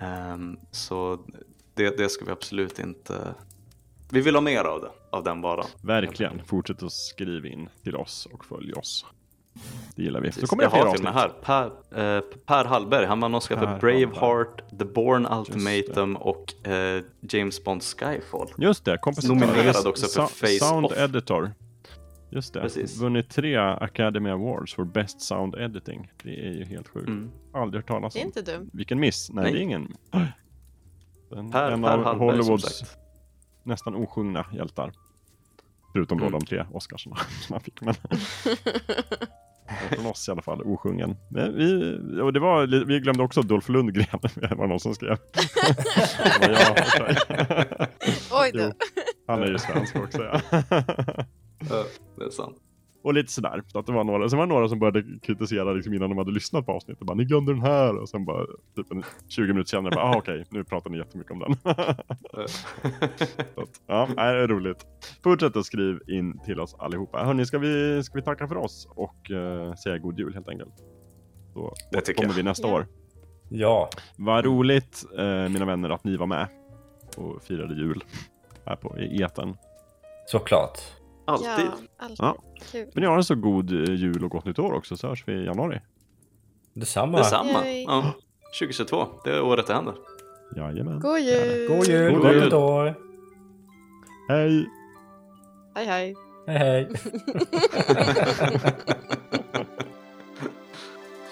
Ehm, 0.00 0.56
så 0.70 1.18
det, 1.74 1.96
det 1.98 2.08
ska 2.08 2.24
vi 2.24 2.30
absolut 2.30 2.78
inte... 2.78 3.34
Vi 4.10 4.20
vill 4.20 4.34
ha 4.34 4.40
mer 4.42 4.64
av 4.64 4.80
det, 4.80 4.90
av 5.10 5.24
den 5.24 5.40
varan. 5.40 5.66
Verkligen. 5.82 6.44
Fortsätt 6.44 6.82
att 6.82 6.92
skriva 6.92 7.48
in 7.48 7.68
till 7.82 7.96
oss 7.96 8.28
och 8.32 8.44
följ 8.44 8.72
oss. 8.72 9.06
Det 9.96 10.02
gillar 10.02 10.20
vi. 10.20 10.32
Så 10.32 10.46
kommer 10.46 10.62
Jag 10.62 10.72
det 10.72 10.76
har 10.78 10.90
till 10.96 11.06
och 11.06 11.14
med 11.14 11.14
här. 11.14 11.28
Per, 11.42 12.16
eh, 12.16 12.20
per 12.46 12.64
Hallberg, 12.64 13.06
han 13.06 13.20
vann 13.20 13.34
Oscar 13.34 13.56
för 13.56 13.78
Braveheart, 13.80 14.62
The 14.78 14.84
Bourne 14.84 15.28
det. 15.28 15.34
Ultimatum 15.36 16.16
och 16.16 16.66
eh, 16.66 17.02
James 17.20 17.64
Bond 17.64 17.82
Skyfall. 17.82 18.48
Just 18.58 18.84
det, 18.84 18.98
kompositör. 18.98 19.34
Nominerad 19.34 19.86
också 19.86 20.06
för 20.06 20.12
Sa- 20.12 20.26
Face 20.26 20.48
Sound 20.48 20.86
Off. 20.86 20.98
Editor. 20.98 21.50
Just 22.30 22.54
det. 22.54 22.60
Precis. 22.60 22.96
Vunnit 22.98 23.30
tre 23.30 23.56
Academy 23.56 24.30
Awards 24.30 24.74
för 24.74 24.84
Best 24.84 25.20
Sound 25.20 25.54
Editing. 25.54 26.10
Det 26.22 26.46
är 26.46 26.52
ju 26.52 26.64
helt 26.64 26.88
sjukt. 26.88 27.08
Mm. 27.08 27.30
Aldrig 27.54 27.82
hört 27.82 27.88
talas 27.88 28.14
Det 28.14 28.20
är 28.20 28.22
om. 28.24 28.26
inte 28.36 28.42
dumt. 28.42 28.70
Vilken 28.72 29.00
miss. 29.00 29.30
Nej, 29.32 29.42
Nej. 29.44 29.52
det 29.52 29.58
är 29.58 29.62
ingen. 29.62 29.92
En, 31.36 31.50
Per, 31.50 31.70
en 31.70 31.82
per 31.82 31.88
av 31.90 32.04
Hallberg 32.04 32.04
som 32.04 32.18
Hollywoods 32.20 32.78
sagt. 32.78 32.98
Nästan 33.68 33.94
osjungna 33.94 34.46
hjältar. 34.52 34.92
Förutom 35.92 36.18
då 36.18 36.26
Mm. 36.26 36.38
de 36.40 36.46
tre 36.46 36.64
Oscarsarna 36.72 37.16
som 37.16 37.52
han 37.54 37.60
fick. 37.60 37.80
Men 37.80 37.94
från 39.90 40.06
oss 40.06 40.28
i 40.28 40.30
alla 40.30 40.42
fall, 40.42 40.62
osjungen. 40.62 41.16
Men 41.30 41.56
vi, 41.56 41.94
och 42.22 42.32
det 42.32 42.40
var, 42.40 42.84
vi 42.86 43.00
glömde 43.00 43.22
också 43.22 43.42
Dolph 43.42 43.70
Lundgren. 43.70 44.06
Det 44.34 44.54
var 44.54 44.66
någon 44.66 44.80
som 44.80 44.94
skrev. 44.94 45.16
Det. 46.40 46.76
Oj 48.30 48.50
då. 48.54 48.60
Jo, 48.60 48.72
han 49.26 49.42
är 49.42 49.46
ju 49.46 49.58
svensk 49.58 49.96
också. 49.96 50.22
Ja, 50.22 51.84
det 52.18 52.24
är 52.24 52.30
sant. 52.30 52.56
Och 53.08 53.14
lite 53.14 53.32
sådär. 53.32 53.62
Så 53.66 53.78
att 53.78 53.86
det 53.86 53.92
var 53.92 54.04
några, 54.04 54.28
sen 54.28 54.38
var 54.38 54.46
det 54.46 54.52
några 54.54 54.68
som 54.68 54.78
började 54.78 55.04
kritisera 55.22 55.72
liksom 55.72 55.94
innan 55.94 56.08
de 56.08 56.18
hade 56.18 56.30
lyssnat 56.32 56.66
på 56.66 56.72
avsnittet. 56.72 57.06
Bara, 57.06 57.14
ni 57.14 57.24
glömde 57.24 57.52
den 57.52 57.62
här. 57.62 57.96
Och 57.96 58.08
sen 58.08 58.24
bara 58.24 58.46
typ 58.76 58.90
en 58.92 59.02
20 59.28 59.46
minuter 59.52 59.68
senare, 59.68 59.94
bara, 59.94 60.04
ah, 60.04 60.16
okej, 60.18 60.44
nu 60.50 60.64
pratar 60.64 60.90
ni 60.90 60.98
jättemycket 60.98 61.32
om 61.32 61.38
den. 61.38 61.54
Så 63.54 63.60
att, 63.60 63.80
ja, 63.86 64.08
det 64.16 64.22
är 64.22 64.48
roligt. 64.48 64.86
Fortsätt 65.22 65.56
att 65.56 65.64
skriv 65.66 66.00
in 66.08 66.38
till 66.44 66.60
oss 66.60 66.74
allihopa. 66.78 67.24
Hörni, 67.24 67.46
ska 67.46 67.58
vi, 67.58 68.02
ska 68.02 68.14
vi 68.18 68.22
tacka 68.24 68.48
för 68.48 68.56
oss 68.56 68.88
och 68.90 69.30
eh, 69.30 69.74
säga 69.74 69.98
god 69.98 70.18
jul 70.18 70.34
helt 70.34 70.48
enkelt? 70.48 70.74
Så 71.54 71.74
Det 71.90 72.00
tycker 72.00 72.14
kommer 72.22 72.30
jag. 72.30 72.36
vi 72.36 72.42
nästa 72.42 72.68
Ja. 72.68 72.74
år. 72.74 72.86
Ja, 73.48 73.88
Vad 74.16 74.44
roligt, 74.44 75.04
eh, 75.18 75.48
mina 75.48 75.64
vänner, 75.64 75.90
att 75.90 76.04
ni 76.04 76.16
var 76.16 76.26
med 76.26 76.46
och 77.16 77.42
firade 77.42 77.74
jul 77.74 78.04
här 78.66 78.76
på 78.76 78.98
i 78.98 79.22
eten. 79.22 79.56
såklart. 80.26 80.78
Alltid. 81.28 81.48
Ja, 81.48 81.72
alltid. 81.98 82.16
Ja. 82.18 82.36
Kul. 82.72 82.90
Men 82.94 83.02
ni 83.02 83.06
har 83.08 83.16
en 83.16 83.24
så 83.24 83.34
god 83.34 83.72
eh, 83.72 83.94
jul 83.94 84.24
och 84.24 84.30
gott 84.30 84.44
nytt 84.44 84.58
år 84.58 84.72
också, 84.72 84.96
så 84.96 85.08
hörs 85.08 85.24
vi 85.26 85.32
i 85.32 85.44
januari. 85.44 85.80
Detsamma. 86.74 87.18
Detsamma. 87.18 87.66
Yay. 87.66 87.82
Ja. 87.82 88.12
2022, 88.60 89.06
det 89.24 89.30
är 89.30 89.42
året 89.42 89.66
det 89.66 89.74
händer. 89.74 89.94
Jajamän. 90.56 91.00
God 91.00 91.18
jul! 91.20 91.68
God 91.68 91.86
jul, 91.86 92.12
God 92.12 92.22
gott 92.22 92.32
jul. 92.32 92.44
nytt 92.44 92.52
år. 92.52 92.94
Hej! 94.28 94.68
Hej 95.74 95.86
hej! 95.86 96.14
Hej 96.46 96.58
hej. 96.58 96.88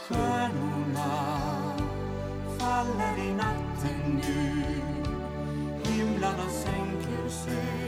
Stjärnorna 0.08 1.10
faller 2.58 3.16
i 3.28 3.32
natten 3.34 4.20
nu 4.22 4.64
Himlarna 5.84 6.48
sänker 6.50 7.28
sig 7.28 7.85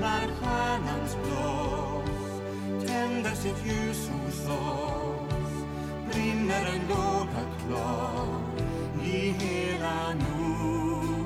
När 0.00 0.28
stjärnans 0.40 1.16
blås 1.22 2.40
tänder 2.86 3.34
sitt 3.34 3.66
ljus 3.66 4.08
hos 4.08 4.48
oss 4.48 5.64
brinner 6.12 6.66
en 6.66 6.88
låga 6.88 7.44
klar 7.66 8.40
i 9.04 9.30
hela 9.30 10.14
Norden. 10.14 11.20